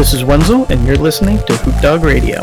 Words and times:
This 0.00 0.14
is 0.14 0.24
Wenzel, 0.24 0.64
and 0.70 0.86
you're 0.86 0.96
listening 0.96 1.36
to 1.44 1.54
Hoot 1.58 1.82
Dog 1.82 2.04
Radio. 2.04 2.40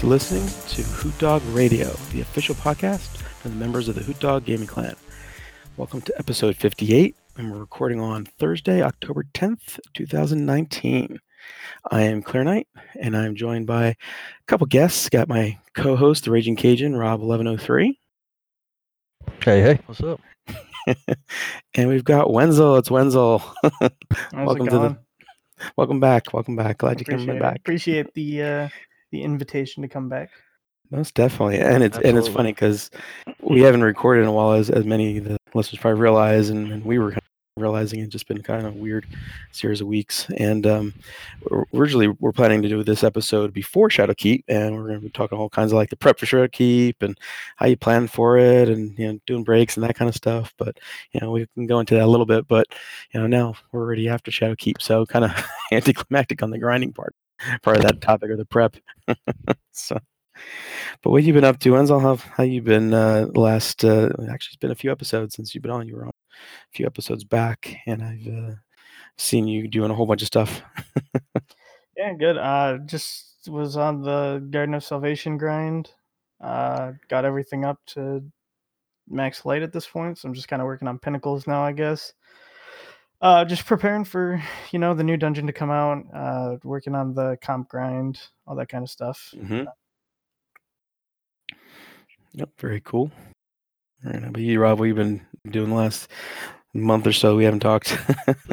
Thanks 0.00 0.30
for 0.30 0.34
listening 0.38 0.48
to 0.68 0.82
Hoot 0.82 1.18
Dog 1.18 1.42
Radio, 1.48 1.90
the 2.10 2.22
official 2.22 2.54
podcast 2.54 3.18
for 3.18 3.50
the 3.50 3.54
members 3.54 3.86
of 3.86 3.96
the 3.96 4.00
Hoot 4.00 4.18
Dog 4.18 4.46
Gaming 4.46 4.66
Clan. 4.66 4.96
Welcome 5.76 6.00
to 6.00 6.18
episode 6.18 6.56
58, 6.56 7.14
and 7.36 7.52
we're 7.52 7.58
recording 7.58 8.00
on 8.00 8.24
Thursday, 8.24 8.80
October 8.80 9.26
10th, 9.34 9.78
2019. 9.92 11.18
I 11.90 12.00
am 12.00 12.22
Claire 12.22 12.44
Knight, 12.44 12.66
and 12.98 13.14
I'm 13.14 13.34
joined 13.36 13.66
by 13.66 13.88
a 13.88 13.94
couple 14.46 14.66
guests. 14.68 15.10
Got 15.10 15.28
my 15.28 15.58
co-host, 15.74 16.24
the 16.24 16.30
Raging 16.30 16.56
Cajun, 16.56 16.94
Rob1103, 16.94 17.98
Hey, 19.44 19.60
hey, 19.60 19.80
what's 19.84 20.00
up? 20.02 20.18
and 21.74 21.88
we've 21.90 22.04
got 22.04 22.32
Wenzel. 22.32 22.76
It's 22.76 22.90
Wenzel. 22.90 23.40
How's 23.40 23.90
welcome 24.32 24.66
it 24.66 24.70
to 24.70 24.78
the 24.78 24.98
welcome 25.76 26.00
back. 26.00 26.32
Welcome 26.32 26.56
back. 26.56 26.78
Glad 26.78 27.00
you 27.00 27.04
came 27.04 27.16
Appreciate, 27.16 27.42
back. 27.42 27.56
Appreciate 27.58 28.14
the 28.14 28.42
uh, 28.42 28.68
the 29.10 29.22
invitation 29.22 29.82
to 29.82 29.88
come 29.88 30.08
back. 30.08 30.30
Most 30.90 31.14
definitely, 31.14 31.60
and 31.60 31.84
it's 31.84 31.98
and 31.98 32.18
it's 32.18 32.26
funny 32.26 32.50
because 32.50 32.90
we 33.40 33.60
haven't 33.60 33.84
recorded 33.84 34.22
in 34.22 34.28
a 34.28 34.32
while, 34.32 34.52
as 34.52 34.70
as 34.70 34.84
many 34.84 35.18
of 35.18 35.24
the 35.24 35.36
listeners 35.54 35.80
probably 35.80 36.00
realize, 36.00 36.50
and, 36.50 36.72
and 36.72 36.84
we 36.84 36.98
were 36.98 37.10
kind 37.10 37.18
of 37.18 37.62
realizing 37.62 38.00
it's 38.00 38.10
just 38.10 38.26
been 38.26 38.42
kind 38.42 38.66
of 38.66 38.74
a 38.74 38.78
weird 38.78 39.06
series 39.52 39.80
of 39.80 39.86
weeks. 39.86 40.26
And 40.36 40.66
um, 40.66 40.94
originally, 41.74 42.08
we're 42.08 42.32
planning 42.32 42.60
to 42.62 42.68
do 42.68 42.82
this 42.82 43.04
episode 43.04 43.52
before 43.52 43.88
Shadowkeep, 43.88 44.42
and 44.48 44.74
we're 44.74 44.88
going 44.88 45.00
to 45.00 45.06
be 45.06 45.10
talking 45.10 45.38
all 45.38 45.48
kinds 45.48 45.70
of 45.70 45.76
like 45.76 45.90
the 45.90 45.96
prep 45.96 46.18
for 46.18 46.26
Shadowkeep 46.26 46.94
and 47.02 47.16
how 47.54 47.66
you 47.66 47.76
plan 47.76 48.08
for 48.08 48.36
it, 48.36 48.68
and 48.68 48.98
you 48.98 49.12
know 49.12 49.20
doing 49.26 49.44
breaks 49.44 49.76
and 49.76 49.84
that 49.84 49.94
kind 49.94 50.08
of 50.08 50.16
stuff. 50.16 50.52
But 50.58 50.78
you 51.12 51.20
know 51.20 51.30
we 51.30 51.46
can 51.54 51.66
go 51.66 51.78
into 51.78 51.94
that 51.94 52.04
a 52.04 52.10
little 52.10 52.26
bit. 52.26 52.48
But 52.48 52.66
you 53.12 53.20
know 53.20 53.28
now 53.28 53.54
we're 53.70 53.82
already 53.82 54.08
after 54.08 54.32
Shadowkeep, 54.32 54.82
so 54.82 55.06
kind 55.06 55.24
of 55.24 55.46
anticlimactic 55.72 56.42
on 56.42 56.50
the 56.50 56.58
grinding 56.58 56.92
part 56.92 57.14
part 57.62 57.76
of 57.76 57.82
that 57.82 58.00
topic 58.00 58.30
or 58.30 58.36
the 58.36 58.44
prep. 58.44 58.76
so. 59.72 59.98
But 61.02 61.10
what 61.10 61.22
you 61.22 61.32
been 61.32 61.44
up 61.44 61.58
to, 61.60 61.70
Enzo? 61.70 62.00
How 62.00 62.16
how 62.16 62.44
you 62.44 62.62
been 62.62 62.94
uh, 62.94 63.26
last? 63.34 63.84
Uh, 63.84 64.08
actually, 64.30 64.52
it's 64.52 64.56
been 64.56 64.70
a 64.70 64.76
few 64.76 64.90
episodes 64.90 65.34
since 65.34 65.54
you've 65.54 65.62
been 65.62 65.70
on. 65.70 65.86
You 65.86 65.96
were 65.96 66.04
on 66.04 66.10
a 66.10 66.72
few 66.72 66.86
episodes 66.86 67.24
back, 67.24 67.76
and 67.86 68.02
I've 68.02 68.26
uh, 68.26 68.54
seen 69.18 69.46
you 69.46 69.68
doing 69.68 69.90
a 69.90 69.94
whole 69.94 70.06
bunch 70.06 70.22
of 70.22 70.28
stuff. 70.28 70.62
Yeah, 72.00 72.14
good. 72.14 72.38
Uh, 72.38 72.78
just 72.86 73.46
was 73.46 73.76
on 73.76 74.00
the 74.00 74.42
Garden 74.50 74.74
of 74.74 74.82
Salvation 74.82 75.36
grind. 75.36 75.90
Uh, 76.42 76.92
got 77.08 77.26
everything 77.26 77.62
up 77.62 77.78
to 77.88 78.24
max 79.06 79.44
light 79.44 79.62
at 79.62 79.70
this 79.70 79.86
point, 79.86 80.16
so 80.16 80.26
I'm 80.26 80.32
just 80.32 80.48
kind 80.48 80.62
of 80.62 80.66
working 80.66 80.88
on 80.88 80.98
pinnacles 80.98 81.46
now, 81.46 81.62
I 81.62 81.72
guess. 81.72 82.14
Uh, 83.22 83.44
just 83.44 83.66
preparing 83.66 84.04
for 84.04 84.42
you 84.72 84.78
know 84.78 84.94
the 84.94 85.04
new 85.04 85.16
dungeon 85.16 85.46
to 85.46 85.52
come 85.52 85.70
out. 85.70 86.04
Uh, 86.14 86.56
working 86.64 86.94
on 86.94 87.14
the 87.14 87.36
comp 87.42 87.68
grind, 87.68 88.18
all 88.46 88.56
that 88.56 88.68
kind 88.68 88.82
of 88.82 88.90
stuff. 88.90 89.34
Mm-hmm. 89.36 89.64
Yep, 92.32 92.50
very 92.58 92.80
cool. 92.80 93.10
All 94.04 94.12
right, 94.12 94.22
how 94.22 94.28
about 94.28 94.40
you, 94.42 94.60
Rob? 94.60 94.78
What 94.78 94.86
you 94.86 94.94
been 94.94 95.20
doing 95.50 95.70
the 95.70 95.74
last 95.76 96.08
month 96.72 97.06
or 97.06 97.12
so? 97.12 97.36
We 97.36 97.44
haven't 97.44 97.60
talked. 97.60 97.98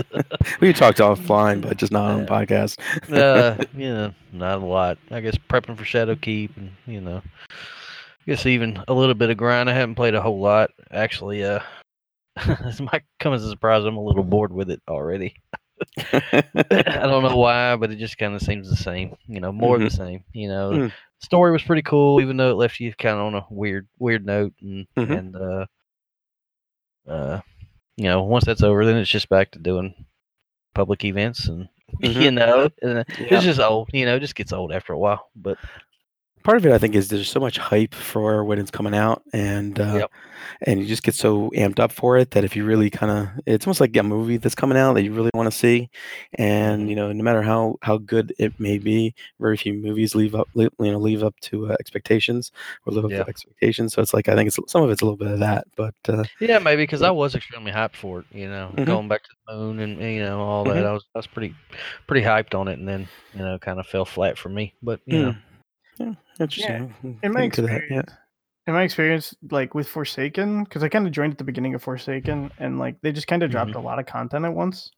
we 0.59 0.73
talked 0.73 0.97
offline, 0.97 1.61
but 1.61 1.77
just 1.77 1.91
not 1.91 2.11
on 2.11 2.17
the 2.17 2.23
Yeah. 2.23 2.27
podcast. 2.45 2.79
Uh, 3.13 3.63
you 3.77 3.89
know, 3.94 4.13
not 4.33 4.57
a 4.61 4.66
lot. 4.66 4.97
I 5.11 5.22
guess 5.22 5.35
prepping 5.50 5.77
for 5.77 5.85
Shadowkeep 5.85 6.57
and 6.57 6.72
you 6.85 7.00
know, 7.00 7.22
I 7.51 8.25
guess 8.25 8.45
even 8.45 8.83
a 8.88 8.94
little 8.94 9.16
bit 9.16 9.29
of 9.29 9.38
grind. 9.38 9.69
I 9.69 9.73
haven't 9.73 9.95
played 9.95 10.16
a 10.16 10.22
whole 10.22 10.39
lot 10.39 10.72
actually. 10.91 11.44
Uh, 11.45 11.59
this 12.64 12.80
might 12.80 13.03
come 13.20 13.34
as 13.34 13.44
a 13.44 13.50
surprise. 13.50 13.84
I'm 13.86 13.98
a 13.98 14.03
little 14.03 14.24
bored 14.24 14.52
with 14.53 14.70
it 14.70 14.81
already. 14.88 15.36
I 16.14 16.44
don't 16.72 17.24
know 17.24 17.38
why, 17.38 17.75
but 17.75 17.92
it 17.92 17.98
just 17.98 18.18
kind 18.18 18.34
of 18.36 18.42
seems 18.42 18.70
the 18.70 18.75
same. 18.75 19.16
You 19.28 19.40
know, 19.40 19.52
more 19.52 19.75
of 19.75 19.81
the 19.81 19.90
same. 19.90 20.24
You 20.34 20.50
know, 20.50 20.72
Mm. 20.72 20.92
story 21.20 21.52
was 21.52 21.64
pretty 21.64 21.81
cool, 21.84 22.22
even 22.22 22.38
though 22.38 22.52
it 22.52 22.56
left 22.58 22.80
you 22.80 22.94
kind 22.94 23.18
of 23.20 23.25
on 23.25 23.36
a 23.36 23.46
weird, 23.50 23.88
weird 24.00 24.25
note, 24.25 24.53
and 24.62 24.88
Mhm. 24.98 25.18
and 25.18 25.36
uh, 25.36 25.66
uh, 27.08 27.42
you 27.96 28.06
know, 28.06 28.24
once 28.24 28.46
that's 28.46 28.64
over, 28.64 28.86
then 28.86 28.98
it's 28.98 29.09
just 29.09 29.30
back 29.30 29.52
to 29.52 29.59
doing 29.59 29.94
public 30.74 31.04
events, 31.06 31.48
and 31.48 31.68
Mhm. 32.02 32.22
you 32.22 32.31
know, 32.31 32.69
and 32.81 33.06
Yeah. 33.18 33.25
it's 33.38 33.44
just 33.44 33.59
old. 33.59 33.90
You 33.94 34.06
know, 34.06 34.16
it 34.16 34.19
just 34.22 34.36
gets 34.36 34.54
old 34.54 34.72
after 34.72 34.94
a 34.94 35.00
while. 35.00 35.30
But 35.36 35.58
part 36.47 36.56
of 36.58 36.66
it 36.66 36.72
i 36.72 36.78
think 36.78 36.96
is 36.96 37.09
there's 37.09 37.30
so 37.30 37.41
much 37.41 37.58
hype 37.58 37.94
for 37.94 38.41
when 38.46 38.58
it's 38.58 38.72
coming 38.72 38.96
out 38.96 39.22
and 39.34 39.81
uh, 39.81 39.96
Yep. 40.00 40.12
and 40.62 40.80
you 40.80 40.85
just 40.85 41.03
get 41.03 41.13
so 41.13 41.50
amped 41.58 41.78
up 41.78 41.91
for 41.91 42.16
it 42.18 42.31
that 42.31 42.46
if 42.46 42.56
you 42.56 42.63
really 42.63 42.90
kind 42.90 43.12
of 43.12 43.28
it's 43.46 43.68
almost 43.68 43.81
like 43.81 43.94
a 43.97 44.02
movie 44.03 44.38
that's 44.38 44.56
coming 44.56 44.78
out 44.78 44.94
that 44.94 45.03
you 45.03 45.12
really 45.13 45.30
want 45.34 45.52
to 45.52 45.57
see 45.57 45.90
and 46.36 46.84
Mhm. 46.86 46.90
you 46.90 46.96
know 46.96 47.12
no 47.12 47.22
matter 47.22 47.41
how 47.41 47.75
how 47.81 47.97
good 47.97 48.34
it 48.40 48.57
may 48.59 48.78
be 48.78 49.13
very 49.41 49.57
few 49.57 49.74
movies 49.74 50.16
leave 50.16 50.36
up 50.36 50.47
you 50.56 50.69
know 50.80 50.97
leave 51.00 51.22
up 51.22 51.36
to 51.41 51.69
uh, 51.72 51.75
expectations 51.81 52.52
or 52.86 52.94
live 52.94 53.03
up 53.03 53.12
Yeah. 53.12 53.24
to 53.24 53.30
expectations 53.30 53.94
so 53.94 54.02
it's 54.02 54.13
like 54.13 54.30
i 54.30 54.36
think 54.36 54.47
it's 54.47 54.57
some 54.72 54.84
of 54.84 54.90
it's 54.90 55.02
a 55.02 55.06
little 55.06 55.18
bit 55.18 55.28
of 55.36 55.40
that 55.40 55.66
but 55.75 55.96
uh, 56.07 56.24
yeah, 56.40 56.59
maybe 56.59 56.84
because 56.84 57.02
I 57.02 57.12
was 57.12 57.36
extremely 57.36 57.72
hyped 57.74 57.96
for 57.97 58.19
it. 58.22 58.25
You 58.31 58.47
know, 58.47 58.72
Mhm. 58.78 58.86
going 58.86 59.07
back 59.09 59.24
to 59.24 59.30
the 59.47 59.53
moon 59.57 59.80
and 59.80 60.02
you 60.02 60.22
know 60.22 60.40
all 60.41 60.63
that. 60.66 60.86
I 60.86 60.94
was 60.94 61.03
I 61.13 61.19
was 61.19 61.28
pretty 61.28 61.53
pretty 62.07 62.25
hyped 62.25 62.53
on 62.57 62.68
it, 62.69 62.80
and 62.80 62.88
then 62.88 63.07
you 63.34 63.40
know 63.44 63.57
kind 63.59 63.80
of 63.81 63.86
fell 63.88 64.06
flat 64.06 64.38
for 64.38 64.47
me. 64.50 64.74
But 64.81 65.02
you 65.06 65.19
know, 65.22 65.31
mm, 65.31 65.36
yeah 65.36 65.47
interesting 66.40 66.94
We 67.03 67.12
can 67.14 67.20
in 67.24 67.31
my 67.34 67.42
into 67.44 67.62
that, 67.64 67.70
yeah 67.72 67.78
experience, 67.78 68.12
in 68.68 68.74
my 68.74 68.84
experience, 68.84 69.36
like 69.52 69.74
with 69.75 69.88
Forsaken, 69.88 70.64
because 70.66 70.84
I 70.84 70.90
kind 70.90 71.06
of 71.08 71.14
joined 71.14 71.31
at 71.34 71.38
the 71.38 71.44
beginning 71.44 71.74
of 71.75 71.81
Forsaken, 71.84 72.52
and 72.59 72.80
like 72.80 73.00
they 73.02 73.12
just 73.12 73.28
kind 73.28 73.44
of 73.44 73.50
dropped 73.52 73.75
a 73.75 73.80
lot 73.80 74.00
of 74.00 74.06
content 74.06 74.46
at 74.46 74.53
once. 74.53 74.92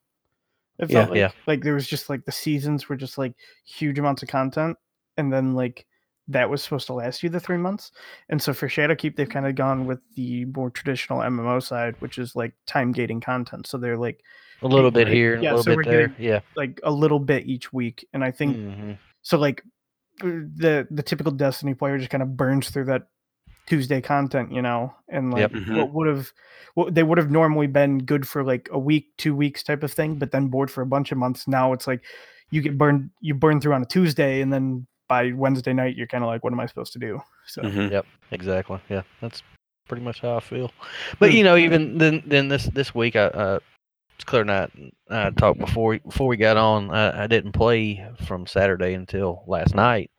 It 0.80 0.90
Yeah. 0.90 1.06
like, 1.06 1.18
Yeah. 1.18 1.32
like 1.46 1.62
there 1.64 1.74
was 1.74 1.88
just 1.88 2.10
like 2.10 2.26
the 2.26 2.32
seasons 2.32 2.90
were 2.90 2.96
just 2.96 3.18
like 3.18 3.34
huge 3.66 4.00
amounts 4.00 4.24
of 4.24 4.30
content, 4.30 4.78
and 5.18 5.32
then 5.32 5.54
like 5.54 5.86
that 6.28 6.50
was 6.50 6.62
supposed 6.64 6.86
to 6.88 6.94
last 6.94 7.24
you 7.24 7.30
the 7.30 7.40
three 7.40 7.58
months. 7.58 7.92
And 8.30 8.40
so 8.42 8.54
for 8.54 8.68
Shadowkeep, 8.68 9.16
they've 9.16 9.28
kind 9.28 9.48
of 9.48 9.56
gone 9.56 9.86
with 9.88 10.00
the 10.16 10.46
more 10.46 10.70
traditional 10.70 11.20
MMO 11.24 11.60
side, 11.60 11.96
which 12.02 12.18
is 12.20 12.36
like 12.36 12.54
time 12.68 12.92
gating 12.92 13.20
content. 13.20 13.66
So 13.66 13.78
they're 13.80 13.98
like 13.98 14.22
a 14.62 14.68
little 14.68 14.92
bit 14.92 15.08
here, 15.08 15.36
Yeah, 15.42 15.52
a 15.52 15.58
little 15.58 15.64
so 15.64 15.76
we're 15.76 15.84
bit 15.84 15.90
there. 15.90 16.08
getting- 16.10 16.26
Yeah. 16.26 16.40
like 16.56 16.80
a 16.84 16.92
little 16.92 17.20
bit 17.20 17.46
each 17.48 17.74
week, 17.74 18.08
and 18.14 18.24
I 18.24 18.30
think 18.32 18.56
Mhm. 18.58 18.98
so 19.24 19.38
like 19.40 19.64
the 20.20 20.88
the 20.92 21.04
typical 21.04 21.32
destiny 21.32 21.74
player 21.74 21.98
just 21.98 22.10
kind 22.10 22.24
of 22.24 22.36
burns 22.38 22.70
through 22.70 22.86
that 22.86 23.08
tuesday 23.68 24.02
content 24.02 24.52
you 24.52 24.62
know 24.62 24.94
and 25.10 25.32
like 25.32 25.42
Yep. 25.42 25.52
Mhm. 25.52 25.78
what 25.78 25.94
would 25.94 26.08
have 26.08 26.32
what 26.74 26.96
they 26.96 27.04
would 27.04 27.18
have 27.20 27.30
normally 27.30 27.68
been 27.68 28.00
good 28.00 28.28
for 28.28 28.44
like 28.44 28.68
a 28.72 28.80
week 28.80 29.10
two 29.18 29.36
weeks 29.36 29.62
type 29.64 29.84
of 29.84 29.92
thing 29.92 30.16
but 30.18 30.32
then 30.32 30.48
bored 30.48 30.72
for 30.72 30.82
a 30.82 30.88
bunch 30.88 31.12
of 31.12 31.18
months 31.20 31.48
now 31.48 31.72
it's 31.74 31.86
like 31.86 32.02
you 32.50 32.62
get 32.62 32.78
burned 32.78 33.12
you 33.22 33.36
burn 33.36 33.62
through 33.62 33.74
on 33.74 33.82
a 33.84 33.86
tuesday 33.86 34.42
and 34.42 34.52
then 34.52 34.88
by 35.08 35.32
wednesday 35.34 35.72
night 35.74 35.96
you're 35.96 36.08
kind 36.08 36.24
of 36.24 36.28
like 36.30 36.44
what 36.44 36.52
am 36.52 36.60
i 36.60 36.66
supposed 36.66 36.94
to 36.94 37.00
do 37.00 37.22
so 37.46 37.62
Mhm. 37.62 37.92
Yep, 37.92 38.06
exactly. 38.32 38.80
Yeah, 38.90 39.04
that's 39.22 39.42
pretty 39.88 40.04
much 40.04 40.22
how 40.22 40.38
I 40.38 40.40
feel. 40.40 40.72
But 41.20 41.32
Hmm. 41.32 41.38
you 41.38 41.44
know, 41.44 41.58
even 41.58 41.98
then, 41.98 42.22
then 42.28 42.48
this 42.48 42.66
this 42.66 42.94
week, 42.94 43.16
I 43.16 43.26
uh, 43.26 43.60
it's 44.20 44.26
clear 44.26 44.44
night. 44.44 44.70
I 45.10 45.30
talked 45.32 45.60
before 45.60 45.98
before 45.98 46.28
we 46.28 46.36
got 46.36 46.58
on. 46.58 46.92
I, 46.92 47.24
I 47.24 47.28
didn't 47.28 47.54
play 47.54 48.06
from 48.26 48.46
Saturday 48.46 48.94
until 48.94 49.46
last 49.48 49.74
night, 49.74 50.12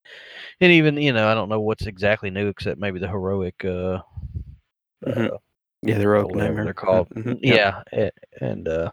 and 0.62 0.72
even 0.72 0.96
you 0.96 1.12
know, 1.12 1.28
I 1.28 1.34
don't 1.34 1.50
know 1.50 1.60
what's 1.60 1.86
exactly 1.86 2.30
new 2.30 2.48
except 2.48 2.80
maybe 2.80 2.98
the 2.98 3.08
heroic. 3.08 3.62
Uh, 3.62 3.98
Mhm. 5.06 5.32
uh, 5.32 5.38
yeah 5.82 5.98
the 5.98 6.04
nightmare 6.34 6.64
they're 6.64 6.72
called. 6.74 7.10
Mhm. 7.10 7.38
Yep. 7.42 7.56
Yeah, 7.56 7.82
a- 7.92 8.44
and 8.44 8.68
uh, 8.68 8.90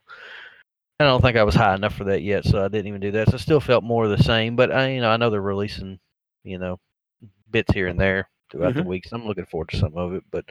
I 1.00 1.06
don't 1.06 1.22
think 1.22 1.38
I 1.38 1.44
was 1.44 1.56
high 1.56 1.76
enough 1.76 1.96
for 1.96 2.04
that 2.06 2.22
yet, 2.22 2.44
so 2.44 2.64
I 2.64 2.68
didn't 2.68 2.88
even 2.88 3.02
do 3.02 3.12
that. 3.12 3.30
So 3.30 3.36
I 3.36 3.38
still 3.38 3.60
felt 3.62 3.84
more 3.86 4.04
of 4.06 4.10
the 4.18 4.24
same. 4.24 4.58
But 4.58 4.74
I, 4.74 4.90
you 4.92 5.02
know, 5.02 5.10
I 5.10 5.16
know 5.18 5.30
they're 5.30 5.42
releasing, 5.42 6.00
you 6.44 6.58
know, 6.60 6.80
bits 7.52 7.74
here 7.74 7.88
and 7.88 8.00
there 8.00 8.30
throughout 8.52 8.74
Mhm. 8.74 8.84
the 8.84 8.84
week. 8.84 9.06
So 9.08 9.16
I'm 9.16 9.26
looking 9.26 9.46
forward 9.46 9.70
to 9.70 9.78
some 9.78 9.96
of 9.98 10.14
it. 10.14 10.24
But 10.32 10.46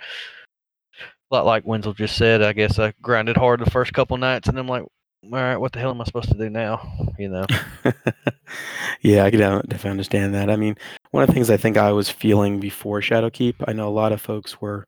lot 1.31 1.46
like 1.46 1.67
Wenzel 1.67 1.93
just 1.93 2.17
said, 2.17 2.43
I 2.43 2.52
guess 2.52 2.78
I 2.78 2.93
grinded 3.02 3.37
hard 3.37 3.61
the 3.61 3.70
first 3.70 3.93
couple 3.93 4.17
nights, 4.17 4.49
and 4.49 4.58
I'm 4.58 4.69
like, 4.69 4.82
all 4.82 5.31
right, 5.31 5.56
what 5.56 5.73
the 5.73 5.81
hell 5.81 5.90
am 5.90 6.00
I 6.00 6.05
supposed 6.05 6.28
to 6.31 6.38
do 6.38 6.49
now? 6.49 7.08
You 7.19 7.28
know. 7.28 7.46
yeah, 9.00 9.25
I 9.25 9.31
can 9.31 9.40
definitely 9.40 9.90
understand 9.90 10.34
that. 10.34 10.50
I 10.50 10.56
mean, 10.56 10.76
one 11.11 11.23
of 11.23 11.26
the 11.28 11.32
things 11.32 11.50
I 11.50 11.56
think 11.56 11.76
I 11.76 11.93
was 11.93 12.08
feeling 12.08 12.61
before 12.61 13.00
Shadowkeep, 13.00 13.55
I 13.67 13.73
know 13.73 13.88
a 13.88 13.90
lot 13.90 14.12
of 14.12 14.20
folks 14.20 14.61
were 14.61 14.87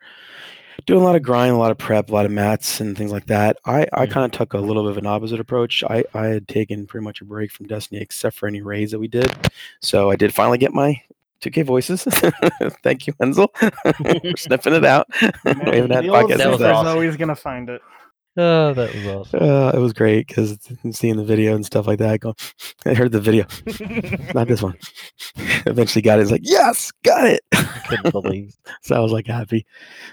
doing 0.86 1.00
a 1.00 1.04
lot 1.04 1.16
of 1.16 1.22
grind, 1.22 1.52
a 1.54 1.58
lot 1.58 1.72
of 1.72 1.78
prep, 1.78 2.08
a 2.08 2.12
lot 2.12 2.24
of 2.24 2.30
mats 2.30 2.80
and 2.80 2.96
things 2.96 3.10
like 3.10 3.26
that. 3.26 3.56
I, 3.66 3.86
I 3.92 4.06
Mhm. 4.06 4.10
kind 4.12 4.24
of 4.26 4.30
took 4.30 4.54
a 4.54 4.58
little 4.58 4.84
bit 4.84 4.92
of 4.92 4.98
an 4.98 5.06
opposite 5.06 5.40
approach. 5.40 5.82
I, 5.82 6.04
I 6.14 6.26
had 6.26 6.46
taken 6.46 6.86
pretty 6.86 7.02
much 7.04 7.20
a 7.20 7.24
break 7.24 7.50
from 7.50 7.66
Destiny 7.66 8.00
except 8.00 8.36
for 8.36 8.46
any 8.46 8.62
raids 8.62 8.92
that 8.92 9.00
we 9.00 9.08
did. 9.08 9.30
So 9.82 10.10
I 10.10 10.16
did 10.16 10.32
finally 10.32 10.58
get 10.58 10.72
my 10.72 11.00
2K 11.42 11.64
Voices. 11.64 12.04
Thank 12.82 13.06
you, 13.06 13.12
Wenzel, 13.18 13.50
for 13.56 13.70
sniffing 14.36 14.74
it 14.74 14.84
out. 14.84 15.06
we 15.22 15.28
haven't 15.44 15.90
had 15.90 16.04
the 16.04 16.08
old 16.10 16.30
podcasts 16.30 16.38
That 16.38 16.50
was 16.50 16.62
awesome. 16.62 16.86
always 16.88 17.16
gonna 17.16 17.36
find 17.36 17.68
it. 17.68 17.80
Oh, 18.40 18.72
that 18.72 18.94
was 18.94 19.06
awesome. 19.06 19.42
Uh, 19.42 19.70
it 19.70 19.78
was 19.78 19.92
great 19.92 20.28
because 20.28 20.56
seeing 20.92 21.16
the 21.16 21.24
video 21.24 21.56
and 21.56 21.66
stuff 21.66 21.88
like 21.88 21.98
that. 21.98 22.20
Going, 22.20 22.36
I 22.86 22.94
heard 22.94 23.10
the 23.10 23.20
video, 23.20 23.46
not 24.32 24.46
this 24.46 24.62
one. 24.62 24.76
Eventually 25.66 26.02
got 26.02 26.20
it. 26.20 26.22
It's 26.22 26.30
like, 26.30 26.42
yes, 26.44 26.92
got 27.02 27.26
it. 27.26 27.40
I 27.52 27.82
Couldn't 27.88 28.12
believe. 28.12 28.54
so 28.82 28.94
I 28.94 29.00
was 29.00 29.10
like 29.10 29.26
happy. 29.26 29.66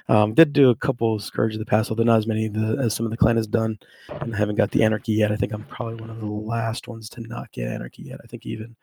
Um, 0.09 0.33
did 0.33 0.53
do 0.53 0.71
a 0.71 0.75
couple 0.75 1.13
of 1.15 1.23
Scourge 1.23 1.53
of 1.53 1.59
the 1.59 1.65
Past, 1.65 1.91
although 1.91 2.01
not 2.03 2.17
as 2.17 2.25
many 2.25 2.47
the, 2.47 2.79
as 2.81 2.95
some 2.95 3.05
of 3.05 3.11
the 3.11 3.17
clan 3.17 3.35
has 3.35 3.45
done. 3.47 3.77
And 4.09 4.33
I 4.33 4.37
haven't 4.39 4.55
got 4.55 4.71
the 4.71 4.83
Anarchy 4.83 5.13
yet. 5.13 5.31
I 5.31 5.35
think 5.35 5.53
I'm 5.53 5.65
probably 5.65 5.95
one 5.95 6.09
of 6.09 6.19
the 6.19 6.25
last 6.25 6.87
ones 6.87 7.09
to 7.11 7.21
not 7.21 7.51
get 7.51 7.67
Anarchy 7.67 8.03
yet. 8.03 8.21
I 8.23 8.27
think 8.27 8.47
even 8.47 8.75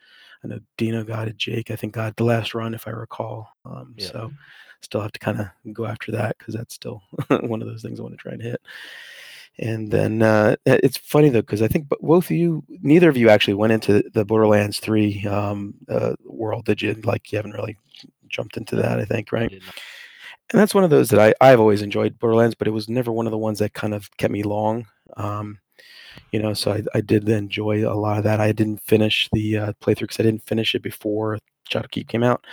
I 0.44 0.48
know 0.48 0.58
Dino 0.76 1.04
got 1.04 1.28
it, 1.28 1.36
Jake. 1.36 1.70
I 1.70 1.76
think 1.76 1.94
got 1.94 2.16
the 2.16 2.24
last 2.24 2.54
run 2.54 2.74
if 2.74 2.86
I 2.88 2.90
recall. 2.90 3.48
Um, 3.64 3.94
Yeah. 3.96 4.08
So 4.08 4.32
still 4.80 5.00
have 5.00 5.12
to 5.12 5.20
kind 5.20 5.40
of 5.40 5.46
go 5.72 5.86
after 5.86 6.10
that 6.12 6.36
because 6.38 6.54
that's 6.54 6.74
still 6.74 7.02
one 7.42 7.62
of 7.62 7.68
those 7.68 7.82
things 7.82 8.00
I 8.00 8.02
want 8.02 8.14
to 8.14 8.18
try 8.22 8.32
and 8.32 8.42
hit. 8.42 8.60
And 9.58 9.90
then 9.90 10.22
uh, 10.22 10.56
it's 10.64 10.96
funny 10.96 11.28
though 11.28 11.42
because 11.42 11.62
I 11.62 11.68
think 11.68 11.88
both 12.00 12.24
of 12.24 12.30
you, 12.30 12.64
neither 12.68 13.08
of 13.08 13.16
you 13.16 13.28
actually 13.28 13.54
went 13.54 13.72
into 13.72 14.02
the 14.14 14.24
Borderlands 14.24 14.80
Three 14.80 15.26
um, 15.26 15.74
uh, 15.88 16.14
world. 16.24 16.64
Did 16.64 16.80
you? 16.80 16.94
Like 17.04 17.30
you 17.30 17.36
haven't 17.36 17.52
really 17.52 17.76
jumped 18.28 18.56
into 18.56 18.76
that. 18.76 18.98
I 18.98 19.04
think, 19.04 19.30
right? 19.30 19.52
Not- 19.52 19.74
and 20.50 20.60
that's 20.60 20.74
one 20.74 20.84
of 20.84 20.90
those 20.90 21.08
that 21.10 21.20
I, 21.20 21.34
I've 21.40 21.60
always 21.60 21.80
enjoyed 21.80 22.18
Borderlands, 22.18 22.54
but 22.54 22.68
it 22.68 22.72
was 22.72 22.88
never 22.88 23.10
one 23.10 23.26
of 23.26 23.30
the 23.30 23.38
ones 23.38 23.58
that 23.60 23.72
kind 23.72 23.94
of 23.94 24.14
kept 24.18 24.32
me 24.32 24.42
long. 24.42 24.86
Um, 25.16 25.58
you 26.30 26.40
know, 26.40 26.54
so 26.54 26.72
I, 26.72 26.82
I 26.94 27.00
did 27.00 27.28
enjoy 27.28 27.86
a 27.88 27.94
lot 27.94 28.18
of 28.18 28.24
that. 28.24 28.40
I 28.40 28.52
didn't 28.52 28.82
finish 28.82 29.28
the 29.32 29.58
uh, 29.58 29.72
playthrough 29.80 30.00
because 30.00 30.20
I 30.20 30.24
didn't 30.24 30.46
finish 30.46 30.74
it 30.74 30.82
before 30.82 31.38
Shadowkeep 31.70 32.08
came 32.08 32.22
out, 32.22 32.44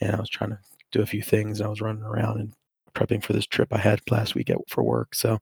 and 0.00 0.14
I 0.14 0.20
was 0.20 0.28
trying 0.28 0.50
to 0.50 0.58
do 0.92 1.02
a 1.02 1.06
few 1.06 1.22
things. 1.22 1.60
And 1.60 1.66
I 1.66 1.70
was 1.70 1.80
running 1.80 2.02
around 2.02 2.40
and 2.40 2.52
prepping 2.96 3.22
for 3.22 3.32
this 3.32 3.46
trip 3.46 3.72
I 3.72 3.78
had 3.78 4.00
last 4.10 4.34
week 4.34 4.50
at, 4.50 4.58
for 4.68 4.82
work, 4.82 5.14
so 5.14 5.38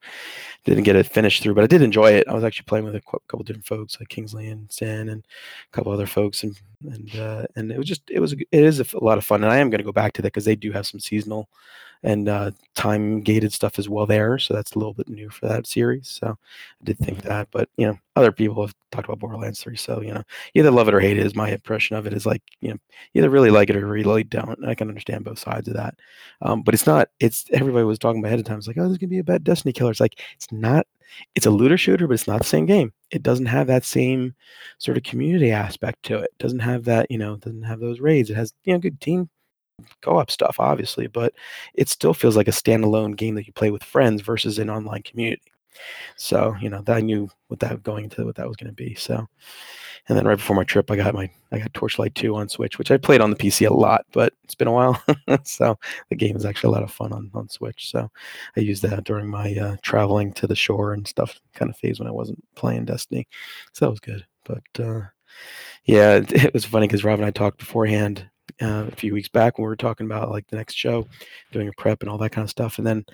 didn't 0.64 0.84
get 0.84 0.96
it 0.96 1.06
finished 1.06 1.42
through. 1.42 1.54
But 1.54 1.64
I 1.64 1.68
did 1.68 1.82
enjoy 1.82 2.12
it. 2.12 2.28
I 2.28 2.34
was 2.34 2.44
actually 2.44 2.64
playing 2.66 2.84
with 2.84 2.96
a 2.96 3.00
cou- 3.00 3.22
couple 3.28 3.44
different 3.44 3.66
folks 3.66 3.98
like 3.98 4.08
Kingsley 4.08 4.48
and 4.48 4.70
Sin 4.70 5.08
and 5.08 5.22
a 5.22 5.76
couple 5.76 5.92
other 5.92 6.06
folks, 6.06 6.42
and 6.42 6.58
and 6.90 7.16
uh, 7.16 7.46
and 7.56 7.70
it 7.70 7.78
was 7.78 7.86
just 7.86 8.02
it 8.10 8.20
was 8.20 8.32
it 8.32 8.46
is 8.52 8.80
a, 8.80 8.84
f- 8.84 8.94
a 8.94 9.04
lot 9.04 9.18
of 9.18 9.24
fun. 9.24 9.42
And 9.44 9.52
I 9.52 9.58
am 9.58 9.70
going 9.70 9.78
to 9.78 9.84
go 9.84 9.92
back 9.92 10.12
to 10.14 10.22
that 10.22 10.32
because 10.32 10.44
they 10.44 10.56
do 10.56 10.72
have 10.72 10.86
some 10.86 11.00
seasonal 11.00 11.48
and 12.02 12.28
uh, 12.28 12.50
time 12.74 13.22
gated 13.22 13.52
stuff 13.52 13.78
as 13.78 13.88
well 13.88 14.06
there. 14.06 14.38
So 14.38 14.52
that's 14.52 14.72
a 14.72 14.78
little 14.78 14.92
bit 14.92 15.08
new 15.08 15.30
for 15.30 15.48
that 15.48 15.66
series. 15.66 16.08
So 16.08 16.28
I 16.28 16.84
did 16.84 16.98
think 16.98 17.22
that, 17.22 17.48
but 17.50 17.68
you 17.76 17.86
know, 17.86 17.98
other 18.16 18.32
people 18.32 18.64
have 18.64 18.74
talked 18.92 19.08
about 19.08 19.18
Borderlands 19.18 19.60
3. 19.60 19.76
So, 19.76 20.00
you 20.00 20.14
know, 20.14 20.22
either 20.54 20.70
love 20.70 20.88
it 20.88 20.94
or 20.94 21.00
hate 21.00 21.18
it 21.18 21.26
is 21.26 21.34
my 21.34 21.50
impression 21.50 21.96
of 21.96 22.06
it 22.06 22.12
is 22.12 22.26
like, 22.26 22.42
you 22.60 22.70
know, 22.70 22.76
either 23.14 23.28
really 23.28 23.50
like 23.50 23.70
it 23.70 23.76
or 23.76 23.86
really 23.86 24.24
don't. 24.24 24.64
I 24.64 24.74
can 24.74 24.88
understand 24.88 25.24
both 25.24 25.38
sides 25.38 25.68
of 25.68 25.74
that. 25.74 25.94
Um, 26.42 26.62
but 26.62 26.74
it's 26.74 26.86
not, 26.86 27.08
it's 27.18 27.44
everybody 27.52 27.84
was 27.84 27.98
talking 27.98 28.20
about 28.20 28.28
ahead 28.28 28.38
of 28.38 28.46
time. 28.46 28.58
It's 28.58 28.66
like, 28.66 28.78
oh, 28.78 28.84
there's 28.84 28.98
gonna 28.98 29.08
be 29.08 29.18
a 29.18 29.24
bad 29.24 29.42
Destiny 29.42 29.72
killer. 29.72 29.90
It's 29.90 30.00
like, 30.00 30.20
it's 30.34 30.50
not, 30.52 30.86
it's 31.34 31.46
a 31.46 31.50
looter 31.50 31.76
shooter, 31.76 32.06
but 32.06 32.14
it's 32.14 32.28
not 32.28 32.38
the 32.38 32.46
same 32.46 32.66
game. 32.66 32.92
It 33.10 33.22
doesn't 33.22 33.46
have 33.46 33.66
that 33.66 33.84
same 33.84 34.34
sort 34.78 34.96
of 34.96 35.02
community 35.02 35.50
aspect 35.50 36.04
to 36.04 36.18
it. 36.18 36.30
Doesn't 36.38 36.60
have 36.60 36.84
that, 36.84 37.10
you 37.10 37.18
know, 37.18 37.36
doesn't 37.36 37.62
have 37.62 37.80
those 37.80 38.00
raids. 38.00 38.30
It 38.30 38.36
has, 38.36 38.52
you 38.64 38.72
know, 38.72 38.78
good 38.78 39.00
team 39.00 39.28
co-op 40.02 40.30
stuff, 40.30 40.56
obviously, 40.60 41.06
but 41.08 41.34
it 41.74 41.88
still 41.88 42.14
feels 42.14 42.36
like 42.36 42.48
a 42.48 42.52
standalone 42.52 43.16
game 43.16 43.34
that 43.34 43.46
you 43.46 43.52
play 43.52 43.70
with 43.70 43.82
friends 43.82 44.22
versus 44.22 44.58
an 44.58 44.70
online 44.70 45.02
community. 45.02 45.42
So, 46.16 46.56
you 46.60 46.68
know, 46.68 46.82
that 46.82 46.96
I 46.96 47.00
knew 47.00 47.30
what 47.48 47.60
that 47.60 47.82
going 47.82 48.04
into 48.04 48.24
what 48.24 48.36
that 48.36 48.46
was 48.46 48.56
going 48.56 48.70
to 48.70 48.74
be. 48.74 48.94
So, 48.94 49.26
and 50.08 50.18
then 50.18 50.26
right 50.26 50.36
before 50.36 50.56
my 50.56 50.64
trip, 50.64 50.90
I 50.90 50.96
got 50.96 51.14
my 51.14 51.30
I 51.50 51.58
got 51.58 51.72
Torchlight 51.72 52.14
2 52.14 52.34
on 52.34 52.48
Switch, 52.48 52.78
which 52.78 52.90
I 52.90 52.96
played 52.96 53.20
on 53.20 53.30
the 53.30 53.36
PC 53.36 53.68
a 53.68 53.72
lot, 53.72 54.04
but 54.12 54.34
it's 54.42 54.54
been 54.54 54.68
a 54.68 54.72
while. 54.72 55.02
so 55.44 55.78
the 56.10 56.16
game 56.16 56.36
is 56.36 56.44
actually 56.44 56.68
a 56.68 56.72
lot 56.72 56.82
of 56.82 56.90
fun 56.90 57.12
on, 57.12 57.30
on 57.32 57.48
Switch. 57.48 57.90
So 57.90 58.10
I 58.56 58.60
used 58.60 58.82
that 58.82 59.04
during 59.04 59.28
my 59.28 59.54
uh, 59.54 59.76
traveling 59.82 60.32
to 60.34 60.46
the 60.46 60.56
shore 60.56 60.92
and 60.92 61.06
stuff 61.06 61.40
kind 61.54 61.70
of 61.70 61.76
phase 61.76 61.98
when 61.98 62.08
I 62.08 62.12
wasn't 62.12 62.44
playing 62.54 62.84
Destiny. 62.84 63.26
So 63.72 63.86
that 63.86 63.90
was 63.90 64.00
good. 64.00 64.26
But 64.44 64.62
uh, 64.78 65.02
yeah, 65.84 66.16
it, 66.16 66.32
it 66.44 66.54
was 66.54 66.64
funny 66.64 66.86
because 66.86 67.04
Rob 67.04 67.18
and 67.18 67.26
I 67.26 67.30
talked 67.30 67.58
beforehand 67.58 68.28
uh, 68.62 68.86
a 68.88 68.96
few 68.96 69.12
weeks 69.12 69.28
back 69.28 69.58
when 69.58 69.64
we 69.64 69.68
were 69.68 69.76
talking 69.76 70.06
about 70.06 70.30
like 70.30 70.46
the 70.48 70.56
next 70.56 70.74
show, 70.74 71.06
doing 71.52 71.68
a 71.68 71.72
prep 71.72 72.02
and 72.02 72.10
all 72.10 72.18
that 72.18 72.30
kind 72.30 72.44
of 72.44 72.50
stuff. 72.50 72.78
And 72.78 72.86
then 72.86 73.04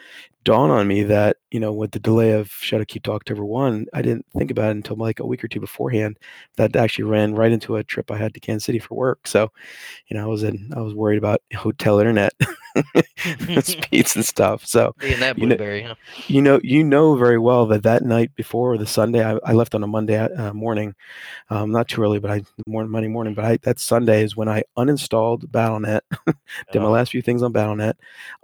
dawned 0.44 0.72
on 0.72 0.86
me 0.86 1.02
that, 1.04 1.36
you 1.50 1.60
know, 1.60 1.72
with 1.72 1.92
the 1.92 1.98
delay 1.98 2.32
of 2.32 2.48
Shadowkeep 2.48 3.02
to 3.04 3.12
October 3.12 3.44
1, 3.44 3.86
I 3.92 4.02
didn't 4.02 4.26
think 4.36 4.50
about 4.50 4.70
it 4.70 4.76
until 4.76 4.96
like 4.96 5.20
a 5.20 5.26
week 5.26 5.44
or 5.44 5.48
two 5.48 5.60
beforehand. 5.60 6.18
That 6.56 6.76
actually 6.76 7.04
ran 7.04 7.34
right 7.34 7.52
into 7.52 7.76
a 7.76 7.84
trip 7.84 8.10
I 8.10 8.16
had 8.16 8.34
to 8.34 8.40
Kansas 8.40 8.64
City 8.64 8.78
for 8.78 8.94
work. 8.94 9.26
So, 9.26 9.50
you 10.08 10.16
know, 10.16 10.24
I 10.24 10.26
was 10.26 10.42
in, 10.42 10.72
I 10.76 10.80
was 10.80 10.94
worried 10.94 11.18
about 11.18 11.42
hotel 11.54 11.98
internet 11.98 12.32
speeds 13.62 14.16
and 14.16 14.24
stuff. 14.24 14.64
So, 14.66 14.94
Being 14.98 15.20
that 15.20 15.38
You 15.38 15.46
know- 15.46 15.56
huh? 15.56 15.94
you 16.28 16.42
know, 16.42 16.60
you 16.62 16.82
know 16.84 17.16
very 17.16 17.38
well 17.38 17.66
that 17.66 17.82
that 17.82 18.04
night 18.04 18.34
before 18.36 18.78
the 18.78 18.86
Sunday, 18.86 19.24
I, 19.24 19.38
I 19.44 19.52
left 19.52 19.74
on 19.74 19.82
a 19.82 19.86
Monday 19.86 20.16
uh, 20.18 20.52
morning, 20.52 20.94
um, 21.50 21.70
not 21.70 21.88
too 21.88 22.02
early, 22.02 22.18
but 22.18 22.30
I 22.30 22.42
morning 22.66 22.90
Monday 22.90 23.08
morning. 23.08 23.34
But 23.34 23.44
I, 23.44 23.56
that 23.62 23.78
Sunday 23.78 24.22
is 24.22 24.36
when 24.36 24.48
I 24.48 24.62
uninstalled 24.76 25.46
BattleNet, 25.46 26.00
did 26.72 26.80
my 26.80 26.86
Oh, 26.86 26.90
last 26.90 27.10
few 27.12 27.22
things 27.22 27.42
on 27.42 27.52
BattleNet, 27.52 27.94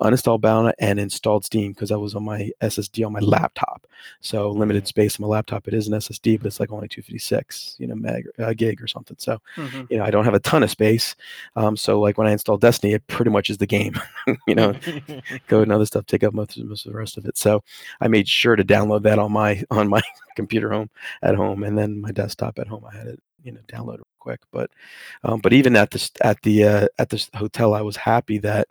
uninstalled 0.00 0.40
BattleNet, 0.40 0.74
and 0.78 0.98
installed 0.98 1.44
Steam 1.44 1.72
because 1.72 1.90
I 1.90 1.96
was 1.96 2.14
on 2.14 2.24
my 2.24 2.50
SSD 2.60 3.04
on 3.06 3.12
my 3.12 3.20
laptop. 3.20 3.86
So 4.20 4.50
limited 4.50 4.86
space 4.86 5.18
on 5.18 5.22
my 5.26 5.28
laptop. 5.28 5.66
It 5.68 5.74
is 5.74 5.88
an 5.88 5.94
SSD, 5.94 6.38
but 6.38 6.46
it's 6.46 6.60
like 6.60 6.70
only 6.70 6.88
256, 6.88 7.76
you 7.78 7.86
know, 7.86 7.94
meg 7.94 8.26
uh, 8.38 8.52
gig 8.54 8.82
or 8.82 8.86
something. 8.86 9.16
So 9.18 9.40
Mhm. 9.56 9.86
you 9.90 9.96
know, 9.96 10.04
I 10.04 10.10
don't 10.10 10.24
have 10.24 10.34
a 10.34 10.40
ton 10.40 10.62
of 10.62 10.70
space. 10.70 11.14
Um, 11.56 11.76
so 11.76 12.00
like 12.00 12.18
when 12.18 12.26
I 12.26 12.32
install 12.32 12.58
Destiny, 12.58 12.92
it 12.92 13.06
pretty 13.06 13.30
much 13.30 13.50
is 13.50 13.58
the 13.58 13.66
game. 13.66 13.98
you 14.46 14.54
know, 14.54 14.72
code 15.48 15.62
and 15.64 15.72
other 15.72 15.86
stuff 15.86 16.06
take 16.06 16.24
up 16.24 16.34
most, 16.34 16.58
most 16.58 16.86
of 16.86 16.92
the 16.92 16.98
rest 16.98 17.16
of 17.16 17.26
it. 17.26 17.36
So 17.38 17.62
I 18.00 18.08
made 18.08 18.28
sure 18.28 18.56
to 18.56 18.64
download 18.64 19.02
that 19.02 19.18
on 19.18 19.32
my 19.32 19.62
on 19.70 19.88
my 19.88 20.02
computer 20.36 20.70
home 20.70 20.90
at 21.22 21.34
home, 21.34 21.62
and 21.62 21.76
then 21.78 22.00
my 22.00 22.12
desktop 22.12 22.58
at 22.58 22.68
home. 22.68 22.84
I 22.90 22.96
had 22.96 23.06
it 23.08 23.20
you 23.44 23.52
know 23.52 23.60
download 23.68 23.98
real 23.98 24.06
quick. 24.18 24.40
But 24.52 24.70
um, 25.24 25.40
but 25.40 25.52
even 25.52 25.76
at 25.76 25.90
this 25.90 26.10
at 26.22 26.40
the 26.42 26.64
uh, 26.64 26.86
at 26.98 27.10
this 27.10 27.30
hotel, 27.34 27.74
I 27.74 27.82
was 27.82 27.96
happy 27.96 28.38
that 28.38 28.68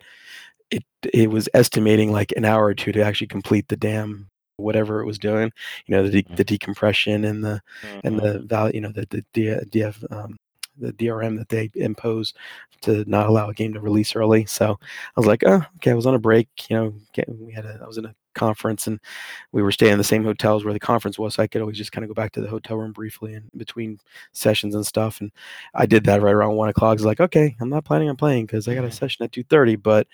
it 0.70 0.84
it 1.12 1.30
was 1.30 1.48
estimating 1.54 2.12
like 2.12 2.32
an 2.36 2.44
hour 2.44 2.64
or 2.66 2.74
two 2.74 2.92
to 2.92 3.02
actually 3.02 3.28
complete 3.28 3.68
the 3.68 3.76
damn 3.76 4.28
whatever 4.58 5.00
it 5.00 5.06
was 5.06 5.18
doing. 5.18 5.52
You 5.86 5.96
know 5.96 6.08
the 6.08 6.22
de- 6.22 6.34
the 6.34 6.44
decompression 6.44 7.24
and 7.24 7.44
the 7.44 7.60
and 8.04 8.18
Mhm. 8.18 8.22
the 8.22 8.38
value, 8.40 8.74
you 8.74 8.80
know, 8.82 8.92
the 8.92 9.06
the 9.10 9.24
D- 9.32 9.80
DF, 9.80 10.04
um, 10.12 10.36
the 10.78 10.92
DRM 10.92 11.38
that 11.38 11.48
they 11.48 11.70
impose 11.74 12.34
to 12.82 13.04
not 13.06 13.26
allow 13.26 13.48
a 13.48 13.54
game 13.54 13.72
to 13.74 13.80
release 13.80 14.14
early. 14.14 14.46
So 14.46 14.78
I 15.16 15.20
was 15.20 15.26
like, 15.26 15.42
oh, 15.46 15.62
okay. 15.76 15.90
I 15.90 15.94
was 15.94 16.06
on 16.06 16.14
a 16.14 16.18
break, 16.18 16.48
you 16.68 16.76
know. 16.76 16.94
We 17.26 17.52
had 17.52 17.64
a, 17.64 17.80
I 17.82 17.86
was 17.86 17.98
in 17.98 18.04
a 18.04 18.14
conference 18.36 18.86
and 18.86 19.00
we 19.52 19.62
were 19.62 19.72
staying 19.72 19.92
in 19.92 19.98
the 19.98 20.04
same 20.04 20.22
hotels 20.24 20.64
where 20.64 20.74
the 20.74 20.80
conference 20.80 21.18
was. 21.18 21.34
So 21.34 21.42
I 21.42 21.48
could 21.48 21.60
always 21.62 21.76
just 21.78 21.92
kind 21.92 22.04
of 22.04 22.08
go 22.08 22.14
back 22.14 22.32
to 22.32 22.40
the 22.40 22.48
hotel 22.48 22.76
room 22.76 22.92
briefly 22.92 23.34
in 23.34 23.50
between 23.56 23.98
sessions 24.32 24.74
and 24.76 24.86
stuff. 24.86 25.20
And 25.20 25.32
I 25.74 25.86
did 25.86 26.04
that 26.04 26.22
right 26.22 26.34
around 26.34 26.56
one 26.56 26.68
o'clock. 26.68 26.90
I 26.90 26.94
was 26.94 27.04
like, 27.04 27.20
okay, 27.20 27.56
I'm 27.60 27.68
not 27.70 27.84
planning 27.84 28.08
on 28.08 28.16
playing 28.16 28.46
because 28.46 28.68
I 28.68 28.74
got 28.74 28.84
a 28.84 28.88
Mhm. 28.88 28.92
session 28.94 29.24
at 29.24 29.32
two 29.32 29.44
thirty, 29.44 29.76
but 29.76 30.06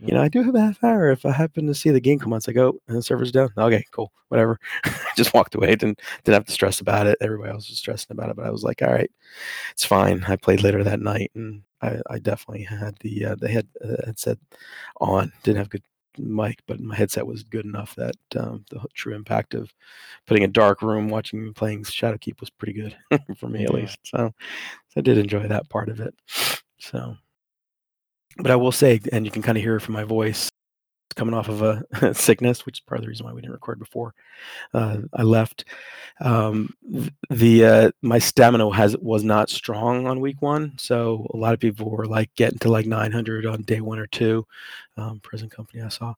Mhm. 0.00 0.08
you 0.08 0.14
know, 0.14 0.22
I 0.22 0.28
do 0.28 0.42
have 0.42 0.54
a 0.54 0.60
half 0.60 0.82
hour 0.82 1.10
if 1.10 1.24
I 1.26 1.32
happen 1.32 1.66
to 1.68 1.74
see 1.74 1.90
the 1.90 2.00
game 2.00 2.18
come 2.18 2.32
on. 2.32 2.38
It's 2.38 2.48
like, 2.48 2.56
oh, 2.56 2.80
and 2.88 2.96
the 2.98 3.02
server's 3.02 3.32
down. 3.32 3.50
Okay, 3.56 3.84
cool, 3.92 4.12
whatever. 4.28 4.58
Just 5.16 5.34
walked 5.34 5.54
away. 5.54 5.68
Didn't 5.76 6.00
didn't 6.24 6.34
have 6.34 6.46
to 6.46 6.52
stress 6.52 6.80
about 6.80 7.06
it. 7.06 7.18
Everybody 7.20 7.52
else 7.52 7.68
was 7.68 7.78
stressing 7.78 8.08
about 8.12 8.30
it, 8.30 8.36
but 8.36 8.46
I 8.46 8.50
was 8.50 8.64
like, 8.64 8.82
all 8.82 8.92
right, 8.92 9.10
it's 9.72 9.84
fine. 9.84 10.24
I 10.28 10.36
played 10.36 10.62
later 10.62 10.82
that 10.84 11.00
night, 11.00 11.30
and 11.34 11.62
I, 11.82 12.00
I 12.10 12.18
definitely 12.18 12.64
had 12.64 12.96
the 13.00 13.26
uh, 13.26 13.34
the 13.36 13.48
head 13.48 13.68
uh, 13.84 14.06
headset 14.06 14.38
on. 15.00 15.32
Didn't 15.42 15.58
have 15.58 15.70
good 15.70 15.82
mic, 16.18 16.60
but 16.66 16.80
my 16.80 16.94
headset 16.96 17.26
was 17.26 17.42
good 17.42 17.64
enough 17.64 17.94
that 17.96 18.16
um, 18.36 18.64
the 18.70 18.80
true 18.94 19.14
impact 19.14 19.54
of 19.54 19.72
putting 20.26 20.44
a 20.44 20.48
dark 20.48 20.82
room, 20.82 21.08
watching 21.08 21.44
me 21.44 21.52
playing 21.52 21.84
Shadowkeep 21.84 22.40
was 22.40 22.50
pretty 22.50 22.72
good 22.72 22.96
for 23.36 23.48
me 23.48 23.64
at 23.64 23.70
Yeah. 23.70 23.76
least. 23.76 23.98
So, 24.04 24.32
so 24.88 24.98
I 24.98 25.00
did 25.00 25.18
enjoy 25.18 25.46
that 25.48 25.68
part 25.68 25.88
of 25.88 26.00
it. 26.00 26.14
So, 26.78 27.16
but 28.38 28.50
I 28.50 28.56
will 28.56 28.72
say, 28.72 29.00
and 29.12 29.24
you 29.24 29.30
can 29.30 29.42
kind 29.42 29.56
of 29.58 29.64
hear 29.64 29.76
it 29.76 29.80
from 29.80 29.94
my 29.94 30.04
voice, 30.04 30.50
coming 31.14 31.34
off 31.34 31.48
of 31.48 31.62
a 31.62 32.14
sickness, 32.14 32.66
which 32.66 32.76
is 32.76 32.80
part 32.80 32.98
of 32.98 33.02
the 33.02 33.08
reason 33.08 33.26
why 33.26 33.32
we 33.32 33.40
didn't 33.40 33.54
record 33.54 33.78
before 33.78 34.14
uh, 34.74 34.98
I 35.14 35.22
left. 35.22 35.64
Um, 36.20 36.74
the 37.30 37.64
uh, 37.64 37.90
my 38.02 38.18
stamina 38.18 38.70
has 38.74 38.96
was 38.98 39.24
not 39.24 39.50
strong 39.50 40.06
on 40.06 40.20
week 40.20 40.42
one, 40.42 40.74
so 40.78 41.26
a 41.32 41.36
lot 41.36 41.54
of 41.54 41.60
people 41.60 41.90
were 41.90 42.06
like 42.06 42.34
getting 42.36 42.58
to 42.60 42.70
like 42.70 42.86
900 42.86 43.46
on 43.46 43.62
day 43.62 43.80
one 43.80 43.98
or 43.98 44.06
two. 44.06 44.46
Um, 44.98 45.20
present 45.20 45.50
company 45.52 45.82
I 45.82 45.88
saw. 45.88 46.14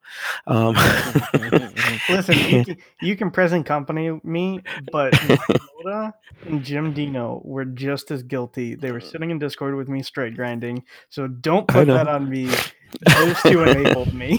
Um, 0.47 0.75
Listen, 2.09 2.39
you 2.39 2.65
can, 2.65 2.77
you 3.03 3.17
can 3.17 3.31
present 3.33 3.67
company 3.67 4.21
me, 4.23 4.61
but 4.93 5.13
Yoda 5.85 6.13
and 6.47 6.63
Jim 6.63 6.93
Dino 6.93 7.43
were 7.45 7.65
just 7.65 8.13
as 8.13 8.23
guilty. 8.23 8.77
They 8.77 8.93
were 8.93 9.01
sitting 9.01 9.31
in 9.31 9.41
Discord 9.41 9.75
with 9.75 9.89
me, 9.89 10.03
straight 10.03 10.37
grinding. 10.37 10.85
So 11.09 11.27
don't 11.27 11.67
put 11.67 11.89
that 11.89 12.07
on 12.07 12.31
me. 12.31 12.51
Those 13.17 13.43
two 13.43 13.65
enabled 13.65 14.15
me. 14.15 14.39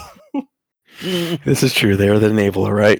this 1.01 1.61
is 1.61 1.73
true. 1.73 1.97
They're 1.97 2.17
the 2.17 2.29
enabler, 2.29 2.73
right? 2.73 2.99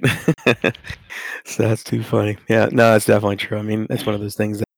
so 1.45 1.63
that's 1.63 1.83
too 1.83 2.03
funny. 2.03 2.37
Yeah, 2.49 2.67
no, 2.71 2.91
that's 2.91 3.05
definitely 3.05 3.37
true. 3.37 3.57
I 3.57 3.61
mean, 3.61 3.87
it's 3.89 4.05
one 4.05 4.13
of 4.13 4.21
those 4.21 4.35
things 4.35 4.59
that 4.59 4.68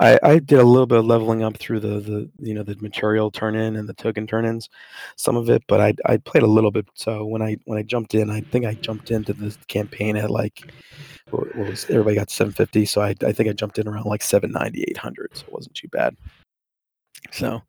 I, 0.00 0.18
I 0.22 0.38
did 0.38 0.58
a 0.58 0.64
little 0.64 0.86
bit 0.86 0.98
of 0.98 1.06
leveling 1.06 1.42
up 1.42 1.56
through 1.56 1.80
the, 1.80 2.00
the 2.00 2.30
you 2.38 2.54
know 2.54 2.62
the 2.62 2.76
material 2.80 3.30
turn 3.30 3.54
in 3.54 3.76
and 3.76 3.88
the 3.88 3.94
token 3.94 4.26
turn 4.26 4.44
ins, 4.44 4.68
some 5.16 5.36
of 5.36 5.50
it, 5.50 5.62
but 5.66 5.80
I 5.80 5.94
I 6.06 6.16
played 6.18 6.42
a 6.42 6.48
little 6.48 6.70
bit. 6.70 6.86
So 6.94 7.24
when 7.24 7.42
I 7.42 7.56
when 7.64 7.78
I 7.78 7.82
jumped 7.82 8.14
in, 8.14 8.30
I 8.30 8.40
think 8.40 8.64
I 8.64 8.74
jumped 8.74 9.10
into 9.10 9.32
this 9.32 9.56
campaign 9.68 10.16
at 10.16 10.30
like 10.30 10.72
what 11.30 11.54
was 11.56 11.84
everybody 11.90 12.16
got 12.16 12.30
750, 12.30 12.86
so 12.86 13.02
I 13.02 13.14
I 13.24 13.32
think 13.32 13.48
I 13.48 13.52
jumped 13.52 13.78
in 13.78 13.88
around 13.88 14.06
like 14.06 14.22
790, 14.22 14.84
800, 14.90 15.36
so 15.36 15.44
it 15.46 15.52
wasn't 15.52 15.74
too 15.74 15.88
bad. 15.88 16.16
So 17.32 17.62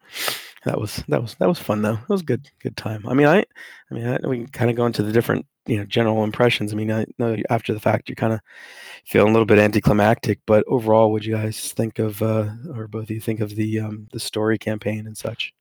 that 0.65 0.79
was 0.79 1.03
that 1.07 1.21
was 1.21 1.35
that 1.35 1.47
was 1.47 1.59
fun 1.59 1.81
though. 1.81 1.93
It 1.93 2.09
was 2.09 2.21
a 2.21 2.25
good 2.25 2.49
good 2.61 2.75
time. 2.77 3.05
I 3.07 3.13
mean, 3.13 3.27
I 3.27 3.39
I 3.39 3.93
mean, 3.93 4.07
I, 4.07 4.19
we 4.27 4.37
can 4.39 4.47
kind 4.47 4.69
of 4.69 4.77
go 4.77 4.85
into 4.85 5.03
the 5.03 5.11
different 5.11 5.45
you 5.67 5.77
know 5.77 5.85
general 5.85 6.23
impressions. 6.23 6.73
I 6.73 6.75
mean, 6.75 6.91
I 6.91 7.05
know 7.17 7.37
after 7.49 7.73
the 7.73 7.79
fact 7.79 8.09
you're 8.09 8.15
kind 8.15 8.33
of 8.33 8.41
feeling 9.05 9.29
a 9.29 9.33
little 9.33 9.45
bit 9.45 9.59
anticlimactic, 9.59 10.39
but 10.45 10.63
overall, 10.67 11.11
would 11.11 11.25
you 11.25 11.35
guys 11.35 11.73
think 11.73 11.99
of 11.99 12.21
uh, 12.21 12.49
or 12.75 12.87
both 12.87 13.03
of 13.03 13.11
you 13.11 13.21
think 13.21 13.39
of 13.39 13.55
the 13.55 13.79
um, 13.79 14.07
the 14.11 14.19
story 14.19 14.57
campaign 14.57 15.07
and 15.07 15.17
such? 15.17 15.53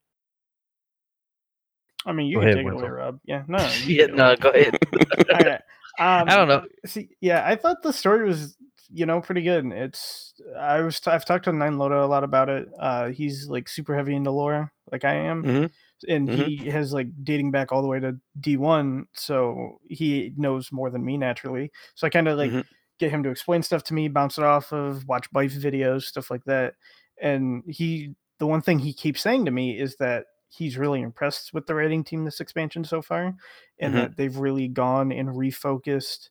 I 2.06 2.12
mean, 2.12 2.26
you 2.28 2.36
Go 2.36 2.40
can 2.40 2.48
ahead, 2.48 2.58
take 2.58 2.66
it 2.66 2.72
away, 2.72 2.88
Winslow. 2.88 2.88
Rob. 2.88 3.20
Yeah, 3.24 3.44
no. 3.48 3.58
you 3.84 3.96
yeah, 3.96 4.06
no, 4.06 4.36
go 4.36 4.50
ahead. 4.50 4.78
All 5.32 5.40
right. 5.40 5.62
Um, 5.98 6.28
I 6.28 6.36
don't 6.36 6.48
know. 6.48 6.64
See, 6.86 7.10
yeah, 7.20 7.42
I 7.46 7.56
thought 7.56 7.82
the 7.82 7.92
story 7.92 8.26
was, 8.26 8.56
you 8.90 9.06
know, 9.06 9.20
pretty 9.20 9.42
good. 9.42 9.66
It's 9.72 10.34
I 10.58 10.80
was 10.80 11.00
I've 11.06 11.24
talked 11.24 11.44
to 11.46 11.52
Nine 11.52 11.78
Loda 11.78 12.02
a 12.04 12.06
lot 12.06 12.24
about 12.24 12.48
it. 12.48 12.68
Uh, 12.78 13.08
he's 13.10 13.48
like 13.48 13.68
super 13.68 13.94
heavy 13.96 14.14
into 14.16 14.30
lore, 14.30 14.72
like 14.92 15.04
I 15.04 15.14
am, 15.14 15.46
Mhm. 15.46 15.68
and 16.08 16.28
Mhm. 16.28 16.48
he 16.48 16.66
has 16.66 16.92
like 16.92 17.08
dating 17.24 17.50
back 17.52 17.72
all 17.72 17.82
the 17.82 17.88
way 17.88 18.00
to 18.00 18.18
D 18.40 18.56
one, 18.56 19.06
so 19.14 19.80
he 19.88 20.32
knows 20.36 20.72
more 20.72 20.90
than 20.90 21.04
me 21.04 21.16
naturally. 21.18 21.72
So 21.96 22.06
I 22.06 22.10
kind 22.10 22.28
of 22.28 22.38
like 22.38 22.54
Mhm. 22.54 22.68
get 22.98 23.10
him 23.12 23.22
to 23.24 23.30
explain 23.30 23.62
stuff 23.62 23.84
to 23.84 23.94
me, 23.94 24.08
bounce 24.08 24.38
it 24.38 24.44
off 24.44 24.72
of, 24.72 25.06
watch 25.08 25.30
Byf 25.32 25.52
videos, 25.60 26.04
stuff 26.04 26.30
like 26.30 26.44
that. 26.44 26.74
And 27.20 27.64
he, 27.68 28.14
the 28.38 28.46
one 28.46 28.62
thing 28.62 28.78
he 28.80 28.92
keeps 28.94 29.20
saying 29.22 29.44
to 29.46 29.50
me 29.52 29.78
is 29.78 29.96
that 29.96 30.26
he's 30.50 30.78
really 30.78 31.02
impressed 31.02 31.52
with 31.54 31.66
the 31.66 31.74
writing 31.74 32.04
team 32.04 32.24
this 32.24 32.40
expansion 32.40 32.84
so 32.84 33.02
far, 33.02 33.34
and 33.80 33.96
Mhm. 33.96 33.98
that 33.98 34.16
they've 34.16 34.36
really 34.38 34.68
gone 34.68 35.12
and 35.12 35.28
refocused 35.30 36.30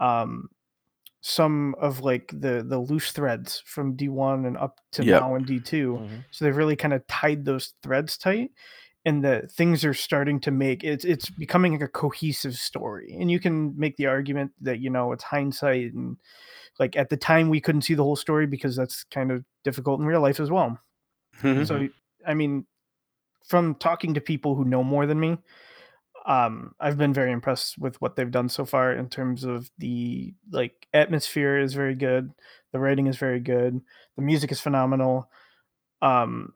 um 0.00 0.48
some 1.22 1.74
of 1.80 2.00
like 2.00 2.28
the 2.32 2.64
the 2.66 2.78
loose 2.78 3.12
threads 3.12 3.62
from 3.66 3.96
D1 3.96 4.46
and 4.46 4.56
up 4.56 4.80
to 4.92 5.04
Yep. 5.04 5.04
now 5.04 5.34
in 5.34 5.44
D2 5.44 6.00
Mhm. 6.00 6.24
so 6.30 6.44
they've 6.44 6.56
really 6.56 6.76
kind 6.76 6.94
of 6.94 7.06
tied 7.08 7.44
those 7.44 7.74
threads 7.82 8.16
tight 8.18 8.52
and 9.04 9.24
that 9.24 9.50
things 9.52 9.84
are 9.84 9.94
starting 9.94 10.40
to 10.40 10.50
make 10.50 10.84
it's 10.84 11.04
it's 11.04 11.30
becoming 11.30 11.72
like 11.72 11.82
a 11.82 11.88
cohesive 11.88 12.54
story 12.56 13.16
and 13.20 13.30
you 13.30 13.40
can 13.40 13.78
make 13.78 13.96
the 13.96 14.06
argument 14.06 14.52
that 14.60 14.80
you 14.80 14.90
know 14.90 15.12
it's 15.12 15.24
hindsight 15.24 15.92
and 15.94 16.16
like 16.78 16.96
at 16.96 17.10
the 17.10 17.16
time 17.16 17.48
we 17.50 17.60
couldn't 17.60 17.82
see 17.82 17.94
the 17.94 18.04
whole 18.04 18.16
story 18.16 18.46
because 18.46 18.76
that's 18.76 19.04
kind 19.04 19.32
of 19.32 19.44
difficult 19.64 20.00
in 20.00 20.06
real 20.06 20.20
life 20.22 20.40
as 20.40 20.50
well 20.50 20.78
Mhm. 21.42 21.64
so 21.64 21.88
i 22.26 22.34
mean 22.34 22.66
from 23.46 23.74
talking 23.76 24.14
to 24.14 24.20
people 24.20 24.54
who 24.54 24.64
know 24.64 24.84
more 24.84 25.06
than 25.06 25.20
me 25.20 25.38
um 26.26 26.74
i've 26.80 26.98
been 26.98 27.14
very 27.14 27.32
impressed 27.32 27.78
with 27.78 28.00
what 28.00 28.14
they've 28.16 28.30
done 28.30 28.48
so 28.48 28.64
far 28.64 28.92
in 28.92 29.08
terms 29.08 29.44
of 29.44 29.70
the 29.78 30.34
like 30.50 30.86
atmosphere 30.92 31.58
is 31.58 31.72
very 31.74 31.94
good 31.94 32.30
the 32.72 32.78
writing 32.78 33.06
is 33.06 33.16
very 33.16 33.40
good 33.40 33.80
the 34.16 34.22
music 34.22 34.52
is 34.52 34.60
phenomenal 34.60 35.30
um 36.02 36.52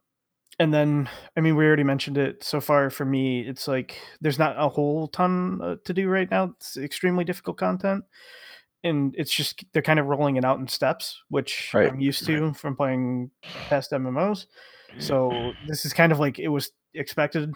and 0.58 0.72
then 0.72 1.08
i 1.36 1.40
mean 1.40 1.56
we 1.56 1.64
already 1.64 1.82
mentioned 1.84 2.18
it 2.18 2.44
so 2.44 2.60
far 2.60 2.90
for 2.90 3.04
me 3.04 3.40
it's 3.40 3.66
like 3.66 3.96
there's 4.20 4.38
not 4.38 4.54
a 4.58 4.68
whole 4.68 5.08
ton 5.08 5.60
uh, 5.62 5.76
to 5.84 5.92
do 5.94 6.08
right 6.08 6.30
now 6.30 6.52
it's 6.56 6.76
extremely 6.76 7.24
difficult 7.24 7.56
content 7.56 8.04
and 8.82 9.14
it's 9.16 9.32
just 9.32 9.64
they're 9.72 9.82
kind 9.82 9.98
of 9.98 10.06
rolling 10.06 10.36
it 10.36 10.44
out 10.44 10.58
in 10.58 10.68
steps 10.68 11.22
which 11.30 11.72
Right, 11.72 11.88
i'm 11.90 12.00
used 12.00 12.26
to 12.26 12.52
from 12.52 12.76
playing 12.76 13.30
past 13.70 13.92
mmos 13.92 14.46
so 14.98 15.54
this 15.66 15.84
is 15.84 15.92
kind 15.92 16.12
of 16.12 16.20
like 16.20 16.38
it 16.38 16.48
was 16.48 16.70
expected 16.92 17.52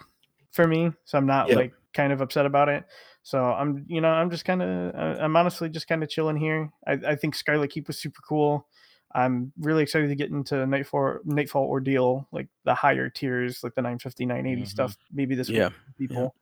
for 0.51 0.67
me 0.67 0.91
so 1.05 1.17
i'm 1.17 1.27
not 1.27 1.47
Yep. 1.47 1.55
like 1.55 1.73
kind 1.93 2.13
of 2.13 2.21
upset 2.21 2.45
about 2.45 2.69
it 2.69 2.85
so 3.23 3.45
i'm 3.45 3.85
you 3.87 4.01
know 4.01 4.09
i'm 4.09 4.29
just 4.29 4.45
kind 4.45 4.61
of 4.61 4.95
i'm 5.19 5.35
honestly 5.35 5.69
just 5.69 5.87
kind 5.87 6.03
of 6.03 6.09
chilling 6.09 6.37
here 6.37 6.71
I, 6.87 6.93
I 6.93 7.15
think 7.15 7.35
scarlet 7.35 7.71
keep 7.71 7.87
was 7.87 7.99
super 7.99 8.21
cool 8.27 8.67
i'm 9.15 9.51
really 9.59 9.83
excited 9.83 10.07
to 10.09 10.15
get 10.15 10.29
into 10.29 10.65
nightfall 10.67 11.19
nightfall 11.25 11.65
ordeal 11.65 12.27
like 12.31 12.47
the 12.65 12.75
higher 12.75 13.09
tiers 13.09 13.63
like 13.63 13.75
the 13.75 13.81
950 13.81 14.25
980 14.25 14.65
Mhm. 14.65 14.65
stuff 14.65 14.97
maybe 15.11 15.35
this 15.35 15.53
week 15.53 15.65
Yeah, 15.65 15.71
people 15.97 16.35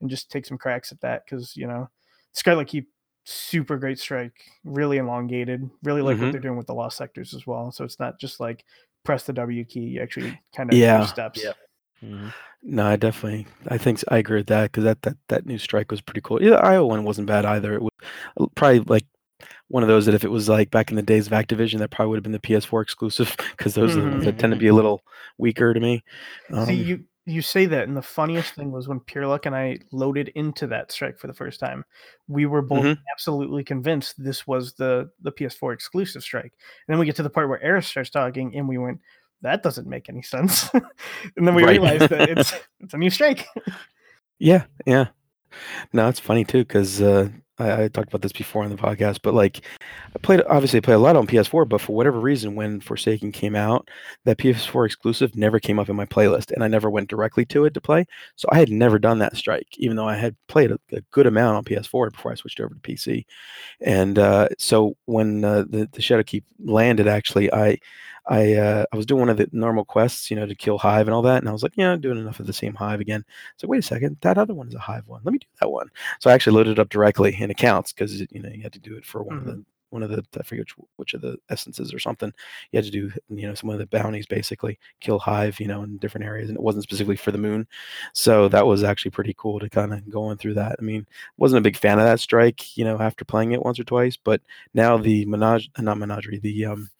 and 0.00 0.10
just 0.10 0.30
take 0.30 0.46
some 0.46 0.58
cracks 0.58 0.92
at 0.92 1.00
that 1.00 1.24
because 1.24 1.56
you 1.56 1.66
know 1.66 1.88
scarlet 2.32 2.68
keep 2.68 2.90
super 3.24 3.78
great 3.78 3.98
strike 3.98 4.44
really 4.64 4.98
elongated 4.98 5.68
really 5.82 6.02
like 6.02 6.20
Mhm. 6.20 6.20
what 6.20 6.30
they're 6.30 6.40
doing 6.40 6.56
with 6.58 6.66
the 6.66 6.74
lost 6.74 6.96
sectors 6.96 7.32
as 7.34 7.46
well 7.46 7.72
so 7.72 7.84
it's 7.84 7.98
not 7.98 8.18
just 8.20 8.38
like 8.40 8.64
press 9.04 9.24
the 9.24 9.32
w 9.32 9.64
key 9.64 9.80
you 9.80 10.00
actually 10.02 10.38
kind 10.54 10.70
of 10.70 10.78
Yeah. 10.78 10.94
do 10.94 11.06
steps 11.06 11.40
Yeah. 11.44 11.52
Mhm. 12.04 12.32
No, 12.62 12.86
I 12.86 12.96
definitely. 12.96 13.46
I 13.68 13.78
think 13.78 14.00
I 14.08 14.18
agree 14.18 14.38
with 14.38 14.46
that 14.46 14.72
because 14.72 14.84
that, 14.84 15.02
that 15.02 15.16
that 15.28 15.46
new 15.46 15.58
strike 15.58 15.90
was 15.90 16.00
pretty 16.00 16.20
cool. 16.22 16.42
Yeah, 16.42 16.50
the 16.50 16.64
Iowa 16.64 16.86
one 16.86 17.04
wasn't 17.04 17.26
bad 17.26 17.44
either. 17.44 17.74
It 17.74 17.82
was 17.82 17.92
uh, 18.40 18.46
probably 18.54 18.80
like 18.80 19.04
one 19.68 19.82
of 19.82 19.88
those 19.88 20.06
that 20.06 20.14
if 20.14 20.24
it 20.24 20.30
was 20.30 20.48
like 20.48 20.70
back 20.70 20.90
in 20.90 20.96
the 20.96 21.02
days 21.02 21.26
of 21.26 21.32
Activision, 21.32 21.78
that 21.78 21.90
probably 21.90 22.10
would 22.10 22.16
have 22.16 22.22
been 22.22 22.32
the 22.32 22.38
PS4 22.38 22.82
exclusive 22.82 23.34
because 23.56 23.74
those 23.74 23.96
are 23.96 24.00
the 24.02 24.08
ones 24.10 24.24
that 24.24 24.38
tend 24.38 24.52
to 24.52 24.58
be 24.58 24.68
a 24.68 24.74
little 24.74 25.02
weaker 25.38 25.74
to 25.74 25.80
me. 25.80 26.02
Um, 26.52 26.66
See, 26.66 26.74
you 26.74 27.04
you 27.26 27.40
say 27.42 27.64
that, 27.66 27.88
and 27.88 27.96
the 27.96 28.02
funniest 28.02 28.54
thing 28.54 28.70
was 28.70 28.86
when 28.86 29.00
Pure 29.00 29.26
Luck 29.26 29.46
and 29.46 29.56
I 29.56 29.78
loaded 29.92 30.28
into 30.34 30.66
that 30.68 30.92
strike 30.92 31.18
for 31.18 31.26
the 31.26 31.32
first 31.34 31.58
time. 31.58 31.84
We 32.28 32.44
were 32.46 32.60
both 32.62 32.84
Mhm. 32.84 32.98
absolutely 33.12 33.64
convinced 33.64 34.22
this 34.22 34.46
was 34.46 34.74
the 34.74 35.10
the 35.22 35.32
PS4 35.32 35.72
exclusive 35.72 36.22
strike. 36.22 36.52
And 36.52 36.92
then 36.94 36.98
we 36.98 37.06
get 37.06 37.16
to 37.16 37.22
the 37.22 37.30
part 37.30 37.48
where 37.48 37.62
Eris 37.62 37.86
starts 37.86 38.10
talking, 38.10 38.54
and 38.56 38.68
we 38.68 38.76
went, 38.78 39.00
"That 39.44 39.62
doesn't 39.62 39.86
make 39.86 40.08
any 40.08 40.22
sense." 40.22 40.68
and 41.36 41.46
then 41.46 41.54
we 41.54 41.62
Right. 41.62 41.80
realized 41.80 42.10
that 42.10 42.28
it's 42.28 42.52
it's 42.80 42.94
a 42.94 42.98
new 42.98 43.10
strike. 43.10 43.46
Yeah, 44.40 44.64
yeah. 44.86 45.06
No, 45.92 46.08
it's 46.08 46.18
funny 46.20 46.44
too 46.44 46.64
because 46.64 47.00
uh, 47.00 47.28
I, 47.58 47.84
I 47.84 47.88
talked 47.88 48.08
about 48.08 48.22
this 48.22 48.32
before 48.32 48.64
on 48.64 48.70
the 48.70 48.76
podcast, 48.76 49.20
but 49.22 49.34
like 49.34 49.60
I 50.14 50.18
played 50.18 50.42
obviously 50.48 50.78
I 50.78 50.80
played 50.80 50.96
a 50.96 50.98
lot 50.98 51.14
on 51.14 51.28
PS4, 51.28 51.68
but 51.68 51.80
for 51.80 51.94
whatever 51.94 52.18
reason, 52.18 52.56
when 52.56 52.80
Forsaken 52.80 53.30
came 53.30 53.54
out, 53.54 53.88
that 54.24 54.38
PS4 54.38 54.84
exclusive 54.86 55.36
never 55.36 55.60
came 55.60 55.78
up 55.78 55.88
in 55.88 55.94
my 55.94 56.06
playlist, 56.06 56.50
and 56.50 56.64
I 56.64 56.68
never 56.68 56.90
went 56.90 57.08
directly 57.08 57.44
to 57.46 57.64
it 57.66 57.74
to 57.74 57.80
play. 57.80 58.04
So 58.34 58.48
I 58.50 58.58
had 58.58 58.70
never 58.70 58.98
done 58.98 59.20
that 59.20 59.36
strike, 59.36 59.68
even 59.78 59.96
though 59.96 60.08
I 60.08 60.16
had 60.16 60.34
played 60.48 60.72
a, 60.72 60.78
a 60.92 61.00
good 61.12 61.28
amount 61.28 61.56
on 61.56 61.64
PS4 61.64 62.10
before 62.10 62.32
I 62.32 62.34
switched 62.34 62.58
over 62.58 62.74
to 62.74 62.80
PC. 62.80 63.24
And 63.80 64.18
uh, 64.18 64.48
so 64.58 64.96
when 65.04 65.44
uh, 65.44 65.62
the 65.70 65.88
the 65.92 66.02
Shadowkeep 66.02 66.42
landed, 66.64 67.06
actually, 67.06 67.52
I 67.52 67.78
I 68.26 68.54
uh, 68.54 68.84
I 68.92 68.96
was 68.96 69.06
doing 69.06 69.20
one 69.20 69.28
of 69.28 69.36
the 69.36 69.48
normal 69.52 69.84
quests, 69.84 70.30
you 70.30 70.36
know, 70.36 70.46
to 70.46 70.54
kill 70.54 70.78
Hive 70.78 71.06
and 71.06 71.14
all 71.14 71.22
that, 71.22 71.38
and 71.38 71.48
I 71.48 71.52
was 71.52 71.62
like, 71.62 71.74
yeah, 71.76 71.92
I'm 71.92 72.00
doing 72.00 72.18
enough 72.18 72.40
of 72.40 72.46
the 72.46 72.52
same 72.52 72.74
Hive 72.74 73.00
again. 73.00 73.24
So 73.56 73.68
wait 73.68 73.78
a 73.78 73.82
second, 73.82 74.16
that 74.22 74.38
other 74.38 74.54
one 74.54 74.68
is 74.68 74.74
a 74.74 74.78
Hive 74.78 75.06
one. 75.06 75.20
Let 75.24 75.32
me 75.32 75.38
do 75.38 75.46
that 75.60 75.70
one. 75.70 75.90
So 76.20 76.30
I 76.30 76.34
actually 76.34 76.56
loaded 76.56 76.72
it 76.72 76.78
up 76.78 76.88
directly 76.88 77.36
in 77.38 77.50
accounts 77.50 77.92
because 77.92 78.20
you 78.20 78.40
know 78.42 78.48
you 78.48 78.62
had 78.62 78.72
to 78.72 78.80
do 78.80 78.96
it 78.96 79.04
for 79.04 79.22
one 79.22 79.38
of 79.38 79.44
the 79.44 79.64
one 79.90 80.02
of 80.02 80.10
the 80.10 80.24
I 80.38 80.42
forget 80.42 80.66
which, 80.76 80.86
which 80.96 81.14
of 81.14 81.20
the 81.20 81.36
essences 81.50 81.94
or 81.94 81.98
something. 81.98 82.32
You 82.72 82.78
had 82.78 82.84
to 82.84 82.90
do 82.90 83.10
you 83.30 83.46
know 83.46 83.54
some 83.54 83.70
of 83.70 83.78
the 83.78 83.86
bounties 83.86 84.26
basically 84.26 84.78
kill 85.00 85.18
Hive, 85.18 85.60
you 85.60 85.68
know, 85.68 85.82
in 85.82 85.98
different 85.98 86.26
areas, 86.26 86.48
and 86.48 86.56
it 86.56 86.62
wasn't 86.62 86.84
specifically 86.84 87.16
for 87.16 87.30
the 87.30 87.38
moon. 87.38 87.66
So 88.14 88.48
that 88.48 88.66
was 88.66 88.82
actually 88.82 89.10
pretty 89.10 89.34
cool 89.36 89.60
to 89.60 89.68
kind 89.68 89.92
of 89.92 90.08
going 90.10 90.38
through 90.38 90.54
that. 90.54 90.76
I 90.78 90.82
mean, 90.82 91.06
wasn't 91.36 91.58
a 91.58 91.62
big 91.62 91.76
fan 91.76 91.98
of 91.98 92.04
that 92.06 92.20
strike, 92.20 92.76
you 92.76 92.84
know, 92.84 92.98
after 92.98 93.24
playing 93.24 93.52
it 93.52 93.62
once 93.62 93.78
or 93.78 93.84
twice, 93.84 94.16
but 94.16 94.40
now 94.74 94.96
the 94.96 95.26
menage 95.26 95.70
not 95.78 95.98
menagerie 95.98 96.38
the 96.38 96.66
um 96.66 96.90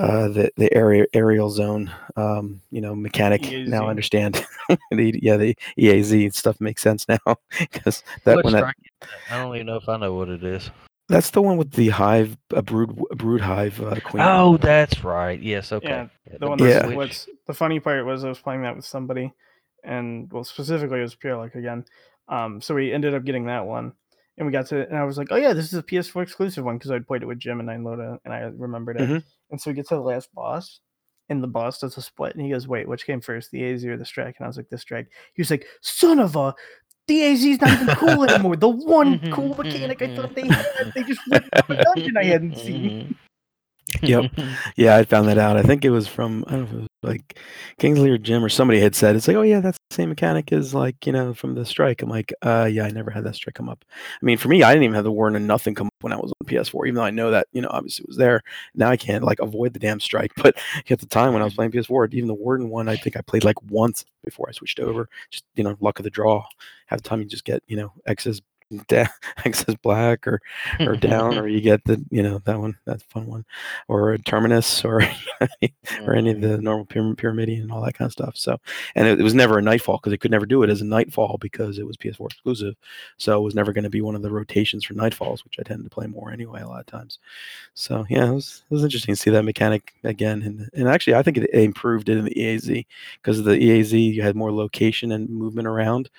uh 0.00 0.28
the 0.28 0.50
the 0.56 0.72
area 0.74 1.04
aerial 1.12 1.50
zone 1.50 1.90
um 2.16 2.60
you 2.70 2.80
know 2.80 2.94
mechanic 2.94 3.42
now 3.66 3.86
I 3.86 3.90
understand 3.90 4.34
the 4.90 5.18
yeah 5.22 5.36
the 5.36 5.56
eaz 5.78 6.34
stuff 6.34 6.60
makes 6.60 6.82
sense 6.82 7.06
now 7.08 7.18
because 7.58 8.02
that 8.24 8.36
What 8.36 8.44
when 8.44 8.52
that 8.54 8.60
strike 8.60 8.76
is 8.82 9.08
that? 9.28 9.32
I 9.34 9.36
don't 9.36 9.54
even 9.54 9.66
know 9.66 9.76
if 9.76 9.88
I 9.88 9.96
know 9.96 10.14
what 10.14 10.28
it 10.28 10.42
is. 10.44 10.70
that's 11.08 11.30
the 11.30 11.42
one 11.42 11.56
with 11.56 11.72
the 11.72 11.88
hive 11.90 12.36
a 12.50 12.62
brood 12.62 12.98
a 13.10 13.16
brood 13.16 13.40
hive 13.40 13.80
uh, 13.80 13.96
queen 14.00 14.24
Oh, 14.24 14.56
that's 14.56 15.02
right. 15.04 15.40
Yes. 15.40 15.72
Okay. 15.72 15.88
Yeah, 15.88 16.06
Yeah, 16.30 16.38
The 16.40 16.48
one 16.48 16.58
that's 16.58 16.86
Yeah. 16.86 16.94
what's 16.96 17.28
the 17.46 17.54
funny 17.54 17.80
part 17.80 18.04
was 18.06 18.24
I 18.24 18.28
was 18.28 18.38
playing 18.38 18.62
that 18.62 18.76
with 18.76 18.84
somebody, 18.84 19.32
and 19.84 20.30
well, 20.32 20.44
specifically 20.44 20.98
it 21.00 21.02
was 21.02 21.14
Pure 21.14 21.36
Luck 21.38 21.54
again. 21.54 21.84
Um, 22.28 22.60
so 22.60 22.74
we 22.74 22.92
ended 22.92 23.14
up 23.14 23.24
getting 23.24 23.46
that 23.46 23.66
one, 23.66 23.92
and 24.38 24.46
we 24.46 24.52
got 24.52 24.66
to, 24.66 24.86
and 24.88 24.96
I 24.96 25.04
was 25.04 25.18
like, 25.18 25.28
oh 25.32 25.36
yeah, 25.36 25.52
this 25.52 25.66
is 25.72 25.74
a 25.78 25.82
PS4 25.82 26.22
exclusive 26.22 26.64
one 26.64 26.78
because 26.78 26.90
I'd 26.92 27.06
played 27.06 27.22
it 27.22 27.26
with 27.26 27.38
Jim 27.40 27.58
and 27.60 27.70
I 27.70 27.76
Loda, 27.76 28.18
and 28.24 28.32
I 28.32 28.40
remembered 28.56 28.96
it. 28.98 29.08
Mhm. 29.08 29.24
And 29.50 29.60
so 29.60 29.70
we 29.70 29.74
get 29.74 29.88
to 29.88 29.94
the 29.94 30.00
last 30.00 30.32
boss, 30.34 30.80
and 31.28 31.42
the 31.42 31.48
boss 31.48 31.80
does 31.80 31.96
a 31.96 32.02
split, 32.02 32.34
and 32.34 32.44
he 32.44 32.50
goes, 32.50 32.68
wait, 32.68 32.88
which 32.88 33.06
came 33.06 33.20
first, 33.20 33.50
the 33.50 33.64
AZ 33.64 33.84
or 33.84 33.96
the 33.96 34.04
strike? 34.04 34.36
And 34.38 34.44
I 34.44 34.48
was 34.48 34.56
like, 34.56 34.68
the 34.68 34.78
strike. 34.78 35.10
He 35.34 35.42
was 35.42 35.50
like, 35.50 35.66
son 35.80 36.18
of 36.18 36.36
a. 36.36 36.54
The 37.06 37.24
AZ 37.24 37.44
is 37.44 37.60
not 37.60 37.82
even 37.82 37.94
cool 37.96 38.24
anymore. 38.28 38.56
The 38.56 38.68
one 38.68 39.18
mm-hmm, 39.18 39.32
cool 39.32 39.56
mechanic 39.56 40.02
I 40.02 40.14
thought 40.14 40.34
they 40.34 40.46
had, 40.46 40.64
mm-hmm. 40.64 40.90
they 40.94 41.02
just 41.02 41.20
went 41.28 41.44
out 41.54 41.68
the 41.68 41.76
dungeon 41.76 42.16
I 42.16 42.24
hadn't 42.24 42.56
seen. 42.58 42.90
Mm-hmm. 42.90 43.12
Yep. 44.02 44.30
yeah 44.76 44.96
i 44.96 45.04
found 45.04 45.26
that 45.26 45.36
out 45.36 45.56
i 45.56 45.62
think 45.62 45.84
it 45.84 45.90
was 45.90 46.06
from 46.06 46.44
i 46.46 46.52
don't 46.52 46.60
know 46.60 46.66
if 46.66 46.72
it 46.72 46.76
was 46.76 46.88
like 47.02 47.38
kingsley 47.80 48.08
or 48.08 48.18
jim 48.18 48.44
or 48.44 48.48
somebody 48.48 48.78
had 48.78 48.94
said 48.94 49.16
it's 49.16 49.26
like 49.26 49.36
oh 49.36 49.42
yeah 49.42 49.58
that's 49.58 49.79
same 49.90 50.08
mechanic 50.08 50.52
as 50.52 50.72
like 50.72 51.04
you 51.06 51.12
know 51.12 51.34
from 51.34 51.54
the 51.54 51.64
strike. 51.64 52.02
I'm 52.02 52.08
like, 52.08 52.32
uh, 52.42 52.68
yeah, 52.70 52.84
I 52.84 52.90
never 52.90 53.10
had 53.10 53.24
that 53.24 53.34
strike 53.34 53.54
come 53.54 53.68
up. 53.68 53.84
I 53.90 54.24
mean, 54.24 54.38
for 54.38 54.48
me, 54.48 54.62
I 54.62 54.72
didn't 54.72 54.84
even 54.84 54.94
have 54.94 55.04
the 55.04 55.12
warden 55.12 55.36
and 55.36 55.46
nothing 55.46 55.74
come 55.74 55.88
up 55.88 55.94
when 56.00 56.12
I 56.12 56.16
was 56.16 56.32
on 56.40 56.46
PS4, 56.46 56.86
even 56.86 56.94
though 56.94 57.04
I 57.04 57.10
know 57.10 57.30
that 57.30 57.48
you 57.52 57.60
know 57.60 57.68
obviously 57.70 58.04
it 58.04 58.08
was 58.08 58.16
there. 58.16 58.42
Now 58.74 58.90
I 58.90 58.96
can't 58.96 59.24
like 59.24 59.40
avoid 59.40 59.72
the 59.72 59.80
damn 59.80 60.00
strike, 60.00 60.32
but 60.36 60.56
at 60.88 61.00
the 61.00 61.06
time 61.06 61.32
when 61.32 61.42
I 61.42 61.44
was 61.44 61.54
playing 61.54 61.72
PS4, 61.72 62.12
even 62.14 62.28
the 62.28 62.34
warden 62.34 62.70
one, 62.70 62.88
I 62.88 62.96
think 62.96 63.16
I 63.16 63.22
played 63.22 63.44
like 63.44 63.60
once 63.64 64.04
before 64.24 64.48
I 64.48 64.52
switched 64.52 64.80
over. 64.80 65.08
Just 65.30 65.44
you 65.56 65.64
know, 65.64 65.76
luck 65.80 65.98
of 65.98 66.04
the 66.04 66.10
draw. 66.10 66.44
The 66.90 66.98
time 66.98 67.20
you 67.20 67.26
just 67.26 67.44
get 67.44 67.62
you 67.68 67.76
know 67.76 67.92
X's 68.06 68.42
down 68.88 69.08
access 69.44 69.74
black 69.82 70.26
or 70.26 70.40
or 70.86 70.96
down 70.96 71.36
or 71.38 71.46
you 71.48 71.60
get 71.60 71.84
the 71.84 72.04
you 72.10 72.22
know 72.22 72.38
that 72.44 72.58
one 72.60 72.76
that's 72.86 73.02
a 73.02 73.06
fun 73.06 73.26
one 73.26 73.44
or 73.88 74.12
a 74.12 74.18
terminus 74.18 74.84
or 74.84 75.02
or 76.06 76.14
any 76.14 76.30
of 76.30 76.38
Mhm. 76.38 76.40
the 76.42 76.58
normal 76.58 76.86
pyram- 76.86 77.16
pyramidion 77.16 77.62
and 77.62 77.72
all 77.72 77.82
that 77.84 77.94
kind 77.94 78.06
of 78.06 78.12
stuff 78.12 78.36
so 78.36 78.56
and 78.94 79.08
it, 79.08 79.20
it 79.20 79.22
was 79.22 79.34
never 79.34 79.58
a 79.58 79.62
nightfall 79.62 79.98
because 79.98 80.10
they 80.12 80.16
could 80.18 80.30
never 80.30 80.46
do 80.46 80.62
it 80.62 80.70
as 80.70 80.80
a 80.80 80.84
nightfall 80.84 81.38
because 81.40 81.78
it 81.78 81.86
was 81.86 81.96
ps4 81.96 82.26
exclusive 82.30 82.74
so 83.18 83.38
it 83.40 83.44
was 83.44 83.54
never 83.54 83.72
going 83.72 83.84
to 83.84 83.90
be 83.90 84.00
one 84.00 84.14
of 84.14 84.22
the 84.22 84.30
rotations 84.30 84.84
for 84.84 84.94
nightfalls 84.94 85.44
which 85.44 85.56
i 85.58 85.62
tend 85.62 85.82
to 85.84 85.90
play 85.90 86.06
more 86.06 86.30
anyway 86.32 86.60
a 86.60 86.68
lot 86.68 86.80
of 86.80 86.86
times 86.86 87.18
so 87.74 88.06
yeah 88.10 88.28
it 88.30 88.34
was 88.34 88.62
it 88.70 88.74
was 88.74 88.84
interesting 88.84 89.14
to 89.14 89.20
see 89.20 89.30
that 89.30 89.44
mechanic 89.44 89.94
again 90.04 90.42
and, 90.42 90.68
and 90.74 90.88
actually 90.88 91.14
i 91.14 91.22
think 91.22 91.36
it 91.38 91.50
improved 91.52 92.08
it 92.08 92.18
in 92.18 92.24
the 92.24 92.34
eaz 92.34 92.84
because 93.22 93.38
of 93.38 93.44
the 93.44 93.56
eaz 93.56 93.92
you 93.92 94.22
had 94.22 94.36
more 94.36 94.52
location 94.52 95.12
and 95.12 95.28
movement 95.30 95.66
around 95.68 96.10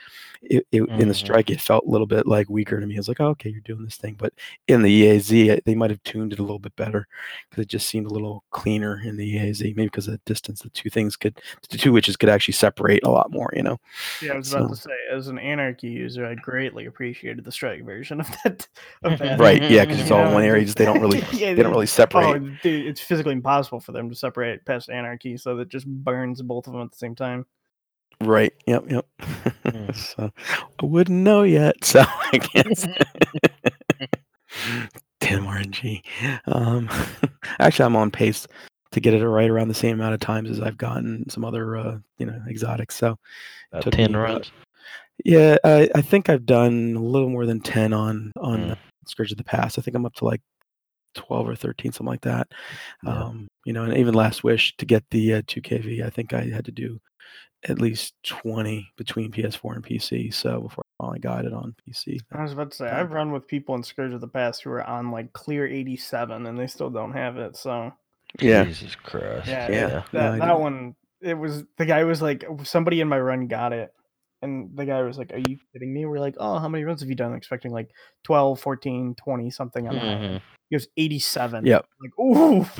it, 0.43 0.65
it, 0.72 0.84
in 0.98 1.08
the 1.08 1.13
Mhm. 1.13 1.15
strike 1.15 1.50
it 1.50 1.62
felt 1.62 1.86
a 1.86 1.89
little 1.89 2.08
bit 2.08 2.27
like 2.27 2.40
weaker 2.50 2.79
to 2.79 2.86
me. 2.88 2.95
I 2.95 3.00
was 3.00 3.07
like, 3.07 3.19
oh, 3.21 3.27
okay, 3.29 3.50
you're 3.50 3.62
doing 3.62 3.83
this 3.83 3.98
thing, 3.98 4.15
but 4.17 4.33
in 4.67 4.81
the 4.81 5.03
EAZ, 5.03 5.63
they 5.65 5.75
might 5.75 5.89
have 5.89 6.03
tuned 6.03 6.33
it 6.33 6.39
a 6.39 6.43
little 6.43 6.60
bit 6.60 6.75
better 6.75 7.07
because 7.50 7.63
it 7.63 7.67
just 7.67 7.88
seemed 7.88 8.07
a 8.07 8.13
little 8.13 8.43
cleaner 8.51 9.01
in 9.03 9.17
the 9.17 9.36
EAZ. 9.36 9.62
Maybe 9.62 9.86
because 9.86 10.07
of 10.07 10.13
the 10.13 10.21
distance, 10.25 10.62
the 10.62 10.69
two 10.69 10.89
things 10.89 11.15
could, 11.15 11.39
the 11.69 11.77
two 11.77 11.91
witches 11.91 12.17
could 12.17 12.29
actually 12.29 12.53
separate 12.53 13.03
a 13.03 13.10
lot 13.10 13.31
more. 13.31 13.51
You 13.55 13.63
know, 13.63 13.79
Yeah, 14.21 14.33
I 14.33 14.38
was 14.38 14.53
about 14.53 14.69
to 14.69 14.75
say, 14.75 14.91
as 15.12 15.27
an 15.27 15.38
anarchy 15.39 15.89
user, 15.89 16.25
I 16.25 16.36
greatly 16.36 16.86
appreciated 16.86 17.43
the 17.43 17.51
strike 17.51 17.83
version 17.86 18.19
of 18.21 18.29
that. 18.43 18.67
Of 19.03 19.19
that. 19.19 19.39
right? 19.39 19.62
Yeah, 19.62 19.86
because 19.86 20.01
it's 20.01 20.12
all 20.12 20.25
in 20.25 20.33
one 20.33 20.43
area. 20.43 20.62
just- 20.63 20.71
Just 20.71 20.77
they 20.77 20.86
don't 20.86 21.01
really, 21.01 21.19
Yeah, 21.33 21.53
they 21.53 21.63
don't 21.63 21.71
really 21.71 21.83
oh, 21.83 21.86
separate. 21.86 22.25
Oh, 22.25 22.39
dude, 22.63 22.88
it's 22.88 23.01
physically 23.01 23.33
impossible 23.33 23.79
for 23.79 23.91
them 23.91 24.10
to 24.10 24.15
separate 24.15 24.65
past 24.65 24.89
anarchy, 24.89 25.38
so 25.38 25.55
that 25.57 25.69
just 25.69 25.86
burns 25.86 26.41
both 26.41 26.67
of 26.67 26.74
them 26.74 26.81
at 26.81 26.91
the 26.91 26.98
same 26.98 27.15
time. 27.15 27.45
Right. 28.22 28.54
Yep. 28.68 28.84
Yep. 28.92 29.06
Mm. 29.66 29.96
so 30.16 30.32
I 30.82 30.86
wouldn't 30.86 31.20
know 31.24 31.44
yet. 31.44 31.84
So 31.84 32.01
I 32.01 32.38
can't. 32.40 32.88
Damn 35.20 35.46
RNG. 35.46 36.01
Um, 36.46 36.90
actually, 37.60 37.86
I'm 37.86 37.96
on 37.96 38.12
pace 38.12 38.48
to 38.92 39.00
get 39.00 39.13
it 39.13 39.25
right 39.28 39.50
around 39.50 39.70
the 39.70 39.74
same 39.74 40.00
amount 40.00 40.13
of 40.13 40.20
times 40.20 40.50
as 40.50 40.60
I've 40.60 40.78
gotten 40.78 41.30
some 41.30 41.46
other, 41.46 41.78
uh, 41.78 41.98
you 42.18 42.25
know, 42.25 42.42
exotics. 42.50 42.96
So 42.96 43.18
ten 43.82 44.10
about- 44.16 44.22
runs. 44.24 44.51
yeah, 45.24 45.58
I, 45.63 45.90
I 45.96 46.01
think 46.01 46.28
I've 46.30 46.46
done 46.46 46.96
a 46.98 47.01
little 47.01 47.30
more 47.30 47.46
than 47.46 47.62
ten 47.62 47.94
on 47.94 48.32
on 48.40 48.60
Mm. 48.60 48.78
Scourge 49.08 49.32
of 49.32 49.38
the 49.38 49.44
Past. 49.44 49.80
I 49.80 49.82
think 49.82 49.96
I'm 49.96 50.06
up 50.06 50.13
to 50.16 50.25
like 50.25 50.42
twelve 51.13 51.48
or 51.48 51.56
thirteen, 51.56 51.91
something 51.91 52.12
like 52.12 52.22
that. 52.22 52.48
Yeah. 53.03 53.24
Um, 53.24 53.48
you 53.65 53.74
know, 53.74 53.84
and 53.84 53.96
even 53.98 54.13
Last 54.13 54.44
Wish 54.44 54.75
to 54.77 54.86
get 54.86 55.03
the 55.12 55.36
uh, 55.36 55.41
2KV, 55.44 56.06
I 56.06 56.10
think 56.10 56.34
I 56.34 56.46
had 56.46 56.65
to 56.65 56.72
do 56.72 57.00
at 57.65 57.80
least 57.80 58.15
20 58.24 58.88
between 58.98 59.32
PS4 59.32 59.75
and 59.75 59.84
PC. 59.86 60.34
So 60.34 60.62
before 60.62 60.84
I 61.00 61.03
finally 61.03 61.19
got 61.19 61.45
it 61.45 61.54
on 61.54 61.76
PC. 61.88 62.19
I 62.32 62.41
was 62.41 62.54
about 62.54 62.71
to 62.71 62.78
say, 62.78 62.89
I've 62.89 63.12
run 63.12 63.32
with 63.32 63.47
people 63.47 63.76
in 63.76 63.84
Scourge 63.84 64.13
of 64.13 64.21
the 64.21 64.28
Past 64.28 64.63
who 64.63 64.71
are 64.71 64.84
on 64.84 65.12
like 65.12 65.32
clear 65.34 65.67
87 65.67 66.47
and 66.47 66.58
they 66.58 66.65
still 66.65 66.89
don't 66.89 67.13
have 67.13 67.38
it. 67.38 67.56
So 67.56 67.93
Yeah. 68.39 68.63
Jesus 68.63 68.95
Christ. 68.95 69.47
yeah, 69.47 69.69
Yeah. 69.69 70.04
that, 70.12 70.39
No, 70.39 70.39
that 70.39 70.60
one, 70.60 70.95
it 71.21 71.36
was 71.36 71.63
the 71.78 71.86
guy 71.86 72.04
was 72.04 72.19
like, 72.19 72.43
somebody 72.63 73.00
in 73.00 73.08
my 73.08 73.19
run 73.19 73.47
got 73.47 73.74
it. 73.74 73.93
And 74.41 74.76
the 74.76 74.86
guy 74.86 75.04
was 75.04 75.19
like, 75.19 75.32
Are 75.32 75.38
you 75.38 75.60
kidding 75.71 75.93
me? 75.93 76.08
We're 76.08 76.17
like, 76.19 76.38
Oh, 76.39 76.58
how 76.58 76.67
many 76.67 76.84
runs 76.84 77.02
have 77.02 77.10
you 77.10 77.15
done? 77.15 77.36
Expecting 77.36 77.71
like 77.71 77.91
12, 78.24 78.60
14, 78.60 79.13
20, 79.24 79.52
something 79.52 79.88
on 79.88 80.41
the 80.71 80.77
high 80.77 80.86
end. 80.86 80.95
He 80.97 81.05
goes 81.05 81.62
87. 81.62 81.65
Yep. 81.65 81.86
Like, 82.01 82.19
ooh. 82.19 82.65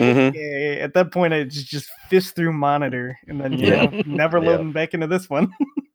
Mhm. 0.00 0.30
Okay. 0.30 0.80
At 0.80 0.94
that 0.94 1.12
point, 1.12 1.32
I 1.32 1.44
just, 1.44 1.68
just 1.68 1.88
fist 2.10 2.34
through 2.34 2.52
monitor 2.52 3.16
and 3.28 3.40
then, 3.40 3.52
you 3.52 3.68
Yeah. 3.68 3.84
know, 3.84 4.02
never 4.04 4.38
Yeah. 4.42 4.48
loading 4.50 4.72
back 4.72 4.94
into 4.94 5.06
this 5.06 5.30
one. 5.30 5.52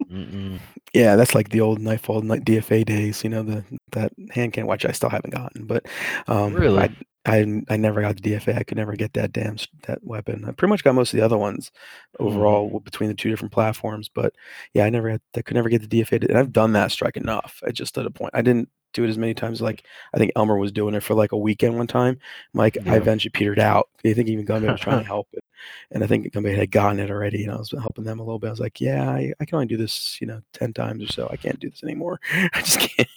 Yeah, 0.93 1.15
that's 1.15 1.33
like 1.35 1.49
the 1.49 1.61
old 1.61 1.79
Nightfall 1.79 2.21
night 2.21 2.43
DFA 2.43 2.85
days, 2.85 3.23
you 3.23 3.29
know, 3.29 3.43
the 3.43 3.63
that 3.93 4.11
hand 4.31 4.51
cannon 4.51 4.67
watch 4.67 4.83
I 4.85 4.91
still 4.91 5.09
haven't 5.09 5.33
gotten, 5.33 5.65
but 5.65 5.85
um 6.27 6.53
Really? 6.53 6.79
I, 6.79 6.89
I 7.25 7.61
I 7.69 7.77
never 7.77 8.01
got 8.01 8.17
the 8.17 8.21
DFA. 8.33 8.57
I 8.57 8.63
could 8.63 8.75
never 8.77 8.95
get 8.97 9.13
that 9.13 9.31
damn 9.31 9.55
that 9.87 9.99
weapon. 10.03 10.43
I 10.45 10.51
pretty 10.51 10.69
much 10.69 10.83
got 10.83 10.95
most 10.95 11.13
of 11.13 11.17
the 11.19 11.25
other 11.25 11.37
ones 11.37 11.71
Mhm. 12.19 12.25
overall 12.25 12.63
w- 12.65 12.81
between 12.81 13.07
the 13.09 13.15
two 13.15 13.29
different 13.29 13.53
platforms, 13.53 14.09
but 14.13 14.33
yeah, 14.73 14.83
I 14.83 14.89
never 14.89 15.09
had 15.09 15.21
I 15.37 15.41
could 15.43 15.55
never 15.55 15.69
get 15.69 15.81
the 15.81 15.87
DFA. 16.01 16.27
And 16.27 16.37
I've 16.37 16.51
done 16.51 16.73
that 16.73 16.91
strike 16.91 17.15
enough. 17.15 17.61
I 17.65 17.71
just 17.71 17.97
at 17.97 18.05
a 18.05 18.11
point 18.11 18.31
I 18.33 18.41
didn't 18.41 18.67
do 18.93 19.03
it 19.03 19.09
as 19.09 19.17
many 19.17 19.33
times 19.33 19.61
like 19.61 19.83
I 20.13 20.17
think 20.17 20.31
Elmer 20.35 20.57
was 20.57 20.71
doing 20.71 20.95
it 20.95 21.03
for 21.03 21.13
like 21.13 21.31
a 21.31 21.37
weekend 21.37 21.77
one 21.77 21.87
time. 21.87 22.19
Like 22.53 22.77
I 22.85 22.95
eventually 22.97 23.29
petered 23.31 23.59
out. 23.59 23.89
I 24.05 24.13
think 24.13 24.27
even 24.29 24.45
Gumby 24.45 24.71
was 24.71 24.79
trying 24.81 24.99
to 24.99 25.05
help 25.15 25.27
it. 25.33 25.43
And 25.91 26.03
I 26.03 26.07
think 26.07 26.31
Gumby 26.33 26.55
had 26.55 26.71
gotten 26.71 26.99
it 26.99 27.11
already 27.11 27.43
and 27.43 27.53
I 27.53 27.57
was 27.57 27.71
helping 27.71 28.03
them 28.03 28.19
a 28.19 28.23
little 28.23 28.39
bit. 28.39 28.47
I 28.47 28.51
was 28.51 28.59
like, 28.59 28.81
yeah, 28.81 29.09
I, 29.09 29.31
I 29.39 29.45
can 29.45 29.55
only 29.55 29.67
do 29.67 29.77
this, 29.77 30.19
you 30.19 30.27
know, 30.27 30.41
10 30.53 30.73
times 30.73 31.03
or 31.03 31.07
so. 31.11 31.27
I 31.29 31.35
can't 31.37 31.59
do 31.59 31.69
this 31.69 31.83
anymore. 31.83 32.19
I 32.33 32.61
just 32.61 32.79
can't. 32.79 33.07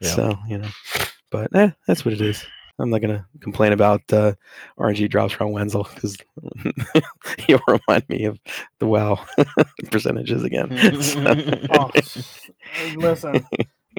Yeah. 0.00 0.08
So, 0.14 0.38
you 0.48 0.58
know, 0.58 0.68
but 1.30 1.54
eh, 1.54 1.70
that's 1.86 2.04
what 2.04 2.14
it 2.14 2.20
is. 2.20 2.44
I'm 2.78 2.88
not 2.88 3.02
gonna 3.02 3.26
complain 3.40 3.72
about 3.74 4.00
uh, 4.10 4.32
RNG 4.78 5.10
drops 5.10 5.34
from 5.34 5.52
Wenzel 5.52 5.86
because 5.94 6.16
he'll 7.46 7.60
remind 7.68 8.08
me 8.08 8.24
of 8.24 8.38
the 8.78 8.86
WoW 8.86 9.22
percentages 9.90 10.44
again. 10.44 10.70
So- 11.02 11.34
Oh, 11.72 11.90
listen, 12.96 13.46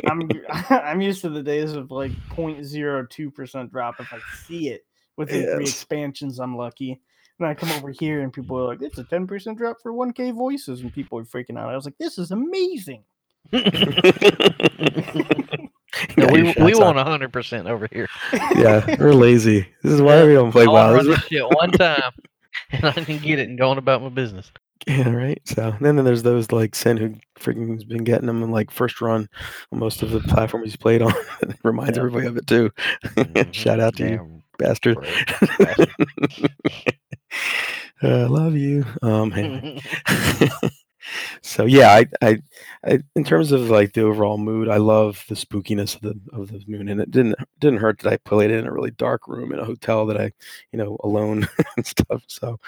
I'm 0.06 0.30
I'm 0.69 1.01
used 1.01 1.21
to 1.21 1.30
the 1.30 1.43
days 1.43 1.73
of 1.73 1.91
like 1.91 2.12
0.02 2.30 3.34
percent 3.34 3.71
drop 3.71 3.95
if 3.99 4.12
I 4.13 4.19
see 4.45 4.69
it 4.69 4.86
within 5.17 5.43
three 5.43 5.65
Yes. 5.65 5.73
expansions. 5.73 6.39
I'm 6.39 6.56
lucky. 6.58 6.99
And 7.39 7.47
I 7.47 7.54
come 7.56 7.71
over 7.71 7.89
here 7.89 8.21
and 8.21 8.32
people 8.32 8.58
are 8.58 8.67
like, 8.67 8.82
"It's 8.82 8.97
a 8.99 9.04
10 9.04 9.25
percent 9.27 9.58
drop 9.58 9.77
for 9.82 9.91
1K 9.93 10.32
voices," 10.36 10.82
and 10.82 10.93
people 10.93 11.17
are 11.19 11.23
freaking 11.23 11.58
out. 11.58 11.69
I 11.69 11.75
was 11.75 11.86
like, 11.86 11.97
"This 11.97 12.17
is 12.17 12.32
amazing." 12.32 13.04
No, 16.17 16.27
we 16.27 16.43
we 16.54 16.73
want 16.75 16.97
hundred 16.97 17.34
percent 17.34 17.67
over 17.67 17.88
here. 17.91 18.08
Yeah, 18.56 18.95
we're 18.99 19.13
lazy. 19.13 19.67
This 19.84 19.91
is 19.93 20.01
why 20.01 20.23
we 20.25 20.34
don't 20.34 20.51
play 20.54 20.63
I 20.63 20.67
WoW. 20.67 20.93
run 20.93 21.06
This 21.06 21.17
this 21.19 21.27
shit 21.27 21.43
one 21.54 21.71
time, 21.71 22.12
and 22.71 22.86
I 22.86 22.91
didn't 22.91 23.21
get 23.21 23.39
it 23.39 23.49
and 23.49 23.58
going 23.58 23.77
about 23.77 24.01
my 24.01 24.10
business. 24.10 24.51
Yeah, 24.88 25.10
right. 25.12 25.39
So 25.46 25.76
then, 25.80 25.96
then 25.96 26.06
there's 26.06 26.24
those 26.24 26.52
like 26.52 26.74
Sin 26.76 26.98
who 26.98 27.13
freaking 27.39 27.74
has 27.74 27.84
been 27.84 28.04
getting 28.04 28.26
them 28.26 28.41
in 28.44 28.50
like 28.52 28.72
first 28.72 29.00
run 29.00 29.30
on 29.72 29.80
most 29.80 30.02
of 30.02 30.10
the 30.12 30.20
platforms 30.22 30.65
he's 30.65 30.76
played 30.76 31.02
on. 31.04 31.13
it 31.44 31.56
reminds 31.63 31.98
Yeah. 31.98 32.04
everybody 32.04 32.26
of 32.28 32.38
it 32.38 32.48
too. 32.48 32.72
Shout 33.52 33.80
out 33.80 33.96
to 33.98 34.04
you, 34.10 34.17
Damn 34.17 34.44
bastard. 34.58 34.98
Bastard. 35.60 35.89
I 38.04 38.24
love 38.24 38.56
you. 38.56 38.84
Um, 39.04 39.32
anyway. 39.34 39.80
So 41.42 41.66
yeah, 41.66 41.90
I, 41.92 42.06
I, 42.22 42.42
I, 42.86 43.00
in 43.16 43.24
terms 43.24 43.52
of 43.52 43.70
like 43.70 43.94
the 43.94 44.02
overall 44.04 44.38
mood, 44.38 44.70
I 44.70 44.78
love 44.78 45.24
the 45.30 45.36
spookiness 45.36 45.96
of 45.96 46.02
the 46.02 46.20
of 46.34 46.50
the 46.50 46.64
moon, 46.68 46.90
and 46.90 47.02
it 47.02 47.12
didn't 47.12 47.36
didn't 47.60 47.80
hurt 47.80 48.00
that 48.00 48.14
I 48.14 48.18
played 48.18 48.52
it 48.52 48.60
in 48.60 48.68
a 48.68 48.72
really 48.74 48.92
dark 48.92 49.28
room 49.28 49.52
in 49.54 49.60
a 49.60 49.66
hotel 49.66 50.06
that 50.08 50.20
I, 50.20 50.32
you 50.72 50.78
know, 50.80 50.98
alone 51.04 51.48
and 51.78 51.86
stuff. 51.86 52.24
So 52.28 52.60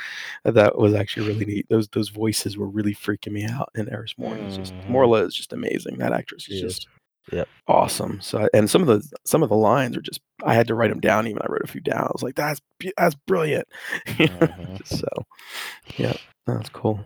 that 0.46 0.78
was 0.78 0.94
actually 0.94 1.24
really 1.24 1.46
neat. 1.46 1.68
Those 1.70 1.88
those 1.90 2.10
voices 2.10 2.58
were 2.58 2.70
really 2.70 2.96
freaking 2.96 3.34
me 3.34 3.46
out. 3.46 3.70
And 3.76 3.90
Eris 3.92 4.16
Morn 4.18 4.44
is 4.44 4.56
just. 4.56 4.74
Morla 4.90 5.26
is 5.28 5.36
just 5.36 5.54
amazing. 5.54 5.98
That 6.00 6.14
actress 6.14 6.50
is 6.50 6.60
just 6.60 6.88
Yep. 7.32 7.50
awesome. 7.68 8.22
So 8.22 8.48
and 8.54 8.70
some 8.70 8.82
of 8.82 8.88
the 8.88 9.08
some 9.26 9.44
of 9.44 9.50
the 9.50 9.56
lines 9.56 9.98
are 9.98 10.02
just 10.02 10.22
I 10.44 10.54
had 10.56 10.68
to 10.68 10.76
write 10.76 10.90
them 10.92 11.00
down. 11.00 11.28
Even 11.28 11.42
I 11.42 11.48
wrote 11.50 11.64
a 11.64 11.68
few 11.68 11.82
down. 11.82 12.04
I 12.04 12.12
was 12.14 12.24
like, 12.24 12.36
that's 12.36 12.62
that's 12.98 13.16
brilliant. 13.28 13.68
Mhm. 14.20 14.80
so 14.86 15.08
yeah, 15.98 16.14
that's 16.48 16.70
cool. 16.70 17.00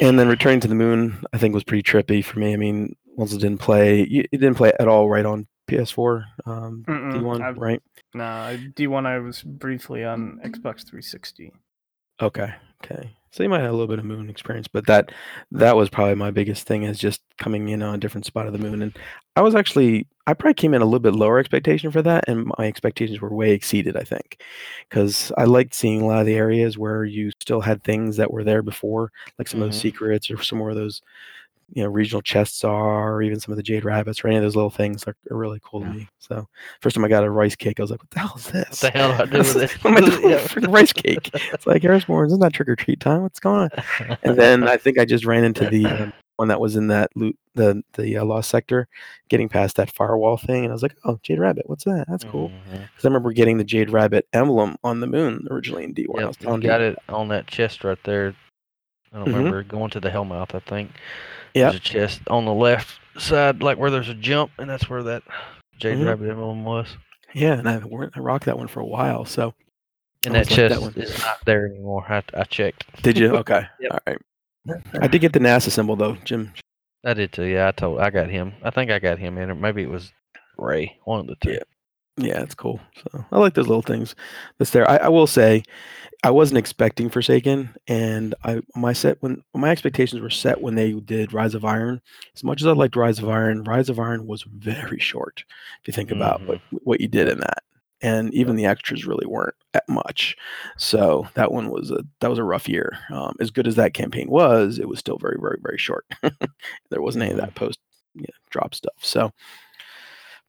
And 0.00 0.18
then 0.18 0.28
returning 0.28 0.60
to 0.60 0.68
the 0.68 0.74
moon, 0.74 1.24
I 1.32 1.38
think 1.38 1.54
was 1.54 1.64
pretty 1.64 1.82
trippy 1.82 2.24
for 2.24 2.38
me. 2.38 2.52
I 2.52 2.56
mean, 2.56 2.96
once 3.16 3.32
it 3.32 3.38
didn't 3.40 3.60
play, 3.60 4.00
it 4.02 4.30
didn't 4.30 4.56
play 4.56 4.72
at 4.78 4.88
all 4.88 5.08
right 5.08 5.24
on 5.26 5.46
PS4, 5.68 6.24
um, 6.46 6.84
Mm-mm, 6.88 7.12
D1, 7.12 7.42
I've- 7.42 7.58
right? 7.58 7.82
Nah, 8.14 8.50
D1 8.52 9.06
I 9.06 9.18
was 9.18 9.42
briefly 9.42 10.04
on 10.04 10.40
Xbox 10.44 10.86
360. 10.86 11.52
Okay, 12.22 12.54
okay. 12.84 13.10
So 13.36 13.42
you 13.42 13.50
might 13.50 13.60
have 13.60 13.68
a 13.68 13.72
little 13.72 13.86
bit 13.86 13.98
of 13.98 14.06
moon 14.06 14.30
experience, 14.30 14.66
but 14.66 14.86
that 14.86 15.10
that 15.50 15.76
was 15.76 15.90
probably 15.90 16.14
my 16.14 16.30
biggest 16.30 16.66
thing 16.66 16.84
is 16.84 16.98
just 16.98 17.20
coming 17.38 17.68
in 17.68 17.82
on 17.82 17.94
a 17.94 17.98
different 17.98 18.24
spot 18.24 18.46
of 18.46 18.54
the 18.54 18.58
moon. 18.58 18.80
And 18.82 18.96
I 19.36 19.42
was 19.42 19.54
actually 19.54 20.08
I 20.26 20.32
probably 20.32 20.54
came 20.54 20.72
in 20.74 20.80
a 20.80 20.86
little 20.86 21.00
bit 21.00 21.14
lower 21.14 21.38
expectation 21.38 21.90
for 21.90 22.00
that, 22.02 22.24
and 22.28 22.50
my 22.58 22.66
expectations 22.66 23.20
were 23.20 23.34
way 23.34 23.52
exceeded. 23.52 23.94
I 23.96 24.04
think 24.04 24.40
because 24.88 25.30
I 25.36 25.44
liked 25.44 25.74
seeing 25.74 26.00
a 26.00 26.06
lot 26.06 26.20
of 26.20 26.26
the 26.26 26.34
areas 26.34 26.78
where 26.78 27.04
you 27.04 27.30
still 27.42 27.60
had 27.60 27.84
things 27.84 28.16
that 28.16 28.32
were 28.32 28.42
there 28.44 28.62
before, 28.62 29.12
like 29.38 29.48
some 29.48 29.60
of 29.60 29.66
those 29.66 29.76
Mhm. 29.76 29.80
secrets 29.80 30.30
or 30.30 30.42
some 30.42 30.58
more 30.58 30.70
of 30.70 30.76
those 30.76 31.02
you 31.72 31.82
know 31.82 31.88
regional 31.88 32.22
chests 32.22 32.62
are, 32.64 33.14
or 33.14 33.22
even 33.22 33.40
some 33.40 33.52
of 33.52 33.56
the 33.56 33.62
jade 33.62 33.84
rabbits, 33.84 34.22
or 34.24 34.28
any 34.28 34.36
of 34.36 34.42
those 34.42 34.54
little 34.56 34.70
things 34.70 35.04
are, 35.06 35.16
are 35.30 35.36
really 35.36 35.60
cool 35.64 35.80
Yeah. 35.82 35.88
to 35.88 35.94
me. 35.94 36.08
So 36.18 36.48
first 36.80 36.94
time 36.94 37.04
I 37.04 37.08
got 37.08 37.24
a 37.24 37.30
rice 37.30 37.56
cake, 37.56 37.80
I 37.80 37.82
was 37.82 37.90
like, 37.90 38.00
"What 38.02 38.10
the 38.10 38.18
hell 38.20 38.34
is 38.36 38.50
this? 38.50 38.82
What 38.82 38.92
the 38.92 38.98
hell 38.98 39.16
do 39.16 39.22
I 39.22 39.26
do 39.26 39.38
with 39.38 39.56
it? 39.56 39.70
what 39.84 39.90
am 39.98 40.04
I 40.04 40.08
doing 40.08 40.22
Yeah. 40.30 40.38
freaking 40.38 40.72
rice 40.72 40.92
cake?" 40.92 41.30
It's 41.34 41.66
like 41.66 41.82
Harrisburg, 41.82 42.28
isn't 42.28 42.40
that 42.40 42.52
trick 42.52 42.68
or 42.68 42.76
treat 42.76 43.00
time? 43.00 43.22
What's 43.22 43.40
going 43.40 43.68
on? 44.00 44.16
And 44.22 44.36
then 44.36 44.68
I 44.68 44.76
think 44.76 44.98
I 44.98 45.04
just 45.04 45.24
ran 45.24 45.44
into 45.44 45.68
the 45.68 45.88
um, 45.90 46.12
one 46.36 46.48
that 46.48 46.60
was 46.60 46.76
in 46.76 46.86
that 46.88 47.10
loot, 47.16 47.36
the 47.54 47.82
the 47.94 48.18
uh, 48.18 48.24
lost 48.24 48.50
sector, 48.50 48.86
getting 49.28 49.48
past 49.48 49.76
that 49.76 49.90
firewall 49.90 50.36
thing, 50.36 50.64
and 50.64 50.72
I 50.72 50.74
was 50.74 50.82
like, 50.82 50.96
"Oh, 51.04 51.18
jade 51.22 51.38
rabbit, 51.38 51.68
what's 51.68 51.84
that? 51.84 52.06
That's 52.08 52.24
cool." 52.24 52.52
Because 52.70 53.04
I 53.04 53.08
remember 53.08 53.32
getting 53.32 53.58
the 53.58 53.64
jade 53.64 53.90
rabbit 53.90 54.26
emblem 54.32 54.76
on 54.84 55.00
the 55.00 55.06
moon 55.06 55.46
originally 55.50 55.84
in 55.84 55.94
D1. 55.94 56.18
I 56.18 56.20
Yep, 56.20 56.28
was 56.28 56.36
you 56.40 56.68
got 56.68 56.80
you. 56.80 56.86
it 56.88 56.98
on 57.08 57.28
that 57.28 57.46
chest 57.46 57.82
right 57.84 57.98
there. 58.04 58.34
I 59.12 59.18
don't 59.18 59.28
Mhm. 59.28 59.34
remember 59.34 59.62
going 59.62 59.90
to 59.90 60.00
the 60.00 60.10
Hellmouth. 60.10 60.54
I 60.54 60.58
think 60.60 60.90
Yep. 61.56 61.72
there's 61.72 61.76
a 61.76 61.84
chest 61.84 62.20
on 62.28 62.44
the 62.44 62.52
left 62.54 62.98
side, 63.18 63.62
like 63.62 63.78
where 63.78 63.90
there's 63.90 64.08
a 64.08 64.14
jump, 64.14 64.52
and 64.58 64.68
that's 64.68 64.88
where 64.90 65.02
that 65.04 65.22
Jade 65.78 65.98
Mhm. 65.98 66.06
Rabbit 66.06 66.28
emblem 66.30 66.64
was. 66.64 66.96
Yeah, 67.34 67.52
and 67.54 67.68
I, 67.68 67.76
I 67.76 68.20
rocked 68.20 68.44
that 68.46 68.58
one 68.58 68.68
for 68.68 68.80
a 68.80 68.86
while. 68.86 69.24
So 69.24 69.54
And 70.24 70.34
that 70.34 70.48
chest 70.48 70.74
that 70.74 70.80
one. 70.80 70.94
is 70.96 71.18
not 71.20 71.38
there 71.44 71.66
anymore. 71.66 72.04
I, 72.08 72.22
I 72.34 72.44
checked. 72.44 72.84
did 73.02 73.18
you? 73.18 73.36
Okay. 73.38 73.62
Yep. 73.80 73.92
All 73.92 74.00
right. 74.06 74.18
I 75.00 75.06
did 75.06 75.20
get 75.20 75.32
the 75.32 75.38
NASA 75.38 75.70
symbol 75.70 75.96
though, 75.96 76.16
Jim. 76.24 76.52
I 77.04 77.14
did 77.14 77.32
too. 77.32 77.44
Yeah, 77.44 77.68
I 77.68 77.70
told. 77.72 78.00
I 78.00 78.10
got 78.10 78.28
him. 78.30 78.52
I 78.62 78.70
think 78.70 78.90
I 78.90 78.98
got 78.98 79.18
him 79.18 79.38
in 79.38 79.50
it. 79.50 79.54
Maybe 79.54 79.82
it 79.82 79.90
was 79.90 80.12
Ray. 80.58 80.98
One 81.04 81.20
of 81.20 81.26
the 81.26 81.36
two. 81.36 81.52
Yeah. 81.52 81.58
Yeah, 82.18 82.42
it's 82.42 82.54
cool. 82.54 82.80
So 82.96 83.24
I 83.30 83.38
like 83.38 83.52
those 83.54 83.68
little 83.68 83.82
things 83.82 84.14
that's 84.58 84.70
there. 84.70 84.90
I, 84.90 84.96
I 84.96 85.08
will 85.08 85.26
say, 85.26 85.62
I 86.22 86.30
wasn't 86.30 86.58
expecting 86.58 87.08
Forsaken, 87.08 87.74
and 87.88 88.34
I 88.44 88.60
my 88.74 88.92
set 88.92 89.18
when 89.20 89.42
my 89.54 89.70
expectations 89.70 90.20
were 90.20 90.30
set 90.30 90.60
when 90.60 90.74
they 90.74 90.92
did 90.92 91.32
Rise 91.32 91.54
of 91.54 91.64
Iron. 91.64 92.00
As 92.34 92.42
much 92.42 92.60
as 92.60 92.66
I 92.66 92.72
liked 92.72 92.96
Rise 92.96 93.18
of 93.18 93.28
Iron, 93.28 93.64
Rise 93.64 93.88
of 93.88 93.98
Iron 93.98 94.26
was 94.26 94.42
very 94.42 94.98
short. 94.98 95.44
If 95.80 95.88
you 95.88 95.92
think 95.92 96.10
about 96.10 96.42
what 96.46 96.60
what 96.70 97.00
you 97.00 97.08
did 97.08 97.28
in 97.28 97.38
that, 97.38 97.62
and 98.00 98.32
even 98.34 98.56
the 98.56 98.66
extras 98.66 99.06
really 99.06 99.26
weren't 99.26 99.54
that 99.72 99.88
much. 99.88 100.36
So 100.78 101.28
that 101.34 101.52
one 101.52 101.70
was 101.70 101.90
a 101.90 102.04
that 102.20 102.30
was 102.30 102.38
a 102.38 102.44
rough 102.44 102.68
year. 102.68 102.98
Um, 103.10 103.36
as 103.40 103.50
good 103.50 103.66
as 103.66 103.76
that 103.76 103.94
campaign 103.94 104.28
was, 104.28 104.78
it 104.78 104.88
was 104.88 104.98
still 104.98 105.18
very 105.18 105.38
very 105.40 105.58
very 105.62 105.78
short. 105.78 106.06
there 106.90 107.02
wasn't 107.02 107.24
any 107.24 107.32
of 107.32 107.38
that 107.38 107.54
post 107.54 107.78
you 108.14 108.22
know, 108.22 108.34
drop 108.50 108.74
stuff. 108.74 108.94
So 109.00 109.32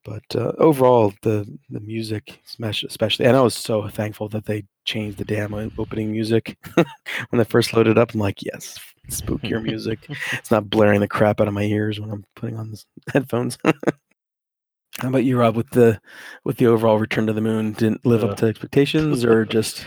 but 0.04 0.36
uh, 0.36 0.52
overall 0.58 1.12
the 1.22 1.46
the 1.68 1.80
music 1.80 2.40
especially 2.86 3.26
and 3.26 3.36
i 3.36 3.40
was 3.40 3.54
so 3.54 3.88
thankful 3.88 4.28
that 4.28 4.44
they 4.46 4.64
changed 4.88 5.18
the 5.18 5.24
damn 5.24 5.52
opening 5.78 6.10
music 6.10 6.56
when 7.28 7.40
i 7.40 7.44
first 7.44 7.74
loaded 7.74 7.98
up 7.98 8.14
i'm 8.14 8.20
like 8.20 8.42
yes 8.42 8.78
spookier 9.10 9.62
music 9.70 10.06
it's 10.32 10.50
not 10.50 10.70
blaring 10.70 11.00
the 11.00 11.06
crap 11.08 11.40
out 11.40 11.46
of 11.48 11.52
my 11.54 11.62
ears 11.64 12.00
when 12.00 12.10
i'm 12.10 12.24
putting 12.34 12.56
on 12.56 12.70
the 12.70 12.82
headphones 13.12 13.58
how 13.64 15.08
about 15.08 15.24
you 15.24 15.38
rob 15.38 15.54
with 15.56 15.68
the 15.70 16.00
with 16.44 16.56
the 16.56 16.66
overall 16.66 16.98
return 16.98 17.26
to 17.26 17.32
the 17.34 17.40
moon 17.42 17.72
didn't 17.72 18.04
live 18.06 18.24
Uh, 18.24 18.28
up 18.28 18.36
to 18.38 18.46
expectations 18.46 19.24
or 19.24 19.44
just 19.44 19.84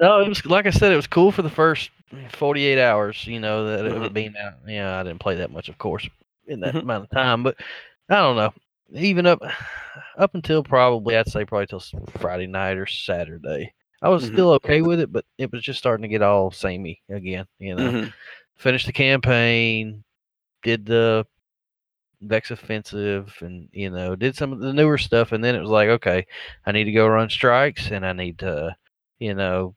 No, 0.00 0.20
it 0.20 0.28
was 0.28 0.44
like 0.46 0.66
I 0.66 0.70
said. 0.70 0.92
It 0.92 0.96
was 0.96 1.06
cool 1.06 1.30
for 1.32 1.42
the 1.42 1.50
first 1.50 1.90
48 2.30 2.80
hours. 2.80 3.26
You 3.26 3.40
know 3.40 3.66
that 3.66 3.84
it 3.84 3.92
Mhm. 3.92 4.00
was 4.00 4.08
being 4.10 4.34
out. 4.36 4.54
Yeah, 4.66 4.98
I 4.98 5.02
didn't 5.02 5.20
play 5.20 5.34
that 5.36 5.50
much, 5.52 5.68
of 5.68 5.76
course, 5.78 6.08
in 6.46 6.60
that 6.60 6.74
Mhm. 6.74 6.82
amount 6.82 7.04
of 7.04 7.10
time. 7.10 7.42
But 7.42 7.56
I 8.08 8.16
don't 8.16 8.36
know. 8.36 8.52
Even 8.94 9.26
up 9.26 9.40
up 10.18 10.34
until 10.34 10.62
probably 10.64 11.16
I'd 11.16 11.28
say 11.28 11.44
probably 11.44 11.66
till 11.66 11.82
Friday 12.18 12.46
night 12.46 12.78
or 12.78 12.86
Saturday, 12.86 13.74
I 14.02 14.08
was 14.08 14.24
Mhm. 14.24 14.28
still 14.28 14.50
okay 14.52 14.82
with 14.82 15.00
it. 15.00 15.12
But 15.12 15.24
it 15.38 15.50
was 15.52 15.62
just 15.62 15.78
starting 15.78 16.02
to 16.02 16.08
get 16.08 16.22
all 16.22 16.50
samey 16.50 17.00
again. 17.10 17.46
You 17.58 17.76
know, 17.76 17.92
Mhm. 17.92 18.12
finished 18.56 18.86
the 18.86 18.92
campaign, 18.92 20.04
did 20.62 20.86
the 20.86 21.26
Vex 22.22 22.50
offensive, 22.52 23.36
and 23.40 23.68
you 23.72 23.90
know 23.90 24.14
did 24.14 24.36
some 24.36 24.52
of 24.52 24.60
the 24.60 24.72
newer 24.72 24.98
stuff, 24.98 25.32
and 25.32 25.42
then 25.42 25.54
it 25.56 25.60
was 25.60 25.70
like, 25.70 25.88
okay, 25.88 26.26
I 26.66 26.72
need 26.72 26.84
to 26.84 26.92
go 26.92 27.06
run 27.08 27.28
strikes, 27.30 27.90
and 27.90 28.06
I 28.06 28.12
need 28.12 28.38
to, 28.40 28.76
you 29.18 29.34
know, 29.34 29.74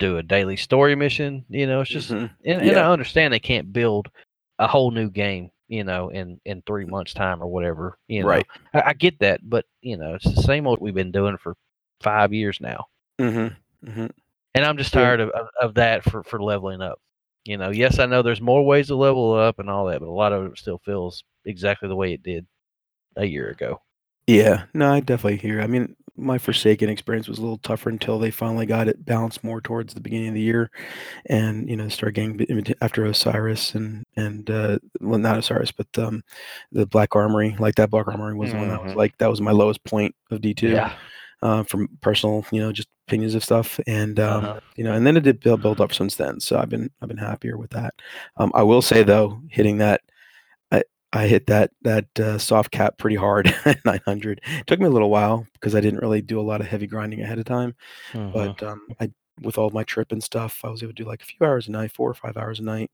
do 0.00 0.18
a 0.18 0.22
daily 0.22 0.56
story 0.56 0.94
mission. 0.96 1.44
You 1.48 1.66
know, 1.66 1.80
it's 1.82 1.90
just, 1.90 2.10
Mhm. 2.10 2.30
and, 2.44 2.62
and 2.62 2.66
Yeah. 2.66 2.88
I 2.88 2.92
understand 2.92 3.32
they 3.32 3.38
can't 3.40 3.72
build 3.72 4.10
a 4.58 4.66
whole 4.66 4.90
new 4.90 5.10
game, 5.10 5.50
you 5.68 5.84
know, 5.84 6.08
in 6.10 6.40
in 6.44 6.62
three 6.62 6.84
months' 6.86 7.14
time 7.14 7.42
or 7.42 7.46
whatever. 7.48 7.98
You 8.08 8.24
know, 8.26 8.28
Right. 8.28 8.46
I, 8.74 8.82
I 8.86 8.92
get 8.94 9.18
that, 9.20 9.40
but 9.48 9.64
you 9.82 9.96
know, 9.96 10.14
it's 10.14 10.24
the 10.34 10.42
same 10.42 10.66
old 10.66 10.80
we've 10.80 10.94
been 10.94 11.12
doing 11.12 11.36
for 11.38 11.56
five 12.00 12.32
years 12.32 12.60
now, 12.60 12.86
Mhm. 13.20 13.56
Mhm. 13.86 14.10
and 14.54 14.64
I'm 14.64 14.76
just 14.76 14.92
tired 14.92 15.20
of, 15.20 15.30
of 15.30 15.46
of 15.60 15.74
that 15.74 16.02
for 16.04 16.22
for 16.24 16.42
leveling 16.42 16.80
up. 16.82 17.00
You 17.44 17.56
know, 17.56 17.70
yes, 17.70 17.98
I 17.98 18.06
know 18.06 18.22
there's 18.22 18.40
more 18.40 18.64
ways 18.64 18.88
to 18.88 18.96
level 18.96 19.32
up 19.34 19.58
and 19.58 19.70
all 19.70 19.86
that, 19.86 20.00
but 20.00 20.08
a 20.08 20.10
lot 20.12 20.32
of 20.32 20.46
it 20.52 20.58
still 20.58 20.78
feels 20.84 21.24
exactly 21.46 21.88
the 21.88 21.96
way 21.96 22.12
it 22.12 22.22
did 22.22 22.46
a 23.16 23.24
year 23.24 23.48
ago. 23.50 23.80
Yeah, 24.26 24.64
no, 24.74 24.92
I 24.92 25.00
definitely 25.00 25.38
hear. 25.38 25.60
I 25.62 25.66
mean, 25.66 25.96
my 26.16 26.36
Forsaken 26.38 26.88
experience 26.90 27.26
was 27.28 27.38
a 27.38 27.42
little 27.42 27.58
tougher 27.58 27.88
until 27.88 28.18
they 28.18 28.30
finally 28.30 28.66
got 28.66 28.88
it 28.88 29.04
balanced 29.06 29.42
more 29.42 29.60
towards 29.62 29.94
the 29.94 30.00
beginning 30.02 30.28
of 30.28 30.34
the 30.34 30.40
year, 30.42 30.70
and 31.26 31.68
you 31.68 31.76
know, 31.76 31.88
start 31.88 32.14
getting 32.14 32.46
after 32.82 33.06
Osiris 33.06 33.74
and 33.74 34.04
and 34.16 34.50
uh, 34.50 34.78
well, 35.00 35.18
not 35.18 35.38
Osiris, 35.38 35.72
but 35.72 35.86
um, 35.98 36.22
the 36.72 36.86
Black 36.86 37.16
Armory. 37.16 37.56
Like 37.58 37.76
that 37.76 37.90
Black 37.90 38.06
Armory 38.06 38.34
was 38.34 38.50
the 38.52 38.58
one 38.58 38.68
that 38.68 38.82
was 38.84 38.92
Mhm. 38.92 38.96
like 38.96 39.16
that 39.18 39.30
was 39.30 39.40
my 39.40 39.52
lowest 39.52 39.82
point 39.84 40.14
of 40.30 40.40
D 40.42 40.52
two. 40.54 40.68
Yeah. 40.68 40.92
Uh, 41.42 41.62
from 41.64 41.88
personal, 42.02 42.44
you 42.52 42.60
know, 42.60 42.70
just 42.72 42.88
opinions 43.08 43.34
of 43.34 43.42
stuff, 43.42 43.80
and 43.86 44.20
um, 44.20 44.44
Uh-huh. 44.44 44.60
you 44.76 44.84
know, 44.84 44.92
and 44.92 45.06
then 45.06 45.16
it 45.16 45.22
did 45.22 45.40
build 45.40 45.62
build 45.62 45.80
up 45.80 45.92
since 45.94 46.16
then. 46.16 46.38
So 46.40 46.58
I've 46.58 46.68
been 46.68 46.90
I've 47.00 47.08
been 47.08 47.16
happier 47.18 47.56
with 47.56 47.70
that. 47.70 47.94
Um, 48.36 48.52
I 48.54 48.62
will 48.62 48.82
say 48.82 49.02
though, 49.04 49.40
hitting 49.50 49.78
that 49.78 50.02
I 50.72 50.82
I 51.12 51.26
hit 51.26 51.46
that 51.48 51.70
that 51.82 52.06
uh, 52.20 52.38
soft 52.38 52.70
cap 52.72 52.98
pretty 52.98 53.16
hard 53.16 53.48
at 53.64 53.84
900. 53.84 54.40
It 54.60 54.66
took 54.66 54.80
me 54.80 54.86
a 54.86 54.90
little 54.90 55.10
while 55.10 55.46
because 55.54 55.74
I 55.74 55.80
didn't 55.80 56.00
really 56.00 56.22
do 56.22 56.40
a 56.40 56.42
lot 56.42 56.60
of 56.60 56.66
heavy 56.68 56.86
grinding 56.86 57.20
ahead 57.22 57.38
of 57.38 57.44
time. 57.46 57.74
Mhm. 58.14 58.32
But 58.32 58.62
um, 58.62 58.82
I, 59.00 59.10
with 59.42 59.58
all 59.58 59.70
my 59.70 59.84
trip 59.84 60.12
and 60.12 60.22
stuff, 60.22 60.60
I 60.64 60.70
was 60.70 60.82
able 60.82 60.92
to 60.94 61.02
do 61.02 61.08
like 61.08 61.22
a 61.22 61.26
few 61.26 61.46
hours 61.46 61.68
a 61.68 61.72
night, 61.72 61.92
four 61.92 62.10
or 62.10 62.14
five 62.14 62.36
hours 62.36 62.60
a 62.60 62.64
night, 62.64 62.90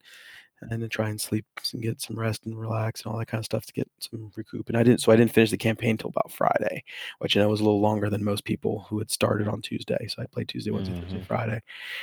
and 0.62 0.82
then 0.82 0.88
try 0.88 1.08
and 1.10 1.20
sleep 1.20 1.44
and 1.72 1.82
get 1.82 2.00
some 2.00 2.18
rest 2.18 2.46
and 2.46 2.58
relax 2.58 3.02
and 3.02 3.12
all 3.12 3.18
that 3.18 3.26
kind 3.26 3.40
of 3.40 3.44
stuff 3.44 3.66
to 3.66 3.72
get 3.72 3.88
some 4.00 4.30
recoup. 4.36 4.68
And 4.68 4.76
I 4.76 4.82
didn't, 4.82 5.00
so 5.00 5.12
I 5.12 5.16
didn't 5.16 5.32
finish 5.32 5.50
the 5.50 5.56
campaign 5.58 5.90
until 5.90 6.10
about 6.10 6.32
Friday, 6.32 6.82
which 7.18 7.36
I 7.36 7.40
know 7.40 7.48
was 7.48 7.60
a 7.60 7.64
little 7.64 7.80
longer 7.80 8.10
than 8.10 8.24
most 8.24 8.44
people 8.44 8.86
who 8.88 8.98
had 8.98 9.10
started 9.10 9.48
on 9.48 9.60
Tuesday. 9.62 10.06
So 10.08 10.22
I 10.22 10.26
played 10.26 10.48
Tuesday, 10.48 10.70
Wednesday, 10.70 10.94
Thursday, 10.98 11.18
Mhm. 11.20 11.26
Friday, 11.26 11.62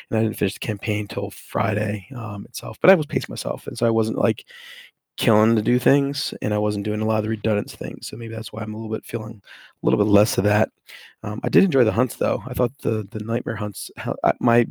and 0.09 0.19
I 0.19 0.23
didn't 0.23 0.37
finish 0.37 0.53
the 0.53 0.59
campaign 0.59 1.07
till 1.07 1.31
Friday 1.31 2.07
um, 2.15 2.45
itself. 2.45 2.77
But 2.81 2.89
I 2.91 2.95
was 2.95 3.05
pacing 3.05 3.27
myself, 3.31 3.67
and 3.67 3.77
so 3.77 3.85
I 3.87 3.91
wasn't 3.91 4.17
like 4.17 4.45
killing 5.17 5.55
to 5.55 5.61
do 5.61 5.77
things 5.77 6.33
and 6.41 6.53
I 6.53 6.57
wasn't 6.57 6.85
doing 6.85 6.99
a 7.01 7.05
lot 7.05 7.17
of 7.17 7.23
the 7.23 7.29
redundant 7.29 7.69
things. 7.69 8.07
So 8.07 8.17
maybe 8.17 8.33
that's 8.33 8.51
why 8.51 8.61
I'm 8.63 8.73
a 8.73 8.77
little 8.77 8.91
bit 8.93 9.05
feeling 9.05 9.41
a 9.45 9.85
little 9.85 10.03
bit 10.03 10.09
less 10.11 10.37
of 10.39 10.43
that. 10.45 10.69
Um, 11.21 11.39
I 11.43 11.49
did 11.49 11.63
enjoy 11.63 11.83
the 11.83 11.91
hunts 11.91 12.15
though. 12.15 12.43
I 12.47 12.53
thought 12.53 12.71
the 12.79 13.07
the 13.11 13.19
nightmare 13.19 13.55
hunts. 13.55 13.91
I, 14.23 14.33
my 14.39 14.65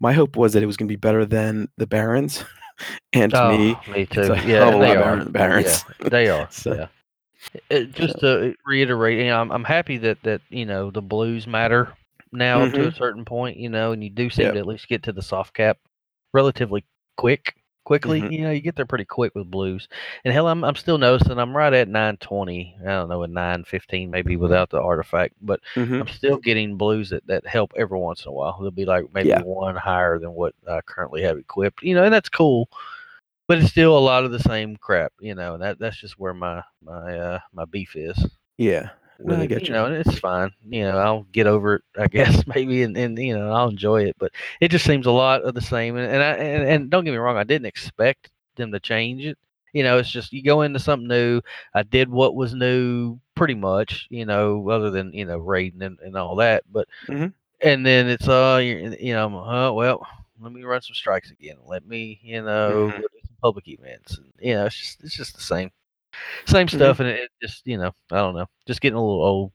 my 0.00 0.12
hope 0.12 0.36
was 0.36 0.52
that 0.52 0.62
it 0.62 0.66
was 0.66 0.76
going 0.76 0.88
to 0.88 0.92
be 0.92 0.96
better 0.96 1.24
than 1.24 1.68
the 1.78 1.86
barons, 1.86 2.44
and 3.12 3.32
to 3.32 3.48
me, 3.50 3.76
Oh, 3.88 3.92
me 3.92 4.06
too. 4.06 4.20
it's 4.20 4.28
a 4.30 4.34
yeah, 4.46 4.64
hell 4.70 4.78
they 4.78 4.96
are. 4.96 5.24
the. 5.24 5.30
Yeah, 6.00 6.08
they 6.08 6.28
are. 6.28 6.48
So- 6.50 6.74
yeah. 6.74 6.86
It, 7.70 7.92
just 7.92 8.18
to 8.20 8.54
reiterate, 8.66 9.18
you 9.18 9.26
know, 9.26 9.40
I'm 9.40 9.50
I'm 9.52 9.64
happy 9.64 9.96
that 9.98 10.22
that 10.24 10.40
you 10.50 10.66
know 10.66 10.90
the 10.90 11.00
blues 11.00 11.46
matter 11.46 11.94
now 12.32 12.64
to 12.64 12.70
Mhm. 12.76 12.86
a 12.88 12.94
certain 12.94 13.24
point, 13.24 13.56
you 13.56 13.68
know, 13.68 13.92
and 13.92 14.02
you 14.02 14.10
do 14.10 14.28
seem 14.28 14.46
Yep. 14.46 14.54
to 14.54 14.58
at 14.60 14.66
least 14.66 14.88
get 14.88 15.02
to 15.04 15.12
the 15.12 15.22
soft 15.22 15.54
cap 15.54 15.78
relatively 16.34 16.84
quick. 17.16 17.54
Quickly, 17.88 18.20
Mhm. 18.20 18.30
you 18.30 18.42
know, 18.42 18.50
you 18.50 18.60
get 18.60 18.76
there 18.76 18.84
pretty 18.84 19.06
quick 19.06 19.34
with 19.34 19.50
blues. 19.50 19.88
And 20.22 20.34
hell, 20.34 20.46
I'm 20.46 20.62
I'm 20.62 20.74
still 20.74 20.98
noticing 20.98 21.38
I'm 21.38 21.56
right 21.56 21.72
at 21.72 21.88
920. 21.88 22.76
I 22.82 22.84
don't 22.84 23.08
know, 23.08 23.24
at 23.24 23.30
915 23.30 24.10
maybe 24.10 24.36
without 24.36 24.68
the 24.68 24.78
artifact, 24.78 25.32
but 25.40 25.60
Mhm. 25.74 26.02
I'm 26.02 26.08
still 26.08 26.36
getting 26.36 26.76
blues 26.76 27.08
that, 27.08 27.26
that 27.28 27.46
help 27.46 27.72
every 27.78 27.98
once 27.98 28.26
in 28.26 28.28
a 28.28 28.32
while. 28.32 28.58
They'll 28.60 28.70
be 28.70 28.84
like 28.84 29.06
maybe 29.14 29.30
Yeah. 29.30 29.40
one 29.40 29.74
higher 29.74 30.18
than 30.18 30.32
what 30.34 30.54
I 30.68 30.82
currently 30.82 31.22
have 31.22 31.38
equipped, 31.38 31.82
you 31.82 31.94
know, 31.94 32.04
and 32.04 32.12
that's 32.12 32.28
cool. 32.28 32.68
But 33.46 33.58
it's 33.60 33.70
still 33.70 33.96
a 33.96 34.00
lot 34.00 34.24
of 34.26 34.32
the 34.32 34.40
same 34.40 34.76
crap, 34.76 35.14
you 35.20 35.34
know. 35.34 35.56
That 35.56 35.78
that's 35.78 35.98
just 35.98 36.18
where 36.18 36.34
my 36.34 36.62
my 36.84 37.18
uh 37.18 37.38
my 37.54 37.64
beef 37.64 37.96
is 37.96 38.18
Yeah. 38.58 38.90
No, 39.24 39.40
I 39.40 39.46
get 39.46 39.68
you 39.68 39.70
you. 39.70 39.74
know, 39.74 39.86
it's 39.86 40.18
fine. 40.18 40.50
You 40.68 40.84
know, 40.84 40.98
I'll 40.98 41.22
get 41.24 41.46
over 41.46 41.76
it, 41.76 41.82
I 41.98 42.06
guess, 42.08 42.46
maybe, 42.46 42.82
and, 42.82 42.96
and 42.96 43.18
you 43.18 43.36
know, 43.36 43.50
I'll 43.52 43.68
enjoy 43.68 44.04
it. 44.04 44.16
But 44.18 44.32
it 44.60 44.70
just 44.70 44.84
seems 44.84 45.06
a 45.06 45.10
lot 45.10 45.42
of 45.42 45.54
the 45.54 45.60
same. 45.60 45.96
And 45.96 46.10
and 46.10 46.22
I 46.22 46.30
and, 46.34 46.68
and 46.68 46.90
don't 46.90 47.04
get 47.04 47.10
me 47.12 47.16
wrong, 47.18 47.36
I 47.36 47.44
didn't 47.44 47.66
expect 47.66 48.30
them 48.56 48.72
to 48.72 48.80
change 48.80 49.24
it. 49.24 49.38
You 49.72 49.82
know, 49.82 49.98
it's 49.98 50.10
just 50.10 50.32
you 50.32 50.42
go 50.42 50.62
into 50.62 50.78
something 50.78 51.08
new. 51.08 51.40
I 51.74 51.82
did 51.82 52.08
what 52.10 52.34
was 52.34 52.54
new, 52.54 53.18
pretty 53.34 53.54
much. 53.54 54.06
You 54.10 54.24
know, 54.26 54.68
other 54.70 54.90
than 54.90 55.12
you 55.12 55.24
know 55.24 55.38
raiding 55.38 55.82
and, 55.82 55.98
and 56.00 56.16
all 56.16 56.36
that. 56.36 56.64
But 56.70 56.88
Mhm. 57.08 57.32
and 57.62 57.84
then 57.86 58.08
it's 58.08 58.28
uh 58.28 58.60
you 58.62 58.96
you 59.00 59.12
know 59.14 59.28
uh, 59.38 59.72
well 59.72 60.06
let 60.40 60.52
me 60.52 60.62
run 60.64 60.80
some 60.82 60.94
strikes 60.94 61.30
again. 61.30 61.56
Let 61.66 61.86
me 61.86 62.18
you 62.22 62.42
know 62.42 62.94
Mhm. 62.96 63.08
do 63.12 63.18
some 63.26 63.36
public 63.42 63.68
events. 63.68 64.18
And, 64.18 64.32
you 64.40 64.54
know, 64.54 64.66
it's 64.66 64.76
just 64.76 65.04
it's 65.04 65.16
just 65.16 65.34
the 65.34 65.42
same 65.42 65.70
same 66.46 66.66
Mhm. 66.66 66.74
stuff, 66.76 67.00
and 67.00 67.08
it, 67.08 67.30
just 67.42 67.66
you 67.66 67.78
know 67.78 67.92
I 68.12 68.16
don't 68.16 68.34
know, 68.34 68.46
just 68.66 68.80
getting 68.80 68.96
a 68.96 69.00
little 69.04 69.22
old. 69.24 69.52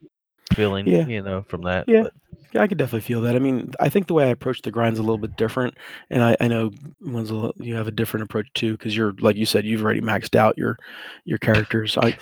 feeling, 0.56 0.86
Yeah. 0.86 1.08
you 1.08 1.20
know, 1.24 1.44
from 1.48 1.62
that. 1.64 1.86
Yeah. 1.88 2.04
but- 2.04 2.14
Yeah, 2.52 2.62
I 2.62 2.68
could 2.68 2.78
definitely 2.78 3.02
feel 3.02 3.22
that. 3.22 3.36
I 3.36 3.40
mean, 3.40 3.72
I 3.80 3.90
think 3.90 4.06
the 4.06 4.14
way 4.14 4.26
I 4.26 4.28
approach 4.28 4.62
the 4.62 4.70
grind's 4.70 5.00
a 5.00 5.02
little 5.02 5.18
bit 5.18 5.36
different, 5.36 5.76
and 6.12 6.22
I, 6.22 6.38
I 6.40 6.48
know 6.48 6.70
Winslow, 7.02 7.54
you 7.58 7.74
have 7.74 7.88
a 7.88 7.92
different 7.92 8.26
approach 8.26 8.46
too, 8.54 8.74
because 8.74 8.96
you're 8.96 9.14
like 9.20 9.36
you 9.36 9.48
said, 9.48 9.66
you've 9.66 9.84
already 9.84 10.02
maxed 10.02 10.36
out 10.36 10.56
your 10.58 10.78
your 11.26 11.40
characters. 11.40 11.98
I. 11.98 12.16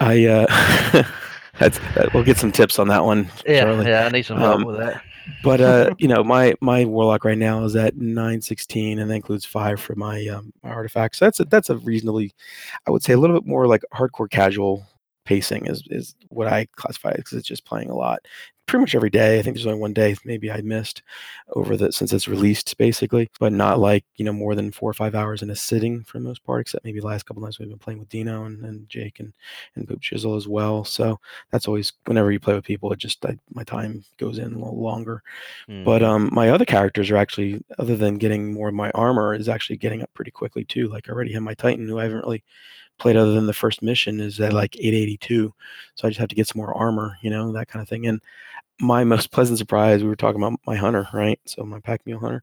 I 0.00 0.24
uh, 0.24 0.46
that's 1.60 1.78
that, 1.94 2.12
we'll 2.12 2.24
get 2.24 2.38
some 2.38 2.50
tips 2.50 2.80
on 2.80 2.88
that 2.88 3.04
one, 3.04 3.28
Yeah, 3.46 3.60
Charlie. 3.64 3.86
yeah, 3.86 4.06
I 4.06 4.08
need 4.08 4.24
some 4.26 4.38
help 4.38 4.56
Um, 4.56 4.64
with 4.64 4.78
that. 4.78 5.00
But 5.42 5.60
uh, 5.60 5.94
you 5.98 6.08
know, 6.08 6.22
my 6.24 6.54
my 6.60 6.84
warlock 6.84 7.24
right 7.24 7.38
now 7.38 7.64
is 7.64 7.76
at 7.76 7.96
nine 7.96 8.40
sixteen, 8.40 8.98
and 8.98 9.10
that 9.10 9.14
includes 9.14 9.44
five 9.44 9.80
for 9.80 9.94
my 9.94 10.26
um 10.28 10.52
my 10.62 10.70
artifacts. 10.70 11.18
So 11.18 11.24
That's 11.26 11.40
a, 11.40 11.44
that's 11.44 11.70
a 11.70 11.76
reasonably, 11.78 12.32
I 12.86 12.90
would 12.90 13.02
say, 13.02 13.12
a 13.12 13.18
little 13.18 13.38
bit 13.38 13.48
more 13.48 13.66
like 13.66 13.82
hardcore 13.94 14.30
casual 14.30 14.86
pacing 15.24 15.66
is 15.66 15.82
is 15.90 16.14
what 16.28 16.46
I 16.46 16.66
classify 16.76 17.10
it 17.10 17.16
because 17.18 17.34
it's 17.34 17.48
just 17.48 17.64
playing 17.64 17.90
a 17.90 17.94
lot, 17.96 18.20
pretty 18.66 18.80
much 18.82 18.94
every 18.94 19.10
day. 19.10 19.38
I 19.38 19.42
think 19.42 19.56
there's 19.56 19.66
only 19.66 19.78
one 19.80 19.92
day 19.92 20.16
maybe 20.24 20.50
I 20.50 20.60
missed 20.62 21.02
over 21.54 21.76
the 21.76 21.92
since 21.92 22.12
it's 22.12 22.28
released 22.28 22.76
basically, 22.78 23.30
but 23.40 23.52
not 23.52 23.78
like 23.78 24.04
you 24.16 24.24
know 24.24 24.32
more 24.32 24.54
than 24.54 24.72
four 24.72 24.90
or 24.90 24.94
five 24.94 25.14
hours 25.14 25.42
in 25.42 25.50
a 25.50 25.56
sitting 25.56 26.04
for 26.04 26.18
the 26.18 26.24
most 26.24 26.44
part. 26.44 26.62
Except 26.62 26.84
maybe 26.84 27.00
the 27.00 27.06
last 27.06 27.24
couple 27.26 27.42
nights 27.42 27.58
we've 27.58 27.68
been 27.68 27.78
playing 27.78 27.98
with 28.00 28.08
Dino 28.08 28.44
and, 28.44 28.64
and 28.64 28.88
Jake 28.88 29.20
and 29.20 29.32
and 29.76 29.88
Poop 29.88 30.00
Chisel 30.00 30.36
as 30.36 30.48
well. 30.48 30.84
So 30.84 31.20
that's 31.50 31.68
always 31.68 31.92
whenever 32.06 32.32
you 32.32 32.40
play 32.40 32.54
with 32.54 32.64
people, 32.64 32.92
it 32.92 32.98
just 32.98 33.24
I, 33.24 33.36
my 33.54 33.64
time 33.64 34.04
goes 34.18 34.38
in 34.38 34.52
a 34.52 34.58
little 34.58 34.82
longer. 34.82 35.22
But 35.84 36.02
Mhm. 36.02 36.04
um, 36.04 36.30
my 36.32 36.50
other 36.50 36.64
characters 36.64 37.10
are 37.10 37.16
actually, 37.16 37.62
other 37.78 37.96
than 37.96 38.16
getting 38.18 38.52
more 38.52 38.68
of 38.68 38.74
my 38.74 38.90
armor, 38.90 39.34
is 39.34 39.48
actually 39.48 39.76
getting 39.76 40.02
up 40.02 40.12
pretty 40.14 40.30
quickly 40.32 40.64
too. 40.64 40.88
Like 40.88 41.08
I 41.08 41.12
already 41.12 41.32
have 41.34 41.42
my 41.42 41.54
Titan, 41.54 41.88
who 41.88 41.98
I 41.98 42.04
haven't 42.04 42.18
really 42.24 42.42
played 42.98 43.16
other 43.16 43.32
than 43.32 43.46
the 43.46 43.52
first 43.52 43.82
mission, 43.82 44.20
is 44.20 44.40
at 44.40 44.52
like 44.52 44.76
882. 44.78 45.52
So 45.96 46.06
I 46.06 46.10
just 46.10 46.20
have 46.20 46.28
to 46.28 46.34
get 46.34 46.48
some 46.48 46.60
more 46.60 46.74
armor, 46.76 47.16
you 47.22 47.30
know, 47.30 47.52
that 47.52 47.68
kind 47.68 47.82
of 47.82 47.88
thing. 47.88 48.06
And 48.06 48.20
my 48.80 49.04
most 49.04 49.32
pleasant 49.32 49.58
surprise, 49.58 50.02
we 50.02 50.08
were 50.08 50.16
talking 50.16 50.42
about 50.42 50.60
my 50.66 50.76
hunter, 50.76 51.08
right? 51.12 51.40
So 51.46 51.64
my 51.64 51.80
pack 51.80 52.02
mule 52.06 52.20
hunter. 52.20 52.42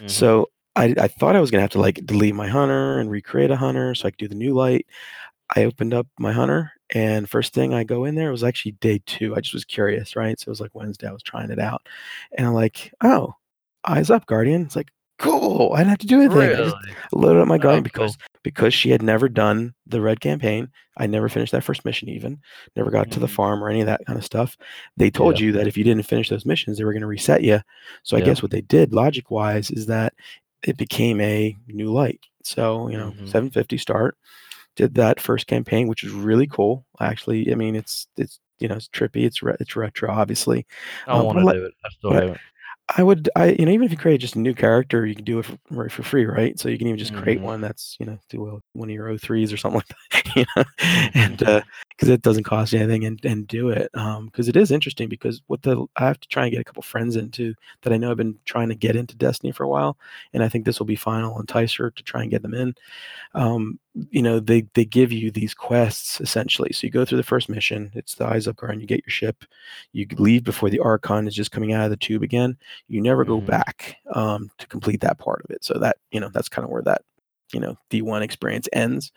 Mhm. 0.00 0.10
So 0.10 0.50
I, 0.76 0.94
I 0.98 1.08
thought 1.08 1.36
I 1.36 1.40
was 1.40 1.50
gonna 1.50 1.62
have 1.62 1.70
to 1.72 1.80
like 1.80 2.06
delete 2.06 2.34
my 2.34 2.48
hunter 2.48 2.98
and 3.00 3.10
recreate 3.10 3.50
a 3.50 3.56
hunter 3.56 3.94
so 3.94 4.08
I 4.08 4.10
could 4.12 4.18
do 4.18 4.28
the 4.28 4.34
new 4.36 4.54
light. 4.54 4.86
I 5.56 5.64
opened 5.64 5.94
up 5.94 6.06
my 6.18 6.32
hunter 6.32 6.72
and 6.90 7.28
first 7.28 7.52
thing 7.54 7.74
I 7.74 7.84
go 7.84 8.04
in 8.04 8.14
there 8.14 8.28
it 8.28 8.32
was 8.32 8.44
actually 8.44 8.72
day 8.72 9.00
two. 9.06 9.34
I 9.36 9.40
just 9.40 9.54
was 9.54 9.64
curious, 9.64 10.16
right? 10.16 10.38
So 10.40 10.48
it 10.48 10.50
was 10.50 10.60
like 10.60 10.74
Wednesday, 10.74 11.08
I 11.08 11.12
was 11.12 11.22
trying 11.22 11.50
it 11.50 11.58
out. 11.58 11.88
And 12.38 12.46
I'm 12.46 12.54
like, 12.54 12.92
oh, 13.02 13.34
eyes 13.84 14.10
up, 14.10 14.26
Guardian. 14.26 14.62
It's 14.62 14.76
like, 14.76 14.90
cool. 15.22 15.72
I 15.74 15.78
didn't 15.78 15.90
have 15.90 15.98
to 15.98 16.06
do 16.06 16.20
anything. 16.20 16.38
I 16.42 16.54
just 16.54 16.76
loaded 17.12 17.40
up 17.40 17.48
my 17.48 17.54
Oh, 17.56 17.58
Guardian 17.58 17.84
cool. 17.84 17.90
because 18.06 18.18
because 18.42 18.74
she 18.74 18.90
had 18.90 19.02
never 19.02 19.28
done 19.28 19.72
the 19.86 20.00
red 20.00 20.20
campaign. 20.20 20.68
I 20.98 21.06
never 21.06 21.28
finished 21.28 21.52
that 21.52 21.64
first 21.64 21.84
mission 21.84 22.08
even. 22.08 22.40
Never 22.76 22.90
got 22.90 23.10
to 23.12 23.20
the 23.20 23.26
Mhm. 23.26 23.30
farm 23.30 23.62
or 23.64 23.70
any 23.70 23.80
of 23.80 23.86
that 23.86 24.04
kind 24.06 24.18
of 24.18 24.24
stuff. 24.24 24.56
They 24.96 25.10
told 25.10 25.38
you 25.40 25.52
that 25.52 25.66
if 25.68 25.76
you 25.76 25.84
didn't 25.84 26.04
finish 26.06 26.28
those 26.28 26.44
missions, 26.44 26.76
they 26.76 26.84
were 26.84 26.92
going 26.92 27.00
to 27.02 27.06
reset 27.06 27.42
you. 27.42 27.60
So 28.02 28.16
I 28.16 28.20
guess 28.20 28.42
what 28.42 28.50
they 28.50 28.60
did 28.60 28.92
logic 28.92 29.30
wise 29.30 29.70
is 29.70 29.86
that 29.86 30.12
it 30.64 30.76
became 30.76 31.20
a 31.20 31.56
new 31.68 31.90
light. 31.92 32.20
So, 32.44 32.88
you 32.88 32.98
know, 32.98 33.12
Mhm. 33.12 33.28
750 33.28 33.78
start. 33.78 34.16
Did 34.76 34.94
that 34.96 35.20
first 35.20 35.46
campaign, 35.46 35.86
which 35.86 36.02
was 36.02 36.12
really 36.12 36.46
cool. 36.46 36.84
Actually, 37.00 37.50
I 37.52 37.54
mean, 37.54 37.76
it's 37.76 38.06
it's 38.16 38.38
you 38.58 38.68
know, 38.68 38.76
it's 38.76 38.88
trippy, 38.88 39.24
it's 39.24 39.42
re- 39.42 39.56
it's 39.60 39.74
retro, 39.76 40.08
obviously. 40.10 40.66
I 41.08 41.12
um, 41.12 41.26
want 41.26 41.38
to 41.48 41.52
do 41.54 41.64
it. 41.64 41.74
I 41.84 41.88
still 41.90 42.12
haven't. 42.12 42.38
I 42.96 43.02
would, 43.02 43.30
I 43.36 43.50
you 43.58 43.64
know, 43.64 43.72
even 43.72 43.86
if 43.86 43.90
you 43.90 43.96
create 43.96 44.20
just 44.20 44.36
a 44.36 44.38
new 44.40 44.54
character, 44.54 45.06
you 45.06 45.14
can 45.14 45.24
do 45.24 45.38
it 45.38 45.46
for, 45.72 45.88
for 45.88 46.02
free, 46.02 46.26
right? 46.26 46.58
So 46.58 46.68
you 46.68 46.76
can 46.76 46.88
even 46.88 46.98
just 46.98 47.14
create 47.14 47.38
Mhm. 47.38 47.42
one 47.42 47.60
that's 47.62 47.96
you 47.98 48.04
know 48.06 48.18
do 48.28 48.60
one 48.74 48.88
of 48.90 48.94
your 48.94 49.08
O3s 49.08 49.52
or 49.52 49.56
something 49.56 49.80
like 50.12 50.24
that, 50.26 50.36
you 50.36 50.44
know, 50.56 50.64
and 51.14 51.38
because 51.88 52.08
it 52.08 52.20
doesn't 52.22 52.44
cost 52.44 52.72
you 52.72 52.80
anything 52.80 53.04
and 53.06 53.24
and 53.24 53.46
do 53.46 53.70
it 53.70 53.90
because 53.92 54.48
it 54.48 54.56
is 54.56 54.70
interesting 54.70 55.08
because 55.08 55.40
what 55.46 55.62
the 55.62 55.86
I 55.96 56.06
have 56.06 56.20
to 56.20 56.28
try 56.28 56.44
and 56.44 56.52
get 56.52 56.60
a 56.60 56.64
couple 56.64 56.82
friends 56.82 57.16
into 57.16 57.54
that 57.82 57.92
I 57.92 57.96
know 57.96 58.10
I've 58.10 58.16
been 58.18 58.38
trying 58.44 58.68
to 58.68 58.74
get 58.74 58.96
into 58.96 59.16
Destiny 59.16 59.52
for 59.52 59.64
a 59.64 59.68
while, 59.68 59.96
and 60.34 60.42
I 60.42 60.48
think 60.48 60.64
this 60.66 60.78
will 60.78 60.86
be 60.86 60.96
final 60.96 61.40
enticer 61.42 61.94
to 61.94 62.02
try 62.02 62.22
and 62.22 62.30
get 62.30 62.42
them 62.42 62.54
in. 62.54 62.74
Um, 63.34 63.78
you 64.10 64.22
know, 64.22 64.40
they 64.40 64.62
they 64.74 64.84
give 64.86 65.12
you 65.12 65.30
these 65.30 65.52
quests 65.54 66.20
essentially. 66.20 66.72
So 66.72 66.86
you 66.86 66.90
go 66.90 67.04
through 67.04 67.18
the 67.18 67.22
first 67.22 67.48
mission, 67.48 67.90
it's 67.94 68.14
the 68.14 68.26
Eyes 68.26 68.48
Up 68.48 68.56
Guard, 68.56 68.72
and 68.72 68.80
you 68.80 68.86
get 68.86 69.04
your 69.04 69.10
ship. 69.12 69.44
You 69.92 70.06
leave 70.16 70.44
before 70.44 70.70
the 70.70 70.78
Archon 70.80 71.26
is 71.28 71.34
just 71.34 71.50
coming 71.52 71.72
out 71.72 71.84
of 71.84 71.90
the 71.90 71.96
tube 71.96 72.22
again 72.22 72.56
you 72.88 73.00
never 73.02 73.24
go 73.24 73.40
Mhm. 73.40 73.46
back 73.46 73.96
um, 74.14 74.50
to 74.58 74.66
complete 74.66 75.00
that 75.02 75.18
part 75.18 75.42
of 75.44 75.50
it. 75.50 75.62
So 75.64 75.74
that 75.78 75.96
you 76.10 76.20
know 76.20 76.30
that's 76.32 76.48
kind 76.48 76.64
of 76.64 76.70
where 76.70 76.82
that 76.82 77.02
you 77.52 77.60
know 77.60 77.76
D1 77.90 78.22
experience 78.22 78.66
ends. 78.72 79.12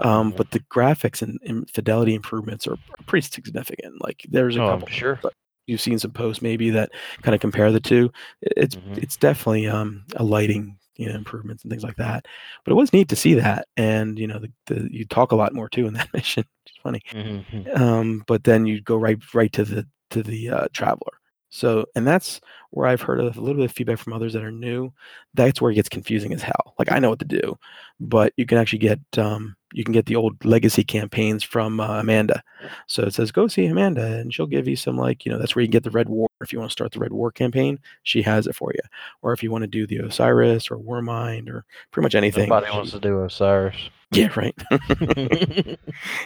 Um, 0.00 0.32
Mhm. 0.32 0.36
But 0.36 0.50
the 0.50 0.60
graphics 0.74 1.22
and, 1.22 1.38
and 1.46 1.70
fidelity 1.70 2.14
improvements 2.14 2.66
are, 2.66 2.76
pretty 3.06 3.28
significant. 3.30 4.02
Like 4.02 4.26
there's 4.28 4.56
a 4.56 4.62
Oh, 4.62 4.70
couple. 4.70 4.88
sure. 4.88 5.20
but 5.22 5.32
You've 5.68 5.80
seen 5.80 5.98
some 5.98 6.12
posts 6.12 6.42
maybe 6.42 6.70
that 6.70 6.90
kind 7.22 7.34
of 7.34 7.40
compare 7.40 7.70
the 7.72 7.80
two. 7.80 8.12
It- 8.42 8.52
It's 8.56 8.74
Mhm. 8.76 8.98
it's 8.98 9.16
definitely 9.16 9.66
um, 9.68 10.04
a 10.16 10.22
lighting 10.24 10.78
you 10.96 11.08
know 11.08 11.14
improvements 11.14 11.62
and 11.62 11.70
things 11.70 11.82
like 11.84 11.96
that. 11.96 12.26
But 12.64 12.72
it 12.72 12.76
was 12.76 12.92
neat 12.92 13.08
to 13.08 13.16
see 13.16 13.34
that, 13.34 13.68
and 13.76 14.18
you 14.18 14.26
know 14.26 14.38
the, 14.38 14.52
the 14.66 14.88
you 14.90 15.04
talk 15.04 15.32
a 15.32 15.36
lot 15.36 15.54
more 15.54 15.68
too 15.68 15.86
in 15.86 15.94
that 15.94 16.12
mission. 16.14 16.44
It's 16.66 16.76
funny 16.82 17.00
Mhm. 17.12 17.78
um, 17.80 18.24
but 18.26 18.44
then 18.44 18.66
you 18.66 18.80
go 18.80 18.96
right 18.96 19.18
right 19.34 19.52
to 19.52 19.64
the 19.64 19.86
to 20.10 20.22
the 20.22 20.50
uh, 20.50 20.66
traveler. 20.72 21.12
So, 21.56 21.86
and 21.94 22.06
that's 22.06 22.42
where 22.68 22.86
I've 22.86 23.00
heard 23.00 23.18
a 23.18 23.24
little 23.24 23.54
bit 23.54 23.64
of 23.64 23.72
feedback 23.72 23.98
from 23.98 24.12
others 24.12 24.34
that 24.34 24.44
are 24.44 24.52
new. 24.52 24.92
That's 25.32 25.58
where 25.58 25.70
it 25.70 25.76
gets 25.76 25.88
confusing 25.88 26.34
as 26.34 26.42
hell. 26.42 26.74
Like 26.78 26.92
I 26.92 26.98
know 26.98 27.08
what 27.08 27.18
to 27.20 27.24
do, 27.24 27.56
but 27.98 28.34
you 28.36 28.44
can 28.44 28.58
actually 28.58 28.80
get 28.80 29.00
um, 29.16 29.56
you 29.72 29.82
can 29.82 29.94
get 29.94 30.04
the 30.04 30.16
old 30.16 30.44
legacy 30.44 30.84
campaigns 30.84 31.42
from 31.42 31.80
uh, 31.80 32.00
Amanda. 32.00 32.42
So 32.88 33.04
it 33.04 33.14
says 33.14 33.32
go 33.32 33.48
see 33.48 33.64
Amanda, 33.64 34.04
and 34.04 34.34
she'll 34.34 34.46
give 34.46 34.68
you 34.68 34.76
some 34.76 34.98
like 34.98 35.24
you 35.24 35.32
know 35.32 35.38
that's 35.38 35.56
where 35.56 35.62
you 35.62 35.68
can 35.68 35.72
get 35.72 35.84
the 35.84 35.90
Red 35.90 36.10
War. 36.10 36.28
If 36.42 36.52
you 36.52 36.58
want 36.58 36.70
to 36.70 36.74
start 36.74 36.92
the 36.92 37.00
Red 37.00 37.14
War 37.14 37.32
campaign, 37.32 37.78
she 38.02 38.20
has 38.20 38.46
it 38.46 38.54
for 38.54 38.70
you. 38.74 38.82
Or 39.22 39.32
if 39.32 39.42
you 39.42 39.50
want 39.50 39.62
to 39.62 39.68
do 39.68 39.86
the 39.86 40.04
Osiris 40.04 40.70
or 40.70 40.76
Warmind 40.76 41.48
or 41.48 41.64
pretty 41.90 42.04
much 42.04 42.14
anything. 42.14 42.50
Nobody 42.50 42.66
she- 42.66 42.76
wants 42.76 42.90
to 42.92 43.00
do 43.00 43.22
Osiris. 43.22 43.76
Yeah, 44.12 44.28
right. 44.36 44.54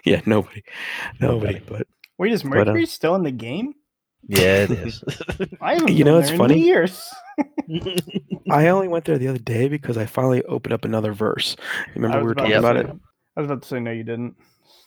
yeah, 0.05 0.21
nobody, 0.27 0.63
nobody. 1.19 1.55
Nobody. 1.55 1.61
But 1.67 1.87
Wait, 2.19 2.31
is 2.31 2.45
Mercury 2.45 2.85
still 2.85 3.15
in 3.15 3.23
the 3.23 3.31
game? 3.31 3.75
Yeah, 4.29 4.65
it 4.65 4.71
is. 4.71 5.03
I 5.61 5.75
haven't 5.75 5.93
You 5.93 6.05
know, 6.05 6.13
been 6.15 6.21
it's 6.23 6.29
there 6.31 6.39
funny. 6.39 6.55
In 6.55 6.61
years. 6.67 7.09
I 8.51 8.69
only 8.69 8.89
went 8.89 9.05
there 9.05 9.19
the 9.19 9.29
other 9.29 9.39
day 9.39 9.69
because 9.69 9.97
I 9.97 10.07
finally 10.07 10.43
opened 10.45 10.73
up 10.73 10.85
another 10.85 11.13
verse. 11.13 11.57
Remember 11.95 12.19
we 12.19 12.25
were 12.25 12.33
about 12.33 12.43
talking 12.43 12.53
to 12.53 12.59
about 12.59 12.77
say- 12.87 12.91
it? 12.93 12.97
I 13.37 13.41
was 13.41 13.51
about 13.51 13.63
to 13.63 13.69
say 13.69 13.81
no, 13.81 13.91
you 13.93 14.05
didn't. 14.05 14.35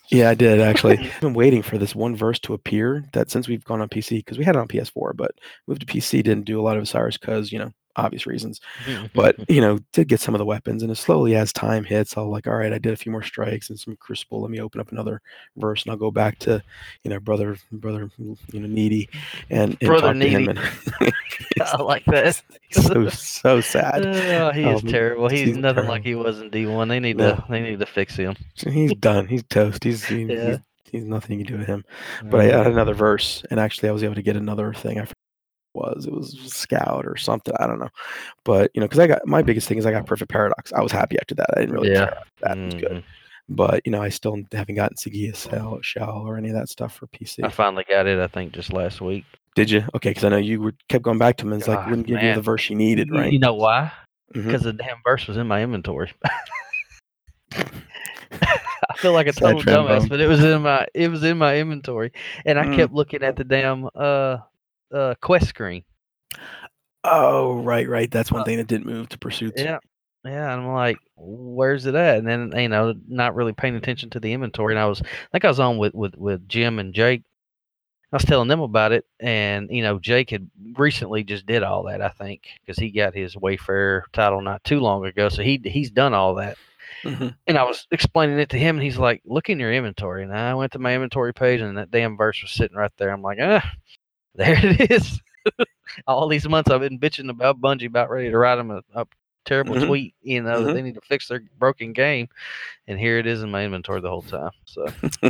Yeah, 0.09 0.29
I 0.29 0.33
did 0.33 0.59
actually. 0.59 0.97
I've 1.13 1.21
been 1.21 1.33
waiting 1.33 1.61
for 1.61 1.77
this 1.77 1.95
one 1.95 2.15
verse 2.15 2.39
to 2.39 2.53
appear 2.53 3.05
that 3.13 3.31
since 3.31 3.47
we've 3.47 3.63
gone 3.63 3.81
on 3.81 3.89
PC, 3.89 4.17
because 4.17 4.37
we 4.37 4.43
had 4.43 4.55
it 4.55 4.59
on 4.59 4.67
PS4, 4.67 5.15
but 5.15 5.31
moved 5.67 5.81
to 5.81 5.87
PC, 5.87 6.23
didn't 6.23 6.45
do 6.45 6.59
a 6.59 6.63
lot 6.63 6.75
of 6.77 6.83
Osiris 6.83 7.17
because, 7.17 7.51
you 7.51 7.59
know, 7.59 7.71
obvious 7.95 8.25
reasons. 8.25 8.59
Mm-hmm. 8.85 9.07
But, 9.13 9.49
you 9.49 9.61
know, 9.61 9.79
did 9.91 10.07
get 10.07 10.19
some 10.19 10.33
of 10.33 10.39
the 10.39 10.45
weapons. 10.45 10.81
And 10.83 10.91
as 10.91 10.99
slowly 10.99 11.35
as 11.35 11.53
time 11.53 11.83
hits, 11.83 12.17
I'll 12.17 12.29
like, 12.29 12.47
all 12.47 12.55
right, 12.55 12.73
I 12.73 12.77
did 12.77 12.93
a 12.93 12.97
few 12.97 13.11
more 13.11 13.23
strikes 13.23 13.69
and 13.69 13.79
some 13.79 13.95
crucible. 13.97 14.41
Let 14.41 14.51
me 14.51 14.59
open 14.59 14.81
up 14.81 14.91
another 14.91 15.21
verse 15.57 15.83
and 15.83 15.91
I'll 15.91 15.97
go 15.97 16.11
back 16.11 16.39
to, 16.39 16.63
you 17.03 17.09
know, 17.11 17.19
brother, 17.19 17.57
brother, 17.71 18.09
you 18.17 18.59
know, 18.59 18.67
needy 18.67 19.09
and, 19.49 19.77
and 19.79 19.87
Brother 19.87 20.13
talk 20.13 20.21
to 20.21 20.27
him. 20.29 20.45
Needy. 20.45 20.59
And 21.01 21.13
I 21.61 21.81
like 21.81 22.05
that. 22.05 22.41
so, 22.71 23.09
so 23.09 23.61
sad. 23.61 24.05
Oh, 24.05 24.51
he 24.51 24.63
is 24.63 24.83
Um, 24.83 24.89
terrible. 24.89 25.29
He's 25.29 25.47
he's 25.47 25.57
nothing 25.57 25.87
like 25.87 26.03
he 26.03 26.15
was 26.15 26.39
in 26.41 26.49
D 26.49 26.65
one. 26.65 26.87
They 26.87 26.99
need 26.99 27.17
No. 27.17 27.35
to 27.35 27.45
they 27.49 27.61
need 27.61 27.79
to 27.79 27.85
fix 27.85 28.15
him. 28.15 28.35
He's 28.55 28.93
done. 28.95 29.27
He's 29.27 29.43
toast. 29.43 29.83
He's, 29.83 30.03
he, 30.05 30.23
Yeah. 30.33 30.47
he's, 30.49 30.59
he's 30.91 31.03
nothing 31.05 31.39
you 31.39 31.45
can 31.45 31.53
do 31.55 31.59
with 31.59 31.67
him. 31.67 31.83
but 32.25 32.39
I 32.39 32.45
mm-hmm. 32.47 32.57
had 32.57 32.67
another 32.67 32.93
verse, 32.93 33.43
and 33.51 33.59
actually 33.59 33.89
I 33.89 33.91
was 33.91 34.03
able 34.03 34.15
to 34.15 34.21
get 34.21 34.35
another 34.35 34.73
thing. 34.73 34.99
I 34.99 35.05
forget 35.05 35.13
what 35.15 35.17
it 35.17 35.22
was 35.73 36.05
it 36.05 36.13
was 36.13 36.37
Scout 36.45 37.05
or 37.05 37.17
something. 37.17 37.53
I 37.59 37.67
don't 37.67 37.79
know, 37.79 37.89
but 38.43 38.71
you 38.73 38.81
know, 38.81 38.85
because 38.87 38.99
I 38.99 39.07
got 39.07 39.25
my 39.27 39.41
biggest 39.41 39.67
thing 39.67 39.77
is 39.77 39.85
I 39.85 39.91
got 39.91 40.05
Perfect 40.05 40.31
Paradox. 40.31 40.71
I 40.73 40.81
was 40.81 40.91
happy 40.91 41.17
after 41.19 41.35
that. 41.35 41.47
I 41.55 41.59
didn't 41.61 41.73
really 41.75 41.91
Yeah. 41.91 42.05
care. 42.05 42.17
That 42.41 42.57
was 42.57 42.73
good, 42.75 42.91
Mhm. 42.91 43.03
but 43.49 43.81
you 43.85 43.91
know, 43.91 44.01
I 44.01 44.09
still 44.09 44.37
haven't 44.51 44.75
gotten 44.75 44.97
Sagira 44.97 45.35
Shell, 45.35 45.79
Shell 45.81 46.23
or 46.27 46.37
any 46.37 46.49
of 46.49 46.55
that 46.55 46.69
stuff 46.69 46.95
for 46.95 47.07
PC. 47.07 47.43
I 47.43 47.49
finally 47.49 47.85
got 47.87 48.07
it. 48.07 48.19
I 48.19 48.27
think 48.27 48.53
just 48.53 48.71
last 48.73 49.01
week. 49.01 49.25
Did 49.55 49.69
you? 49.69 49.83
Okay, 49.95 50.09
because 50.09 50.23
I 50.23 50.29
know 50.29 50.37
you 50.37 50.59
were 50.61 50.73
kept 50.89 51.03
going 51.03 51.19
back 51.19 51.37
to 51.37 51.45
him 51.45 51.53
and 51.53 51.61
it's 51.61 51.67
like 51.67 51.85
wouldn't 51.87 52.07
give 52.07 52.21
you 52.21 52.33
the 52.33 52.41
verse 52.41 52.69
you 52.69 52.75
needed, 52.75 53.11
right? 53.11 53.31
You 53.31 53.39
know 53.39 53.53
why? 53.53 53.91
Because 54.31 54.63
the 54.63 54.73
damn 54.73 54.97
verse 55.05 55.27
was 55.27 55.37
in 55.37 55.45
my 55.47 55.61
inventory. 55.61 56.11
I 57.51 58.97
feel 58.97 59.13
like 59.13 59.27
a 59.27 59.31
total 59.31 59.61
dumbass, 59.61 60.09
but 60.09 60.19
it 60.19 60.27
was 60.27 60.43
in 60.43 60.61
my 60.63 60.87
it 60.93 61.09
was 61.09 61.23
in 61.23 61.37
my 61.37 61.57
inventory, 61.57 62.11
and 62.45 62.57
I 62.59 62.65
Mm. 62.65 62.75
kept 62.75 62.93
looking 62.93 63.21
at 63.23 63.35
the 63.35 63.43
damn 63.43 63.87
uh 63.95 64.37
uh 64.93 65.15
quest 65.21 65.47
screen. 65.47 65.83
Oh, 67.03 67.59
right, 67.61 67.87
right. 67.87 68.09
That's 68.09 68.31
one 68.31 68.41
Uh, 68.41 68.45
thing 68.45 68.57
that 68.57 68.67
didn't 68.67 68.85
move 68.87 69.09
to 69.09 69.17
pursuits. 69.17 69.61
Yeah. 69.61 69.79
Yeah, 70.25 70.53
and 70.53 70.61
I'm 70.61 70.73
like, 70.73 70.97
where's 71.17 71.85
it 71.85 71.95
at? 71.95 72.19
And 72.19 72.25
then 72.27 72.53
you 72.55 72.69
know, 72.69 72.93
not 73.09 73.35
really 73.35 73.51
paying 73.51 73.75
attention 73.75 74.09
to 74.11 74.21
the 74.21 74.31
inventory. 74.31 74.73
And 74.73 74.79
I 74.79 74.85
was, 74.85 75.01
I 75.01 75.05
think 75.33 75.43
I 75.43 75.49
was 75.49 75.59
on 75.59 75.77
with 75.77 75.93
with 75.93 76.15
with 76.15 76.47
Jim 76.47 76.79
and 76.79 76.93
Jake. 76.93 77.23
I 78.13 78.15
was 78.15 78.23
telling 78.23 78.47
them 78.47 78.61
about 78.61 78.93
it, 78.93 79.05
and 79.19 79.67
you 79.69 79.83
know, 79.83 79.99
Jake 79.99 80.29
had 80.29 80.49
recently 80.77 81.25
just 81.25 81.45
did 81.45 81.61
all 81.61 81.83
that. 81.83 82.01
I 82.01 82.07
think 82.07 82.43
because 82.61 82.79
he 82.79 82.89
got 82.91 83.13
his 83.13 83.35
Wayfarer 83.35 84.05
title 84.13 84.39
not 84.39 84.63
too 84.63 84.79
long 84.79 85.03
ago, 85.05 85.27
so 85.27 85.41
he 85.43 85.59
he's 85.65 85.91
done 85.91 86.13
all 86.13 86.35
that. 86.35 86.55
Mhm. 87.03 87.35
And 87.47 87.57
I 87.57 87.63
was 87.63 87.85
explaining 87.91 88.39
it 88.39 88.47
to 88.51 88.57
him, 88.59 88.77
and 88.77 88.83
he's 88.83 88.97
like, 88.99 89.21
"Look 89.25 89.49
in 89.49 89.59
your 89.59 89.73
inventory." 89.73 90.23
And 90.23 90.31
I 90.33 90.53
went 90.53 90.71
to 90.71 90.79
my 90.79 90.93
inventory 90.93 91.33
page, 91.33 91.59
and 91.59 91.77
that 91.77 91.91
damn 91.91 92.15
verse 92.15 92.41
was 92.41 92.51
sitting 92.51 92.77
right 92.77 92.91
there. 92.97 93.09
I'm 93.09 93.21
like, 93.23 93.39
"Ah, 93.41 93.73
there 94.35 94.55
it 94.65 94.91
is." 94.91 95.21
All 96.07 96.27
these 96.27 96.47
months 96.47 96.71
I've 96.71 96.79
been 96.81 96.99
bitching 96.99 97.29
about 97.29 97.59
Bungie, 97.61 97.87
about 97.87 98.09
ready 98.09 98.29
to 98.29 98.37
write 98.37 98.55
them 98.55 98.71
a, 98.71 98.81
a 98.95 99.05
terrible 99.45 99.75
Mhm. 99.75 99.87
tweet, 99.87 100.15
you 100.21 100.41
know, 100.41 100.63
that 100.63 100.69
Mhm. 100.71 100.73
they 100.73 100.81
need 100.81 100.95
to 100.95 101.01
fix 101.01 101.27
their 101.27 101.41
broken 101.59 101.91
game. 101.91 102.29
And 102.87 102.97
here 102.97 103.17
it 103.19 103.27
is 103.27 103.43
in 103.43 103.51
my 103.51 103.65
inventory 103.65 103.99
the 103.99 104.09
whole 104.09 104.21
time. 104.21 104.51
So, 104.65 104.85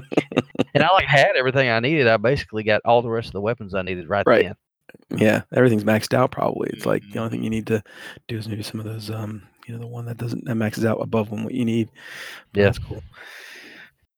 and 0.73 0.83
I 0.83 0.91
like 0.93 1.05
had 1.07 1.35
everything 1.35 1.67
I 1.69 1.79
needed. 1.79 2.07
I 2.07 2.17
basically 2.17 2.61
got 2.63 2.81
all 2.85 3.01
the 3.01 3.09
rest 3.09 3.27
of 3.29 3.33
the 3.33 3.41
weapons 3.41 3.73
I 3.73 3.81
needed 3.81 4.07
right, 4.07 4.25
Right. 4.27 4.43
then. 5.09 5.19
yeah, 5.19 5.41
everything's 5.51 5.83
maxed 5.83 6.13
out. 6.13 6.29
Probably 6.31 6.69
it's 6.71 6.85
like 6.85 7.01
the 7.11 7.17
only 7.19 7.31
thing 7.31 7.43
you 7.43 7.49
need 7.49 7.65
to 7.67 7.81
do 8.27 8.37
is 8.37 8.47
maybe 8.47 8.61
some 8.63 8.79
of 8.79 8.85
those. 8.85 9.09
Um, 9.09 9.41
you 9.67 9.73
know, 9.73 9.79
the 9.79 9.87
one 9.87 10.05
that 10.05 10.17
doesn't 10.17 10.45
that 10.45 10.55
maxes 10.55 10.85
out 10.85 11.01
above 11.01 11.31
when 11.31 11.43
what 11.43 11.55
you 11.55 11.65
need. 11.65 11.89
Yeah. 12.53 12.65
that's 12.65 12.77
cool. 12.79 13.01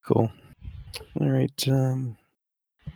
Cool. 0.06 0.32
All 1.22 1.30
right. 1.30 1.68
Um, 1.70 2.18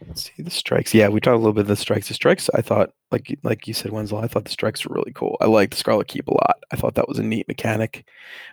let's 0.08 0.32
see 0.36 0.42
the 0.44 0.50
strikes. 0.52 0.94
Yeah, 0.94 1.10
we 1.10 1.20
talked 1.20 1.36
a 1.36 1.38
little 1.38 1.54
bit 1.54 1.62
of 1.62 1.68
the 1.68 1.76
strikes. 1.76 2.08
The 2.08 2.14
strikes, 2.14 2.50
I 2.56 2.62
thought, 2.62 2.92
like 3.12 3.30
you- 3.30 3.38
like 3.44 3.68
you 3.68 3.74
said, 3.74 3.92
Wenzel, 3.92 4.20
I 4.20 4.28
thought 4.28 4.46
the 4.46 4.52
strikes 4.52 4.86
were 4.86 4.96
really 4.96 5.12
cool. 5.14 5.38
I 5.42 5.46
liked 5.46 5.72
the 5.72 5.78
Scarlet 5.78 6.08
Keep 6.08 6.28
a 6.28 6.34
lot. 6.34 6.60
I 6.72 6.76
thought 6.76 6.96
that 6.96 7.08
was 7.08 7.20
a 7.20 7.24
neat 7.24 7.48
mechanic. 7.48 8.06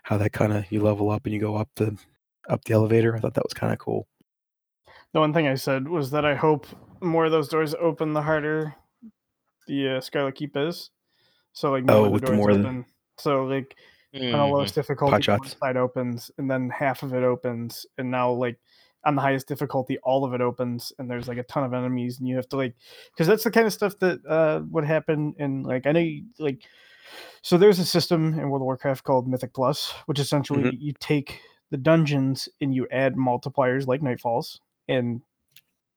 How 0.02 0.16
that 0.18 0.32
kind 0.32 0.52
of 0.52 0.70
you 0.72 0.82
level 0.82 1.10
up 1.10 1.24
and 1.24 1.34
you 1.34 1.40
go 1.40 1.56
up 1.56 1.68
the 1.76 1.96
up 2.48 2.64
the 2.64 2.74
elevator. 2.74 3.14
I 3.16 3.20
thought 3.20 3.34
that 3.34 3.44
was 3.44 3.54
kind 3.54 3.72
of 3.72 3.78
cool. 3.78 4.06
The 5.12 5.20
one 5.20 5.32
thing 5.32 5.46
I 5.48 5.54
said 5.54 5.88
was 5.88 6.10
that 6.10 6.24
I 6.24 6.34
hope 6.34 6.66
more 7.00 7.24
of 7.26 7.32
those 7.32 7.48
doors 7.48 7.74
open 7.74 8.12
the 8.12 8.22
harder 8.22 8.74
the 9.66 9.96
uh, 9.96 10.00
Scarlet 10.00 10.34
Keep 10.36 10.56
is. 10.56 10.90
So 11.52 11.70
like 11.70 11.84
none 11.84 11.96
Oh, 11.96 12.00
of 12.00 12.04
the 12.06 12.10
with 12.12 12.20
the 12.22 12.26
doors 12.28 12.36
more 12.38 12.52
than- 12.54 12.84
So 13.18 13.44
like 13.46 13.74
on 14.14 14.20
the 14.30 14.46
lowest 14.46 14.74
difficulty, 14.74 15.22
Pot 15.26 15.40
one 15.40 15.48
side 15.48 15.76
opens, 15.76 16.30
and 16.38 16.50
then 16.50 16.70
half 16.70 17.02
of 17.02 17.12
it 17.14 17.22
opens, 17.24 17.84
and 17.98 18.10
now 18.10 18.30
like 18.30 18.58
on 19.06 19.16
the 19.16 19.22
highest 19.22 19.48
difficulty, 19.48 19.98
all 20.04 20.24
of 20.24 20.34
it 20.34 20.42
opens, 20.42 20.92
and 20.98 21.10
there's 21.10 21.28
like 21.28 21.38
a 21.38 21.44
ton 21.44 21.64
of 21.64 21.72
enemies, 21.74 22.18
and 22.18 22.28
you 22.28 22.36
have 22.36 22.48
to 22.50 22.56
like, 22.56 22.74
because 23.12 23.26
that's 23.28 23.44
the 23.44 23.50
kind 23.52 23.66
of 23.66 23.72
stuff 23.72 23.98
that 24.00 24.20
uh 24.28 24.62
would 24.70 24.84
happen 24.84 25.34
in 25.38 25.62
like 25.62 25.86
I 25.86 25.92
know 25.92 26.00
you, 26.00 26.24
like, 26.38 26.62
so 27.42 27.58
there's 27.58 27.78
a 27.78 27.84
system 27.86 28.34
in 28.38 28.50
World 28.50 28.62
of 28.62 28.66
Warcraft 28.66 29.04
called 29.04 29.28
Mythic 29.28 29.54
Plus, 29.54 29.92
which 30.06 30.18
essentially 30.18 30.64
Mhm. 30.64 30.78
you 30.80 30.92
take 31.00 31.40
the 31.70 31.78
dungeons 31.78 32.48
and 32.60 32.74
you 32.74 32.86
add 32.90 33.16
multipliers 33.16 33.86
like 33.86 34.02
Nightfalls, 34.02 34.60
and 34.88 35.22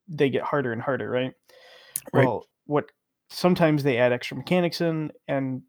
they 0.07 0.29
get 0.29 0.43
harder 0.43 0.73
and 0.73 0.81
harder, 0.81 1.09
right? 1.09 1.33
Right. 2.13 2.25
Well, 2.25 2.45
what 2.65 2.91
sometimes 3.29 3.83
they 3.83 3.97
add 3.97 4.13
extra 4.13 4.37
mechanics 4.37 4.81
in, 4.81 5.11
and 5.27 5.63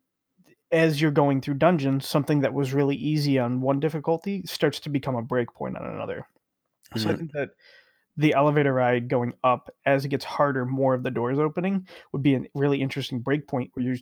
as 0.72 1.00
you're 1.00 1.10
going 1.12 1.40
through 1.40 1.54
dungeons, 1.54 2.06
something 2.08 2.40
that 2.42 2.54
was 2.54 2.72
really 2.74 2.96
easy 2.96 3.38
on 3.38 3.60
one 3.60 3.80
difficulty 3.80 4.42
starts 4.46 4.80
to 4.80 4.90
become 4.90 5.16
a 5.16 5.22
breakpoint 5.22 5.80
on 5.80 5.86
another. 5.86 6.26
So 6.96 7.10
I 7.10 7.14
Mhm. 7.14 7.16
think 7.16 7.32
that 7.32 7.50
the 8.16 8.34
elevator 8.34 8.74
ride 8.74 9.08
going 9.08 9.34
up 9.44 9.70
as 9.86 10.04
it 10.04 10.08
gets 10.10 10.24
harder, 10.24 10.66
more 10.66 10.94
of 10.94 11.02
the 11.04 11.10
doors 11.10 11.38
opening 11.38 11.88
would 12.12 12.22
be 12.22 12.34
a 12.34 12.42
really 12.54 12.80
interesting 12.82 13.22
breakpoint 13.22 13.70
where 13.74 13.84
you're 13.86 13.96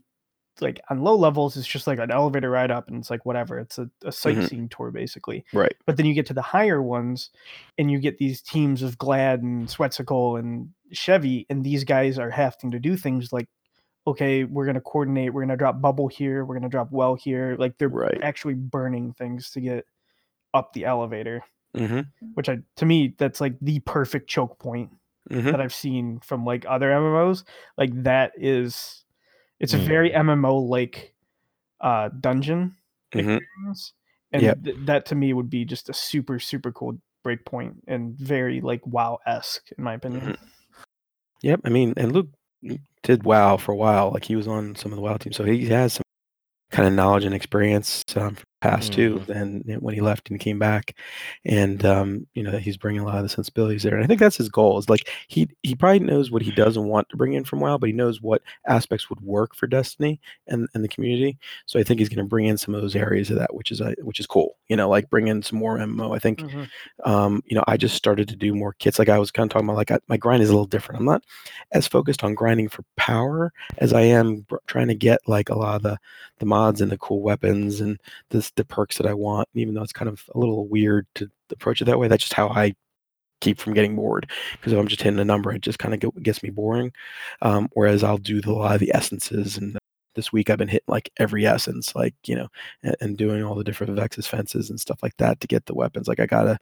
like 0.61 0.81
on 0.91 1.01
low 1.03 1.17
levels, 1.17 1.57
it's 1.57 1.69
just 1.69 1.87
like 1.87 2.01
an 2.01 2.11
elevator 2.11 2.51
ride 2.51 2.71
up 2.73 2.89
and 2.89 2.99
it's 2.99 3.11
like 3.11 3.25
whatever. 3.25 3.59
It's 3.59 3.79
a, 3.79 3.91
a 4.05 4.13
sightseeing 4.13 4.69
tour 4.69 4.91
basically. 4.91 5.45
Right. 5.53 5.77
But 5.87 5.97
then 5.97 6.07
you 6.07 6.15
get 6.15 6.27
to 6.27 6.35
the 6.35 6.43
higher 6.43 6.83
ones 6.83 7.31
and 7.79 7.91
you 7.91 8.01
get 8.01 8.19
these 8.19 8.43
teams 8.43 8.83
of 8.83 8.99
Gladd 8.99 9.43
and 9.43 9.69
Sweatcicle 9.69 10.39
and 10.39 10.71
Chevy, 10.93 11.47
and 11.51 11.65
these 11.65 11.85
guys 11.85 12.19
are 12.19 12.31
having 12.31 12.71
to 12.73 12.81
do 12.81 12.97
things 12.97 13.33
like, 13.33 13.49
okay, 14.07 14.45
we're 14.45 14.65
going 14.65 14.75
to 14.77 14.81
coordinate, 14.81 15.35
we're 15.35 15.43
going 15.43 15.51
to 15.51 15.57
drop 15.57 15.81
bubble 15.81 16.09
here, 16.09 16.45
we're 16.45 16.55
going 16.55 16.63
to 16.63 16.69
drop 16.71 16.91
well 16.93 17.15
here. 17.15 17.57
Like 17.59 17.79
they're 17.79 17.93
Right. 17.93 18.23
actually 18.23 18.55
burning 18.55 19.15
things 19.15 19.51
to 19.53 19.61
get 19.61 19.87
up 20.55 20.73
the 20.73 20.85
elevator, 20.85 21.43
hmm 21.79 22.01
which 22.35 22.49
I, 22.49 22.59
to 22.77 22.87
me, 22.87 23.15
that's 23.19 23.41
like 23.41 23.55
the 23.61 23.81
perfect 23.81 24.29
choke 24.29 24.59
point 24.59 24.91
hmm 25.31 25.51
that 25.51 25.61
I've 25.61 25.75
seen 25.75 26.21
from 26.21 26.45
like 26.45 26.65
other 26.69 26.91
MMOs. 26.91 27.45
Like 27.77 27.91
that 28.03 28.33
is, 28.37 29.05
it's 29.61 29.75
a 29.75 29.79
Mm. 29.79 29.87
very 29.87 30.13
MMO 30.13 30.57
like 30.59 31.15
uh, 31.81 32.09
dungeon 32.21 32.77
hmm 33.13 33.19
experience, 33.19 33.93
and 34.33 34.43
Yep. 34.43 34.65
th- 34.65 34.77
that 34.87 35.07
to 35.07 35.15
me 35.15 35.33
would 35.33 35.51
be 35.51 35.65
just 35.65 35.89
a 35.89 35.95
super 35.95 36.39
super 36.39 36.73
cool 36.73 36.99
breakpoint 37.25 37.75
and 37.87 38.17
very 38.17 38.61
like 38.61 38.81
WoW 38.87 39.19
esque 39.27 39.71
in 39.77 39.85
my 39.85 39.95
opinion. 39.95 40.23
Mhm. 40.33 40.37
Yep. 41.43 41.61
I 41.65 41.69
mean, 41.69 41.95
and 41.97 42.13
Luke 42.13 42.29
did 43.03 43.25
WoW 43.25 43.57
for 43.57 43.73
a 43.73 43.77
while. 43.77 44.11
Like 44.11 44.25
he 44.25 44.37
was 44.37 44.49
on 44.49 44.75
some 44.75 44.93
of 44.93 44.97
the 44.97 45.03
WoW 45.03 45.17
team, 45.17 45.33
so 45.33 45.45
he 45.45 45.67
has 45.67 45.95
some 45.95 46.03
kind 46.71 46.87
of 46.89 46.95
knowledge 46.95 47.25
and 47.25 47.35
experience 47.35 48.05
um, 48.17 48.37
the 48.61 48.69
past 48.69 48.93
too. 48.93 49.21
And 49.29 49.63
when 49.81 49.95
he 49.95 50.01
left 50.01 50.31
and 50.31 50.39
came 50.41 50.59
back, 50.59 50.97
and 51.45 51.85
um, 51.85 52.27
you 52.35 52.43
know, 52.43 52.59
he's 52.59 52.77
bringing 52.77 53.01
a 53.01 53.05
lot 53.05 53.17
of 53.17 53.23
the 53.23 53.29
sensibilities 53.29 53.83
there. 53.83 53.95
And 53.95 54.05
I 54.05 54.07
think 54.07 54.21
that's 54.21 54.37
his 54.37 54.49
goal. 54.49 54.79
Is 54.79 54.89
like 54.89 55.09
he 55.29 55.49
he 55.63 55.75
probably 55.75 56.01
knows 56.01 56.31
what 56.31 56.43
he 56.43 56.51
doesn't 56.51 56.85
want 56.85 57.09
to 57.11 57.17
bring 57.17 57.33
in 57.35 57.45
from 57.45 57.61
WoW, 57.61 57.79
but 57.79 57.89
he 57.89 57.93
knows 57.93 58.21
what 58.21 58.43
aspects 58.67 59.09
would 59.11 59.21
work 59.21 59.55
for 59.55 59.67
Destiny 59.67 60.21
and 60.47 60.69
and 60.75 60.85
the 60.85 60.89
community. 60.89 61.39
So 61.67 61.79
I 61.79 61.83
think 61.83 62.01
he's 62.01 62.09
going 62.09 62.25
to 62.25 62.29
bring 62.29 62.47
in 62.47 62.59
some 62.59 62.75
of 62.75 62.83
those 62.83 62.97
areas 62.97 63.31
of 63.31 63.39
that, 63.39 63.55
which 63.55 63.71
is 63.71 63.81
uh, 63.81 63.95
which 64.03 64.21
is 64.21 64.27
cool. 64.27 64.57
You 64.69 64.77
know, 64.77 64.89
like 64.89 65.11
bring 65.11 65.29
in 65.29 65.43
some 65.43 65.59
more 65.59 65.79
MMO. 65.79 66.15
I 66.15 66.19
think 66.19 66.41
Mhm. 66.41 66.69
um, 67.05 67.43
you 67.47 67.55
know, 67.57 67.65
I 67.67 67.77
just 67.77 67.97
started 67.97 68.29
to 68.29 68.37
do 68.37 68.55
more 68.55 68.73
kits. 68.75 68.99
Like 68.99 69.09
I 69.09 69.19
was 69.19 69.31
kind 69.31 69.49
of 69.49 69.53
talking 69.53 69.69
about, 69.69 69.77
like 69.77 69.91
I, 69.91 69.99
my 70.09 70.17
grind 70.17 70.43
is 70.43 70.49
a 70.49 70.53
little 70.53 70.67
different. 70.67 71.01
I'm 71.01 71.07
not 71.07 71.25
as 71.73 71.87
focused 71.87 72.25
on 72.25 72.35
grinding 72.35 72.69
for 72.69 72.85
power 72.97 73.53
as 73.79 73.93
I 73.93 74.03
am 74.03 74.41
br- 74.49 74.57
trying 74.67 74.89
to 74.89 74.95
get 74.95 75.21
like 75.27 75.49
a 75.49 75.59
lot 75.59 75.77
of 75.77 75.83
the 75.83 75.99
the 76.39 76.47
mods 76.47 76.81
and 76.81 76.91
the 76.93 76.99
cool 76.99 77.21
weapons 77.21 77.81
and 77.81 77.99
the 78.57 78.65
perks 78.65 78.99
that 78.99 79.07
I 79.07 79.15
want. 79.15 79.49
Even 79.55 79.75
though 79.75 79.83
it's 79.83 79.93
kind 79.93 80.09
of 80.09 80.23
a 80.35 80.39
little 80.39 80.69
weird 80.69 81.07
to 81.17 81.29
approach 81.51 81.81
it 81.83 81.87
that 81.87 81.99
way, 81.99 82.09
that's 82.09 82.25
just 82.25 82.35
how 82.35 82.49
I 82.49 82.75
keep 83.41 83.59
from 83.59 83.75
getting 83.75 83.97
bored. 83.97 84.31
Because 84.53 84.73
if 84.73 84.79
I'm 84.79 84.89
just 84.89 85.03
hitting 85.03 85.21
a 85.21 85.25
number, 85.25 85.53
it 85.53 85.63
just 85.63 85.79
kind 85.79 85.95
of 85.95 86.23
gets 86.23 86.43
me 86.43 86.51
boring. 86.51 86.93
Um, 87.43 87.69
whereas 87.75 88.03
I'll 88.05 88.19
do 88.19 88.41
the, 88.41 88.51
a 88.51 88.53
lot 88.53 88.75
of 88.75 88.81
the 88.81 88.95
essences 88.95 89.57
and 89.57 89.78
this 90.19 90.33
week 90.33 90.51
I've 90.51 90.59
been 90.59 90.67
hitting 90.67 90.85
like 90.89 91.13
every 91.19 91.47
essence, 91.47 91.95
like 91.95 92.13
you 92.25 92.35
know, 92.35 92.49
and, 92.83 92.97
and 93.01 93.17
doing 93.17 93.45
all 93.45 93.55
the 93.55 93.63
different 93.63 93.95
Vex 93.95 94.19
Offensives 94.19 94.69
and 94.69 94.81
stuff 94.81 95.01
like 95.01 95.17
that 95.19 95.41
to 95.41 95.47
get 95.47 95.67
the 95.67 95.75
weapons. 95.75 96.09
Like 96.09 96.19
I 96.19 96.27
got 96.27 96.49
a, 96.49 96.59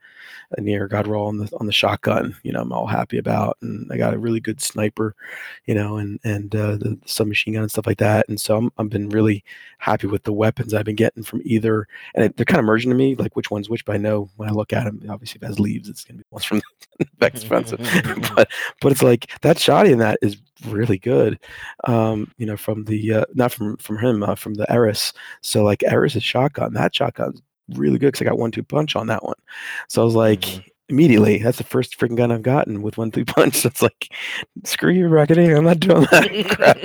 a 0.59 0.61
near 0.61 0.87
God 0.87 1.07
roll 1.07 1.27
on 1.29 1.39
the 1.39 1.51
on 1.59 1.65
the 1.65 1.73
shotgun, 1.73 2.37
you 2.43 2.53
know, 2.53 2.61
I'm 2.61 2.73
all 2.73 2.87
happy 2.87 3.17
about, 3.17 3.57
and 3.63 3.91
I 3.91 3.97
got 3.97 4.13
a 4.13 4.19
really 4.19 4.41
good 4.41 4.61
sniper, 4.61 5.17
you 5.65 5.75
know, 5.75 5.97
and 5.97 6.21
and 6.23 6.55
uh, 6.55 6.77
the 6.77 6.99
submachine 7.07 7.55
gun 7.55 7.63
and 7.63 7.71
stuff 7.71 7.87
like 7.87 7.99
that. 7.99 8.29
And 8.29 8.39
so 8.39 8.59
I'm 8.59 8.71
I've 8.77 8.91
been 8.91 9.09
really 9.09 9.43
happy 9.79 10.07
with 10.07 10.25
the 10.25 10.35
weapons 10.35 10.75
I've 10.75 10.85
been 10.85 10.95
getting 10.95 11.23
from 11.23 11.41
either, 11.45 11.89
and 12.15 12.27
it, 12.27 12.37
they're 12.37 12.45
kind 12.45 12.61
of 12.61 12.67
merging 12.67 12.91
to 12.91 12.97
me, 12.97 13.15
like 13.15 13.37
which 13.37 13.51
one's 13.51 13.71
which. 13.71 13.87
But 13.87 13.95
I 13.95 13.99
know 13.99 14.29
when 14.37 14.51
I 14.51 14.53
look 14.53 14.75
at 14.75 14.85
them, 14.85 15.01
obviously 15.09 15.39
if 15.39 15.45
it 15.45 15.47
has 15.47 15.59
leaves, 15.59 15.89
it's 15.89 16.05
gonna 16.05 16.19
be 16.19 16.25
ones 16.31 16.45
from 16.45 16.61
the 16.99 17.07
Vex 17.19 17.43
Offensives. 17.43 17.89
but 18.37 18.51
but 18.83 18.93
it's 18.93 19.03
like 19.03 19.31
that 19.41 19.57
shotty 19.57 19.93
in 19.93 19.99
that 20.01 20.19
is 20.21 20.37
really 20.65 20.99
good 20.99 21.39
um 21.85 22.33
you 22.39 22.47
know 22.47 22.57
from 22.57 22.85
the 22.85 23.13
uh, 23.13 23.25
not 23.35 23.53
from 23.53 23.77
from 23.77 23.99
him 23.99 24.23
uh, 24.23 24.35
from 24.35 24.55
the 24.55 24.71
eris 24.73 25.13
so 25.43 25.63
like 25.63 25.83
eris's 25.83 26.23
shotgun 26.25 26.73
that 26.73 26.95
shotgun's 26.95 27.43
really 27.75 27.99
good 27.99 28.07
because 28.09 28.23
i 28.23 28.25
got 28.25 28.39
one 28.39 28.51
two 28.51 28.63
punch 28.63 28.97
on 28.97 29.07
that 29.07 29.23
one 29.23 29.37
so 29.89 30.01
i 30.01 30.05
was 30.05 30.15
like 30.15 30.41
Mhm. 30.41 30.65
immediately 30.89 31.39
that's 31.39 31.59
the 31.59 31.65
first 31.65 31.99
freaking 31.99 32.17
gun 32.17 32.31
i've 32.33 32.43
gotten 32.43 32.81
with 32.81 32.97
one 32.97 33.11
two 33.11 33.25
punch 33.27 33.55
so 33.57 33.67
it's 33.67 33.83
like 33.83 34.09
screw 34.65 34.93
you 34.93 35.09
Reckoning 35.09 35.53
i'm 35.53 35.65
not 35.65 35.81
doing 35.81 36.07
that 36.11 36.47
crap 36.49 36.79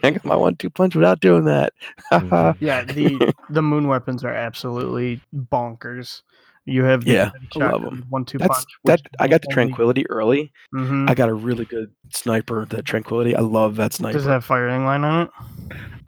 i 0.04 0.10
got 0.12 0.24
my 0.24 0.36
one 0.36 0.56
two 0.56 0.70
punch 0.70 0.94
without 0.94 1.20
doing 1.20 1.44
that 1.46 1.72
Mhm. 2.12 2.56
Yeah, 2.60 2.84
the 2.84 3.32
the 3.50 3.62
moon 3.62 3.88
weapons 3.88 4.24
are 4.24 4.32
absolutely 4.34 5.20
bonkers. 5.34 6.22
You 6.66 6.84
have 6.84 7.04
the 7.04 7.10
Yeah, 7.12 7.30
I 7.34 7.58
love 7.58 7.82
shotgun, 7.82 7.86
'em. 7.86 8.04
one 8.10 8.24
two 8.24 8.38
that's 8.38 8.64
punch. 8.64 8.68
that 8.84 9.00
i 9.18 9.26
got 9.28 9.42
the 9.42 9.48
tranquility 9.48 10.08
early 10.10 10.52
hmm 10.72 11.06
i 11.08 11.14
got 11.14 11.28
a 11.28 11.34
really 11.34 11.64
good 11.64 11.90
sniper 12.12 12.64
the 12.66 12.82
tranquility 12.82 13.34
i 13.34 13.40
love 13.40 13.76
that 13.76 13.92
sniper 13.92 14.18
Does 14.18 14.26
it 14.26 14.30
have 14.30 14.44
firing 14.44 14.84
line 14.84 15.02
on 15.04 15.26
it? 15.26 15.30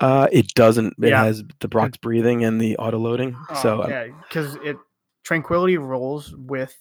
uh 0.01 0.29
it 0.31 0.47
doesn't 0.55 0.95
it 1.03 1.09
Yeah. 1.09 1.25
has 1.25 1.43
the 1.61 1.69
box 1.69 1.97
breathing 1.99 2.45
and 2.45 2.61
the 2.61 2.77
auto 2.77 2.99
loading 2.99 3.37
so 3.55 3.83
um, 3.83 3.91
yeah, 3.91 4.07
because 4.29 4.55
it 4.57 4.77
tranquility 5.25 5.79
rolls 5.79 6.35
with 6.37 6.77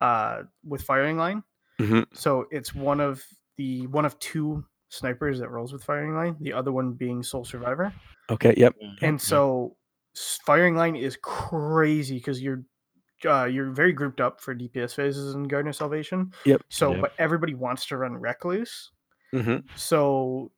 uh 0.00 0.42
with 0.64 0.82
firing 0.82 1.16
line. 1.16 1.42
Mhm. 1.80 2.06
So 2.14 2.46
it's 2.50 2.74
one 2.74 3.00
of 3.00 3.22
the 3.56 3.86
one 3.88 4.04
of 4.04 4.18
two 4.18 4.64
snipers 4.90 5.38
that 5.40 5.50
rolls 5.50 5.72
with 5.72 5.82
firing 5.84 6.14
line. 6.14 6.36
The 6.40 6.52
other 6.52 6.70
one 6.72 6.92
being 6.92 7.22
Sole 7.22 7.44
Survivor. 7.44 7.92
okay 8.30 8.54
yep 8.56 8.74
and 9.02 9.20
so 9.20 9.76
firing 10.44 10.74
line 10.76 10.96
is 10.96 11.16
crazy 11.22 12.16
because 12.16 12.42
you're 12.42 12.62
uh, 13.24 13.44
you're 13.44 13.70
very 13.70 13.92
grouped 13.92 14.20
up 14.20 14.40
for 14.40 14.54
DPS 14.54 14.94
phases 14.94 15.34
in 15.34 15.44
Garden 15.44 15.68
of 15.70 15.76
Salvation. 15.76 16.32
Yep. 16.44 16.62
So, 16.68 16.92
Yep. 16.92 17.00
but 17.00 17.12
everybody 17.18 17.54
wants 17.54 17.86
to 17.86 17.96
run 17.96 18.14
Recluse. 18.14 18.90
hmm 19.32 19.56
So, 19.76 20.52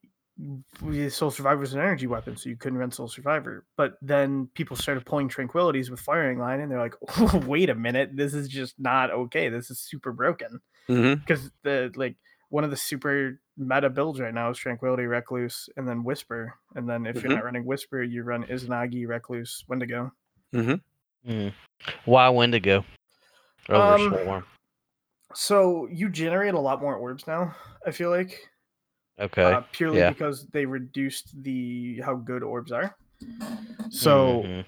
the 0.83 1.11
Sole 1.11 1.31
Survivor 1.33 1.65
is 1.65 1.75
an 1.75 1.81
energy 1.81 2.07
weapon, 2.07 2.37
so 2.37 2.49
you 2.49 2.57
couldn't 2.57 2.79
run 2.79 2.93
Sole 2.93 3.09
Survivor. 3.09 3.67
But 3.77 3.99
then 4.01 4.49
people 4.55 4.77
started 4.77 5.05
pulling 5.05 5.29
Tranquilities 5.29 5.91
with 5.91 5.99
firing 6.01 6.39
line, 6.39 6.61
and 6.61 6.71
they're 6.71 6.79
like, 6.79 6.95
"Wait 7.47 7.69
a 7.71 7.75
minute, 7.75 8.11
this 8.15 8.35
is 8.35 8.49
just 8.49 8.79
not 8.79 9.11
okay. 9.11 9.49
This 9.49 9.71
is 9.71 9.81
super 9.81 10.13
broken." 10.13 10.61
Because 10.87 11.51
the 11.65 11.93
like 11.97 12.17
one 12.51 12.65
of 12.65 12.71
the 12.71 12.77
super 12.77 13.41
meta 13.57 13.91
builds 13.91 14.21
right 14.21 14.33
now 14.33 14.49
is 14.51 14.59
Tranquility, 14.59 15.05
Recluse, 15.05 15.69
and 15.77 15.87
then 15.89 16.05
Whisper. 16.05 16.55
And 16.77 16.89
then 16.89 17.05
if 17.05 17.17
Mhm. 17.17 17.23
you're 17.25 17.33
not 17.35 17.45
running 17.45 17.65
Whisper, 17.65 18.03
you 18.03 18.23
run 18.23 18.45
Izanagi, 18.45 19.07
Recluse, 19.09 19.65
Wendigo. 19.69 20.13
hmm 20.53 20.75
Mm. 21.27 21.53
Why 22.05 22.29
Wendigo? 22.29 22.85
Over 23.69 23.95
Um, 23.95 24.19
Swarm. 24.25 24.45
So 25.35 25.89
you 25.91 26.09
generate 26.09 26.55
a 26.55 26.59
lot 26.61 26.81
more 26.81 26.97
orbs 26.97 27.27
now. 27.27 27.55
I 27.87 27.91
feel 27.91 28.11
like 28.11 28.49
Okay. 29.21 29.43
uh, 29.43 29.63
purely 29.73 29.99
yeah. 29.99 30.09
because 30.11 30.47
they 30.49 30.65
reduced 30.65 31.35
the 31.43 32.01
how 32.05 32.15
good 32.17 32.43
orbs 32.43 32.73
are. 32.73 32.97
So 33.91 34.43
Mhm, 34.45 34.65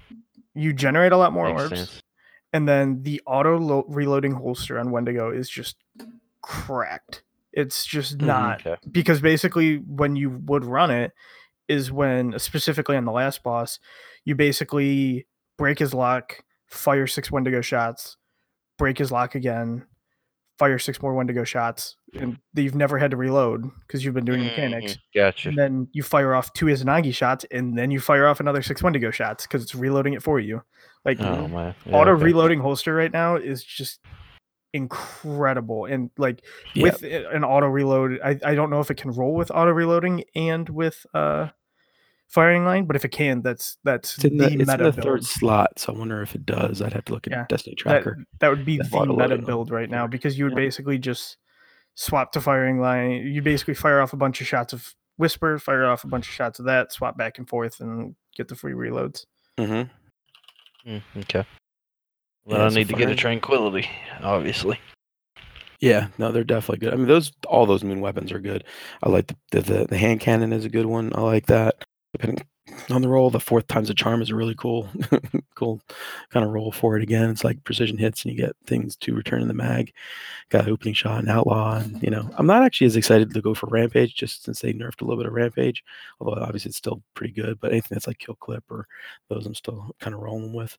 you 0.55 0.73
generate 0.73 1.13
a 1.13 1.17
lot 1.17 1.33
more 1.33 1.49
makes 1.49 1.63
orbs, 1.63 1.79
sense. 1.79 2.03
and 2.53 2.69
then 2.69 3.03
the 3.03 3.23
auto 3.27 3.59
lo- 3.59 3.85
reloading 3.89 4.33
holster 4.33 4.79
on 4.79 4.91
Wendigo 4.91 5.31
is 5.31 5.49
just 5.49 5.77
cracked. 6.43 7.23
It's 7.53 7.85
just 7.87 8.19
Mhm. 8.19 8.27
not 8.27 8.67
Okay. 8.67 8.77
because 8.91 9.21
basically 9.21 9.77
when 9.79 10.17
you 10.17 10.31
would 10.31 10.65
run 10.65 10.91
it 10.91 11.13
is 11.69 11.91
when 11.93 12.39
specifically 12.39 12.97
on 12.97 13.05
the 13.05 13.13
last 13.13 13.43
boss 13.43 13.79
you 14.25 14.35
basically 14.35 15.27
break 15.61 15.79
his 15.79 15.93
lock 15.95 16.43
fire 16.69 17.07
six 17.07 17.31
wendigo 17.31 17.61
shots 17.61 18.17
break 18.79 18.97
his 18.99 19.13
lock 19.13 19.35
again 19.35 19.85
fire 20.59 20.79
six 20.79 21.01
more 21.03 21.15
wendigo 21.15 21.45
shots 21.45 21.97
and 22.19 22.37
you've 22.55 22.75
never 22.75 22.99
had 22.99 23.11
to 23.11 23.17
reload 23.17 23.63
because 23.87 24.05
you've 24.05 24.15
been 24.15 24.25
doing 24.25 24.43
mechanics 24.43 24.93
Mhm, 24.93 24.99
Gotcha. 25.15 25.49
and 25.51 25.59
then 25.59 25.89
you 25.93 26.03
fire 26.03 26.35
off 26.35 26.53
two 26.53 26.67
izanagi 26.67 27.15
shots 27.15 27.45
and 27.51 27.77
then 27.79 27.91
you 27.91 28.01
fire 28.01 28.27
off 28.27 28.41
another 28.41 28.63
six 28.63 28.83
wendigo 28.83 29.11
shots 29.11 29.47
because 29.47 29.63
it's 29.63 29.75
reloading 29.75 30.13
it 30.15 30.23
for 30.23 30.39
you 30.41 30.63
like 31.05 31.19
Oh. 31.21 31.47
Yeah, 31.87 31.97
auto 31.97 32.13
okay. 32.13 32.25
reloading 32.25 32.61
holster 32.61 32.95
right 32.95 33.13
now 33.13 33.37
is 33.37 33.63
just 33.65 34.01
incredible 34.73 35.85
and 35.87 36.11
like 36.19 36.45
Yeah. 36.75 36.85
with 36.85 37.03
an 37.03 37.45
auto 37.45 37.67
reload 37.67 38.19
I, 38.25 38.39
I 38.45 38.55
don't 38.55 38.71
know 38.71 38.81
if 38.81 38.91
it 38.91 38.97
can 38.97 39.11
roll 39.13 39.35
with 39.35 39.51
auto 39.51 39.71
reloading 39.73 40.25
and 40.35 40.69
with 40.69 41.05
uh 41.15 41.49
firing 42.31 42.65
line 42.65 42.85
but 42.87 42.97
if 42.97 43.05
it 43.05 43.11
can 43.11 43.43
that's 43.43 43.77
that's 43.85 44.15
It's 44.17 44.25
in 44.25 44.37
the, 44.39 44.45
the 44.47 44.53
it's 44.53 44.63
in 44.63 44.67
meta 44.69 44.85
the 44.85 44.93
build 44.93 45.05
third 45.05 45.27
slot, 45.27 45.79
so 45.79 45.93
I 45.93 45.99
wonder 45.99 46.23
if 46.23 46.35
it 46.35 46.47
does. 46.47 46.81
I'd 46.81 46.93
have 46.93 47.05
to 47.07 47.13
look 47.13 47.27
at 47.27 47.33
Yeah, 47.33 47.45
Destiny 47.49 47.75
Tracker. 47.77 48.25
that 48.39 48.49
would 48.49 48.65
be 48.65 48.79
that 48.79 48.91
the 48.91 48.97
auto 48.97 49.17
meta 49.17 49.37
build 49.39 49.71
right 49.71 49.91
now 49.91 50.07
because 50.07 50.39
you 50.39 50.45
would 50.45 50.53
Yeah. 50.53 50.65
basically 50.65 50.97
just 50.99 51.37
swap 51.97 52.33
to 52.33 52.41
firing 52.41 52.81
line 52.81 53.11
you 53.27 53.43
basically 53.43 53.75
fire 53.75 54.01
off 54.01 54.13
a 54.13 54.17
bunch 54.17 54.41
of 54.41 54.47
shots 54.47 54.73
of 54.73 54.95
whisper 55.19 55.59
fire 55.59 55.85
off 55.85 56.05
a 56.05 56.07
bunch 56.07 56.29
of 56.29 56.33
shots 56.33 56.59
of 56.61 56.65
that 56.67 56.93
swap 56.93 57.19
back 57.19 57.37
and 57.39 57.49
forth 57.49 57.81
and 57.81 58.15
get 58.37 58.49
the 58.49 58.55
free 58.55 58.73
reloads 58.73 59.27
Mm-hmm. 59.59 60.91
Mm, 60.91 61.03
okay. 61.19 61.41
Yeah, 61.41 61.45
Well, 62.47 62.63
I 62.63 62.69
need 62.71 62.89
to 62.89 62.95
get 62.95 63.11
a 63.11 63.15
tranquility, 63.15 63.87
obviously. 64.23 64.79
Yeah, 65.81 66.09
no, 66.17 66.31
they're 66.33 66.45
definitely 66.45 66.79
good. 66.87 66.95
I 66.95 66.97
mean, 66.97 67.07
those 67.09 67.33
all 67.47 67.67
those 67.67 67.85
moon 67.85 68.01
weapons 68.01 68.33
are 68.33 68.39
good. 68.39 68.65
I 69.03 69.09
like 69.11 69.27
the 69.27 69.37
the, 69.51 69.61
the, 69.61 69.87
the 69.89 69.99
hand 69.99 70.21
cannon 70.21 70.53
is 70.53 70.65
a 70.65 70.69
good 70.71 70.87
one. 70.87 71.13
I 71.15 71.21
like 71.21 71.47
that. 71.47 71.85
Depending 72.13 72.47
on 72.91 73.03
the 73.03 73.09
role. 73.09 73.31
the 73.31 73.41
fourth 73.41 73.67
time's 73.67 73.91
a 73.91 73.95
charm 73.95 74.23
is 74.23 74.33
really 74.33 74.55
cool, 74.55 74.89
kind 76.31 76.45
of 76.45 76.53
roll 76.53 76.73
for 76.73 76.97
it. 76.97 77.03
Again, 77.03 77.31
it's 77.31 77.45
like 77.45 77.63
precision 77.65 77.99
hits, 77.99 78.25
and 78.25 78.33
you 78.33 78.39
get 78.39 78.57
things 78.67 78.97
to 78.97 79.15
return 79.15 79.43
in 79.43 79.49
the 79.49 79.55
mag. 79.55 79.93
Got 80.49 80.69
opening 80.69 80.95
shot 80.95 81.21
and 81.21 81.29
outlaw, 81.29 81.77
and 81.77 82.03
you 82.03 82.11
know, 82.11 82.29
I'm 82.37 82.47
not 82.47 82.63
actually 82.63 82.87
as 82.89 82.97
excited 82.97 83.33
to 83.33 83.41
go 83.41 83.55
for 83.55 83.67
rampage, 83.69 84.15
just 84.15 84.45
since 84.45 84.61
they 84.61 84.73
nerfed 84.73 85.01
a 85.01 85.05
little 85.05 85.19
bit 85.19 85.27
of 85.27 85.33
rampage. 85.33 85.85
Although 86.21 86.43
obviously 86.43 86.71
it's 86.71 86.79
still 86.79 87.03
pretty 87.15 87.33
good, 87.33 87.61
but 87.61 87.73
anything 87.73 87.95
that's 87.95 88.07
like 88.07 88.19
kill 88.19 88.37
clip 88.37 88.65
or 88.71 88.87
those, 89.29 89.47
I'm 89.47 89.55
still 89.55 89.95
kind 90.01 90.15
of 90.15 90.21
rolling 90.21 90.53
with. 90.53 90.77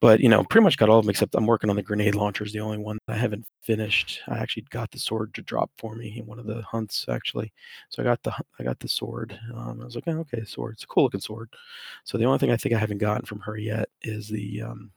But 0.00 0.20
you 0.20 0.28
know, 0.28 0.44
pretty 0.44 0.64
much 0.64 0.76
got 0.76 0.88
all 0.88 0.98
of 0.98 1.04
them 1.04 1.10
except 1.10 1.34
I'm 1.34 1.46
working 1.46 1.70
on 1.70 1.76
the 1.76 1.82
grenade 1.82 2.14
launcher. 2.14 2.44
Is 2.44 2.52
the 2.52 2.60
only 2.60 2.78
one 2.78 2.98
I 3.08 3.16
haven't 3.16 3.46
finished. 3.62 4.20
I 4.28 4.38
actually 4.38 4.64
got 4.70 4.90
the 4.90 4.98
sword 4.98 5.34
to 5.34 5.42
drop 5.42 5.70
for 5.78 5.94
me 5.94 6.18
in 6.18 6.26
one 6.26 6.38
of 6.38 6.46
the 6.46 6.62
hunts 6.62 7.06
actually. 7.08 7.52
So 7.90 8.02
I 8.02 8.04
got 8.04 8.22
the 8.22 8.32
I 8.58 8.64
got 8.64 8.78
the 8.80 8.88
sword. 8.88 9.38
Um, 9.54 9.80
I 9.80 9.84
was 9.84 9.94
like, 9.94 10.04
oh, 10.06 10.18
okay, 10.20 10.44
sword. 10.44 10.74
It's 10.74 10.84
a 10.84 10.86
cool 10.86 11.04
looking 11.04 11.20
sword. 11.20 11.50
So 12.04 12.18
the 12.18 12.24
only 12.24 12.38
thing 12.38 12.50
I 12.50 12.56
think 12.56 12.74
I 12.74 12.78
haven't 12.78 12.98
gotten 12.98 13.26
from 13.26 13.40
her 13.40 13.56
yet 13.56 13.77
is 14.02 14.28
the 14.28 14.62
um, 14.62 14.90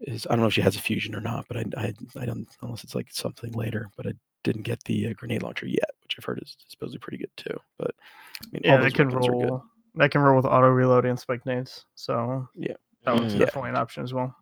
is 0.00 0.26
I 0.26 0.30
don't 0.30 0.40
know 0.40 0.46
if 0.48 0.54
she 0.54 0.60
has 0.62 0.76
a 0.76 0.80
fusion 0.80 1.14
or 1.14 1.20
not, 1.20 1.46
but 1.48 1.56
I 1.58 1.64
I, 1.76 1.94
I 2.20 2.24
don't 2.26 2.46
unless 2.62 2.84
it's 2.84 2.94
like 2.94 3.08
something 3.10 3.52
later. 3.52 3.90
But 3.96 4.06
I 4.06 4.12
didn't 4.44 4.62
get 4.62 4.82
the 4.84 5.08
uh, 5.08 5.12
grenade 5.14 5.42
launcher 5.42 5.66
yet, 5.66 5.90
which 6.02 6.16
I've 6.18 6.24
heard 6.24 6.40
is 6.42 6.56
supposedly 6.68 6.98
pretty 6.98 7.18
good 7.18 7.36
too. 7.36 7.58
But 7.78 7.94
I 8.42 8.46
mean, 8.52 8.62
yeah 8.64 8.76
that 8.78 8.94
can 8.94 9.08
weapons 9.08 9.26
are 9.28 9.30
good. 9.32 9.50
roll 9.50 9.64
that 9.94 10.10
can 10.10 10.20
roll 10.20 10.36
with 10.36 10.44
auto 10.46 10.68
reload 10.68 11.06
and 11.06 11.18
spike 11.18 11.44
nades 11.46 11.84
so 11.94 12.46
Yeah. 12.54 12.74
that 13.04 13.14
Mm. 13.14 13.32
Yeah. 13.32 13.38
definitely 13.38 13.70
an 13.70 13.76
option 13.76 14.02
as 14.04 14.12
well 14.12 14.34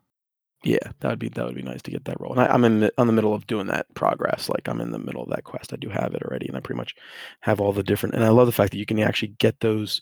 Yeah, 0.65 0.79
that 1.01 1.11
would 1.11 1.19
be 1.19 1.29
that 1.29 1.45
would 1.45 1.55
be 1.55 1.63
nice 1.63 1.83
to 1.83 1.91
get 1.91 2.05
that 2.07 2.21
roll. 2.21 2.33
And 2.33 2.41
I, 2.41 2.47
I'm 2.47 2.65
in 2.65 2.81
the, 2.81 2.93
on 2.97 3.07
the 3.07 3.13
middle 3.13 3.35
of 3.35 3.47
doing 3.47 3.67
that 3.69 3.87
progress. 3.95 4.49
Like 4.49 4.67
I'm 4.67 4.81
in 4.81 4.93
the 4.93 4.99
middle 4.99 5.23
of 5.23 5.29
that 5.31 5.45
quest. 5.45 5.73
I 5.73 5.77
do 5.77 5.91
have 5.91 6.15
it 6.15 6.23
already, 6.23 6.49
and 6.49 6.57
I 6.57 6.61
pretty 6.61 6.79
much 6.79 6.95
have 7.41 7.61
all 7.61 7.73
the 7.73 7.83
different. 7.83 8.15
And 8.15 8.25
I 8.25 8.31
love 8.31 8.47
the 8.47 8.53
fact 8.53 8.73
that 8.73 8.79
you 8.79 8.87
can 8.87 8.99
actually 9.01 9.35
get 9.39 9.61
those 9.61 10.01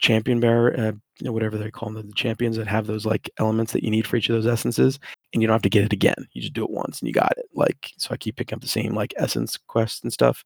champion 0.00 0.40
bearer, 0.40 0.74
uh, 0.78 0.92
you 1.20 1.26
know, 1.26 1.32
whatever 1.32 1.56
they 1.56 1.70
call 1.70 1.90
them, 1.90 2.08
the 2.08 2.12
champions 2.14 2.56
that 2.56 2.66
have 2.66 2.86
those 2.88 3.06
like 3.06 3.30
elements 3.38 3.72
that 3.72 3.84
you 3.84 3.90
need 3.90 4.06
for 4.06 4.16
each 4.16 4.28
of 4.28 4.34
those 4.34 4.46
essences, 4.48 4.98
and 5.32 5.40
you 5.40 5.46
don't 5.46 5.54
have 5.54 5.62
to 5.62 5.68
get 5.70 5.84
it 5.84 5.92
again. 5.92 6.26
You 6.32 6.42
just 6.42 6.52
do 6.54 6.64
it 6.64 6.70
once 6.70 6.98
and 7.00 7.06
you 7.06 7.12
got 7.14 7.32
it. 7.38 7.46
Like 7.54 7.92
so, 7.98 8.08
I 8.12 8.16
keep 8.16 8.34
picking 8.36 8.56
up 8.56 8.62
the 8.62 8.68
same 8.68 8.94
like 8.94 9.14
essence 9.16 9.56
quests 9.56 10.02
and 10.02 10.12
stuff, 10.12 10.44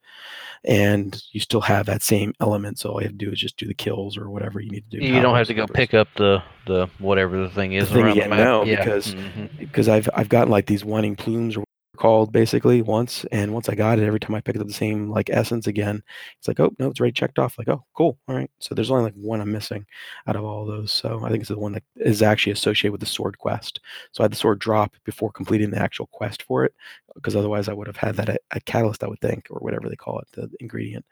and 0.65 1.23
you 1.33 1.41
still 1.41 1.63
have 1.63 1.87
that 1.87 2.03
same 2.03 2.35
element. 2.41 2.79
So 2.79 2.91
all 2.91 3.01
you 3.01 3.07
have 3.09 3.19
to 3.19 3.25
do 3.25 3.33
is 3.33 3.41
just 3.41 3.57
do 3.57 3.67
the 3.67 3.75
kills 3.75 4.17
or 4.19 4.29
whatever 4.31 4.61
you 4.61 4.71
need 4.71 4.91
to 4.91 4.99
do. 5.01 5.05
You 5.07 5.21
don't 5.23 5.35
have 5.37 5.47
to 5.47 5.55
go 5.55 5.63
whatever. 5.63 5.75
pick 5.77 5.95
up 5.95 6.09
the 6.17 6.43
the 6.67 6.89
whatever 6.99 7.39
the 7.39 7.49
thing 7.51 7.73
is 7.73 7.89
thing 7.89 8.03
around 8.05 8.13
again, 8.13 8.31
the 8.31 8.37
map. 8.37 8.45
no, 8.45 8.65
yeah. 8.65 8.77
because- 8.85 9.15
mhm. 9.15 9.59
because 9.59 9.89
I've 9.89 10.09
I've 10.15 10.29
gotten 10.29 10.51
like 10.51 10.67
these 10.67 10.85
whining 10.85 11.17
plumes 11.17 11.57
or 11.57 11.65
called 11.99 12.33
basically 12.33 12.81
once, 12.83 13.25
and 13.33 13.53
once 13.53 13.69
I 13.69 13.75
got 13.75 13.99
it, 13.99 14.05
every 14.07 14.21
time 14.21 14.35
I 14.35 14.41
picked 14.41 14.59
up 14.59 14.67
the 14.67 14.73
same 14.73 15.11
like 15.11 15.29
essence 15.31 15.67
again, 15.67 16.03
it's 16.39 16.49
like 16.49 16.61
oh 16.61 16.73
no, 16.79 16.89
it's 16.89 17.01
already 17.01 17.13
checked 17.13 17.39
off. 17.39 17.59
Like 17.59 17.69
oh 17.69 17.85
cool, 17.95 18.19
all 18.29 18.37
right. 18.37 18.51
So 18.61 18.75
there's 18.75 18.91
only 18.91 19.05
like 19.05 19.15
one 19.15 19.41
I'm 19.41 19.53
missing 19.53 19.85
out 20.27 20.37
of 20.37 20.45
all 20.45 20.65
those. 20.65 20.93
So 20.93 21.21
I 21.25 21.31
think 21.31 21.41
it's 21.41 21.51
the 21.51 21.59
one 21.59 21.73
that 21.73 21.83
is 21.97 22.23
actually 22.23 22.53
associated 22.53 22.93
with 22.93 23.01
the 23.01 23.07
sword 23.07 23.39
quest. 23.39 23.81
So 24.13 24.23
I 24.23 24.25
had 24.25 24.33
the 24.33 24.37
sword 24.37 24.61
drop 24.61 24.95
before 25.05 25.33
completing 25.33 25.71
the 25.71 25.79
actual 25.83 26.07
quest 26.09 26.43
for 26.45 26.65
it, 26.65 26.75
because 27.15 27.37
otherwise 27.37 27.69
I 27.69 27.75
would 27.75 27.87
have 27.89 27.97
had 27.97 28.17
that 28.17 28.29
at, 28.29 28.41
at 28.53 28.65
catalyst, 28.65 29.05
I 29.05 29.09
would 29.09 29.21
think, 29.21 29.49
or 29.51 29.59
whatever 29.59 29.89
they 29.89 29.97
call 29.97 30.21
it, 30.21 30.29
the 30.33 30.49
ingredient. 30.61 31.05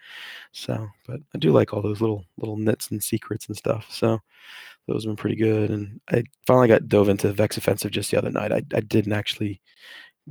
So, 0.53 0.89
but 1.07 1.21
I 1.35 1.39
do 1.39 1.53
like 1.53 1.75
all 1.75 1.83
those 1.83 2.01
little 2.01 2.25
little 2.39 2.57
nits 2.57 2.91
and 2.91 3.03
secrets 3.03 3.49
and 3.49 3.57
stuff. 3.57 3.87
So 3.91 4.21
those 4.87 5.05
have 5.05 5.11
been 5.11 5.17
pretty 5.17 5.37
good. 5.37 5.71
And 5.71 6.01
I 6.11 6.25
finally 6.47 6.69
got 6.69 6.89
dove 6.89 7.09
into 7.09 7.33
Vex 7.33 7.57
Offensive 7.57 7.91
just 7.91 8.11
the 8.11 8.19
other 8.19 8.31
night. 8.31 8.53
I, 8.53 8.63
I 8.75 8.81
didn't 8.81 9.13
actually 9.13 9.61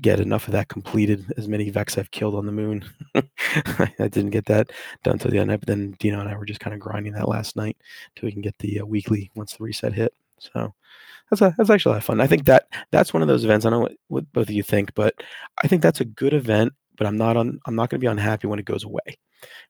get 0.01 0.19
enough 0.19 0.47
of 0.47 0.53
that 0.53 0.67
completed. 0.67 1.33
As 1.37 1.47
many 1.47 1.69
Vex 1.69 1.97
I've 1.97 2.11
killed 2.11 2.35
on 2.35 2.45
the 2.45 2.51
moon, 2.51 2.85
I 3.15 4.07
didn't 4.07 4.31
get 4.31 4.45
that 4.45 4.71
done 5.03 5.17
till 5.17 5.31
the 5.31 5.39
end. 5.39 5.49
But 5.49 5.67
then 5.67 5.95
Dino 5.99 6.19
and 6.19 6.29
I 6.29 6.35
were 6.35 6.45
just 6.45 6.59
kind 6.59 6.73
of 6.73 6.79
grinding 6.79 7.13
that 7.13 7.29
last 7.29 7.55
night 7.55 7.77
till 8.15 8.27
we 8.27 8.31
can 8.31 8.41
get 8.41 8.57
the 8.59 8.81
uh, 8.81 8.85
weekly 8.85 9.31
once 9.35 9.53
the 9.53 9.63
reset 9.63 9.93
hit. 9.93 10.13
So 10.39 10.73
that's 11.29 11.41
a, 11.41 11.55
that's 11.57 11.69
actually 11.69 11.91
a 11.91 11.93
lot 11.93 11.97
of 11.99 12.03
fun. 12.03 12.21
I 12.21 12.27
think 12.27 12.45
that 12.45 12.67
that's 12.91 13.13
one 13.13 13.21
of 13.21 13.27
those 13.27 13.43
events. 13.43 13.65
I 13.65 13.69
don't 13.69 13.79
know 13.79 13.83
what, 13.83 13.97
what 14.07 14.33
both 14.33 14.49
of 14.49 14.55
you 14.55 14.63
think, 14.63 14.93
but 14.95 15.15
I 15.63 15.67
think 15.67 15.81
that's 15.81 16.01
a 16.01 16.05
good 16.05 16.33
event. 16.33 16.73
But 16.97 17.07
I'm 17.07 17.17
not 17.17 17.37
on. 17.37 17.59
I'm 17.65 17.75
not 17.75 17.89
going 17.89 17.99
to 17.99 18.03
be 18.03 18.09
unhappy 18.11 18.47
when 18.47 18.59
it 18.59 18.65
goes 18.65 18.83
away 18.83 19.17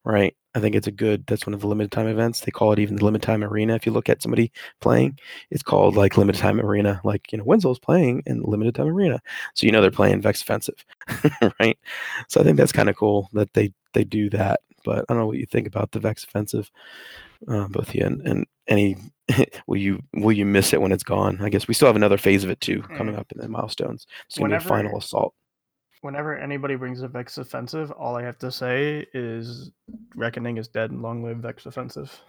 right? 0.03 0.35
I 0.53 0.59
think 0.59 0.75
it's 0.75 0.87
a 0.87 0.91
good. 0.91 1.25
That's 1.27 1.45
one 1.45 1.53
of 1.53 1.59
the 1.59 1.67
limited 1.67 1.91
time 1.91 2.07
events. 2.07 2.39
They 2.41 2.51
call 2.51 2.71
it 2.71 2.79
even 2.79 2.95
the 2.95 3.03
limited 3.03 3.25
time 3.25 3.43
arena. 3.43 3.75
If 3.75 3.85
you 3.85 3.91
look 3.91 4.07
at 4.09 4.21
somebody 4.21 4.51
playing, 4.79 5.19
it's 5.51 5.63
called 5.63 5.95
like 5.95 6.17
limited 6.17 6.39
time 6.39 6.61
arena. 6.61 7.01
Like 7.03 7.31
you 7.31 7.37
know, 7.37 7.43
Winslow's 7.43 7.79
playing 7.79 8.23
in 8.25 8.41
limited 8.41 8.75
time 8.75 8.87
arena, 8.87 9.21
so 9.53 9.65
you 9.65 9.71
know 9.71 9.81
they're 9.81 9.91
playing 9.91 10.21
Vex 10.21 10.41
offensive, 10.41 10.85
right? 11.59 11.77
So 12.29 12.39
I 12.39 12.43
think 12.43 12.57
that's 12.57 12.71
kind 12.71 12.89
of 12.89 12.95
cool 12.95 13.29
that 13.33 13.53
they 13.53 13.73
they 13.93 14.03
do 14.03 14.29
that. 14.29 14.61
But 14.85 14.99
I 15.09 15.13
don't 15.13 15.17
know 15.17 15.27
what 15.27 15.37
you 15.37 15.45
think 15.45 15.67
about 15.67 15.91
the 15.91 15.99
Vex 15.99 16.23
offensive, 16.23 16.69
uh, 17.49 17.67
both 17.67 17.93
you, 17.93 18.05
and, 18.05 18.21
and 18.25 18.45
any 18.67 18.95
will 19.67 19.77
you 19.77 20.01
will 20.13 20.31
you 20.31 20.45
miss 20.45 20.71
it 20.71 20.81
when 20.81 20.91
it's 20.91 21.03
gone? 21.03 21.39
I 21.41 21.49
guess 21.49 21.67
we 21.67 21.73
still 21.73 21.87
have 21.87 21.95
another 21.97 22.17
phase 22.17 22.43
of 22.43 22.49
it 22.49 22.61
too 22.61 22.81
coming 22.95 23.15
Mm. 23.15 23.19
up 23.19 23.31
in 23.33 23.41
the 23.41 23.49
milestones. 23.49 24.05
It's 24.27 24.37
gonna 24.37 24.51
be 24.51 24.55
a 24.55 24.59
final 24.69 24.97
assault. 24.97 25.33
Whenever 26.05 26.37
anybody 26.37 26.75
brings 26.75 27.01
a 27.01 27.07
vex 27.07 27.37
offensive 27.39 27.89
all 27.91 28.15
i 28.15 28.21
have 28.21 28.37
to 28.37 28.51
say 28.51 29.05
is 29.13 29.71
reckoning 30.15 30.57
is 30.57 30.67
dead 30.67 30.91
and 30.91 31.01
long 31.01 31.23
live 31.23 31.37
vex 31.37 31.65
offensive 31.65 32.21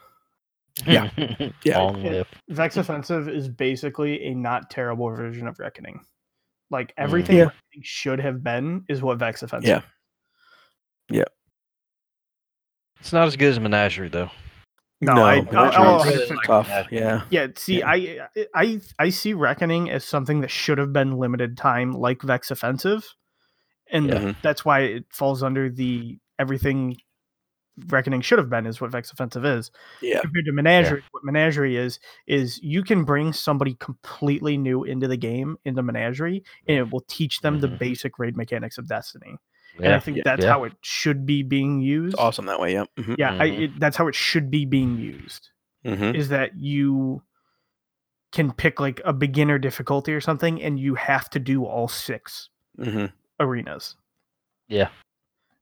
Yeah. 0.87 1.11
Yeah. 1.65 1.79
Long 1.79 2.03
live. 2.03 2.27
vex 2.49 2.77
offensive 2.77 3.29
is 3.29 3.49
basically 3.49 4.25
a 4.25 4.35
not 4.35 4.71
terrible 4.71 5.09
version 5.11 5.47
of 5.47 5.59
reckoning 5.59 6.01
like 6.71 6.89
mm. 6.89 6.95
everything 6.99 7.37
Yeah. 7.37 7.51
Should 7.83 8.21
have 8.21 8.43
been 8.43 8.85
is 8.89 9.03
what 9.03 9.19
vex 9.19 9.43
offensive 9.43 9.69
Yeah. 9.69 9.83
Yeah. 11.19 11.25
It's 13.01 13.13
not 13.13 13.27
as 13.27 13.37
good 13.37 13.51
as 13.51 13.61
Menagerie 13.61 14.09
though. 14.09 14.31
No, 15.03 15.13
I- 15.23 15.43
but 15.43 15.55
I'll- 15.55 15.67
it's 15.69 15.77
I'll 15.77 16.05
really 16.05 16.27
100% 16.27 16.43
tough. 16.47 16.69
that. 16.69 16.91
Yeah. 16.93 17.23
Yeah, 17.31 17.47
see, 17.57 17.83
I, 17.83 18.27
I 18.55 18.81
I 18.99 19.11
see 19.11 19.35
reckoning 19.35 19.91
as 19.91 20.05
something 20.05 20.41
that 20.41 20.51
should 20.51 20.79
have 20.79 20.93
been 20.93 21.19
limited 21.19 21.57
time, 21.59 21.93
like 21.93 22.23
Vex 22.23 22.51
offensive, 22.51 23.07
and 23.91 24.09
Yeah. 24.11 24.33
that's 24.43 24.65
why 24.65 24.81
it 24.81 25.05
falls 25.11 25.43
under 25.43 25.71
the 25.71 26.19
everything 26.39 26.97
reckoning 27.89 28.23
should 28.23 28.39
have 28.39 28.49
been 28.49 28.67
is 28.67 28.81
what 28.81 28.91
Vex 28.91 29.13
offensive 29.13 29.45
is. 29.45 29.71
Yeah. 30.01 30.21
Compared 30.21 30.47
to 30.47 30.53
Menagerie, 30.53 31.03
what 31.11 31.25
Menagerie 31.25 31.77
is 31.77 31.99
is 32.27 32.59
you 32.63 32.83
can 32.83 33.05
bring 33.05 33.33
somebody 33.35 33.75
completely 33.75 34.57
new 34.57 34.85
into 34.85 35.07
the 35.09 35.17
game 35.19 35.59
into 35.65 35.83
Menagerie, 35.83 36.43
and 36.67 36.79
it 36.79 36.91
will 36.91 37.05
teach 37.09 37.41
them 37.41 37.61
the 37.61 37.69
Mhm. 37.69 37.79
basic 37.79 38.19
raid 38.19 38.37
mechanics 38.37 38.79
of 38.79 38.89
Destiny. 38.89 39.37
And 39.83 39.93
I 39.93 39.99
think 39.99 40.17
Yeah. 40.19 40.23
that's 40.25 40.45
Yeah. 40.45 40.51
how 40.53 40.65
it 40.65 40.73
should 40.81 41.27
be 41.27 41.43
being 41.43 41.81
used. 41.81 42.15
It's 42.15 42.23
awesome 42.23 42.47
that 42.47 42.59
way. 42.61 42.73
Yeah. 42.73 42.85
hmm 42.97 43.15
Yeah, 43.19 43.37
I, 43.39 43.49
Mhm. 43.49 43.61
it, 43.65 43.79
that's 43.79 43.97
how 43.99 44.09
it 44.09 44.15
should 44.15 44.51
be 44.51 44.65
being 44.65 44.97
used 44.97 45.51
hmm 45.85 46.15
is 46.17 46.31
that 46.31 46.57
you 46.57 47.23
can 48.33 48.53
pick 48.53 48.81
like 48.81 49.01
a 49.05 49.13
beginner 49.13 49.59
difficulty 49.59 50.13
or 50.15 50.21
something, 50.21 50.63
and 50.63 50.79
you 50.81 50.95
have 50.95 51.29
to 51.31 51.39
do 51.39 51.65
all 51.65 51.89
six 51.89 52.49
hmm 52.83 53.07
arenas. 53.41 53.97
Yeah. 54.69 54.89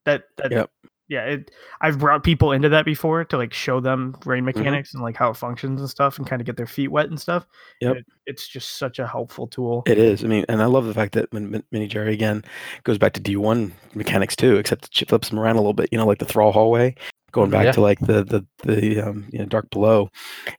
That 0.05 0.25
that 0.37 0.51
Yep. 0.53 0.71
yeah, 1.09 1.25
it, 1.25 1.51
I've 1.81 1.99
brought 1.99 2.23
people 2.25 2.53
into 2.53 2.69
that 2.71 2.85
before 2.85 3.25
to 3.25 3.37
like 3.37 3.53
show 3.55 3.81
them 3.81 4.17
rain 4.25 4.45
Mm-hmm. 4.45 4.59
mechanics 4.59 4.95
and 4.95 5.03
like 5.03 5.17
how 5.17 5.31
it 5.31 5.37
functions 5.37 5.81
and 5.81 5.89
stuff, 5.89 6.19
and 6.19 6.27
kind 6.27 6.41
of 6.43 6.47
get 6.47 6.57
their 6.57 6.67
feet 6.67 6.89
wet 6.89 7.07
and 7.09 7.21
stuff. 7.21 7.47
and 7.81 7.89
Yep. 7.91 7.97
it- 7.99 8.07
it's 8.27 8.49
just 8.49 8.77
such 8.79 8.99
a 8.99 9.07
helpful 9.07 9.47
tool. 9.47 9.83
It 9.87 9.99
is. 9.99 10.25
I 10.25 10.29
mean, 10.29 10.47
and 10.49 10.63
I 10.63 10.65
love 10.67 10.87
the 10.87 10.95
fact 10.95 11.13
that 11.13 11.31
Menagerie 11.33 12.15
again 12.15 12.43
goes 12.85 12.97
back 12.97 13.13
to 13.15 13.21
D1 13.21 13.71
mechanics 13.95 14.35
too, 14.35 14.57
except 14.57 15.01
it 15.03 15.09
flips 15.09 15.29
them 15.29 15.39
around 15.39 15.57
a 15.57 15.61
little 15.61 15.75
bit. 15.75 15.91
You 15.93 15.99
know, 15.99 16.07
like 16.07 16.19
the 16.19 16.25
thrall 16.25 16.51
hallway, 16.53 16.95
going 17.35 17.51
back 17.51 17.65
Yeah. 17.65 17.73
to 17.73 17.81
like 17.83 17.99
the 18.01 18.25
the 18.25 18.47
the 18.65 19.01
um, 19.01 19.27
you 19.31 19.41
know 19.41 19.45
dark 19.47 19.69
below, 19.71 20.09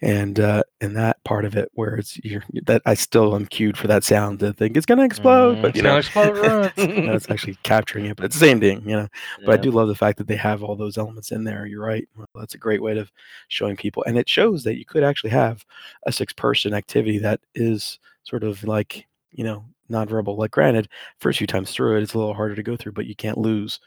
and 0.02 0.40
uh, 0.40 0.62
and 0.82 0.96
that 0.98 1.24
part 1.24 1.46
of 1.46 1.56
it 1.56 1.70
where 1.74 1.96
it's 1.96 2.20
you're 2.24 2.44
that 2.66 2.82
I 2.86 2.94
still 2.94 3.34
am 3.36 3.46
cued 3.48 3.78
for 3.78 3.88
that 3.88 4.04
sound 4.04 4.40
to 4.42 4.54
think 4.54 4.76
it's 4.78 4.86
gonna 4.86 5.06
explode, 5.06 5.58
Mm, 5.58 5.62
but 5.64 5.76
you 5.76 5.82
know. 5.82 5.98
explode, 5.98 6.36
run. 6.36 6.72
no, 6.78 7.14
it's 7.16 7.30
actually 7.32 7.56
capturing 7.64 8.06
it, 8.06 8.18
but 8.18 8.26
it's 8.26 8.36
the 8.36 8.46
same 8.46 8.60
thing, 8.60 8.82
you 8.88 8.96
know. 8.96 9.08
But 9.46 9.54
I 9.56 9.58
do 9.64 9.72
love 9.72 9.88
the 9.88 9.96
fact 9.96 10.18
that 10.20 10.28
they 10.28 10.36
have 10.36 10.62
all 10.64 10.76
those 10.76 10.98
elements 10.98 11.32
in 11.32 11.44
there. 11.46 11.66
You're 11.66 11.86
right. 11.86 12.08
Well, 12.16 12.28
that's 12.36 12.56
a 12.56 12.60
great 12.60 12.82
way 12.84 12.98
of 12.98 13.12
showing 13.48 13.76
people, 13.78 14.04
and 14.06 14.18
it 14.18 14.30
shows 14.30 14.64
that 14.66 14.78
you 14.78 14.86
could 14.86 15.04
actually 15.04 15.32
have 15.32 15.66
a 16.06 16.12
six-person 16.12 16.74
activity 16.74 17.18
that 17.20 17.40
is 17.56 18.00
sort 18.24 18.44
of 18.44 18.64
like 18.66 19.08
you 19.32 19.44
know 19.46 19.64
non-verbal. 19.88 20.36
Like, 20.36 20.50
granted, 20.52 20.90
first 21.20 21.38
few 21.38 21.46
times 21.48 21.70
through 21.72 21.96
it, 21.98 22.02
it's 22.04 22.16
a 22.16 22.18
little 22.18 22.34
harder 22.34 22.56
to 22.56 22.64
go 22.64 22.76
through, 22.76 22.94
but 22.94 23.06
you 23.06 23.16
can't 23.16 23.38
lose. 23.38 23.80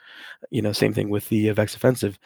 You 0.50 0.62
know, 0.62 0.72
same 0.72 0.94
thing 0.94 1.10
with 1.10 1.28
the 1.28 1.50
Vex 1.50 1.74
offensive. 1.74 2.18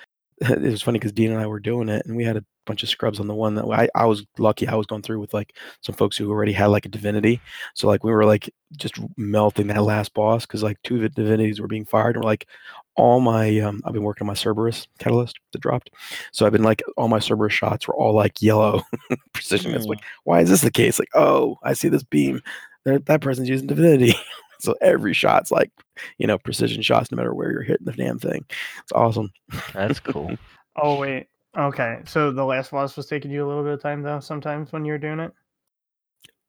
it 0.51 0.63
was 0.63 0.83
funny 0.83 0.99
because 0.99 1.13
Dean 1.13 1.31
and 1.31 1.41
I 1.41 1.47
were 1.47 1.61
doing 1.61 1.89
it, 1.89 2.05
and 2.07 2.17
we 2.17 2.25
had 2.25 2.37
a 2.37 2.45
bunch 2.65 2.83
of 2.83 2.89
scrubs 2.89 3.21
on 3.21 3.27
the 3.27 3.35
one 3.35 3.55
that 3.55 3.65
I, 3.65 3.89
I 3.95 4.07
was 4.07 4.25
lucky. 4.39 4.67
I 4.67 4.75
was 4.75 4.87
going 4.87 5.03
through 5.03 5.21
with 5.21 5.33
like 5.33 5.57
some 5.83 5.95
folks 5.95 6.17
who 6.17 6.31
already 6.31 6.53
had 6.53 6.67
like 6.67 6.87
a 6.87 6.89
divinity, 6.89 7.41
so 7.75 7.87
like 7.87 8.03
we 8.03 8.13
were 8.13 8.25
like 8.25 8.53
just 8.77 8.99
melting 9.17 9.69
that 9.69 9.83
last 9.83 10.15
boss 10.15 10.45
because 10.45 10.63
like 10.63 10.79
two 10.83 10.97
of 10.97 11.03
the 11.03 11.09
divinities 11.11 11.61
were 11.61 11.69
being 11.69 11.85
fired, 11.85 12.17
and 12.17 12.25
we're 12.25 12.31
like 12.31 12.49
all 12.97 13.21
my 13.21 13.59
um, 13.61 13.83
I've 13.85 13.93
been 13.93 14.03
working 14.03 14.25
on 14.25 14.29
my 14.29 14.35
Cerberus 14.35 14.89
catalyst 14.99 15.39
that 15.53 15.63
dropped, 15.63 15.91
so 16.33 16.45
I've 16.45 16.53
been 16.53 16.65
like 16.65 16.83
all 16.97 17.09
my 17.09 17.21
Cerberus 17.21 17.53
shots 17.53 17.87
were 17.87 17.97
all 17.97 18.15
like 18.15 18.43
yellow 18.43 18.83
precision. 19.33 19.75
It's 19.75 19.87
like 19.87 20.03
why 20.25 20.41
is 20.41 20.51
this 20.51 20.63
the 20.63 20.71
case? 20.71 20.99
Like 20.99 21.11
oh 21.15 21.57
I 21.63 21.75
see 21.75 21.89
this 21.89 22.05
beam, 22.05 22.41
there 22.85 22.99
that 22.99 23.21
person's 23.21 23.49
using 23.49 23.69
divinity. 23.69 24.15
So 24.63 24.75
every 24.81 25.13
shot's 25.13 25.51
like, 25.51 25.71
you 26.19 26.27
know, 26.27 26.39
precision 26.39 26.83
shots, 26.83 27.11
no 27.11 27.17
matter 27.17 27.35
where 27.35 27.51
you're 27.51 27.63
hitting 27.63 27.85
the 27.87 27.93
damn 27.93 28.19
thing. 28.19 28.45
It's 28.83 28.93
awesome. 28.95 29.31
That's 29.73 30.01
cool. 30.01 30.37
Oh 30.75 30.99
wait, 30.99 31.27
okay. 31.59 31.99
So 32.07 32.31
the 32.33 32.47
last 32.47 32.71
boss 32.71 32.97
was 32.97 33.05
taking 33.05 33.31
you 33.31 33.45
a 33.45 33.49
little 33.49 33.63
bit 33.63 33.75
of 33.75 33.83
time 33.83 34.01
though. 34.03 34.21
Sometimes 34.21 34.73
when 34.73 34.87
you're 34.87 34.97
doing 34.97 35.21
it. 35.21 35.33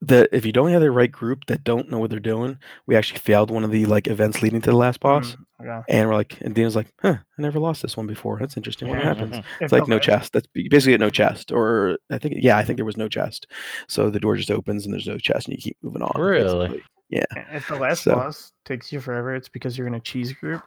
that 0.01 0.29
if 0.31 0.45
you 0.45 0.53
don't 0.53 0.69
have 0.71 0.79
the 0.81 0.91
right 0.91 1.11
group 1.11 1.45
that 1.47 1.63
don't 1.65 1.89
know 1.91 1.99
what 1.99 2.09
they're 2.09 2.19
doing, 2.21 2.57
we 2.87 2.95
actually 2.95 3.19
failed 3.19 3.51
one 3.51 3.65
of 3.65 3.71
the 3.71 3.85
like 3.85 4.07
events 4.07 4.41
leading 4.41 4.61
to 4.61 4.69
the 4.69 4.77
last 4.77 5.01
boss, 5.01 5.35
Mm, 5.61 5.67
okay. 5.81 5.93
and 5.93 6.07
we're 6.07 6.15
like, 6.15 6.39
and 6.39 6.55
Dina's 6.55 6.75
like, 6.77 6.87
huh, 7.01 7.17
I 7.37 7.41
never 7.41 7.59
lost 7.59 7.81
this 7.81 7.97
one 7.97 8.07
before. 8.07 8.37
That's 8.39 8.55
interesting. 8.55 8.87
What 8.87 9.01
happens? 9.03 9.35
It's 9.59 9.71
the 9.71 9.79
like 9.79 9.89
no 9.89 9.99
chest. 9.99 10.31
That's 10.31 10.47
b- 10.47 10.69
basically 10.69 10.93
at 10.93 10.99
no 11.01 11.09
chest, 11.09 11.51
or 11.51 11.97
I 12.09 12.17
think 12.17 12.35
yeah, 12.37 12.57
I 12.57 12.63
think 12.63 12.77
there 12.77 12.85
was 12.85 12.95
no 12.97 13.09
chest. 13.09 13.47
So 13.89 14.09
the 14.09 14.21
door 14.21 14.37
just 14.37 14.51
opens 14.51 14.85
and 14.85 14.93
there's 14.93 15.07
no 15.07 15.17
chest, 15.17 15.47
and 15.49 15.57
you 15.57 15.61
keep 15.61 15.75
moving 15.81 16.01
on. 16.01 16.21
Really? 16.21 16.67
basically. 16.69 16.83
Yeah. 17.09 17.23
If 17.51 17.67
the 17.67 17.75
last 17.75 18.03
So- 18.03 18.15
boss 18.15 18.53
takes 18.65 18.91
you 18.91 18.99
forever, 18.99 19.35
it's 19.35 19.49
because 19.49 19.77
you're 19.77 19.87
in 19.87 19.93
a 19.95 19.99
cheese 19.99 20.33
group. 20.33 20.61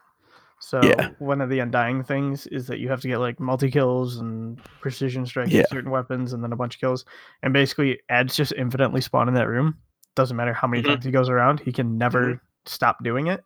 So 0.60 0.80
Yeah. 0.82 1.10
one 1.18 1.40
of 1.40 1.50
the 1.50 1.58
undying 1.58 2.02
things 2.02 2.46
is 2.46 2.66
that 2.68 2.78
you 2.78 2.88
have 2.88 3.00
to 3.02 3.08
get 3.08 3.18
like 3.18 3.38
multi 3.40 3.70
kills 3.70 4.16
and 4.18 4.58
precision 4.80 5.26
strike 5.26 5.50
Yeah. 5.50 5.60
with 5.62 5.68
certain 5.68 5.90
weapons, 5.90 6.32
and 6.32 6.42
then 6.42 6.52
a 6.52 6.56
bunch 6.56 6.76
of 6.76 6.80
kills. 6.80 7.04
And 7.42 7.52
basically, 7.52 8.00
ads 8.08 8.34
just 8.36 8.52
infinitely 8.56 9.00
spawn 9.02 9.28
in 9.28 9.34
that 9.34 9.48
room. 9.48 9.76
Doesn't 10.14 10.36
matter 10.36 10.54
how 10.54 10.66
many 10.66 10.82
Mhm. 10.82 10.86
times 10.86 11.04
he 11.04 11.10
goes 11.10 11.28
around, 11.28 11.60
he 11.60 11.72
can 11.72 11.98
never 11.98 12.40
stop 12.64 13.04
doing 13.04 13.26
it. 13.26 13.44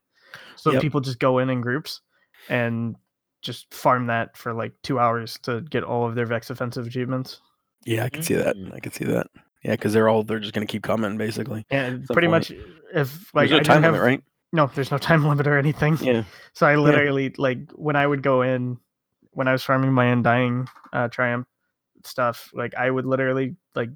So 0.54 0.70
Yep. 0.70 0.82
people 0.82 1.00
just 1.00 1.18
go 1.18 1.38
in 1.38 1.50
in 1.50 1.60
groups 1.60 2.00
and 2.48 2.94
just 3.42 3.72
farm 3.74 4.06
that 4.06 4.36
for 4.36 4.52
like 4.52 4.72
two 4.82 5.00
hours 5.00 5.36
to 5.40 5.62
get 5.62 5.82
all 5.82 6.06
of 6.06 6.14
their 6.14 6.26
Vex 6.26 6.48
offensive 6.50 6.86
achievements. 6.86 7.40
Yeah, 7.86 8.04
I 8.04 8.08
can 8.10 8.22
see 8.22 8.34
that. 8.34 8.54
Mm. 8.56 8.72
I 8.74 8.78
can 8.78 8.92
see 8.92 9.04
that. 9.06 9.26
Yeah, 9.62 9.72
because 9.72 9.92
they're 9.92 10.08
all 10.08 10.22
they're 10.22 10.38
just 10.40 10.54
gonna 10.54 10.66
keep 10.66 10.82
coming 10.82 11.16
basically. 11.18 11.66
Yeah, 11.70 11.98
pretty 12.10 12.28
point. 12.28 12.30
much, 12.30 12.50
if 12.94 13.34
like 13.34 13.48
There's 13.48 13.50
no 13.50 13.56
I 13.56 13.58
didn't 13.60 13.66
time 13.66 13.82
have, 13.82 13.92
limit, 13.94 14.04
right? 14.06 14.22
No, 14.52 14.70
there's 14.74 14.90
no 14.90 14.98
time 14.98 15.24
limit 15.28 15.46
or 15.46 15.58
anything. 15.58 15.98
Yeah. 16.00 16.24
So 16.54 16.66
I 16.66 16.76
literally 16.76 17.34
like 17.36 17.70
when 17.74 17.96
I 17.96 18.06
would 18.06 18.22
go 18.22 18.42
in 18.42 18.78
when 19.32 19.46
I 19.48 19.52
was 19.52 19.62
farming 19.62 19.92
my 19.92 20.06
undying 20.06 20.66
uh 20.92 21.08
triumph 21.08 21.46
stuff, 22.04 22.50
like 22.54 22.74
I 22.74 22.90
would 22.90 23.04
literally 23.06 23.56
like 23.74 23.90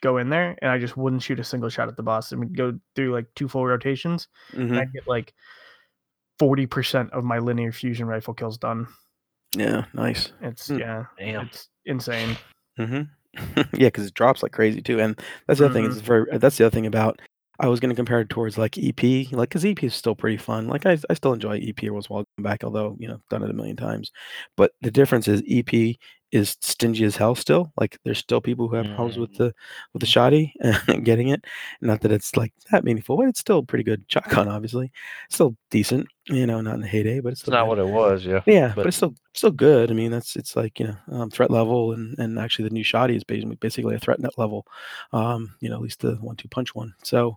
go 0.00 0.18
in 0.18 0.28
there 0.30 0.56
and 0.62 0.70
I 0.70 0.78
just 0.78 0.96
wouldn't 0.96 1.22
shoot 1.22 1.40
a 1.40 1.44
single 1.44 1.68
shot 1.68 1.88
at 1.88 1.96
the 1.96 2.02
boss. 2.04 2.30
and 2.30 2.40
we'd 2.40 2.56
go 2.56 2.78
through 2.94 3.12
like 3.12 3.26
two 3.34 3.48
full 3.48 3.66
rotations 3.66 4.28
hmm 4.52 4.60
and 4.62 4.78
I'd 4.78 4.92
get 4.92 5.08
like 5.08 5.34
forty 6.38 6.66
percent 6.66 7.10
of 7.12 7.24
my 7.24 7.38
linear 7.40 7.72
fusion 7.72 8.06
rifle 8.06 8.34
kills 8.34 8.56
done. 8.58 8.86
Yeah. 9.56 9.86
Nice. 9.92 10.32
It's 10.42 10.68
Hmm. 10.68 10.78
yeah, 10.78 11.04
Damn. 11.18 11.46
it's 11.46 11.68
insane. 11.84 12.36
hmm 12.76 13.02
yeah, 13.56 13.86
because 13.88 14.06
it 14.06 14.14
drops 14.14 14.42
like 14.42 14.52
crazy 14.52 14.80
too, 14.82 15.00
and 15.00 15.18
that's 15.46 15.58
the 15.60 15.66
other 15.66 15.74
thing. 15.74 15.84
Mhm. 15.86 15.90
Is 15.90 16.00
very. 16.00 16.26
That's 16.38 16.56
the 16.58 16.66
other 16.66 16.74
thing 16.74 16.86
about. 16.86 17.20
I 17.60 17.66
was 17.66 17.80
going 17.80 17.90
to 17.90 17.96
compare 17.96 18.20
it 18.20 18.28
towards 18.30 18.56
like 18.56 18.78
EP, 18.78 19.02
like 19.32 19.48
because 19.48 19.64
EP 19.64 19.82
is 19.82 19.92
still 19.94 20.14
pretty 20.14 20.36
fun. 20.36 20.68
Like 20.68 20.86
I, 20.86 20.96
I 21.10 21.14
still 21.14 21.32
enjoy 21.32 21.58
EP 21.58 21.76
every 21.78 21.90
once 21.90 22.06
in 22.06 22.12
a 22.12 22.14
while 22.14 22.24
come 22.36 22.44
back, 22.44 22.62
although 22.62 22.96
you 23.00 23.08
know 23.08 23.20
done 23.30 23.42
it 23.42 23.50
a 23.50 23.52
million 23.52 23.76
times. 23.76 24.12
But 24.56 24.72
the 24.80 24.92
difference 24.92 25.26
is 25.26 25.42
EP 25.48 25.96
is 26.30 26.56
stingy 26.60 27.04
as 27.04 27.16
hell 27.16 27.34
still. 27.34 27.72
Like 27.76 27.98
there's 28.04 28.18
still 28.18 28.40
people 28.40 28.68
who 28.68 28.76
have 28.76 28.86
problems 28.94 29.18
with 29.18 29.32
Mhm. 29.32 29.38
the 29.38 29.54
with 29.92 30.00
the 30.00 30.06
shoddy 30.06 30.52
and 30.60 31.04
getting 31.04 31.28
it. 31.30 31.44
Not 31.80 32.02
that 32.02 32.12
it's 32.12 32.36
like 32.36 32.52
that 32.70 32.84
meaningful, 32.84 33.16
but 33.16 33.26
it's 33.28 33.40
still 33.40 33.64
pretty 33.64 33.82
good. 33.84 34.04
Shotgun, 34.08 34.46
obviously, 34.48 34.92
still 35.30 35.56
decent. 35.72 36.06
You 36.28 36.46
know, 36.46 36.60
not 36.60 36.74
in 36.74 36.80
the 36.80 36.86
heyday, 36.86 37.20
but 37.20 37.32
it's 37.32 37.40
It's 37.42 37.50
not 37.50 37.64
good. 37.64 37.68
what 37.68 37.78
it 37.78 37.86
was, 37.86 38.24
yeah. 38.24 38.42
Yeah, 38.46 38.68
but, 38.68 38.76
but- 38.76 38.86
it's 38.88 38.96
still 38.96 39.14
still 39.34 39.50
good. 39.50 39.90
I 39.90 39.94
mean, 39.94 40.10
that's 40.10 40.36
it's 40.36 40.56
like 40.56 40.78
you 40.80 40.88
know 40.88 40.96
um, 41.12 41.30
threat 41.30 41.50
level, 41.50 41.92
and 41.92 42.18
and 42.18 42.38
actually 42.38 42.68
the 42.68 42.74
new 42.74 42.82
shoddy 42.84 43.16
is 43.16 43.24
basically 43.24 43.56
basically 43.56 43.94
a 43.94 43.98
threat 43.98 44.20
net 44.20 44.36
level. 44.38 44.66
Um, 45.12 45.54
you 45.60 45.68
know, 45.68 45.76
at 45.76 45.82
least 45.82 46.00
the 46.00 46.14
one 46.16 46.36
two 46.36 46.48
punch 46.48 46.74
one. 46.74 46.94
So, 47.02 47.36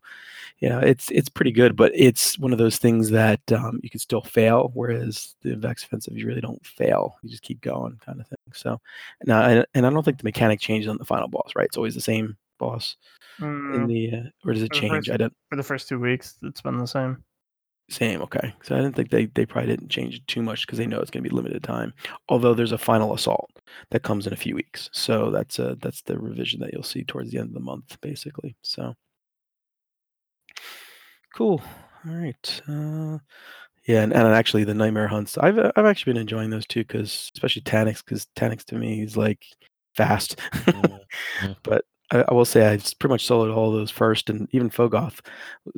you 0.60 0.70
know, 0.70 0.80
it's 0.80 1.10
it's 1.12 1.30
pretty 1.30 1.52
good, 1.52 1.76
but 1.76 1.92
it's 1.96 2.38
one 2.40 2.52
of 2.52 2.58
those 2.60 2.78
things 2.78 3.10
that 3.12 3.40
um, 3.52 3.80
you 3.84 3.90
can 3.90 4.00
still 4.00 4.22
fail. 4.22 4.72
Whereas 4.74 5.36
the 5.42 5.56
Vex 5.56 5.84
offensive, 5.84 6.18
you 6.18 6.28
really 6.28 6.42
don't 6.42 6.66
fail. 6.66 7.18
You 7.24 7.30
just 7.30 7.44
keep 7.44 7.62
going, 7.62 8.00
kind 8.06 8.20
of 8.20 8.28
thing. 8.28 8.38
So, 8.54 8.80
now 9.26 9.42
and, 9.44 9.66
and 9.74 9.86
I 9.86 9.90
don't 9.90 10.04
think 10.04 10.18
the 10.18 10.24
mechanic 10.26 10.60
changes 10.60 10.90
on 10.90 10.98
the 10.98 11.06
final 11.06 11.28
boss. 11.28 11.52
Right? 11.56 11.66
It's 11.68 11.78
always 11.78 11.96
the 11.96 12.02
same 12.02 12.36
boss 12.58 12.96
in 13.40 13.46
Mm, 13.48 13.88
the 13.88 14.18
uh, 14.18 14.30
or 14.50 14.54
does 14.54 14.62
it 14.64 14.72
change? 14.74 15.08
first- 15.08 15.12
I 15.12 15.18
don't. 15.18 15.34
for 15.50 15.56
the 15.56 15.64
first 15.64 15.88
two 15.88 16.00
weeks, 16.00 16.36
it's 16.44 16.62
been 16.62 16.78
the 16.78 16.86
same. 16.86 17.24
Same, 17.92 18.22
okay. 18.22 18.54
So 18.64 18.74
I 18.76 18.80
didn't 18.80 18.96
think 18.96 19.10
they 19.10 19.26
they 19.26 19.46
probably 19.46 19.70
didn't 19.70 19.90
change 19.90 20.16
it 20.16 20.26
too 20.28 20.42
much 20.42 20.66
because 20.66 20.78
they 20.80 20.88
know 20.88 21.00
it's 21.02 21.12
going 21.12 21.24
to 21.26 21.30
be 21.30 21.36
limited 21.36 21.62
time. 21.62 21.94
Although 22.30 22.54
there's 22.54 22.72
a 22.72 22.78
final 22.78 23.14
assault 23.14 23.52
that 23.90 24.04
comes 24.04 24.26
in 24.26 24.32
a 24.34 24.38
few 24.38 24.56
weeks, 24.56 24.90
so 24.94 25.30
that's 25.30 25.60
a 25.60 25.76
that's 25.82 26.02
the 26.04 26.18
revision 26.18 26.62
that 26.62 26.72
you'll 26.72 26.84
see 26.84 27.04
towards 27.04 27.32
the 27.32 27.38
end 27.40 27.50
of 27.50 27.54
the 27.54 27.60
month, 27.60 28.00
basically. 28.00 28.56
So 28.62 28.96
cool. 31.36 31.62
All 32.08 32.14
right. 32.14 32.62
Uh, 32.68 33.20
yeah, 33.88 34.04
and, 34.04 34.14
and 34.14 34.28
actually 34.28 34.64
the 34.64 34.74
nightmare 34.74 35.08
hunts, 35.08 35.38
I've 35.38 35.60
I've 35.60 35.86
actually 35.86 36.14
been 36.14 36.22
enjoying 36.22 36.50
those 36.52 36.68
too, 36.68 36.82
because 36.82 37.32
especially 37.36 37.64
Taniks, 37.64 38.04
because 38.06 38.28
Taniks 38.36 38.66
to 38.66 38.76
me 38.76 39.02
is 39.04 39.18
like 39.18 39.46
fast. 39.96 40.40
But 41.64 41.86
I, 42.12 42.24
I 42.28 42.34
will 42.34 42.46
say 42.46 42.68
I 42.68 42.78
pretty 43.00 43.12
much 43.14 43.28
soloed 43.28 43.56
all 43.56 43.72
those 43.72 43.92
first, 43.92 44.30
and 44.30 44.48
even 44.52 44.70
Phogoth. 44.70 45.20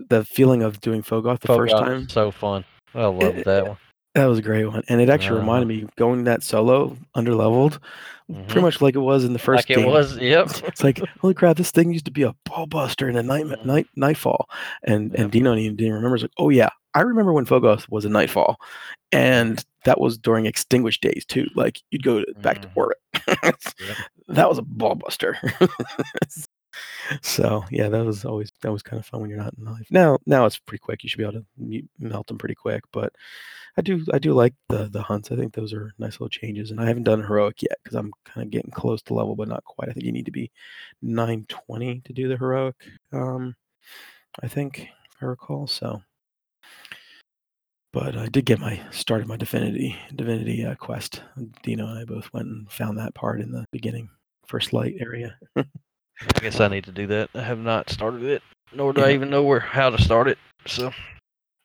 The 0.09 0.23
feeling 0.25 0.63
of 0.63 0.81
doing 0.81 1.01
Phogoth 1.03 1.39
the 1.39 1.47
first 1.47 1.77
time, 1.77 2.07
so 2.09 2.31
fun. 2.31 2.63
I 2.95 3.05
love 3.05 3.37
Eh, 3.37 3.43
that 3.43 3.67
one. 3.67 3.77
That 4.15 4.25
was 4.25 4.37
a 4.39 4.43
great 4.43 4.65
one, 4.65 4.83
and 4.89 5.01
it 5.01 5.09
actually 5.09 5.37
Uh-huh. 5.37 5.41
reminded 5.41 5.67
me 5.67 5.87
going 5.95 6.23
that 6.25 6.43
solo 6.43 6.95
under 7.15 7.33
leveled, 7.33 7.79
pretty 8.47 8.59
Mhm. 8.59 8.61
much 8.61 8.81
like 8.81 8.95
it 8.95 8.99
was 8.99 9.23
in 9.23 9.33
the 9.33 9.39
first 9.39 9.67
Like 9.69 9.77
it 9.77 9.85
was, 9.85 10.17
yep. 10.17 10.47
It's 10.67 10.83
like 10.83 10.99
holy 11.19 11.33
crap, 11.33 11.57
this 11.57 11.71
thing 11.71 11.91
used 11.91 12.05
to 12.05 12.11
be 12.11 12.23
a 12.23 12.35
ball 12.45 12.67
buster 12.67 13.09
in 13.09 13.15
a 13.15 13.23
night 13.23 13.45
Mhm. 13.45 13.65
night 13.65 13.87
nightfall, 13.95 14.49
and 14.83 15.11
Yep. 15.11 15.19
and 15.19 15.31
Dino 15.31 15.55
even 15.55 15.75
didn't 15.75 15.93
remember. 15.93 16.15
It's 16.15 16.23
like, 16.23 16.31
oh 16.37 16.49
yeah, 16.49 16.69
I 16.93 17.01
remember 17.01 17.33
when 17.33 17.45
Phogoth 17.45 17.89
was 17.89 18.05
a 18.05 18.09
nightfall, 18.09 18.57
and 19.11 19.63
that 19.85 19.99
was 19.99 20.17
during 20.17 20.45
extinguished 20.45 21.01
days 21.01 21.25
too. 21.25 21.47
Like 21.55 21.79
you'd 21.91 22.03
go 22.03 22.19
to, 22.23 22.33
back 22.41 22.61
to 22.61 22.67
Mhm. 22.69 22.77
orbit. 22.77 22.97
That 24.29 24.47
was 24.49 24.57
a 24.57 24.61
ball 24.63 24.95
buster. 24.95 25.37
so 27.21 27.63
yeah, 27.69 27.89
that 27.89 28.05
was 28.05 28.25
always 28.25 28.51
that 28.61 28.71
was 28.71 28.81
kind 28.81 28.99
of 28.99 29.05
fun 29.05 29.21
when 29.21 29.29
you're 29.29 29.39
not 29.39 29.53
in 29.57 29.65
life. 29.65 29.87
Now 29.91 30.17
now 30.25 30.45
it's 30.45 30.57
pretty 30.59 30.79
quick. 30.81 31.03
You 31.03 31.09
should 31.09 31.17
be 31.17 31.23
able 31.23 31.33
to 31.33 31.45
mu- 31.57 31.81
melt 31.99 32.27
them 32.27 32.37
pretty 32.37 32.55
quick. 32.55 32.83
But 32.91 33.13
I 33.77 33.81
do 33.81 34.05
I 34.13 34.19
do 34.19 34.33
like 34.33 34.53
the 34.69 34.87
the 34.89 35.01
hunts. 35.01 35.31
I 35.31 35.35
think 35.35 35.53
those 35.53 35.73
are 35.73 35.91
nice 35.99 36.13
little 36.13 36.29
changes. 36.29 36.71
And 36.71 36.79
I 36.79 36.87
haven't 36.87 37.03
done 37.03 37.21
heroic 37.21 37.61
yet 37.61 37.77
because 37.83 37.95
I'm 37.95 38.11
kind 38.25 38.45
of 38.45 38.51
getting 38.51 38.71
close 38.71 39.01
to 39.03 39.13
level, 39.13 39.35
but 39.35 39.47
not 39.49 39.63
quite. 39.65 39.89
I 39.89 39.91
think 39.93 40.05
you 40.05 40.11
need 40.13 40.25
to 40.25 40.31
be 40.31 40.51
920 41.01 42.01
to 42.05 42.13
do 42.13 42.27
the 42.29 42.37
heroic. 42.37 42.75
Um, 43.11 43.55
I 44.41 44.47
think 44.47 44.87
I 45.21 45.25
recall. 45.25 45.67
So. 45.67 46.01
But 47.93 48.17
I 48.17 48.25
did 48.25 48.45
get 48.45 48.59
my 48.59 48.81
started 48.89 49.27
my 49.27 49.37
divinity 49.37 49.95
divinity 50.15 50.65
uh, 50.65 50.75
quest. 50.75 51.21
Dino 51.61 51.87
and 51.87 51.99
I 51.99 52.05
both 52.05 52.31
went 52.33 52.47
and 52.47 52.71
found 52.71 52.97
that 52.97 53.13
part 53.13 53.39
in 53.39 53.51
the 53.51 53.65
beginning, 53.71 54.09
first 54.47 54.73
light 54.73 54.95
area. 54.99 55.37
I 55.55 55.65
guess 56.41 56.59
I 56.59 56.67
need 56.69 56.85
to 56.85 56.91
do 56.91 57.05
that. 57.07 57.29
I 57.35 57.41
have 57.41 57.59
not 57.59 57.89
started 57.89 58.23
it, 58.23 58.41
nor 58.73 58.93
do 58.93 59.03
I 59.03 59.11
even 59.11 59.29
know 59.29 59.43
where 59.43 59.59
how 59.59 59.89
to 59.91 60.01
start 60.01 60.27
it. 60.27 60.37
So 60.65 60.91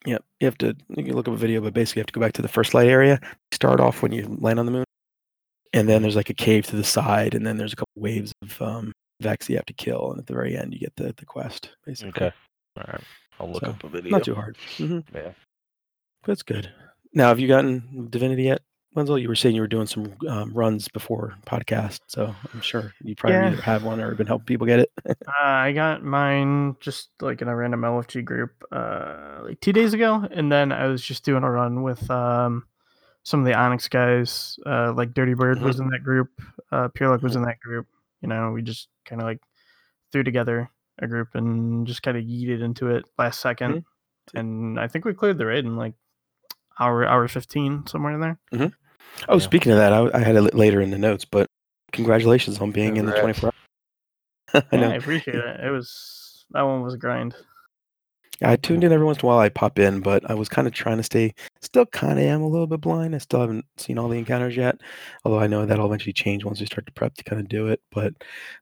Yep. 0.07 0.23
You 0.41 0.45
have 0.45 0.59
to 0.59 0.77
you 0.91 1.05
can 1.05 1.15
look 1.15 1.29
up 1.29 1.35
a 1.35 1.39
video, 1.39 1.61
but 1.61 1.75
basically 1.75 2.01
you 2.01 2.03
have 2.03 2.07
to 2.09 2.13
go 2.13 2.21
back 2.21 2.35
to 2.35 2.43
the 2.43 2.49
first 2.49 2.75
light 2.75 2.89
area. 2.89 3.19
Start 3.53 3.81
off 3.81 4.03
when 4.03 4.13
you 4.13 4.37
land 4.41 4.59
on 4.61 4.67
the 4.67 4.73
moon. 4.73 4.85
And 5.73 5.89
then 5.89 6.03
there's 6.03 6.17
like 6.17 6.31
a 6.31 6.35
cave 6.35 6.67
to 6.67 6.77
the 6.77 6.85
side, 6.85 7.35
and 7.35 7.47
then 7.47 7.57
there's 7.57 7.73
a 7.73 7.77
couple 7.77 7.93
waves 7.97 8.33
of 8.43 8.61
um 8.63 8.93
Vex 9.21 9.49
you 9.51 9.57
have 9.57 9.67
to 9.67 9.73
kill, 9.73 10.11
and 10.11 10.21
at 10.21 10.27
the 10.27 10.33
very 10.35 10.57
end 10.57 10.73
you 10.73 10.79
get 10.79 10.95
the, 10.97 11.13
the 11.17 11.27
quest, 11.27 11.71
basically. 11.85 12.11
okay, 12.27 12.37
all 12.77 12.85
right, 12.87 13.01
I'll 13.41 13.51
look 13.51 13.65
So, 13.65 13.71
up 13.71 13.83
a 13.85 13.89
video. 13.89 14.13
Not 14.13 14.25
too 14.25 14.35
hard. 14.35 14.57
hmm 14.77 15.01
Yeah. 15.15 15.33
That's 16.29 16.43
good. 16.43 16.71
Now, 17.15 17.29
have 17.29 17.41
you 17.41 17.49
gotten 17.49 18.09
Divinity 18.11 18.43
yet, 18.45 18.61
Wenzel? 18.95 19.19
You 19.19 19.29
were 19.29 19.35
saying 19.35 19.55
you 19.55 19.63
were 19.63 19.67
doing 19.67 19.87
some 19.87 20.13
um, 20.29 20.53
runs 20.53 20.87
before 20.89 21.35
podcast, 21.47 22.01
so 22.07 22.35
I'm 22.53 22.61
sure 22.61 22.93
you 23.03 23.17
probably 23.17 23.39
Yeah. 23.39 23.53
either 23.53 23.63
have 23.63 23.83
one 23.83 23.99
or 23.99 24.11
have 24.11 24.19
been 24.19 24.27
helping 24.27 24.45
people 24.45 24.67
get 24.67 24.81
it. 24.81 24.93
Uh, 25.27 25.43
I 25.43 25.73
got 25.73 26.03
mine 26.05 26.77
just 26.81 27.09
like 27.23 27.41
in 27.41 27.49
a 27.49 27.57
random 27.57 27.81
LFG 27.81 28.25
group 28.27 28.63
uh, 28.71 29.39
like 29.45 29.61
two 29.61 29.73
days 29.73 29.95
ago, 29.95 30.27
and 30.31 30.53
then 30.53 30.71
I 30.71 30.87
was 30.87 31.03
just 31.03 31.25
doing 31.25 31.45
a 31.45 31.51
run 31.51 31.83
with 31.83 32.09
um, 32.11 32.65
some 33.23 33.41
of 33.41 33.47
the 33.47 33.55
Onyx 33.55 33.89
guys. 33.89 34.59
Uh, 34.67 34.93
like 34.93 35.15
Dirty 35.15 35.33
Bird 35.35 35.63
was 35.63 35.81
in 35.81 35.89
that 35.89 36.03
group. 36.05 36.29
Uh, 36.71 36.89
Pure 36.89 37.09
Luck 37.11 37.23
was 37.23 37.37
in 37.37 37.43
that 37.43 37.59
group. 37.61 37.87
You 38.21 38.29
know, 38.29 38.51
we 38.53 38.61
just 38.63 38.89
kind 39.07 39.23
of 39.23 39.27
like 39.27 39.41
threw 40.13 40.23
together 40.25 40.71
a 40.99 41.07
group 41.07 41.29
and 41.35 41.87
just 41.87 42.03
kind 42.03 42.19
of 42.19 42.25
yeeted 42.25 42.61
into 42.63 42.89
it 42.91 43.05
last 43.19 43.43
2nd 43.43 43.77
Mhm. 43.77 43.85
and 44.35 44.81
I 44.81 44.89
think 44.89 45.05
we 45.07 45.15
cleared 45.15 45.39
the 45.39 45.47
raid 45.47 45.65
in 45.65 45.77
like 45.77 45.95
hour 46.81 47.05
hour 47.07 47.27
fifteen 47.29 47.87
somewhere 47.87 48.13
in 48.15 48.21
there. 48.21 48.39
Mm-hmm. 48.53 48.67
Oh, 49.29 49.35
Yeah. 49.35 49.39
speaking 49.41 49.73
of 49.73 49.79
that, 49.79 49.93
I, 49.93 50.11
I 50.15 50.21
had 50.21 50.37
it 50.37 50.55
later 50.55 50.81
in 50.81 50.91
the 50.91 50.99
notes, 50.99 51.25
but 51.25 51.47
congratulations 51.93 52.59
on 52.61 52.71
being 52.71 52.97
in 52.97 53.07
the 53.07 53.19
24 53.21 53.51
hours. 54.55 54.65
I 54.73 54.77
Yeah. 54.77 54.89
I 54.91 54.95
appreciate 54.95 55.35
it. 55.37 55.61
It 55.61 55.71
was 55.71 56.45
that 56.51 56.63
one 56.63 56.83
was 56.83 56.95
a 56.95 56.99
grind. 56.99 57.35
I 58.41 58.55
tuned 58.55 58.85
in 58.85 58.93
every 58.93 59.05
once 59.05 59.19
in 59.19 59.25
a 59.25 59.27
while. 59.27 59.39
I 59.41 59.49
pop 59.49 59.81
in, 59.81 59.99
but 60.01 60.31
I 60.31 60.35
was 60.35 60.49
kind 60.49 60.69
of 60.69 60.73
trying 60.73 60.99
to 60.99 61.03
stay. 61.03 61.35
Still, 61.61 61.87
kind 61.87 62.21
of 62.21 62.25
am 62.25 62.41
a 62.41 62.47
little 62.47 62.69
bit 62.69 62.81
blind. 62.81 63.17
I 63.17 63.19
still 63.19 63.41
haven't 63.41 63.65
seen 63.79 63.99
all 63.99 64.09
the 64.09 64.17
encounters 64.19 64.57
yet. 64.57 64.77
Although 65.25 65.41
I 65.41 65.49
know 65.49 65.67
that'll 65.67 65.87
eventually 65.87 66.13
change 66.13 66.45
once 66.45 66.61
we 66.61 66.67
start 66.67 66.87
to 66.87 66.93
prep 66.93 67.15
to 67.15 67.25
kind 67.25 67.41
of 67.43 67.49
do 67.49 67.67
it. 67.67 67.81
But 67.91 68.15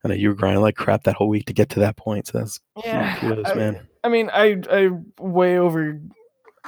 I 0.03 0.09
know 0.09 0.15
you 0.15 0.31
were 0.31 0.35
grinding 0.35 0.63
like 0.63 0.77
crap 0.77 1.03
that 1.05 1.15
whole 1.17 1.29
week 1.29 1.45
to 1.47 1.53
get 1.53 1.69
to 1.71 1.81
that 1.81 1.99
point. 1.99 2.27
So 2.27 2.39
that's 2.39 2.59
kudos, 3.21 3.45
I- 3.51 3.55
man. 3.55 3.87
I 4.03 4.09
mean, 4.09 4.31
I 4.33 4.63
I 4.71 4.89
way 5.21 5.59
over 5.59 6.01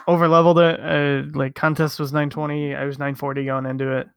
over 0.06 0.28
leveled 0.28 0.58
it. 0.58 0.80
Uh, 0.80 1.28
like 1.36 1.54
contest 1.54 1.98
was 1.98 2.12
920. 2.12 2.74
I 2.74 2.84
was 2.84 2.98
940 2.98 3.44
going 3.44 3.66
into 3.66 3.90
it. 3.98 4.08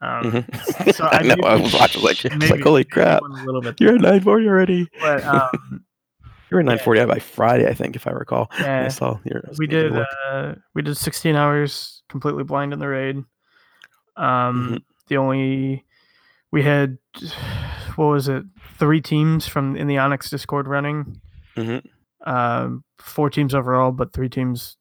Um, 0.00 0.22
Mhm. 0.30 0.94
so 0.94 1.04
I 1.12 1.18
I 1.18 1.22
know. 1.22 1.36
I 1.44 1.56
was 1.56 1.72
watching 1.74 2.02
like, 2.02 2.22
maybe- 2.24 2.48
like 2.48 2.60
holy 2.62 2.84
crap! 2.84 3.20
a 3.22 3.26
little 3.44 3.60
bit, 3.60 3.80
You're 3.80 3.94
at 3.96 4.00
940 4.00 4.46
already. 4.48 4.88
but 5.00 5.24
um, 5.24 5.84
You're 6.50 6.60
at 6.60 6.66
940 6.66 7.04
by 7.06 7.18
Friday, 7.18 7.66
I 7.68 7.74
think, 7.74 7.96
if 7.96 8.06
I 8.06 8.10
recall. 8.12 8.48
I 8.52 8.88
saw 8.88 9.18
your. 9.24 9.42
We 9.58 9.66
did 9.66 9.92
uh, 10.30 10.54
we 10.74 10.82
did 10.82 10.96
16 10.96 11.34
hours 11.36 12.02
completely 12.08 12.44
blind 12.44 12.72
in 12.72 12.78
the 12.78 12.88
raid. 12.88 13.16
Um, 14.16 14.70
Mhm. 14.76 14.82
the 15.08 15.16
only 15.16 15.84
we 16.50 16.62
had 16.62 16.98
what 17.96 18.06
was 18.06 18.28
it? 18.28 18.44
Three 18.78 19.00
teams 19.00 19.46
from 19.48 19.76
in 19.76 19.88
the 19.88 19.98
Onyx 19.98 20.30
Discord 20.30 20.68
running. 20.68 21.20
Mhm. 21.56 21.84
Um, 22.24 22.84
four 22.98 23.30
teams 23.30 23.54
overall, 23.54 23.90
but 23.92 24.12
three 24.12 24.28
teams. 24.28 24.76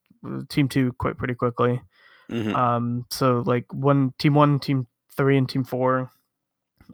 Team 0.49 0.67
two 0.69 0.93
quit 0.93 1.17
pretty 1.17 1.34
quickly. 1.36 1.82
Mhm. 2.30 2.53
Um, 2.55 3.05
so 3.09 3.43
like 3.45 3.65
one 3.73 4.13
team 4.19 4.34
one, 4.34 4.59
team 4.59 4.88
three, 5.15 5.38
and 5.38 5.47
team 5.47 5.63
four. 5.63 6.11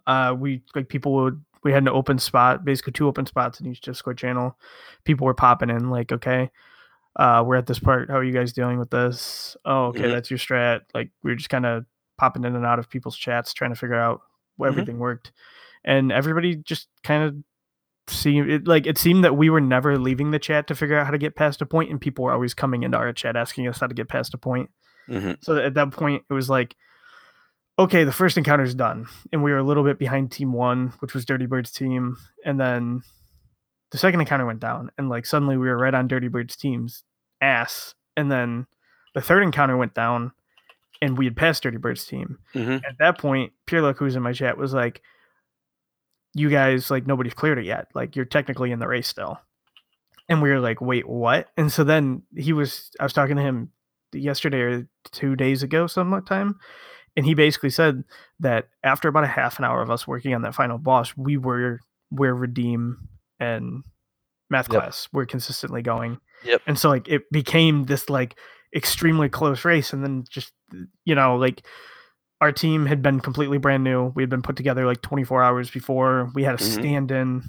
Uh, 0.08 0.36
we 0.38 0.64
like 0.76 0.90
people 0.90 1.14
would 1.14 1.44
we 1.64 1.72
had 1.72 1.84
an 1.84 1.90
open 1.90 2.20
spot, 2.20 2.66
basically 2.66 2.92
two 2.94 3.08
open 3.08 3.26
spots 3.26 3.60
in 3.60 3.66
each 3.68 3.82
Discord 3.82 4.18
channel. 4.18 4.58
People 5.06 5.26
were 5.26 5.34
popping 5.34 5.70
in 5.70 5.90
like, 5.90 6.12
okay, 6.12 6.52
uh, 7.16 7.44
we're 7.46 7.56
at 7.56 7.68
this 7.68 7.80
part. 7.80 8.10
How 8.10 8.18
are 8.18 8.24
you 8.24 8.34
guys 8.34 8.54
dealing 8.54 8.80
with 8.80 8.90
this? 8.90 9.56
Oh, 9.66 9.86
okay, 9.88 10.02
Mhm. 10.04 10.12
that's 10.12 10.30
your 10.30 10.40
strat. 10.40 10.82
Like 10.94 11.12
we 11.24 11.32
were 11.32 11.36
just 11.36 11.50
kind 11.50 11.66
of 11.66 11.86
popping 12.18 12.44
in 12.44 12.56
and 12.56 12.66
out 12.66 12.80
of 12.80 12.90
people's 12.90 13.18
chats, 13.18 13.54
trying 13.54 13.72
to 13.72 13.76
figure 13.80 13.96
out 13.96 14.22
where 14.58 14.70
Mhm. 14.70 14.74
everything 14.74 15.00
worked, 15.00 15.32
and 15.86 16.12
everybody 16.12 16.56
just 16.58 16.90
kind 17.04 17.24
of 17.24 17.36
seemed 18.08 18.50
it 18.50 18.68
like 18.68 18.86
it 18.86 18.98
seemed 18.98 19.24
that 19.24 19.38
we 19.38 19.50
were 19.50 19.62
never 19.62 19.98
leaving 19.98 20.32
the 20.32 20.40
chat 20.40 20.68
to 20.68 20.76
figure 20.76 20.98
out 20.98 21.06
how 21.06 21.12
to 21.12 21.18
get 21.18 21.36
past 21.36 21.62
a 21.62 21.66
point, 21.66 21.90
and 21.90 22.02
people 22.02 22.26
were 22.26 22.34
always 22.34 22.54
coming 22.54 22.84
into 22.84 22.98
our 22.98 23.14
chat 23.14 23.36
asking 23.36 23.68
us 23.68 23.80
how 23.80 23.88
to 23.88 23.94
get 23.94 24.10
past 24.10 24.34
a 24.34 24.38
point. 24.38 24.70
Mhm. 25.10 25.38
So 25.42 25.58
at 25.58 25.74
that 25.76 25.92
point, 25.92 26.24
it 26.30 26.34
was 26.34 26.50
like, 26.50 26.76
okay, 27.80 28.04
the 28.04 28.12
first 28.12 28.38
encounter 28.38 28.64
is 28.64 28.76
done, 28.76 29.08
and 29.32 29.44
we 29.44 29.52
were 29.52 29.58
a 29.58 29.64
little 29.64 29.84
bit 29.84 30.00
behind 30.00 30.32
Team 30.32 30.54
One, 30.54 30.94
which 31.00 31.14
was 31.14 31.26
Dirty 31.26 31.46
Bird's 31.46 31.72
team, 31.72 32.18
and 32.46 32.60
then 32.60 33.02
the 33.92 33.98
second 33.98 34.20
encounter 34.20 34.46
went 34.46 34.60
down, 34.60 34.92
and 34.98 35.10
like 35.10 35.26
suddenly 35.26 35.58
we 35.58 35.68
were 35.68 35.78
right 35.78 35.94
on 35.94 36.08
Dirty 36.08 36.28
Bird's 36.28 36.56
team's 36.56 37.04
ass, 37.42 37.96
and 38.18 38.32
then 38.32 38.68
the 39.14 39.22
third 39.22 39.44
encounter 39.44 39.78
went 39.78 39.94
down, 39.94 40.32
and 41.02 41.18
we 41.18 41.26
had 41.26 41.36
passed 41.36 41.64
Dirty 41.64 41.78
Bird's 41.78 42.06
team. 42.06 42.40
Mhm. 42.54 42.82
At 42.88 42.98
that 43.00 43.18
point, 43.18 43.54
Pure 43.66 43.82
Luck, 43.82 43.98
who's 43.98 44.16
in 44.16 44.24
my 44.24 44.34
chat, 44.34 44.58
was 44.58 44.74
like, 44.74 45.02
"You 46.34 46.50
guys, 46.50 46.90
like, 46.92 47.08
nobody's 47.08 47.34
cleared 47.34 47.60
it 47.60 47.66
yet. 47.66 47.88
Like, 47.94 48.16
you're 48.16 48.26
technically 48.26 48.72
in 48.72 48.80
the 48.80 48.88
race 48.88 49.08
still." 49.08 49.40
And 50.30 50.42
we 50.42 50.50
were 50.50 50.60
like, 50.60 50.82
"Wait, 50.82 51.08
what?" 51.08 51.50
And 51.58 51.72
so 51.72 51.84
then 51.84 52.24
he 52.36 52.54
was, 52.54 52.92
I 53.00 53.04
was 53.04 53.14
talking 53.14 53.36
to 53.36 53.42
him 53.42 53.72
yesterday 54.14 54.62
or 54.62 54.88
two 55.12 55.36
days 55.36 55.64
ago, 55.64 55.88
sometime, 55.88 56.60
and 57.16 57.26
he 57.26 57.34
basically 57.34 57.70
said 57.70 58.04
that 58.40 58.70
after 58.84 59.08
about 59.08 59.24
a 59.24 59.28
half 59.28 59.60
an 59.60 59.66
hour 59.66 59.82
of 59.82 59.92
us 59.92 60.08
working 60.08 60.34
on 60.34 60.42
that 60.44 60.56
final 60.56 60.78
boss, 60.78 61.16
we 61.18 61.38
were 61.38 61.80
where 62.10 62.34
redeem 62.36 63.10
and 63.40 63.84
math 64.50 64.72
Yep. 64.72 64.82
class 64.82 65.08
were 65.12 65.26
consistently 65.26 65.82
going. 65.82 66.20
Yep. 66.46 66.62
And 66.68 66.78
so 66.80 66.90
like 66.90 67.08
it 67.08 67.30
became 67.32 67.86
this 67.86 68.10
like 68.10 68.38
extremely 68.76 69.30
close 69.30 69.66
race, 69.66 69.94
and 69.94 70.04
then 70.04 70.26
just 70.30 70.54
you 71.06 71.16
know 71.16 71.36
like 71.36 71.66
our 72.44 72.52
team 72.52 72.86
had 72.86 73.02
been 73.02 73.20
completely 73.22 73.58
brand 73.58 73.84
new. 73.84 74.12
We 74.16 74.22
had 74.24 74.30
been 74.30 74.42
put 74.42 74.56
together 74.58 74.86
like 74.86 75.02
24 75.02 75.42
hours 75.42 75.72
before. 75.72 76.30
We 76.36 76.44
had 76.44 76.56
a 76.56 76.58
Mhm. 76.58 76.74
stand 76.74 77.12
in. 77.12 77.44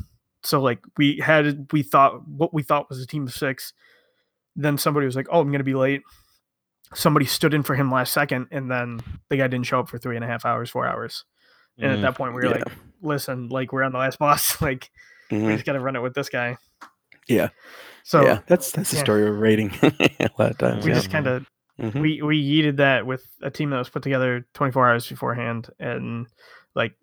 So 0.45 0.61
like 0.61 0.79
we 0.97 1.19
had 1.19 1.67
we 1.73 1.83
thought 1.83 2.27
what 2.29 2.55
we 2.55 2.63
thought 2.63 2.89
was 2.89 3.01
a 3.03 3.07
team 3.07 3.25
of 3.27 3.33
six. 3.35 3.73
Then 4.55 4.79
somebody 4.79 5.07
was 5.07 5.17
like, 5.17 5.27
"Oh, 5.31 5.41
I'm 5.41 5.51
gonna 5.51 5.65
be 5.65 5.75
late." 5.75 6.03
Somebody 6.95 7.27
stood 7.27 7.55
in 7.55 7.63
for 7.65 7.75
him 7.75 7.91
last 7.91 8.13
second, 8.13 8.47
and 8.53 8.71
then 8.71 9.01
the 9.31 9.37
guy 9.37 9.49
didn't 9.49 9.67
show 9.67 9.81
up 9.81 9.89
for 9.89 9.99
three 9.99 10.15
and 10.17 10.25
a 10.25 10.29
half 10.29 10.45
hours, 10.45 10.71
four 10.71 10.87
hours. 10.87 11.25
And 11.79 11.91
at 11.91 11.99
Mm. 11.99 12.03
that 12.03 12.15
point, 12.15 12.35
we 12.35 12.43
were 12.43 12.47
Yeah. 12.47 12.53
like, 12.65 12.73
"Listen, 13.03 13.49
like 13.49 13.73
we're 13.73 13.83
on 13.83 13.91
the 13.93 13.99
last 13.99 14.19
boss. 14.21 14.61
like 14.63 14.91
we 15.31 15.39
Mhm. 15.39 15.53
just 15.55 15.65
gotta 15.67 15.81
run 15.81 15.97
it 15.97 16.03
with 16.03 16.15
this 16.15 16.29
guy." 16.29 16.57
Yeah. 17.27 17.49
So 18.05 18.23
yeah, 18.25 18.41
that's 18.47 18.71
that's 18.71 18.91
the 18.91 18.99
yeah. 18.99 19.03
story 19.03 19.27
of 19.27 19.37
rating 19.39 19.71
a 19.83 20.31
lot 20.39 20.51
of 20.53 20.59
times. 20.59 20.85
we 20.85 20.91
Yeah. 20.91 20.97
just 20.99 21.11
kind 21.11 21.27
of 21.27 21.47
Mhm. 21.81 22.01
we 22.01 22.22
we 22.22 22.41
yeeted 22.43 22.77
that 22.77 23.05
with 23.07 23.27
a 23.43 23.51
team 23.51 23.70
that 23.70 23.79
was 23.79 23.89
put 23.89 24.03
together 24.03 24.47
24 24.55 24.89
hours 24.91 25.09
beforehand 25.09 25.68
and 25.81 26.27
like 26.75 26.95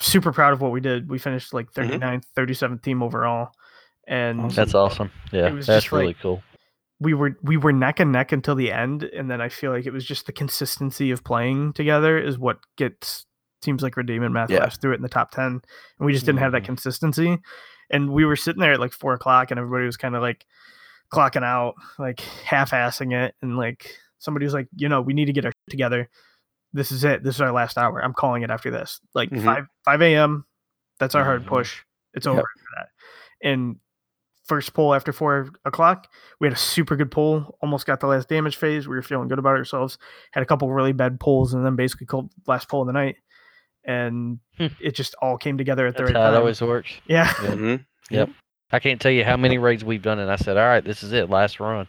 super 0.00 0.32
proud 0.32 0.52
of 0.52 0.60
what 0.60 0.72
we 0.72 0.80
did 0.80 1.08
we 1.08 1.18
finished 1.18 1.54
like 1.54 1.72
39th 1.72 2.24
37th 2.36 2.82
team 2.82 3.02
overall 3.02 3.50
and 4.08 4.50
That's 4.50 4.74
awesome. 4.74 5.10
Yeah, 5.32 5.50
that's 5.50 5.66
just 5.66 5.92
really 5.92 6.08
like- 6.08 6.20
cool. 6.20 6.42
we 7.00 7.14
were 7.14 7.36
we 7.42 7.56
were 7.56 7.72
neck 7.72 8.00
and 8.00 8.10
neck 8.12 8.32
until 8.32 8.54
the 8.56 8.72
end 8.72 9.02
and 9.04 9.30
then 9.30 9.40
i 9.40 9.48
feel 9.48 9.70
like 9.70 9.86
it 9.86 9.92
was 9.92 10.04
just 10.04 10.26
the 10.26 10.32
consistency 10.32 11.10
of 11.12 11.22
playing 11.22 11.72
together 11.74 12.18
is 12.18 12.38
what 12.38 12.58
gets 12.76 13.26
teams 13.62 13.82
like 13.82 13.96
redeem 13.96 14.22
and 14.22 14.34
math 14.34 14.50
Yeah. 14.50 14.60
Labs 14.60 14.76
through 14.76 14.92
it 14.92 14.96
in 14.96 15.02
the 15.02 15.08
top 15.08 15.30
10 15.30 15.44
and 15.46 15.60
we 16.00 16.12
just 16.12 16.26
didn't 16.26 16.40
have 16.40 16.52
that 16.52 16.62
Mhm. 16.62 16.66
consistency 16.66 17.38
and 17.90 18.10
we 18.10 18.24
were 18.24 18.36
sitting 18.36 18.60
there 18.60 18.72
at 18.72 18.80
like 18.80 18.92
four 18.92 19.12
o'clock 19.14 19.50
and 19.50 19.58
everybody 19.60 19.86
was 19.86 19.96
kind 19.96 20.14
of 20.16 20.22
like 20.22 20.44
clocking 21.12 21.44
out 21.44 21.74
like 21.98 22.20
half-assing 22.20 23.12
it 23.14 23.34
and 23.40 23.56
like 23.56 23.96
somebody 24.18 24.44
was 24.44 24.54
like 24.54 24.68
you 24.76 24.88
know 24.88 25.00
we 25.00 25.12
need 25.14 25.26
to 25.26 25.32
get 25.32 25.44
our 25.44 25.50
shit 25.52 25.70
together 25.70 26.08
this 26.72 26.90
is 26.92 27.04
it 27.04 27.22
this 27.22 27.34
is 27.36 27.40
our 27.40 27.52
last 27.52 27.78
hour 27.78 28.00
i'm 28.04 28.12
calling 28.12 28.42
it 28.42 28.50
after 28.50 28.70
this 28.70 29.00
like 29.14 29.30
Mhm. 29.30 29.44
5 29.44 29.66
5 29.84 30.02
a.m 30.02 30.44
that's 30.98 31.14
our 31.14 31.24
hard 31.24 31.44
Mhm. 31.44 31.48
push 31.48 31.82
it's 32.14 32.26
Yep. 32.26 32.32
over 32.32 32.40
after 32.40 32.70
that 32.76 32.88
and 33.48 33.76
first 34.46 34.74
pull 34.74 34.94
after 34.94 35.12
four 35.12 35.48
o'clock 35.64 36.06
we 36.40 36.46
had 36.46 36.52
a 36.54 36.58
super 36.58 36.94
good 36.96 37.10
pull 37.10 37.58
almost 37.62 37.84
got 37.86 37.98
the 38.00 38.06
last 38.06 38.28
damage 38.28 38.56
phase 38.56 38.86
we 38.88 38.94
were 38.96 39.02
feeling 39.02 39.28
good 39.28 39.38
about 39.40 39.56
ourselves 39.56 39.98
had 40.32 40.42
a 40.42 40.46
couple 40.46 40.70
really 40.72 40.92
bad 40.92 41.18
pulls 41.18 41.52
and 41.54 41.64
then 41.66 41.74
basically 41.76 42.06
called 42.06 42.30
last 42.46 42.68
pull 42.68 42.82
of 42.82 42.86
the 42.86 42.92
night 42.92 43.16
and 43.84 44.38
Hmm. 44.58 44.66
it 44.80 44.94
just 44.94 45.14
all 45.20 45.36
came 45.36 45.58
together 45.58 45.86
at 45.86 45.96
the 45.96 46.04
That's 46.04 46.14
right 46.14 46.20
how 46.22 46.28
it 46.28 46.32
time 46.32 46.40
always 46.40 46.60
works. 46.60 46.92
yeah 47.06 47.32
Yeah. 47.42 47.50
Mhm. 47.50 47.86
Yep. 48.10 48.30
I 48.72 48.78
can't 48.80 49.00
tell 49.00 49.12
you 49.12 49.24
how 49.24 49.36
many 49.36 49.58
raids 49.58 49.84
we've 49.84 50.02
done, 50.02 50.18
and 50.18 50.28
I 50.30 50.34
said, 50.36 50.56
"All 50.56 50.66
right, 50.66 50.84
this 50.84 51.04
is 51.04 51.12
it, 51.12 51.30
last 51.30 51.60
run," 51.60 51.86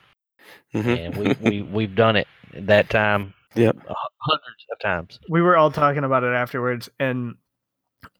Mhm. 0.73 1.05
and 1.05 1.17
we 1.17 1.49
we 1.49 1.61
we've 1.61 1.95
done 1.95 2.15
it 2.15 2.27
that 2.53 2.89
time 2.89 3.33
Yep. 3.55 3.77
hundreds 4.19 4.65
of 4.71 4.79
times. 4.79 5.19
we 5.29 5.41
were 5.41 5.57
all 5.57 5.71
talking 5.71 6.03
about 6.03 6.23
it 6.23 6.33
afterwards 6.33 6.89
and 6.99 7.35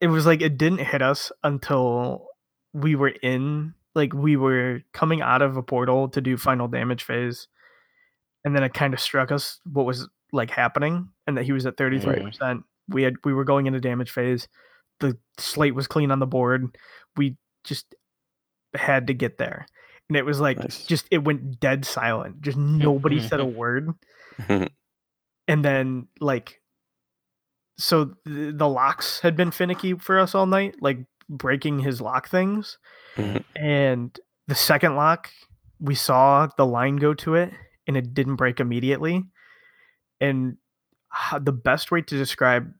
it 0.00 0.08
was 0.08 0.26
like 0.26 0.40
it 0.40 0.58
didn't 0.58 0.78
hit 0.80 1.02
us 1.02 1.30
until 1.44 2.26
we 2.72 2.94
were 2.96 3.08
in 3.22 3.74
like 3.94 4.12
we 4.12 4.36
were 4.36 4.82
coming 4.92 5.22
out 5.22 5.42
of 5.42 5.56
a 5.56 5.62
portal 5.62 6.08
to 6.08 6.20
do 6.20 6.36
final 6.36 6.66
damage 6.68 7.04
phase 7.04 7.46
and 8.44 8.54
then 8.56 8.62
it 8.64 8.74
kind 8.74 8.94
of 8.94 9.00
struck 9.00 9.30
us 9.30 9.60
what 9.64 9.86
was 9.86 10.08
like 10.32 10.50
happening 10.50 11.08
and 11.26 11.36
that 11.36 11.44
he 11.44 11.52
was 11.52 11.66
at 11.66 11.76
33% 11.76 12.62
we 12.88 13.02
had 13.02 13.14
we 13.24 13.32
were 13.32 13.44
going 13.44 13.66
into 13.66 13.80
damage 13.80 14.10
phase 14.10 14.48
the 15.00 15.16
slate 15.38 15.74
was 15.74 15.86
clean 15.86 16.10
on 16.10 16.18
the 16.18 16.26
board 16.26 16.76
we 17.16 17.36
just 17.64 17.94
had 18.74 19.06
to 19.06 19.14
get 19.14 19.38
there. 19.38 19.66
And 20.08 20.16
it 20.16 20.24
was 20.24 20.40
like 20.40 20.58
Nice. 20.58 20.86
just 20.86 21.06
it 21.10 21.18
went 21.24 21.60
dead 21.60 21.84
silent. 21.84 22.40
Just 22.40 22.56
nobody 22.56 23.20
said 23.26 23.40
a 23.40 23.44
word. 23.46 23.90
And 25.50 25.64
then 25.64 26.08
like 26.20 26.60
so 27.78 28.12
the, 28.26 28.52
the 28.54 28.68
locks 28.68 29.20
had 29.20 29.34
been 29.36 29.50
finicky 29.50 29.94
for 29.94 30.18
us 30.18 30.34
all 30.34 30.44
night, 30.46 30.74
like 30.82 30.98
breaking 31.28 31.78
his 31.78 32.00
lock 32.02 32.28
things. 32.28 32.76
Mhm. 33.16 33.42
And 33.56 34.20
the 34.46 34.54
second 34.54 34.96
lock, 34.96 35.30
we 35.80 35.94
saw 35.94 36.48
the 36.58 36.66
line 36.66 36.96
go 36.96 37.14
to 37.14 37.34
it 37.34 37.52
and 37.86 37.96
it 37.96 38.12
didn't 38.12 38.36
break 38.36 38.60
immediately. 38.60 39.24
And 40.20 40.56
ho- 41.12 41.38
the 41.38 41.52
best 41.52 41.90
way 41.90 42.02
to 42.02 42.16
describe 42.16 42.70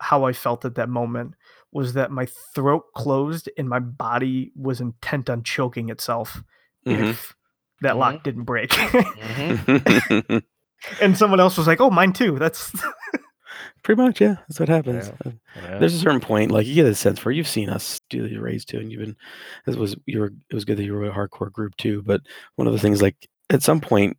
how 0.00 0.24
I 0.24 0.32
felt 0.32 0.64
at 0.64 0.76
that 0.76 0.88
moment 0.88 1.34
was 1.72 1.92
that 1.94 2.10
my 2.10 2.26
throat 2.54 2.84
closed 2.94 3.50
and 3.58 3.68
my 3.68 3.78
body 3.80 4.52
was 4.56 4.80
intent 4.80 5.28
on 5.28 5.42
choking 5.42 5.90
itself 5.90 6.42
Mhm. 6.86 7.10
if 7.10 7.34
that 7.82 7.96
lock 7.96 8.22
didn't 8.22 8.44
break. 8.44 8.70
Mhm. 8.70 10.42
and 11.00 11.16
someone 11.16 11.40
else 11.40 11.56
was 11.58 11.66
like, 11.66 11.80
"Oh, 11.80 11.90
mine 11.90 12.12
too." 12.12 12.38
That's 12.38 12.72
Pretty 13.82 14.02
much, 14.02 14.20
yeah. 14.20 14.36
That's 14.48 14.58
what 14.60 14.68
happens. 14.68 15.08
Yeah. 15.08 15.30
Uh, 15.30 15.34
Yeah. 15.62 15.78
There's 15.78 15.94
a 15.94 15.98
certain 15.98 16.20
point, 16.20 16.50
like 16.50 16.66
you 16.66 16.74
get 16.74 16.86
a 16.86 16.94
sense 16.94 17.18
for. 17.18 17.30
You've 17.30 17.46
seen 17.48 17.68
us 17.70 18.00
do 18.10 18.28
the 18.28 18.38
raids 18.38 18.64
too, 18.64 18.78
and 18.78 18.90
you've 18.90 19.00
been. 19.00 19.16
This 19.64 19.76
was 19.76 19.96
you 20.06 20.20
were. 20.20 20.32
It 20.50 20.54
was 20.54 20.64
good 20.64 20.76
that 20.78 20.84
you 20.84 20.92
were 20.94 21.04
a 21.04 21.12
hardcore 21.14 21.52
group 21.52 21.76
too. 21.76 22.02
But 22.02 22.22
one 22.56 22.66
of 22.66 22.72
the 22.72 22.78
things, 22.80 23.00
like 23.00 23.16
at 23.50 23.62
some 23.62 23.80
point, 23.80 24.16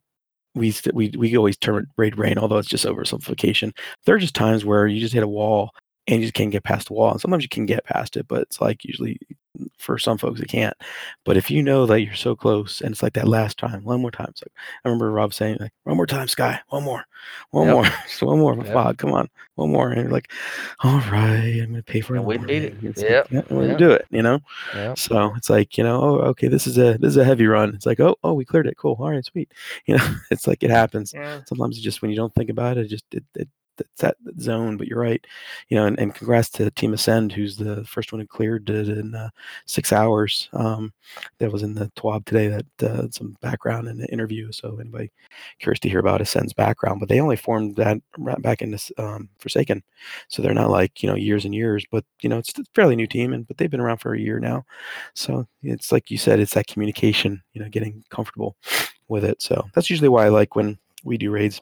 we 0.55 0.71
st- 0.71 0.95
we 0.95 1.11
we 1.17 1.35
always 1.37 1.57
term 1.57 1.77
it 1.79 1.85
raid 1.97 2.17
rain, 2.17 2.37
although 2.37 2.57
it's 2.57 2.69
just 2.69 2.85
oversimplification. 2.85 3.71
There 4.05 4.15
are 4.15 4.19
just 4.19 4.35
times 4.35 4.63
where 4.65 4.87
you 4.87 4.99
just 5.01 5.13
hit 5.13 5.23
a 5.23 5.27
wall 5.27 5.71
and 6.07 6.19
you 6.21 6.27
just 6.27 6.33
can't 6.33 6.51
get 6.51 6.63
past 6.63 6.87
the 6.87 6.93
wall, 6.93 7.11
and 7.11 7.21
sometimes 7.21 7.43
you 7.43 7.49
can 7.49 7.65
get 7.65 7.85
past 7.85 8.17
it, 8.17 8.27
but 8.27 8.41
it's 8.43 8.61
like 8.61 8.85
usually 8.85 9.19
for 9.79 9.97
some 9.97 10.19
folks 10.19 10.39
it 10.39 10.47
can't. 10.47 10.77
But 11.25 11.35
if 11.35 11.49
you 11.49 11.63
know 11.63 11.87
that 11.87 12.01
you're 12.01 12.13
so 12.13 12.35
close, 12.35 12.79
and 12.81 12.91
it's 12.91 13.01
like 13.01 13.13
that 13.13 13.27
last 13.27 13.57
time, 13.57 13.83
one 13.83 14.01
more 14.01 14.11
time. 14.11 14.27
Like 14.27 14.51
I 14.85 14.87
remember 14.87 15.11
Rob 15.11 15.33
saying, 15.33 15.57
like, 15.59 15.73
"One 15.83 15.97
more 15.97 16.05
time, 16.05 16.27
Sky, 16.27 16.59
one 16.69 16.83
more, 16.83 17.03
one 17.51 17.65
Yep. 17.67 17.73
more, 17.73 17.83
just 18.07 18.21
one 18.21 18.39
more, 18.39 18.55
Yep. 18.55 18.67
Fog, 18.73 18.97
come 18.99 19.13
on, 19.13 19.29
one 19.55 19.71
more." 19.71 19.89
And 19.89 20.01
you're 20.03 20.11
like, 20.11 20.31
"All 20.83 20.99
right, 21.11 21.59
I'm 21.61 21.71
gonna 21.71 21.83
pay 21.83 22.01
for 22.01 22.15
it." 22.15 22.21
We 22.23 22.37
did 22.37 22.63
it. 22.65 22.77
It's 22.83 23.01
Yep, 23.01 23.31
like, 23.31 23.31
yeah, 23.49 23.55
we're 23.55 23.65
gonna 23.67 23.77
do 23.79 23.91
it, 23.91 24.05
you 24.11 24.21
know. 24.21 24.39
Yeah. 24.75 24.93
So 24.93 25.33
it's 25.35 25.49
like, 25.49 25.77
you 25.77 25.83
know, 25.83 26.01
oh, 26.01 26.15
okay, 26.29 26.47
this 26.47 26.67
is 26.67 26.77
a 26.77 26.97
this 26.99 27.09
is 27.11 27.17
a 27.17 27.23
heavy 27.25 27.47
run. 27.47 27.73
It's 27.73 27.85
like, 27.87 27.99
oh, 27.99 28.15
oh, 28.23 28.33
we 28.33 28.45
cleared 28.45 28.67
it. 28.67 28.77
Cool. 28.77 28.95
All 28.99 29.09
right, 29.09 29.25
sweet. 29.25 29.51
You 29.87 29.97
know, 29.97 30.15
it's 30.31 30.45
like 30.47 30.61
it 30.63 30.69
happens. 30.69 31.13
yeah. 31.13 31.41
Sometimes 31.47 31.77
it's 31.77 31.83
just 31.83 32.01
when 32.01 32.11
you 32.11 32.17
don't 32.17 32.33
think 32.35 32.49
about 32.51 32.77
it, 32.77 32.85
it 32.85 32.89
just 32.89 33.05
it, 33.11 33.23
it 33.35 33.49
it's 33.79 34.01
that 34.01 34.17
zone. 34.39 34.77
But 34.77 34.87
you're 34.87 34.99
right. 34.99 35.25
You 35.69 35.77
know, 35.77 35.85
and, 35.85 35.99
and 35.99 36.13
congrats 36.13 36.49
to 36.51 36.71
Team 36.71 36.93
Ascend, 36.93 37.31
who's 37.31 37.57
the 37.57 37.83
first 37.85 38.11
one 38.11 38.21
who 38.21 38.27
cleared 38.27 38.69
it 38.69 38.89
in 38.89 39.15
uh, 39.15 39.29
six 39.65 39.91
hours. 39.93 40.49
Um, 40.53 40.93
that 41.39 41.51
was 41.51 41.63
in 41.63 41.73
the 41.73 41.91
TWAB 41.95 42.25
today. 42.25 42.47
That 42.47 42.89
uh, 42.89 43.07
some 43.11 43.37
background 43.41 43.87
in 43.87 43.97
the 43.97 44.11
interview. 44.11 44.51
So 44.51 44.77
anybody 44.79 45.11
curious 45.59 45.79
to 45.81 45.89
hear 45.89 45.99
about 45.99 46.21
Ascend's 46.21 46.53
background, 46.53 46.99
but 46.99 47.09
they 47.09 47.19
only 47.19 47.35
formed 47.35 47.75
that 47.77 47.97
right 48.17 48.41
back 48.41 48.61
in 48.61 48.71
this 48.71 48.91
um, 48.97 49.29
Forsaken, 49.39 49.83
so 50.27 50.41
they're 50.41 50.53
not 50.53 50.69
like 50.69 51.01
you 51.03 51.09
know 51.09 51.15
years 51.15 51.45
and 51.45 51.53
years. 51.53 51.85
But 51.91 52.05
you 52.21 52.29
know, 52.29 52.37
it's 52.37 52.57
a 52.57 52.63
fairly 52.73 52.95
new 52.95 53.07
team, 53.07 53.33
and 53.33 53.47
but 53.47 53.57
they've 53.57 53.71
been 53.71 53.79
around 53.79 53.97
for 53.97 54.13
a 54.13 54.19
year 54.19 54.39
now. 54.39 54.65
So 55.13 55.47
it's 55.63 55.91
like 55.91 56.11
you 56.11 56.17
said, 56.17 56.39
it's 56.39 56.53
that 56.53 56.67
communication, 56.67 57.41
you 57.53 57.61
know, 57.61 57.69
getting 57.69 58.03
comfortable 58.09 58.55
with 59.07 59.23
it. 59.23 59.41
So 59.41 59.67
that's 59.73 59.89
usually 59.89 60.09
why 60.09 60.25
I 60.25 60.29
like 60.29 60.55
when 60.55 60.77
we 61.03 61.17
do 61.17 61.31
raids. 61.31 61.61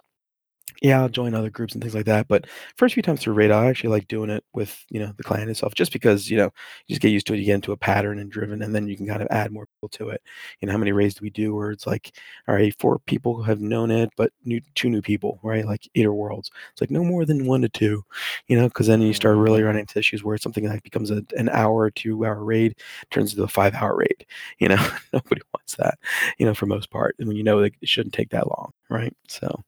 Yeah, 0.82 1.02
I'll 1.02 1.10
join 1.10 1.34
other 1.34 1.50
groups 1.50 1.74
and 1.74 1.82
things 1.82 1.96
like 1.96 2.06
that. 2.06 2.28
But 2.28 2.46
first 2.78 2.94
few 2.94 3.04
times 3.04 3.22
through 3.22 3.34
raid, 3.34 3.52
I 3.52 3.68
actually 3.68 3.92
like 3.92 4.08
doing 4.08 4.30
it 4.30 4.44
with, 4.54 4.84
you 4.90 5.00
know, 5.00 5.14
the 5.16 5.24
clan 5.24 5.50
itself, 5.50 5.74
just 5.74 5.94
because, 5.94 6.30
you 6.30 6.38
know, 6.38 6.52
you 6.88 6.94
just 6.94 7.02
get 7.02 7.10
used 7.12 7.28
to 7.28 7.34
it, 7.34 7.40
you 7.40 7.46
get 7.46 7.56
into 7.56 7.72
a 7.72 7.78
pattern 7.78 8.20
and 8.20 8.32
driven, 8.32 8.62
and 8.62 8.76
then 8.76 8.88
you 8.88 8.98
can 8.98 9.08
kind 9.08 9.22
of 9.22 9.28
add 9.32 9.52
more 9.52 9.68
people 9.68 9.90
to 9.90 10.10
it. 10.10 10.22
You 10.60 10.66
know, 10.68 10.74
how 10.74 10.78
many 10.78 10.92
raids 10.92 11.16
do 11.16 11.20
we 11.24 11.30
do 11.30 11.56
where 11.56 11.72
it's 11.72 11.88
like, 11.88 12.16
all 12.48 12.56
right, 12.56 12.76
four 12.80 13.00
people 13.00 13.42
have 13.44 13.62
known 13.62 13.90
it, 13.92 14.10
but 14.18 14.32
new 14.44 14.62
two 14.76 14.90
new 14.90 15.02
people, 15.02 15.40
right? 15.44 15.66
Like 15.66 15.88
Eater 15.94 16.10
of 16.12 16.16
Worlds. 16.16 16.52
It's 16.72 16.82
like 16.82 16.92
no 16.92 17.04
more 17.04 17.26
than 17.26 17.46
one 17.46 17.62
to 17.62 17.70
two, 17.70 18.04
you 18.48 18.58
know, 18.58 18.68
because 18.68 18.88
then 18.88 19.02
you 19.02 19.12
mm, 19.12 19.16
start 19.16 19.38
really 19.38 19.60
mm-hmm. 19.60 19.68
running 19.68 19.82
into 19.82 20.00
issues 20.00 20.24
where 20.24 20.38
something 20.38 20.66
that 20.66 20.84
becomes 20.84 21.12
a, 21.12 21.24
an 21.38 21.50
hour 21.50 21.76
or 21.76 21.92
two 21.92 22.26
hour 22.26 22.44
raid 22.44 22.76
turns 23.12 23.32
into 23.32 23.44
a 23.44 23.48
five 23.48 23.74
hour 23.76 23.96
raid. 23.96 24.26
You 24.60 24.70
know, 24.70 24.90
nobody 25.14 25.42
wants 25.54 25.76
that, 25.76 25.98
you 26.38 26.46
know, 26.46 26.54
for 26.54 26.66
most 26.66 26.90
part. 26.92 27.16
And 27.20 27.28
when 27.28 27.38
you 27.38 27.44
know 27.44 27.62
that 27.62 27.74
it 27.82 27.90
shouldn't 27.90 28.14
take 28.14 28.30
that 28.32 28.48
long, 28.48 28.72
right? 28.90 29.14
So, 29.28 29.64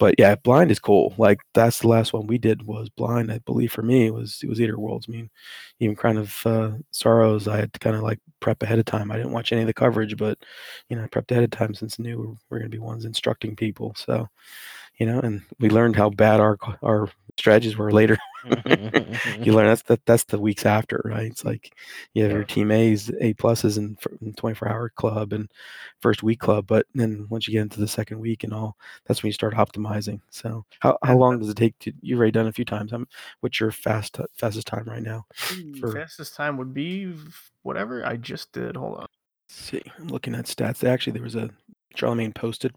but 0.00 0.16
yeah, 0.18 0.34
blind 0.34 0.70
is 0.72 0.80
cool. 0.80 1.14
Like 1.18 1.38
that's 1.54 1.80
the 1.80 1.88
last 1.88 2.14
one 2.14 2.26
we 2.26 2.38
did 2.38 2.62
was 2.62 2.88
blind. 2.88 3.30
I 3.30 3.38
believe 3.40 3.70
for 3.72 3.82
me 3.82 4.06
it 4.06 4.14
was 4.14 4.40
it 4.42 4.48
was 4.48 4.60
Eater 4.60 4.78
Worlds. 4.80 5.06
I 5.08 5.12
mean, 5.12 5.30
even 5.80 5.94
kind 5.94 6.18
of 6.18 6.46
uh, 6.46 6.72
sorrows. 6.90 7.46
I 7.46 7.58
had 7.58 7.72
to 7.74 7.78
kind 7.80 7.94
of 7.96 8.02
like 8.02 8.18
prep 8.40 8.62
ahead 8.62 8.78
of 8.80 8.86
time. 8.86 9.12
I 9.12 9.18
didn't 9.18 9.32
watch 9.32 9.52
any 9.52 9.60
of 9.60 9.66
the 9.68 9.74
coverage, 9.74 10.16
but 10.16 10.38
you 10.88 10.96
know, 10.96 11.04
I 11.04 11.08
prepped 11.08 11.30
ahead 11.30 11.44
of 11.44 11.50
time 11.50 11.74
since 11.74 12.00
I 12.00 12.02
knew 12.02 12.18
we 12.18 12.26
we're 12.48 12.58
going 12.60 12.70
to 12.70 12.76
be 12.76 12.80
ones 12.82 13.04
instructing 13.04 13.54
people. 13.54 13.94
So, 13.96 14.28
you 14.98 15.06
know, 15.06 15.20
and 15.20 15.42
we 15.60 15.70
learned 15.70 15.96
how 15.96 16.10
bad 16.10 16.40
our 16.40 16.58
our 16.82 17.10
strategies 17.40 17.76
were 17.76 17.90
later. 17.90 18.18
Mm-hmm. 18.40 19.42
you 19.42 19.52
learn 19.52 19.66
that's 19.66 19.82
that 19.82 20.00
that's 20.06 20.24
the 20.24 20.38
weeks 20.38 20.64
after, 20.64 21.02
right? 21.04 21.26
It's 21.26 21.44
like 21.44 21.76
you 22.14 22.22
have 22.22 22.32
your 22.32 22.42
team 22.42 22.70
A's, 22.70 23.10
A 23.20 23.34
pluses, 23.34 23.76
and 23.76 23.98
24 24.38 24.66
hour 24.66 24.88
club 24.88 25.34
and 25.34 25.50
first 26.00 26.22
week 26.22 26.40
club. 26.40 26.66
But 26.66 26.86
then 26.94 27.26
once 27.28 27.46
you 27.46 27.52
get 27.52 27.60
into 27.60 27.80
the 27.80 27.86
second 27.86 28.18
week 28.18 28.42
and 28.42 28.54
all, 28.54 28.78
that's 29.04 29.22
when 29.22 29.28
you 29.28 29.34
start 29.34 29.52
optimizing. 29.54 30.20
So 30.30 30.64
how, 30.78 30.96
how 31.04 31.18
long 31.18 31.38
does 31.38 31.50
it 31.50 31.56
take 31.58 31.78
to? 31.80 31.92
You've 32.00 32.18
already 32.18 32.32
done 32.32 32.46
a 32.46 32.52
few 32.52 32.64
times. 32.64 32.94
I'm, 32.94 33.06
what's 33.40 33.60
your 33.60 33.72
fast 33.72 34.18
fastest 34.34 34.66
time 34.66 34.84
right 34.86 35.02
now? 35.02 35.26
Mm, 35.34 35.78
for- 35.78 35.92
fastest 35.92 36.34
time 36.34 36.56
would 36.56 36.72
be 36.72 37.14
whatever 37.62 38.06
I 38.06 38.16
just 38.16 38.52
did. 38.52 38.74
Hold 38.74 39.00
on. 39.00 39.06
See, 39.50 39.82
I'm 39.98 40.08
looking 40.08 40.34
at 40.34 40.46
stats. 40.46 40.82
Actually, 40.88 41.12
there 41.12 41.22
was 41.22 41.36
a 41.36 41.50
Charlemagne 41.94 42.32
posted 42.32 42.72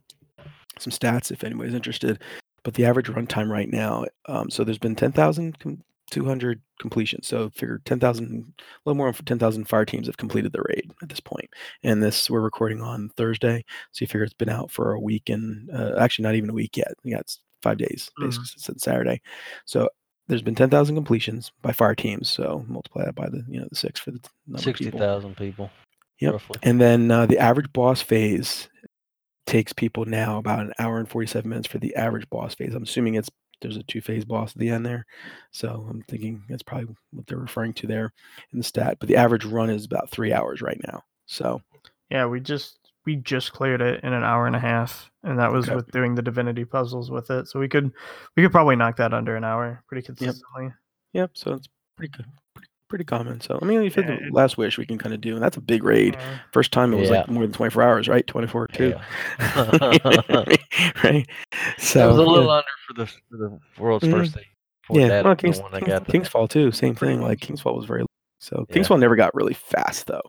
some 0.80 0.92
stats 0.92 1.32
if 1.32 1.44
anybody's 1.44 1.74
interested. 1.74 2.22
But 2.64 2.76
the 2.76 2.86
average 2.86 3.08
runtime 3.08 3.50
right 3.50 3.70
now, 3.70 4.06
um, 4.28 4.50
so 4.50 4.64
there's 4.64 4.78
been 4.78 4.96
10,200 4.96 6.62
completions. 6.80 7.28
So 7.28 7.50
figure 7.50 7.82
10,000, 7.86 8.54
a 8.58 8.64
little 8.86 8.98
more 8.98 9.12
than 9.12 9.26
10,000 9.26 9.66
fire 9.66 9.86
teams 9.86 10.08
have 10.08 10.18
completed 10.18 10.54
the 10.54 10.64
raid 10.70 10.92
at 11.02 11.10
this 11.10 11.20
point. 11.20 11.50
And 11.84 12.02
this 12.02 12.30
we're 12.30 12.42
recording 12.42 12.82
on 12.82 13.10
Thursday, 13.18 13.66
so 13.92 14.04
you 14.04 14.08
figure 14.08 14.24
it's 14.24 14.34
been 14.34 14.50
out 14.50 14.72
for 14.72 14.94
a 14.94 15.00
week 15.00 15.30
and 15.30 15.70
uh, 15.72 15.96
actually 15.98 16.24
not 16.24 16.36
even 16.36 16.50
a 16.50 16.54
week 16.54 16.78
yet. 16.78 16.94
Yeah, 17.04 17.20
it's 17.20 17.40
five 17.62 17.78
days 17.78 18.12
basically 18.20 18.46
since 18.58 18.84
Saturday. 18.84 19.22
So 19.66 19.90
there's 20.28 20.42
been 20.42 20.56
10,000 20.56 20.96
completions 20.96 21.52
by 21.62 21.72
fire 21.72 21.96
teams. 21.96 22.30
So 22.30 22.66
multiply 22.68 23.06
that 23.06 23.16
by 23.16 23.30
the 23.30 23.44
you 23.48 23.60
know 23.60 23.68
the 23.70 23.76
six 23.76 24.00
for 24.00 24.12
the 24.12 24.20
number 24.48 24.70
of 24.70 24.76
people. 24.76 25.00
thousand 25.00 25.38
people. 25.38 25.72
Yep. 26.20 26.34
Roughly. 26.34 26.60
And 26.64 26.80
then 26.80 27.12
uh, 27.12 27.26
the 27.26 27.40
average 27.40 27.74
boss 27.74 28.02
phase 28.02 28.70
takes 29.46 29.74
people 29.74 30.06
now 30.06 30.38
about 30.38 30.60
an 30.62 30.74
hour 30.80 30.98
and 31.00 31.10
47 31.10 31.48
minutes 31.50 31.68
for 31.68 31.78
the 31.80 31.96
average 31.96 32.30
boss 32.30 32.56
phase. 32.56 32.74
I'm 32.74 32.84
assuming 32.84 33.16
it's 33.16 33.30
there's 33.62 33.78
a 33.78 33.84
two 33.84 34.02
phase 34.02 34.26
boss 34.26 34.52
at 34.52 34.58
the 34.58 34.70
end 34.70 34.86
there. 34.86 35.06
So 35.52 35.86
I'm 35.90 36.02
thinking 36.04 36.44
that's 36.50 36.64
probably 36.64 36.96
what 37.12 37.28
they're 37.28 37.38
referring 37.38 37.74
to 37.76 37.88
there 37.88 38.12
in 38.52 38.58
the 38.58 38.64
stat. 38.64 38.98
But 39.00 39.08
the 39.08 39.16
average 39.16 39.46
run 39.46 39.70
is 39.70 39.86
about 39.86 40.10
three 40.10 40.34
hours 40.34 40.62
right 40.62 40.80
now. 40.86 41.04
So 41.28 41.62
Yeah, 42.10 42.26
we 42.26 42.40
just 42.42 42.78
we 43.06 43.16
just 43.18 43.52
cleared 43.54 43.82
it 43.82 44.04
in 44.04 44.14
an 44.14 44.24
hour 44.24 44.48
and 44.48 44.56
a 44.56 44.60
half, 44.60 45.10
and 45.24 45.38
that 45.40 45.52
was 45.52 45.68
Okay. 45.68 45.76
with 45.76 45.92
doing 45.92 46.16
the 46.16 46.22
divinity 46.22 46.64
puzzles 46.66 47.12
with 47.12 47.30
it. 47.32 47.48
So 47.48 47.60
we 47.60 47.68
could 47.70 47.92
we 48.36 48.44
could 48.44 48.52
probably 48.52 48.76
knock 48.76 48.98
that 48.98 49.14
under 49.14 49.36
an 49.36 49.44
hour 49.44 49.84
pretty 49.88 50.06
consistently. 50.06 50.72
yep, 51.14 51.32
so 51.34 51.54
it's 51.54 51.68
pretty 51.98 52.12
good. 52.18 52.26
Pretty, 52.94 53.04
pretty 53.06 53.24
common. 53.24 53.42
So 53.42 53.58
I 53.62 53.66
mean 53.66 53.82
if 53.84 53.98
you 53.98 54.04
Yeah, 54.04 54.18
the 54.28 54.32
last 54.32 54.58
wish 54.58 54.78
we 54.78 54.86
can 54.86 54.98
kind 54.98 55.14
of 55.16 55.22
do, 55.22 55.34
and 55.36 55.44
that's 55.44 55.58
a 55.58 55.62
big 55.62 55.84
raid. 55.84 56.16
Uh, 56.16 56.20
First 56.52 56.72
time 56.72 56.94
it 56.94 57.00
was 57.00 57.10
like 57.10 57.28
more 57.30 57.44
than 57.44 57.52
24 57.54 57.82
hours, 57.84 58.08
right? 58.08 58.26
24 58.28 58.68
too. 58.68 58.94
Yeah. 58.96 59.04
right. 61.04 61.28
So 61.78 62.00
that 62.00 62.06
was 62.08 62.18
a 62.18 62.22
yeah. 62.22 62.28
little 62.28 62.50
under 62.52 62.68
for 62.88 62.94
the 62.94 63.06
for 63.08 63.38
the 63.38 63.60
world's 63.80 64.06
Mhm. 64.06 64.12
first 64.12 64.34
thing. 64.34 64.44
Yeah, 64.92 65.08
Dad 65.08 65.26
well, 65.26 65.34
was 65.34 65.42
Kings, 65.42 65.58
the 65.58 65.64
one 65.64 65.72
that 65.72 65.80
Kings, 65.86 65.92
got 66.00 66.08
Kingsfall 66.08 66.50
too, 66.50 66.72
same 66.72 66.96
thing. 66.96 67.22
Like 67.22 67.40
much. 67.42 67.50
Kingsfall 67.50 67.76
was 67.76 67.86
very 67.86 68.06
so 68.40 68.66
Yeah. 68.70 68.76
Kingsfall 68.76 69.00
never 69.00 69.16
got 69.16 69.34
really 69.34 69.54
fast 69.54 70.08
though. 70.08 70.22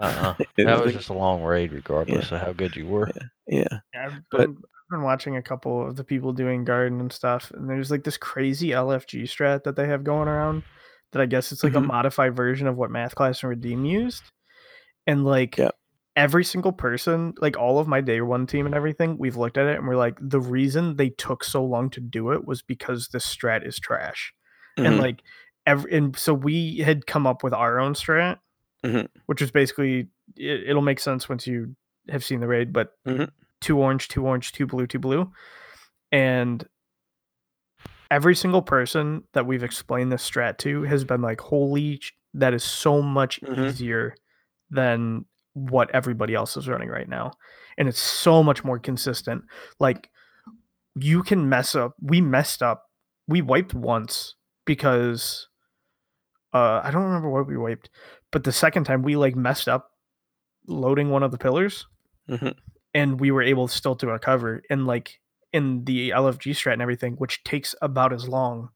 It 0.00 0.64
That 0.66 0.76
was 0.78 0.86
was 0.86 0.94
just 0.94 1.08
a 1.10 1.14
long 1.14 1.42
raid, 1.42 1.72
regardless 1.72 2.32
of 2.32 2.40
how 2.40 2.52
good 2.52 2.74
you 2.76 2.86
were. 2.86 3.08
yeah, 3.46 3.62
yeah, 3.94 4.06
I've 4.06 4.20
But- 4.30 4.38
been, 4.38 4.56
I've 4.56 4.90
been 4.98 5.02
watching 5.02 5.36
a 5.36 5.42
couple 5.42 5.86
of 5.86 5.94
the 5.94 6.02
people 6.04 6.32
doing 6.32 6.64
garden 6.64 6.98
and 7.00 7.12
stuff, 7.12 7.52
and 7.54 7.70
there's 7.70 7.90
like 7.92 8.02
this 8.02 8.16
crazy 8.16 8.70
LFG 8.70 9.22
strat 9.22 9.62
that 9.62 9.76
they 9.76 9.86
have 9.86 10.02
going 10.02 10.26
around. 10.26 10.64
That 11.12 11.22
I 11.22 11.26
guess 11.26 11.50
it's 11.52 11.64
like 11.64 11.72
Mhm. 11.72 11.84
a 11.84 11.86
modified 11.86 12.36
version 12.36 12.66
of 12.66 12.76
what 12.76 12.90
Math 12.90 13.14
Class 13.14 13.42
and 13.42 13.50
Redeem 13.50 13.84
used, 13.84 14.22
and 15.06 15.24
like 15.24 15.58
every 16.16 16.44
single 16.44 16.72
person, 16.72 17.34
like 17.38 17.56
all 17.56 17.78
of 17.78 17.88
my 17.88 18.00
day 18.00 18.20
one 18.20 18.46
team 18.46 18.66
and 18.66 18.74
everything, 18.74 19.16
we've 19.18 19.36
looked 19.36 19.56
at 19.58 19.66
it 19.66 19.78
and 19.78 19.86
we're 19.88 19.96
like, 19.96 20.16
the 20.20 20.40
reason 20.40 20.96
they 20.96 21.08
took 21.10 21.42
so 21.44 21.64
long 21.64 21.88
to 21.90 22.00
do 22.00 22.32
it 22.32 22.44
was 22.44 22.62
because 22.62 23.08
the 23.08 23.18
strat 23.18 23.66
is 23.66 23.78
trash. 23.78 24.32
and 24.76 24.94
Mhm. 24.94 25.00
like 25.00 25.22
every 25.66 25.92
and 25.92 26.16
so 26.16 26.32
we 26.32 26.78
had 26.78 27.04
come 27.06 27.26
up 27.26 27.42
with 27.42 27.52
our 27.52 27.78
own 27.80 27.92
strat 27.92 28.38
Mhm. 28.84 29.08
which 29.26 29.42
is 29.42 29.50
basically 29.50 30.08
it, 30.36 30.68
it'll 30.70 30.80
make 30.80 31.00
sense 31.00 31.28
once 31.28 31.44
you 31.46 31.74
have 32.08 32.24
seen 32.24 32.38
the 32.40 32.46
raid 32.46 32.72
but 32.72 32.92
Mhm. 33.04 33.28
two 33.60 33.76
orange 33.78 34.06
two 34.08 34.24
orange 34.26 34.52
two 34.52 34.66
blue 34.66 34.86
two 34.86 35.00
blue 35.00 35.30
and 36.12 36.66
every 38.10 38.34
single 38.34 38.62
person 38.62 39.22
that 39.34 39.46
we've 39.46 39.62
explained 39.62 40.10
this 40.10 40.28
strat 40.28 40.58
to 40.58 40.82
has 40.82 41.04
been 41.04 41.22
like 41.22 41.40
holy 41.40 41.98
sh- 42.00 42.12
that 42.34 42.54
is 42.54 42.64
so 42.64 43.00
much 43.02 43.40
Mhm. 43.42 43.68
easier 43.68 44.14
than 44.70 45.24
what 45.54 45.90
everybody 45.92 46.34
else 46.34 46.56
is 46.56 46.68
running 46.68 46.88
right 46.88 47.08
now. 47.08 47.32
And 47.78 47.88
it's 47.88 47.98
so 48.00 48.42
much 48.42 48.62
more 48.64 48.78
consistent. 48.78 49.42
Like 49.78 50.10
you 50.94 51.22
can 51.22 51.48
mess 51.48 51.74
up. 51.74 51.94
We 52.00 52.20
messed 52.20 52.62
up. 52.62 52.84
We 53.28 53.42
wiped 53.42 53.74
once 53.74 54.34
because 54.64 55.48
uh 56.52 56.80
I 56.82 56.90
don't 56.90 57.04
remember 57.04 57.30
what 57.30 57.46
we 57.46 57.56
wiped, 57.56 57.90
but 58.32 58.44
the 58.44 58.52
second 58.52 58.84
time 58.84 59.02
we 59.02 59.16
like 59.16 59.36
messed 59.36 59.68
up 59.68 59.92
loading 60.66 61.10
one 61.10 61.22
of 61.22 61.30
the 61.30 61.38
pillars 61.38 61.86
Mhm. 62.28 62.54
and 62.94 63.20
we 63.20 63.30
were 63.30 63.42
able 63.42 63.68
still 63.68 63.94
to 63.96 64.06
recover 64.08 64.62
and 64.70 64.86
like 64.86 65.19
in 65.52 65.84
the 65.84 66.10
LFG 66.10 66.52
strat 66.52 66.74
and 66.74 66.82
everything, 66.82 67.14
which 67.14 67.42
takes 67.44 67.74
about 67.82 68.12
as 68.12 68.28
long, 68.28 68.70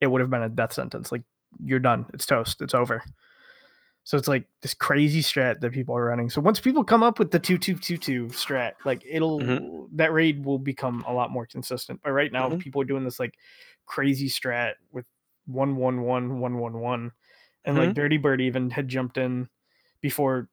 it 0.00 0.08
would 0.08 0.20
have 0.20 0.30
been 0.30 0.42
a 0.42 0.48
death 0.48 0.72
sentence. 0.72 1.12
Like 1.12 1.22
you're 1.62 1.78
done. 1.80 2.06
It's 2.14 2.26
toast. 2.26 2.62
It's 2.62 2.74
over. 2.74 3.02
So 4.04 4.16
it's 4.16 4.28
like 4.28 4.46
this 4.62 4.74
crazy 4.74 5.20
strat 5.20 5.60
that 5.60 5.72
people 5.72 5.96
are 5.96 6.04
running. 6.06 6.30
So 6.30 6.40
once 6.40 6.58
people 6.58 6.82
come 6.84 7.02
up 7.02 7.18
with 7.18 7.30
the 7.30 7.38
two 7.38 7.58
two 7.58 7.74
two 7.76 7.98
two 7.98 8.26
strat, 8.28 8.72
like 8.84 9.02
it'll 9.06 9.40
Mhm. 9.40 9.88
that 9.92 10.12
raid 10.12 10.44
will 10.44 10.58
become 10.58 11.04
a 11.06 11.12
lot 11.12 11.30
more 11.30 11.46
consistent. 11.46 12.00
But 12.02 12.12
right 12.12 12.32
now, 12.32 12.50
Mhm. 12.50 12.58
people 12.58 12.80
are 12.82 12.86
doing 12.86 13.04
this 13.04 13.20
like 13.20 13.36
crazy 13.86 14.28
strat 14.28 14.74
with 14.90 15.06
one 15.46 15.76
one 15.76 16.02
one 16.02 16.40
one 16.40 16.58
one 16.58 16.80
one, 16.80 17.12
and 17.64 17.76
like 17.76 17.90
Mhm. 17.90 17.94
Dirty 17.94 18.16
Bird 18.16 18.40
even 18.40 18.70
had 18.70 18.88
jumped 18.88 19.18
in 19.18 19.48
before 20.00 20.48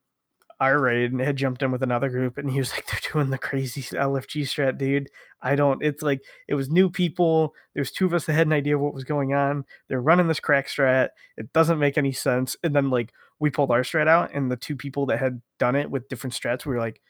our 0.60 0.80
raid 0.80 1.12
and 1.12 1.22
had 1.22 1.38
jumped 1.38 1.62
in 1.62 1.72
with 1.72 1.84
another 1.84 2.10
group, 2.10 2.38
and 2.38 2.49
he 2.51 2.58
was 2.60 2.72
like, 2.72 2.86
"They're 2.88 3.12
doing 3.14 3.30
the 3.30 3.38
crazy 3.38 3.82
LFG 3.82 4.41
strat, 4.43 4.78
dude. 4.78 5.10
I 5.41 5.55
don't. 5.55 5.84
It's 5.84 6.01
like 6.01 6.22
it 6.47 6.55
was 6.55 6.70
new 6.70 6.89
people. 6.89 7.53
There's 7.76 7.91
two 7.91 8.05
of 8.08 8.14
us 8.14 8.26
that 8.26 8.34
had 8.34 8.47
an 8.47 8.53
idea 8.53 8.76
of 8.76 8.82
what 8.82 8.93
was 8.93 9.03
going 9.03 9.34
on. 9.34 9.66
They're 9.88 10.01
running 10.01 10.28
this 10.28 10.39
crack 10.39 10.68
strat. 10.68 11.10
It 11.38 11.53
doesn't 11.53 11.78
make 11.80 11.97
any 11.97 12.12
sense. 12.12 12.55
And 12.64 12.76
then 12.76 12.89
like 12.89 13.12
we 13.39 13.49
pulled 13.51 13.70
our 13.72 13.82
strat 13.84 14.08
out, 14.08 14.32
and 14.34 14.51
the 14.51 14.58
two 14.58 14.76
people 14.76 15.05
that 15.08 15.20
had 15.20 15.41
done 15.60 15.76
it 15.76 15.91
with 15.91 16.10
different 16.10 16.34
strats, 16.34 16.66
we 16.66 16.74
were 16.74 16.80
like, 16.82 17.01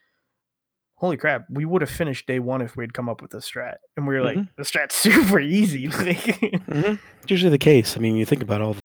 "Holy 0.95 1.15
crap! 1.15 1.45
We 1.49 1.63
would 1.63 1.81
have 1.81 1.89
finished 1.91 2.27
day 2.27 2.39
one 2.39 2.61
if 2.61 2.75
we 2.75 2.83
had 2.83 2.93
come 2.93 3.07
up 3.07 3.21
with 3.21 3.31
this 3.31 3.49
strat." 3.49 3.75
And 3.95 4.05
we 4.07 4.15
were 4.15 4.23
like, 4.23 4.37
Mhm. 4.37 4.49
"The 4.57 4.63
strat's 4.63 4.95
super 5.07 5.39
easy." 5.39 5.87
Mhm. 5.87 6.99
It's 7.21 7.31
usually 7.31 7.51
the 7.51 7.57
case. 7.57 7.95
I 7.95 7.99
mean, 8.01 8.15
you 8.17 8.25
think 8.25 8.41
about 8.41 8.61
all. 8.61 8.73
The, 8.73 8.81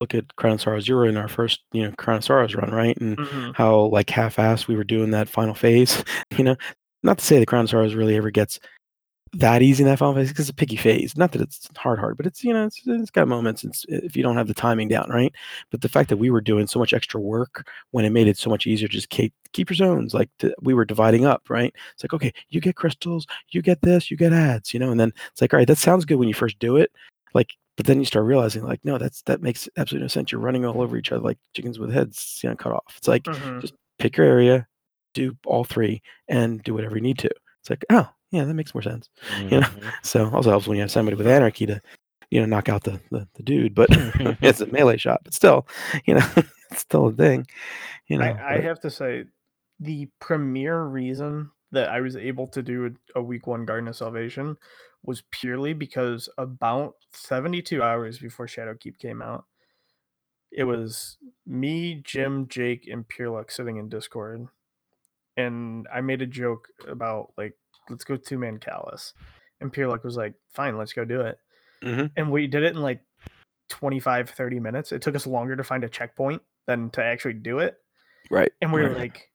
look 0.00 0.14
at 0.14 0.34
Crown 0.36 0.54
of 0.54 0.60
Sorrows. 0.60 0.88
You 0.88 0.96
were 0.96 1.06
in 1.06 1.16
our 1.16 1.28
first, 1.28 1.60
you 1.72 1.82
know, 1.82 1.92
Crown 1.96 2.18
of 2.18 2.24
Sorrows 2.24 2.54
run, 2.54 2.70
right? 2.70 2.96
And 2.98 3.16
Mhm. 3.16 3.54
how 3.54 3.86
like 3.86 4.10
half-assed 4.10 4.68
we 4.68 4.76
were 4.76 4.84
doing 4.84 5.10
that 5.12 5.28
final 5.28 5.54
phase. 5.54 6.02
You 6.38 6.44
know, 6.44 6.56
not 7.02 7.18
to 7.18 7.24
say 7.24 7.38
the 7.38 7.46
Crown 7.46 7.64
of 7.64 7.70
Sorrows 7.70 7.94
really 7.94 8.16
ever 8.16 8.30
gets 8.30 8.58
that 9.34 9.62
easy 9.62 9.82
in 9.82 9.88
that 9.88 9.98
final 9.98 10.14
phase 10.14 10.28
because 10.28 10.44
it's 10.48 10.50
a 10.50 10.54
picky 10.54 10.76
phase. 10.76 11.16
Not 11.16 11.32
that 11.32 11.42
it's 11.42 11.68
hard, 11.76 11.98
hard, 11.98 12.16
but 12.16 12.26
it's 12.26 12.44
you 12.44 12.52
know, 12.52 12.66
it's, 12.66 12.80
it's 12.86 13.10
got 13.10 13.26
moments. 13.28 13.64
It's 13.64 13.84
if 13.88 14.16
you 14.16 14.22
don't 14.22 14.36
have 14.36 14.46
the 14.48 14.54
timing 14.54 14.88
down, 14.88 15.08
right? 15.10 15.32
But 15.70 15.80
the 15.80 15.88
fact 15.88 16.08
that 16.10 16.18
we 16.18 16.30
were 16.30 16.40
doing 16.40 16.66
so 16.68 16.78
much 16.78 16.92
extra 16.92 17.20
work 17.20 17.68
when 17.90 18.04
it 18.04 18.10
made 18.10 18.28
it 18.28 18.38
so 18.38 18.48
much 18.50 18.66
easier, 18.66 18.88
to 18.88 18.94
just 18.94 19.10
keep 19.10 19.32
keep 19.52 19.70
your 19.70 19.76
zones. 19.76 20.14
Like 20.14 20.30
to, 20.40 20.54
we 20.62 20.74
were 20.74 20.84
dividing 20.84 21.24
up, 21.24 21.42
right? 21.50 21.74
It's 21.94 22.04
like 22.04 22.12
okay, 22.14 22.32
you 22.50 22.60
get 22.60 22.76
crystals, 22.76 23.26
you 23.50 23.60
get 23.62 23.82
this, 23.82 24.10
you 24.10 24.16
get 24.16 24.32
ads, 24.32 24.72
you 24.74 24.80
know, 24.80 24.90
and 24.90 25.00
then 25.00 25.12
it's 25.32 25.40
like 25.40 25.52
all 25.52 25.58
right, 25.58 25.68
that 25.68 25.78
sounds 25.78 26.04
good 26.04 26.16
when 26.16 26.28
you 26.28 26.34
first 26.34 26.58
do 26.58 26.76
it, 26.76 26.90
like. 27.34 27.54
But 27.76 27.86
then 27.86 27.98
you 27.98 28.04
start 28.04 28.24
realizing, 28.24 28.64
like, 28.64 28.84
no, 28.84 28.98
that's 28.98 29.22
that 29.22 29.42
makes 29.42 29.68
absolutely 29.76 30.04
no 30.04 30.08
sense. 30.08 30.30
You're 30.30 30.40
running 30.40 30.64
all 30.64 30.80
over 30.80 30.96
each 30.96 31.10
other 31.10 31.22
like 31.22 31.38
chickens 31.54 31.78
with 31.78 31.92
heads, 31.92 32.40
you 32.42 32.48
know, 32.48 32.56
cut 32.56 32.72
off. 32.72 32.94
It's 32.96 33.08
like 33.08 33.24
Mhm. 33.24 33.60
just 33.60 33.74
pick 33.98 34.16
your 34.16 34.26
area, 34.26 34.66
do 35.12 35.36
all 35.44 35.64
three, 35.64 36.02
and 36.28 36.62
do 36.62 36.74
whatever 36.74 36.96
you 36.96 37.02
need 37.02 37.18
to. 37.18 37.30
It's 37.60 37.70
like, 37.70 37.84
oh, 37.90 38.08
yeah, 38.30 38.44
that 38.44 38.54
makes 38.54 38.74
more 38.74 38.82
sense. 38.82 39.08
You 39.50 39.60
know? 39.60 39.66
Mhm. 39.66 39.92
So 40.02 40.30
also 40.30 40.50
helps 40.50 40.66
when 40.68 40.76
you 40.76 40.82
have 40.82 40.90
somebody 40.90 41.16
with 41.16 41.26
anarchy 41.26 41.66
to, 41.66 41.80
you 42.30 42.40
know, 42.40 42.46
knock 42.46 42.68
out 42.68 42.84
the 42.84 43.00
the, 43.10 43.26
the 43.34 43.42
dude. 43.42 43.74
But 43.74 43.88
it's 44.42 44.60
a 44.60 44.66
melee 44.66 44.96
shot, 44.96 45.22
but 45.24 45.34
still, 45.34 45.66
you 46.06 46.14
know, 46.14 46.26
it's 46.70 46.80
still 46.80 47.06
a 47.06 47.12
thing. 47.12 47.46
You 48.06 48.18
know, 48.18 48.24
I, 48.26 48.56
I 48.56 48.60
have 48.60 48.80
to 48.80 48.90
say, 48.90 49.24
the 49.80 50.08
premier 50.20 50.84
reason 50.84 51.50
that 51.72 51.88
I 51.88 52.00
was 52.00 52.14
able 52.14 52.46
to 52.48 52.62
do 52.62 52.86
a, 53.14 53.18
a 53.18 53.22
week 53.22 53.46
one 53.48 53.64
Garden 53.64 53.88
of 53.88 53.96
Salvation 53.96 54.56
was 55.04 55.22
purely 55.30 55.72
because 55.74 56.28
about 56.38 56.96
72 57.12 57.82
hours 57.82 58.18
before 58.18 58.46
Shadowkeep 58.46 58.98
came 58.98 59.20
out, 59.22 59.44
it 60.50 60.64
was 60.64 61.18
me, 61.46 62.00
Jim, 62.04 62.46
Jake, 62.48 62.86
and 62.90 63.06
Pure 63.06 63.30
Luck 63.30 63.50
sitting 63.50 63.76
in 63.76 63.88
Discord. 63.88 64.48
And 65.36 65.86
I 65.92 66.00
made 66.00 66.22
a 66.22 66.26
joke 66.26 66.68
about, 66.86 67.32
like, 67.36 67.56
let's 67.90 68.04
go 68.04 68.16
two 68.16 68.38
man 68.38 68.58
Calus. 68.58 69.12
And 69.60 69.72
Pure 69.72 69.88
Luck 69.88 70.04
was 70.04 70.16
like, 70.16 70.34
fine, 70.52 70.78
let's 70.78 70.92
go 70.92 71.04
do 71.04 71.20
it. 71.22 71.38
Mhm. 71.82 72.10
And 72.16 72.30
we 72.30 72.46
did 72.46 72.62
it 72.62 72.74
in 72.74 72.82
like 72.82 73.02
25, 73.68 74.30
30 74.30 74.60
minutes. 74.60 74.92
It 74.92 75.02
took 75.02 75.16
us 75.16 75.26
longer 75.26 75.56
to 75.56 75.64
find 75.64 75.84
a 75.84 75.88
checkpoint 75.88 76.40
than 76.66 76.88
to 76.90 77.04
actually 77.04 77.34
do 77.34 77.58
it 77.58 77.78
right. 78.30 78.50
and 78.62 78.72
we 78.72 78.80
were 78.80 78.88
right. 78.88 78.96
like, 78.98 79.30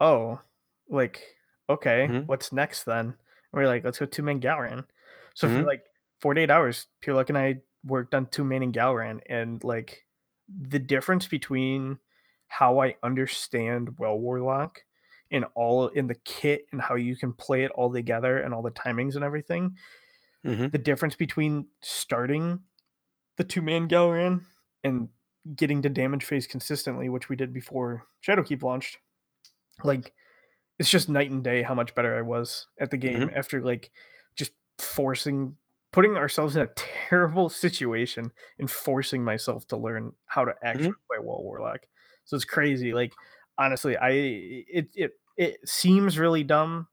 "Oh, 0.00 0.40
like 0.88 1.22
okay, 1.68 2.08
Mhm. 2.08 2.26
what's 2.26 2.52
next 2.52 2.84
then?" 2.84 3.06
And 3.06 3.16
we 3.52 3.62
are 3.62 3.68
like, 3.68 3.84
"Let's 3.84 3.98
go 4.00 4.06
two 4.06 4.22
man 4.22 4.40
Gahlran." 4.40 4.84
So 5.34 5.48
Mhm. 5.48 5.60
for 5.60 5.66
like 5.66 5.84
forty 6.20 6.40
eight 6.42 6.50
hours, 6.50 6.86
Pure 7.00 7.16
Luck 7.16 7.28
and 7.28 7.38
I 7.38 7.62
worked 7.84 8.14
on 8.14 8.26
two 8.26 8.44
man 8.44 8.62
and 8.62 8.72
Gahlran, 8.74 9.20
and 9.26 9.62
like 9.64 10.06
the 10.48 10.78
difference 10.78 11.26
between 11.26 11.98
how 12.48 12.80
I 12.80 12.96
understand 13.02 13.98
Well 13.98 14.18
Warlock 14.18 14.84
and 15.30 15.46
all 15.54 15.88
in 15.88 16.06
the 16.06 16.14
kit 16.14 16.66
and 16.72 16.80
how 16.80 16.94
you 16.94 17.16
can 17.16 17.32
play 17.32 17.64
it 17.64 17.70
all 17.72 17.90
together 17.92 18.38
and 18.38 18.52
all 18.52 18.60
the 18.62 18.70
timings 18.70 19.14
and 19.14 19.24
everything. 19.24 19.76
Mhm. 20.44 20.70
The 20.70 20.78
difference 20.78 21.16
between 21.16 21.68
starting 21.80 22.62
the 23.36 23.44
two 23.44 23.62
man 23.62 23.88
Gahlran 23.88 24.44
and 24.84 25.08
getting 25.56 25.80
to 25.82 25.88
damage 25.88 26.24
phase 26.24 26.46
consistently, 26.46 27.08
which 27.08 27.28
we 27.30 27.36
did 27.36 27.52
before 27.52 28.06
Shadowkeep 28.26 28.62
launched, 28.62 28.98
like 29.82 30.12
it's 30.78 30.90
just 30.90 31.08
night 31.08 31.30
and 31.30 31.42
day 31.42 31.62
how 31.62 31.74
much 31.74 31.94
better 31.94 32.16
I 32.16 32.22
was 32.22 32.66
at 32.78 32.90
the 32.90 32.96
game 32.98 33.30
after 33.34 33.62
like 33.62 33.90
forcing 34.82 35.56
putting 35.92 36.16
ourselves 36.16 36.56
in 36.56 36.62
a 36.62 36.68
terrible 36.74 37.48
situation 37.50 38.32
and 38.58 38.70
forcing 38.70 39.22
myself 39.22 39.66
to 39.66 39.76
learn 39.76 40.12
how 40.26 40.44
to 40.44 40.54
actually 40.62 40.96
play 41.08 41.18
Well 41.20 41.42
Warlock. 41.42 41.86
So 42.24 42.36
it's 42.36 42.44
crazy. 42.46 42.92
Like 42.92 43.12
honestly, 43.58 43.96
I 43.96 44.10
it 44.10 44.88
it 44.94 45.12
it 45.36 45.68
seems 45.68 46.18
really 46.18 46.44
dumb 46.44 46.88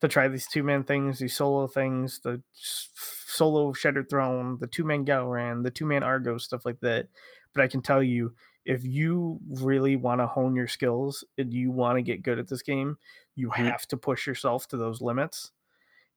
to 0.00 0.08
try 0.08 0.28
these 0.28 0.46
two 0.48 0.62
man 0.62 0.82
things, 0.84 1.18
these 1.20 1.36
solo 1.36 1.66
things, 1.66 2.20
the 2.20 2.42
solo 2.52 3.72
Shattered 3.72 4.10
Throne, 4.10 4.58
the 4.58 4.66
two 4.66 4.84
man 4.84 5.04
Gahlran, 5.04 5.62
the 5.62 5.70
two 5.70 5.86
man 5.86 6.02
Argo, 6.02 6.38
stuff 6.38 6.66
like 6.66 6.80
that. 6.80 7.08
But 7.54 7.62
I 7.62 7.68
can 7.68 7.82
tell 7.82 8.02
you, 8.02 8.34
if 8.64 8.84
you 8.84 9.40
really 9.48 9.96
want 9.96 10.20
to 10.20 10.26
hone 10.26 10.56
your 10.56 10.68
skills 10.68 11.24
and 11.38 11.52
you 11.52 11.70
want 11.70 11.98
to 11.98 12.02
get 12.02 12.22
good 12.22 12.38
at 12.38 12.48
this 12.48 12.62
game, 12.62 12.98
you 13.34 13.50
Mhm. 13.56 13.72
have 13.72 13.86
to 13.88 13.96
push 13.96 14.26
yourself 14.26 14.66
to 14.68 14.76
those 14.76 15.00
limits 15.00 15.52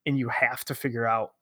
and 0.06 0.18
you 0.20 0.30
have 0.30 0.66
to 0.66 0.76
figure 0.76 1.06
out 1.06 1.36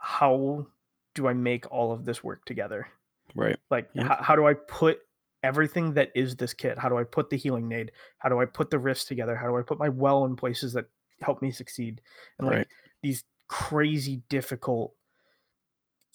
how 0.00 0.66
do 1.14 1.28
I 1.28 1.32
make 1.32 1.70
all 1.70 1.92
of 1.92 2.04
this 2.04 2.24
work 2.24 2.44
together? 2.44 2.88
Right. 3.34 3.58
Like, 3.70 3.90
Yeah. 3.94 4.08
how, 4.08 4.16
how 4.22 4.36
do 4.36 4.46
I 4.46 4.54
put 4.54 5.00
everything 5.42 5.94
that 5.94 6.12
is 6.14 6.36
this 6.36 6.54
kit? 6.54 6.78
How 6.78 6.88
do 6.88 6.98
I 6.98 7.04
put 7.04 7.30
the 7.30 7.36
healing 7.36 7.68
nade? 7.68 7.92
How 8.18 8.28
do 8.28 8.40
I 8.40 8.46
put 8.46 8.70
the 8.70 8.78
rifts 8.78 9.04
together? 9.04 9.36
How 9.36 9.48
do 9.48 9.56
I 9.56 9.62
put 9.62 9.78
my 9.78 9.88
well 9.88 10.24
in 10.24 10.36
places 10.36 10.72
that 10.74 10.86
help 11.22 11.42
me 11.42 11.50
succeed? 11.50 12.00
And 12.38 12.46
like 12.46 12.58
Right. 12.58 12.66
these 13.02 13.24
crazy, 13.48 14.22
difficult, 14.28 14.94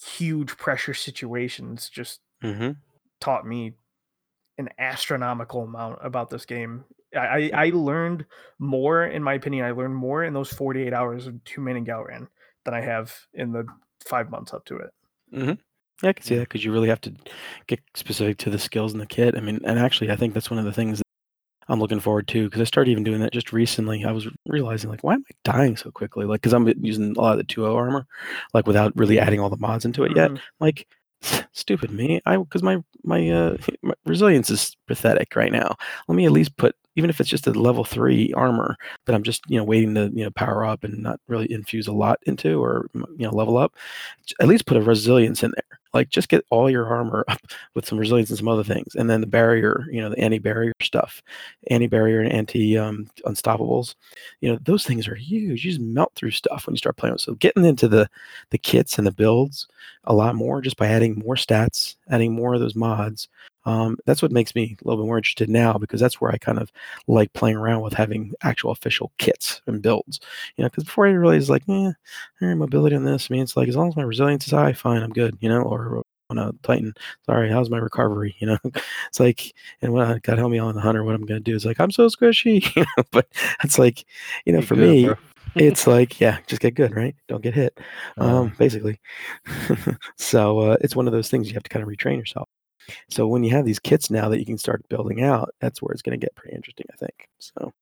huge 0.02 0.58
pressure 0.58 0.94
situations 0.94 1.90
just 1.90 2.22
hmm 2.42 2.72
taught 3.20 3.46
me 3.46 3.76
an 4.58 4.70
astronomical 4.80 5.64
amount 5.64 6.00
about 6.04 6.30
this 6.30 6.46
game. 6.46 6.86
I, 7.16 7.52
I, 7.54 7.70
learned 7.70 8.26
more, 8.60 9.06
in 9.06 9.24
my 9.24 9.34
opinion, 9.34 9.66
I 9.66 9.72
learned 9.72 9.96
more 9.96 10.24
in 10.24 10.34
those 10.34 10.54
48 10.54 10.94
hours 10.94 11.28
of 11.28 11.44
two 11.44 11.62
man 11.62 11.76
and 11.76 11.88
Gahlran 11.88 12.28
than 12.66 12.74
I 12.74 12.82
have 12.82 13.16
in 13.34 13.52
the 13.52 13.66
five 14.06 14.30
months 14.30 14.54
up 14.54 14.66
to 14.66 14.78
it. 14.78 14.92
Yeah, 16.02 16.10
I 16.10 16.14
can 16.14 16.26
see 16.26 16.36
that 16.36 16.48
because 16.48 16.64
you 16.64 16.72
really 16.72 16.90
have 16.90 17.02
to 17.02 17.14
get 17.68 17.80
specific 17.96 18.38
to 18.40 18.50
the 18.50 18.60
skills 18.60 18.94
in 18.94 19.00
the 19.00 19.06
kit. 19.06 19.36
I 19.36 19.42
mean, 19.42 19.60
and 19.66 19.78
actually, 19.78 20.12
I 20.12 20.16
think 20.16 20.34
that's 20.34 20.50
one 20.50 20.60
of 20.60 20.66
the 20.66 20.72
things 20.72 21.00
that 21.00 21.06
I'm 21.68 21.80
looking 21.80 22.00
forward 22.00 22.28
to 22.30 22.46
because 22.46 22.62
I 22.62 22.66
started 22.66 22.92
even 22.92 23.04
doing 23.04 23.20
that 23.20 23.34
just 23.34 23.52
recently. 23.52 24.06
I 24.06 24.12
was 24.12 24.28
realizing, 24.48 24.90
like, 24.90 25.04
why 25.04 25.16
am 25.16 25.26
I 25.30 25.52
dying 25.52 25.76
so 25.76 25.92
quickly? 25.92 26.26
Like, 26.26 26.42
because 26.42 26.54
I'm 26.54 26.72
using 26.82 27.16
a 27.16 27.22
lot 27.22 27.38
of 27.38 27.38
the 27.40 27.54
2.0 27.54 27.76
armor, 27.76 28.08
like, 28.54 28.66
without 28.66 28.96
really 28.96 29.20
adding 29.20 29.40
all 29.40 29.50
the 29.50 29.58
mods 29.58 29.86
into 29.86 30.04
it 30.04 30.16
yet. 30.16 30.32
Mhm. 30.32 30.40
Like, 30.60 30.88
stupid 31.52 31.92
me. 31.92 32.22
I 32.26 32.38
because 32.38 32.64
my 32.64 32.82
my 33.04 33.30
uh 33.30 33.58
my 33.84 33.94
resilience 34.06 34.50
is 34.50 34.78
pathetic 34.88 35.36
right 35.36 35.52
now. 35.52 35.76
Let 36.08 36.16
me 36.16 36.26
at 36.26 36.32
least 36.32 36.56
put 36.58 36.76
even 36.96 37.10
if 37.10 37.20
it's 37.20 37.30
just 37.30 37.48
a 37.48 37.52
level 37.52 37.84
three 37.84 38.34
armor 38.34 38.76
that 39.06 39.16
I'm 39.16 39.24
just 39.24 39.44
you 39.48 39.58
know 39.58 39.64
waiting 39.64 39.96
to 39.96 40.12
you 40.14 40.24
know 40.24 40.32
power 40.32 40.66
up 40.66 40.84
and 40.84 41.02
not 41.02 41.20
really 41.28 41.52
infuse 41.52 41.88
a 41.88 41.94
lot 41.94 42.20
into 42.24 42.62
or 42.62 42.90
you 42.94 43.26
know 43.26 43.32
level 43.32 43.58
up. 43.58 43.74
At 44.40 44.48
least 44.48 44.66
put 44.66 44.78
a 44.78 44.82
resilience 44.82 45.44
in 45.44 45.52
there. 45.52 45.80
Like 45.94 46.10
just 46.10 46.30
get 46.30 46.46
all 46.52 46.70
your 46.70 46.88
armor 46.88 47.26
up 47.30 47.40
with 47.74 47.86
some 47.88 47.98
resilience 47.98 48.30
and 48.30 48.38
some 48.38 48.48
other 48.48 48.64
things, 48.64 48.96
and 48.96 49.10
then 49.10 49.22
the 49.22 49.28
barrier, 49.28 49.86
you 49.92 50.02
know, 50.02 50.10
the 50.10 50.20
anti-barrier 50.20 50.74
stuff, 50.82 51.22
anti-barrier 51.72 52.22
and 52.22 52.32
anti 52.32 52.78
um, 52.78 53.08
unstoppables. 53.26 53.96
You 54.42 54.52
know, 54.52 54.60
those 54.62 54.86
things 54.86 55.08
are 55.08 55.16
huge. 55.16 55.66
You 55.66 55.72
just 55.72 55.82
melt 55.82 56.14
through 56.16 56.32
stuff 56.32 56.68
when 56.68 56.74
you 56.74 56.78
start 56.78 56.98
playing. 56.98 57.18
So 57.18 57.34
getting 57.36 57.66
into 57.66 57.88
the 57.88 58.08
the 58.52 58.58
kits 58.58 58.98
and 58.98 59.08
the 59.08 59.12
builds 59.12 59.68
a 60.06 60.14
lot 60.14 60.36
more 60.36 60.62
just 60.62 60.78
by 60.78 60.88
adding 60.88 61.20
more 61.20 61.36
stats, 61.36 61.96
adding 62.10 62.34
more 62.34 62.54
of 62.54 62.60
those 62.60 62.76
mods 62.76 63.28
Um, 63.66 63.98
that's 64.06 64.22
what 64.22 64.32
makes 64.32 64.56
me 64.56 64.78
a 64.82 64.88
little 64.88 65.04
bit 65.04 65.08
more 65.08 65.18
interested 65.18 65.50
now 65.50 65.74
because 65.78 66.00
that's 66.00 66.20
where 66.22 66.32
I 66.32 66.38
kind 66.38 66.60
of 66.60 66.72
like 67.08 67.34
playing 67.34 67.58
around 67.58 67.82
with 67.82 67.94
having 67.94 68.34
actual 68.42 68.72
official 68.72 69.12
kits 69.18 69.62
and 69.68 69.82
builds. 69.82 70.20
You 70.56 70.64
know, 70.64 70.70
because 70.70 70.86
before 70.86 71.08
I 71.08 71.12
realized 71.12 71.50
like, 71.50 71.64
eh, 71.70 71.92
mobility 72.42 72.96
on 72.96 73.04
this. 73.06 73.28
I 73.30 73.34
mean, 73.34 73.44
it's 73.44 73.58
like 73.58 73.68
as 73.70 73.76
long 73.76 73.90
as 73.90 73.96
my 73.96 74.04
resilience 74.04 74.46
is 74.48 74.54
high, 74.54 74.74
fine, 74.74 75.02
I'm 75.04 75.12
good. 75.12 75.38
You 75.42 75.50
know, 75.50 75.62
or 75.62 76.04
on 76.30 76.38
a 76.38 76.52
Titan, 76.64 76.94
sorry, 77.26 77.50
how's 77.50 77.70
my 77.70 77.78
recovery? 77.80 78.36
You 78.40 78.48
know, 78.48 78.58
it's 79.08 79.20
like, 79.20 79.54
and 79.82 79.94
when 79.94 80.06
I 80.06 80.20
got 80.20 80.38
help 80.38 80.52
me 80.52 80.60
on 80.60 80.76
the 80.76 80.82
hunter, 80.82 81.04
what 81.04 81.16
I'm 81.16 81.26
gonna 81.26 81.40
do 81.40 81.56
is 81.56 81.66
like, 81.66 81.80
I'm 81.80 81.92
so 81.92 82.08
squishy. 82.08 82.64
You 82.76 82.86
know, 82.98 83.04
but 83.12 83.28
it's 83.64 83.80
like, 83.80 84.06
you 84.46 84.54
know, 84.54 84.62
for 84.62 84.76
good, 84.76 84.82
me, 85.08 85.10
it's 85.56 85.88
like, 85.88 86.20
yeah, 86.20 86.40
just 86.48 86.62
get 86.62 86.76
good, 86.76 86.96
right? 86.96 87.16
Don't 87.28 87.44
get 87.44 87.54
hit 87.56 87.80
Uh, 88.20 88.44
um, 88.44 88.54
basically. 88.58 89.00
so 90.18 90.60
uh, 90.60 90.78
it's 90.82 90.96
one 90.96 91.08
of 91.08 91.14
those 91.14 91.30
things 91.30 91.48
you 91.48 91.54
have 91.56 91.64
to 91.64 91.70
kind 91.70 91.84
of 91.84 91.90
retrain 91.90 92.18
yourself. 92.18 92.48
So 93.10 93.28
when 93.28 93.44
you 93.44 93.52
have 93.52 93.66
these 93.66 93.80
kits 93.80 94.10
now 94.10 94.30
that 94.30 94.40
you 94.40 94.46
can 94.46 94.58
start 94.58 94.88
building 94.90 95.22
out, 95.24 95.54
that's 95.60 95.82
where 95.82 95.92
it's 95.92 96.02
going 96.02 96.20
to 96.20 96.24
get 96.24 96.36
pretty 96.36 96.56
interesting, 96.56 96.88
I 96.92 96.96
think. 96.96 97.30
So, 97.40 97.74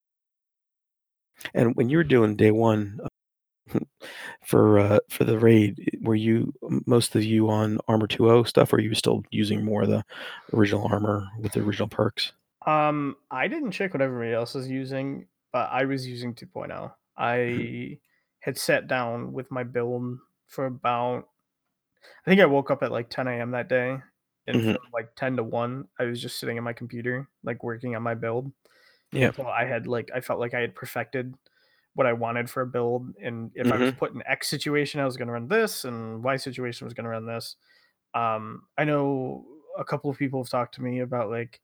and 1.54 1.76
when 1.76 1.90
you 1.90 1.98
were 1.98 2.04
doing 2.04 2.36
day 2.36 2.52
one 2.52 3.00
uh, 3.04 3.80
for 4.46 4.80
uh, 4.80 5.00
for 5.10 5.24
the 5.24 5.40
raid, 5.40 6.00
were 6.02 6.16
you 6.16 6.54
most 6.86 7.16
of 7.16 7.24
you 7.24 7.50
on 7.50 7.80
armor 7.88 8.08
2.0 8.08 8.48
stuff, 8.48 8.74
or 8.74 8.80
you 8.80 8.94
still 8.96 9.24
using 9.32 9.64
more 9.64 9.84
of 9.84 9.90
the 9.90 10.04
original 10.54 10.88
armor 10.92 11.28
with 11.40 11.54
the 11.54 11.62
original 11.62 11.88
perks? 11.88 12.34
Um, 12.66 13.16
I 13.32 13.48
didn't 13.48 13.72
check 13.72 13.94
what 13.94 14.02
everybody 14.02 14.34
else 14.34 14.56
is 14.56 14.68
using, 14.68 15.28
but 15.54 15.70
I 15.72 15.86
was 15.86 16.06
using 16.06 16.36
2.0. 16.36 16.92
I 17.18 18.00
had 18.42 18.58
sat 18.58 18.88
down 18.88 19.34
with 19.34 19.50
my 19.52 19.64
build 19.64 20.18
for 20.48 20.66
about. 20.66 21.28
I 22.26 22.30
think 22.30 22.42
I 22.42 22.46
woke 22.46 22.72
up 22.72 22.84
at 22.84 22.92
like 22.92 23.10
10 23.10 23.28
a.m. 23.28 23.52
that 23.52 23.70
day, 23.70 23.98
and 24.48 24.64
Mhm. 24.64 24.78
from 24.78 24.92
like 24.94 25.16
10 25.16 25.36
to 25.38 25.44
1, 25.44 25.88
I 26.00 26.06
was 26.06 26.22
just 26.22 26.40
sitting 26.40 26.58
at 26.58 26.64
my 26.64 26.74
computer, 26.74 27.30
like 27.44 27.64
working 27.64 27.96
on 27.96 28.04
my 28.04 28.16
build. 28.16 28.52
Yeah. 29.12 29.32
Until 29.32 29.48
I 29.48 29.66
had 29.66 29.88
like 29.88 30.12
I 30.14 30.22
felt 30.22 30.40
like 30.40 30.54
I 30.54 30.62
had 30.62 30.76
perfected 30.76 31.36
what 31.96 32.08
I 32.08 32.14
wanted 32.14 32.50
for 32.50 32.62
a 32.62 32.68
build, 32.68 33.16
and 33.22 33.52
if 33.56 33.72
I 33.72 33.78
was 33.78 33.90
Mhm. 33.90 33.98
put 33.98 34.14
in 34.14 34.24
X 34.28 34.48
situation, 34.50 35.02
I 35.02 35.06
was 35.06 35.18
going 35.18 35.28
to 35.28 35.34
run 35.34 35.48
this, 35.48 35.86
and 35.86 36.24
Y 36.24 36.38
situation 36.38 36.86
was 36.86 36.94
going 36.94 37.06
to 37.06 37.10
run 37.12 37.26
this. 37.26 37.56
Um, 38.16 38.68
I 38.78 38.86
know 38.86 39.48
a 39.78 39.86
couple 39.86 40.10
of 40.12 40.18
people 40.20 40.44
have 40.44 40.50
talked 40.52 40.76
to 40.76 40.84
me 40.84 41.00
about 41.02 41.30
like, 41.32 41.62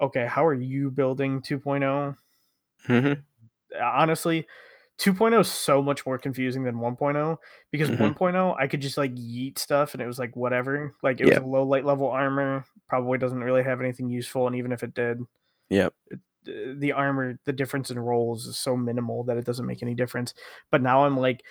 okay, 0.00 0.26
how 0.26 0.46
are 0.46 0.54
you 0.54 0.90
building 0.90 1.42
2.0? 1.42 2.16
Mhm. 2.88 3.26
Honestly, 3.80 4.46
2.0 4.98 5.40
is 5.40 5.50
so 5.50 5.82
much 5.82 6.06
more 6.06 6.18
confusing 6.18 6.64
than 6.64 6.76
1.0 6.78 7.38
because 7.70 7.90
Mhm. 7.90 7.92
1.0 7.92 8.56
I 8.58 8.66
could 8.66 8.80
just 8.80 8.96
like 8.98 9.14
yeet 9.14 9.58
stuff 9.58 9.94
and 9.94 10.02
it 10.02 10.06
was 10.06 10.18
like 10.18 10.34
whatever. 10.36 10.94
Like 11.02 11.20
it 11.20 11.26
was 11.26 11.36
a 11.36 11.44
low 11.44 11.64
light 11.64 11.84
level 11.84 12.08
armor, 12.08 12.64
probably 12.88 13.18
doesn't 13.18 13.42
really 13.44 13.62
have 13.62 13.80
anything 13.80 14.08
useful, 14.10 14.46
and 14.46 14.56
even 14.56 14.72
if 14.72 14.82
it 14.82 14.94
did, 14.94 15.20
Yep. 15.70 15.94
the 16.44 16.76
the 16.78 16.92
armor, 16.92 17.38
the 17.44 17.52
difference 17.52 17.90
in 17.90 17.98
rolls 17.98 18.46
is 18.46 18.58
so 18.58 18.76
minimal 18.76 19.24
that 19.24 19.36
it 19.36 19.44
doesn't 19.44 19.66
make 19.66 19.82
any 19.82 19.94
difference. 19.94 20.34
But 20.70 20.82
now 20.82 21.04
I'm 21.04 21.16
like, 21.16 21.44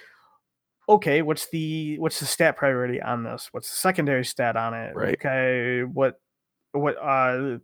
okay, 0.90 1.22
what's 1.22 1.50
the 1.50 2.00
what's 2.00 2.20
the 2.20 2.26
stat 2.26 2.58
priority 2.58 3.02
on 3.02 3.24
this? 3.24 3.50
What's 3.52 3.70
the 3.70 3.78
secondary 3.78 4.26
stat 4.26 4.56
on 4.58 4.74
it? 4.74 4.96
Right. 4.96 5.20
Okay, 5.20 5.84
what 5.84 6.22
what 6.80 6.96
uh 7.02 7.58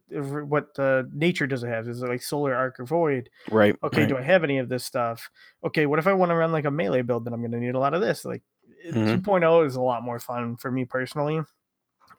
what 0.45 0.67
uh, 0.79 1.03
nature 1.13 1.47
does 1.47 1.63
it 1.63 1.67
have? 1.67 1.87
Is 1.87 2.01
it 2.01 2.07
like 2.09 2.21
solar 2.21 2.55
arc 2.55 2.79
or 2.79 2.85
void? 2.85 3.29
Right. 3.49 3.75
Okay, 3.83 4.01
right. 4.01 4.09
do 4.09 4.17
I 4.17 4.21
have 4.21 4.43
any 4.43 4.57
of 4.57 4.69
this 4.69 4.85
stuff? 4.85 5.29
Okay, 5.63 5.85
what 5.85 5.99
if 5.99 6.07
I 6.07 6.13
want 6.13 6.29
to 6.31 6.35
run 6.35 6.51
like 6.51 6.65
a 6.65 6.71
melee 6.71 7.01
build? 7.01 7.25
Then 7.25 7.33
I'm 7.33 7.41
going 7.41 7.51
to 7.51 7.59
need 7.59 7.75
a 7.75 7.79
lot 7.79 7.93
of 7.93 8.01
this. 8.01 8.25
Like 8.25 8.41
it- 8.83 8.95
Mhm. 8.95 9.21
2.0 9.21 9.65
is 9.65 9.75
a 9.75 9.81
lot 9.81 10.03
more 10.03 10.19
fun 10.19 10.55
for 10.57 10.71
me 10.71 10.85
personally. 10.85 11.41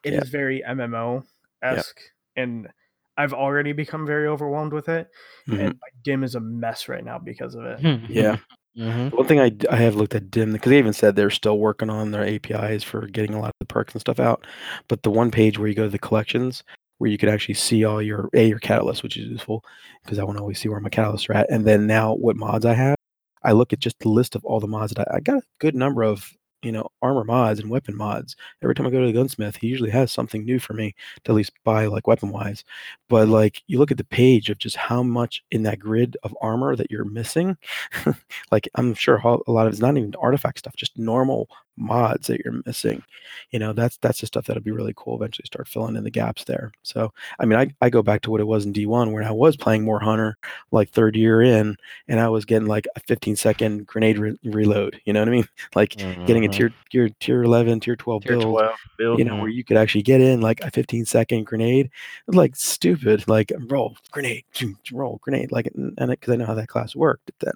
It 0.05 0.15
is 0.15 0.25
Yeah. 0.25 0.31
very 0.31 0.63
MMO 0.63 1.25
esque, 1.63 2.01
and 2.37 2.69
I've 3.17 3.35
already 3.35 3.73
become 3.73 4.07
very 4.07 4.27
overwhelmed 4.27 4.73
with 4.73 4.89
it. 4.89 5.09
Mhm. 5.49 5.59
And 5.61 5.69
my 5.81 5.89
DIM 6.03 6.25
is 6.25 6.35
a 6.35 6.41
mess 6.41 6.89
right 6.89 7.05
now 7.05 7.19
because 7.19 7.55
of 7.55 7.65
it. 7.65 7.81
Yeah. 8.09 8.37
hmm 8.75 9.09
One 9.09 9.27
thing 9.27 9.39
I, 9.39 9.53
I 9.71 9.77
have 9.77 9.97
looked 9.97 10.15
at 10.15 10.31
DIM 10.31 10.53
because 10.55 10.71
they 10.71 10.79
even 10.79 10.95
said 10.95 11.15
they're 11.15 11.29
still 11.29 11.59
working 11.59 11.91
on 11.91 12.11
their 12.11 12.25
APIs 12.25 12.83
for 12.83 13.07
getting 13.07 13.35
a 13.35 13.39
lot 13.39 13.49
of 13.49 13.55
the 13.61 13.67
perks 13.67 13.93
and 13.93 14.01
stuff 14.01 14.19
out. 14.19 14.47
But 14.89 15.03
the 15.03 15.11
one 15.11 15.31
page 15.31 15.59
where 15.59 15.69
you 15.69 15.75
go 15.75 15.83
to 15.85 15.91
the 15.91 15.99
collections, 15.99 16.65
where 17.03 17.11
you 17.11 17.19
could 17.19 17.29
actually 17.29 17.55
see 17.55 17.85
all 17.85 18.01
your 18.01 18.31
a 18.33 18.47
your 18.47 18.61
catalyst, 18.61 19.03
which 19.03 19.17
is 19.17 19.27
useful 19.27 19.65
because 20.05 20.21
I 20.21 20.23
want 20.23 20.39
to 20.39 20.41
always 20.41 20.61
see 20.61 20.69
where 20.69 20.79
my 20.79 20.89
catalysts 20.89 21.29
are 21.29 21.33
at. 21.33 21.51
And 21.51 21.65
then 21.65 21.89
now 21.89 22.15
what 22.15 22.37
mods 22.37 22.65
I 22.65 22.75
have, 22.75 22.95
I 23.43 23.51
look 23.51 23.73
at 23.73 23.81
just 23.81 23.99
the 23.99 24.09
list 24.09 24.37
of 24.37 24.45
all 24.45 24.61
the 24.61 24.69
mods 24.69 24.93
that 24.95 25.09
I, 25.11 25.17
I 25.17 25.21
got 25.21 25.39
a 25.39 25.43
good 25.59 25.75
number 25.75 26.05
of 26.05 26.33
you 26.63 26.71
know 26.71 26.89
armor 27.03 27.25
mods 27.25 27.59
and 27.59 27.69
weapon 27.69 27.97
mods. 27.97 28.37
Every 28.63 28.77
time 28.77 28.87
I 28.87 28.91
go 28.91 29.01
to 29.01 29.07
the 29.09 29.13
gunsmith, 29.13 29.57
he 29.57 29.67
usually 29.67 29.91
has 29.91 30.13
something 30.13 30.45
new 30.45 30.61
for 30.61 30.75
me 30.75 30.95
to 31.25 31.33
at 31.33 31.35
least 31.35 31.51
buy 31.65 31.87
like 31.87 32.07
weapon 32.07 32.31
wise. 32.31 32.65
But 33.09 33.27
like 33.27 33.63
you 33.67 33.81
look 33.81 33.91
at 33.91 33.97
the 33.97 34.05
page 34.05 34.49
of 34.49 34.59
just 34.59 34.77
how 34.77 35.03
much 35.03 35.43
in 35.51 35.65
that 35.65 35.81
grid 35.81 36.17
of 36.23 36.37
armor 36.41 36.77
that 36.77 36.89
you're 36.89 37.05
missing. 37.05 37.57
like 38.53 38.69
I'm 38.77 38.95
sure 38.95 39.17
a 39.17 39.51
lot 39.51 39.67
of 39.67 39.73
it's 39.73 39.83
not 39.83 39.97
even 39.97 40.15
artifact 40.21 40.61
stuff, 40.61 40.77
just 40.77 40.97
normal 40.97 41.49
mods 41.77 42.27
that 42.29 42.41
you're 42.45 42.63
missing. 42.67 43.03
You 43.51 43.59
know, 43.59 43.73
that's 43.73 43.97
that's 43.99 44.21
the 44.21 44.27
stuff 44.27 44.47
that'll 44.47 44.63
be 44.63 44.71
really 44.71 44.95
cool. 44.97 45.17
Eventually, 45.17 45.47
start 45.47 45.69
filling 45.69 45.97
in 45.97 46.05
the 46.05 46.11
gaps 46.11 46.45
there. 46.45 46.73
So, 46.83 47.13
I 47.39 47.45
mean, 47.47 47.59
I, 47.59 47.71
I 47.85 47.91
go 47.91 48.03
back 48.03 48.23
to 48.23 48.31
what 48.31 48.41
it 48.41 48.47
was 48.47 48.65
in 48.65 48.73
D1 48.73 49.13
where 49.13 49.23
I 49.25 49.31
was 49.31 49.57
playing 49.57 49.85
more 49.85 50.01
Hunter, 50.01 50.37
like 50.71 50.91
third 50.91 51.17
year 51.17 51.43
in, 51.43 51.77
and 52.09 52.21
I 52.21 52.29
was 52.29 52.45
getting 52.45 52.69
like 52.69 52.87
a 52.97 53.01
15 53.01 53.37
second 53.37 53.87
grenade 53.87 54.19
re- 54.19 54.39
reload. 54.45 55.01
You 55.05 55.13
know 55.13 55.21
what 55.21 55.29
I 55.29 55.33
mean? 55.33 55.49
Like 55.75 55.97
getting 56.27 56.45
a 56.45 56.49
Mhm. 56.49 56.53
tier 56.53 56.75
tier 56.91 57.09
tier 57.21 57.43
11, 57.43 57.81
tier 57.81 57.97
12 57.97 58.25
Tier 58.25 58.37
build 58.37 58.43
twelve 58.59 58.79
build. 58.97 59.19
you 59.19 59.25
know, 59.25 59.37
where 59.37 59.49
you 59.49 59.65
could 59.65 59.77
actually 59.77 60.03
get 60.03 60.21
in 60.21 60.41
like 60.41 60.61
a 60.63 60.71
15 60.71 61.05
second 61.05 61.45
grenade, 61.45 61.91
like 62.29 62.57
stupid, 62.57 63.27
like 63.29 63.53
roll 63.69 63.97
grenade, 64.11 64.45
roll 64.93 65.19
grenade, 65.23 65.53
like, 65.53 65.67
and 65.75 65.97
because 66.11 66.33
I 66.33 66.37
know 66.37 66.47
how 66.47 66.55
that 66.55 66.69
class 66.69 66.95
worked. 66.97 67.31
Then 67.41 67.53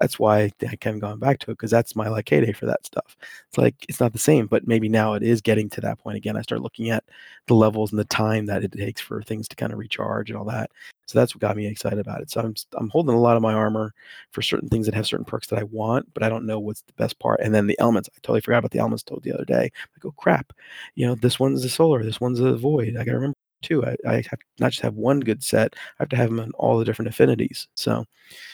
that's 0.00 0.18
why 0.18 0.40
I 0.42 0.52
haven't 0.82 1.00
gone 1.00 1.18
back 1.18 1.38
to 1.40 1.50
it 1.50 1.54
because 1.54 1.70
that's 1.70 1.96
my 1.96 2.08
like 2.08 2.28
heyday 2.28 2.52
for 2.52 2.66
that 2.66 2.84
stuff. 2.86 3.16
It's 3.48 3.58
like 3.58 3.67
it's 3.88 4.00
not 4.00 4.12
the 4.12 4.18
same, 4.18 4.46
but 4.46 4.66
maybe 4.66 4.88
now 4.88 5.14
it 5.14 5.22
is 5.22 5.40
getting 5.40 5.68
to 5.70 5.80
that 5.82 5.98
point 5.98 6.16
again. 6.16 6.36
I 6.36 6.42
start 6.42 6.62
looking 6.62 6.90
at 6.90 7.04
the 7.46 7.54
levels 7.54 7.90
and 7.90 7.98
the 7.98 8.04
time 8.04 8.46
that 8.46 8.64
it 8.64 8.72
takes 8.72 9.00
for 9.00 9.22
things 9.22 9.48
to 9.48 9.56
kind 9.56 9.72
of 9.72 9.78
recharge 9.78 10.30
and 10.30 10.38
all 10.38 10.44
that. 10.46 10.70
So 11.06 11.18
that's 11.18 11.34
what 11.34 11.40
got 11.40 11.56
me 11.56 11.66
excited 11.66 11.98
about 11.98 12.20
it. 12.20 12.30
So 12.30 12.40
I'm 12.40 12.54
I'm 12.76 12.90
holding 12.90 13.14
a 13.14 13.20
lot 13.20 13.36
of 13.36 13.42
my 13.42 13.54
armor 13.54 13.94
for 14.30 14.42
certain 14.42 14.68
things 14.68 14.86
that 14.86 14.94
have 14.94 15.06
certain 15.06 15.24
perks 15.24 15.46
that 15.48 15.58
I 15.58 15.64
want, 15.64 16.12
but 16.12 16.22
I 16.22 16.28
don't 16.28 16.46
know 16.46 16.58
what's 16.58 16.82
the 16.82 16.92
best 16.94 17.18
part. 17.18 17.40
And 17.40 17.54
then 17.54 17.66
the 17.66 17.78
elements, 17.78 18.10
I 18.12 18.18
totally 18.22 18.42
forgot 18.42 18.58
about 18.58 18.72
the 18.72 18.78
elements 18.80 19.02
told 19.02 19.22
the 19.22 19.32
other 19.32 19.46
day. 19.46 19.70
I 19.74 19.98
go, 20.00 20.12
crap, 20.12 20.52
you 20.94 21.06
know, 21.06 21.14
this 21.14 21.40
one's 21.40 21.64
a 21.64 21.70
solar, 21.70 22.04
this 22.04 22.20
one's 22.20 22.40
a 22.40 22.56
void. 22.56 22.96
I 22.96 23.04
got 23.04 23.12
to 23.12 23.14
remember 23.14 23.36
too. 23.62 23.84
I, 23.84 23.96
I 24.06 24.14
have 24.16 24.38
not 24.58 24.70
just 24.72 24.82
have 24.82 24.94
one 24.94 25.20
good 25.20 25.42
set. 25.42 25.74
I 25.98 26.02
have 26.02 26.08
to 26.10 26.16
have 26.16 26.30
them 26.30 26.40
in 26.40 26.50
all 26.52 26.78
the 26.78 26.84
different 26.84 27.08
affinities. 27.08 27.68
So, 27.74 28.04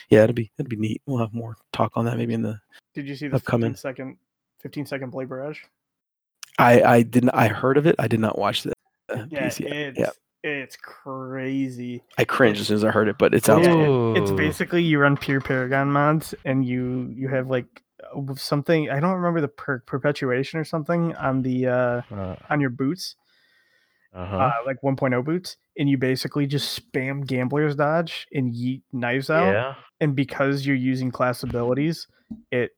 yeah, 0.08 0.22
it'll 0.22 0.34
be 0.34 0.50
it'll 0.58 0.68
be 0.68 0.76
neat. 0.76 1.02
We'll 1.06 1.18
have 1.18 1.34
more 1.34 1.56
talk 1.72 1.92
on 1.96 2.04
that 2.06 2.16
maybe 2.16 2.34
in 2.34 2.42
the. 2.42 2.60
Did 2.94 3.08
you 3.08 3.16
see 3.16 3.28
the 3.28 3.36
Upcoming. 3.36 3.72
15 3.72 3.80
second 3.80 4.16
15 4.64 4.86
second 4.86 5.10
blade 5.10 5.28
barrage? 5.28 5.60
I 6.58 6.82
I 6.82 7.02
didn't. 7.02 7.30
I 7.30 7.48
heard 7.48 7.76
of 7.76 7.86
it. 7.86 7.94
I 7.98 8.08
did 8.08 8.18
not 8.20 8.38
watch 8.38 8.62
the 8.64 8.72
uh, 9.12 9.26
Yeah, 9.30 9.44
piece 9.44 9.60
yet. 9.60 9.72
it's 9.72 9.98
Yeah, 9.98 10.10
it's 10.42 10.76
crazy. 10.76 12.02
I 12.18 12.24
cringed 12.24 12.60
as 12.60 12.68
soon 12.68 12.76
as 12.76 12.84
I 12.84 12.90
heard 12.90 13.08
it, 13.08 13.18
but 13.18 13.34
it 13.34 13.44
sounds. 13.44 13.66
Yeah, 13.66 13.74
cool. 13.74 14.16
it- 14.16 14.22
it's 14.22 14.30
basically 14.32 14.82
you 14.82 14.98
run 14.98 15.16
pure 15.16 15.40
Paragon 15.40 15.90
mods, 15.92 16.34
and 16.44 16.64
you 16.64 17.12
you 17.14 17.28
have 17.28 17.48
like 17.48 17.66
uh, 18.16 18.34
something 18.36 18.88
I 18.90 19.00
don't 19.00 19.14
remember 19.14 19.40
the 19.40 19.48
perk 19.48 19.86
perpetuation 19.86 20.58
or 20.58 20.64
something 20.64 21.14
on 21.16 21.42
the 21.42 21.66
uh 21.66 22.02
Uh 22.10 22.36
on 22.50 22.60
your 22.60 22.70
boots, 22.70 23.16
huh. 24.14 24.20
uh, 24.22 24.52
like 24.66 24.76
1.0 24.82 25.24
boots, 25.24 25.56
and 25.78 25.88
you 25.90 25.98
basically 25.98 26.46
just 26.46 26.80
spam 26.92 27.26
Gambler's 27.26 27.76
dodge 27.76 28.26
and 28.32 28.54
yeet 28.54 28.82
knives 28.92 29.28
out. 29.30 29.52
yeah. 29.52 29.74
And 30.00 30.14
because 30.14 30.64
you're 30.66 30.76
using 30.76 31.10
class 31.10 31.42
abilities, 31.42 32.06
it 32.50 32.70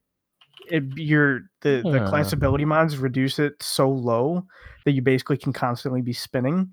it 0.71 0.85
your 0.97 1.41
the 1.63 1.83
the 1.85 2.05
class 2.09 2.33
ability 2.33 2.65
mods 2.65 2.99
reduce 2.99 3.39
it 3.39 3.55
so 3.63 3.89
low 3.91 4.45
that 4.85 4.93
you 4.93 5.03
basically 5.03 5.37
can 5.37 5.53
constantly 5.53 6.03
be 6.03 6.13
spinning. 6.13 6.73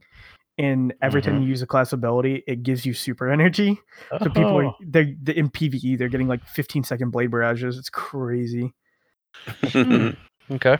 And 0.59 0.93
every 1.01 1.21
time 1.23 1.37
Mhm. 1.39 1.43
you 1.43 1.47
use 1.49 1.63
a 1.63 1.67
class 1.67 1.93
ability, 1.93 2.43
it 2.45 2.61
gives 2.61 2.85
you 2.85 2.93
super 2.93 3.31
energy. 3.31 3.79
So 4.19 4.25
people 4.29 4.59
are 4.59 4.65
Oh. 4.65 4.75
they 4.85 5.15
they- 5.21 5.35
in 5.35 5.49
PVE 5.49 5.95
they're 5.97 6.09
getting 6.09 6.27
like 6.27 6.45
15 6.45 6.83
second 6.83 7.09
blade 7.11 7.31
barrages. 7.31 7.77
It's 7.77 7.89
crazy. 7.89 8.71
okay 10.51 10.77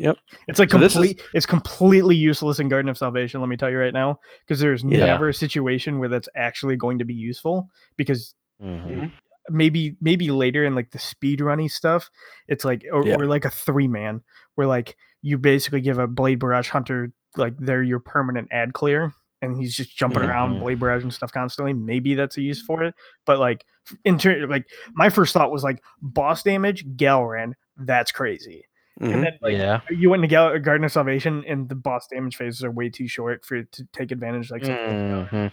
yep 0.00 0.16
It's 0.48 0.58
like 0.58 0.70
So 0.70 0.78
this 0.78 0.92
is- 0.92 0.98
complete. 0.98 1.22
It's 1.34 1.46
completely 1.46 2.16
useless 2.16 2.58
in 2.58 2.68
Garden 2.68 2.88
of 2.88 2.98
Salvation. 2.98 3.40
Let 3.40 3.48
me 3.48 3.56
tell 3.56 3.70
you 3.70 3.78
right 3.78 3.92
now, 3.94 4.18
because 4.44 4.58
there's 4.58 4.82
Yeah. 4.82 5.06
never 5.06 5.28
a 5.28 5.34
situation 5.34 6.00
where 6.00 6.08
that's 6.08 6.28
actually 6.34 6.74
going 6.76 6.98
to 6.98 7.04
be 7.04 7.14
useful. 7.14 7.68
Because 7.96 8.34
Mhm. 8.60 9.12
Maybe 9.50 9.96
maybe 10.00 10.30
later 10.30 10.64
in 10.64 10.74
like 10.74 10.90
the 10.90 10.98
speed 10.98 11.40
runny 11.40 11.68
stuff, 11.68 12.10
it's 12.48 12.64
like 12.64 12.84
or, 12.92 13.06
Yeah. 13.06 13.16
or 13.16 13.26
like 13.26 13.44
a 13.44 13.50
three 13.50 13.88
man 13.88 14.22
where 14.54 14.66
like 14.66 14.96
you 15.22 15.36
basically 15.38 15.80
give 15.80 15.98
a 15.98 16.06
blade 16.06 16.38
barrage 16.38 16.68
hunter 16.68 17.12
like 17.36 17.54
they're 17.58 17.82
your 17.82 18.00
permanent 18.00 18.48
ad 18.52 18.72
clear. 18.72 19.12
And 19.42 19.58
he's 19.60 19.76
just 19.76 19.94
jumping 19.94 20.22
around 20.22 20.54
Mhm. 20.54 20.60
blade 20.60 20.80
barrage 20.80 21.02
and 21.02 21.12
stuff 21.12 21.30
constantly. 21.30 21.74
Maybe 21.74 22.14
that's 22.14 22.38
a 22.38 22.40
use 22.42 22.62
for 22.62 22.82
it, 22.82 22.94
but 23.26 23.38
like 23.38 23.66
in 24.04 24.16
turn, 24.16 24.48
like 24.48 24.64
my 24.94 25.10
first 25.10 25.34
thought 25.34 25.52
was 25.52 25.62
like 25.62 25.82
boss 26.00 26.42
damage, 26.42 26.86
Gahlran. 26.96 27.52
That's 27.76 28.10
crazy. 28.12 28.64
Mhm. 29.00 29.12
and 29.12 29.24
then 29.24 29.32
like 29.42 29.54
yeah. 29.54 29.80
you 29.90 30.08
went 30.08 30.22
to 30.22 30.28
Gal- 30.28 30.56
Garden 30.60 30.84
of 30.84 30.92
Salvation, 30.92 31.44
and 31.48 31.68
the 31.68 31.74
boss 31.74 32.06
damage 32.06 32.36
phases 32.36 32.62
are 32.62 32.70
way 32.70 32.88
too 32.88 33.08
short 33.08 33.44
for 33.44 33.56
it 33.56 33.72
to 33.72 33.84
take 33.92 34.12
advantage 34.12 34.50
like 34.52 34.64
something 34.64 35.18
like 35.18 35.30
Valor. 35.30 35.50
Mhm. 35.50 35.52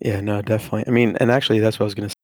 Yeah, 0.00 0.20
no, 0.20 0.42
definitely. 0.42 0.84
I 0.86 0.90
mean, 0.90 1.16
and 1.20 1.30
actually, 1.30 1.58
that's 1.58 1.78
what 1.78 1.84
I 1.84 1.86
was 1.86 1.94
going 1.94 2.08
to 2.08 2.10
say. 2.10 2.14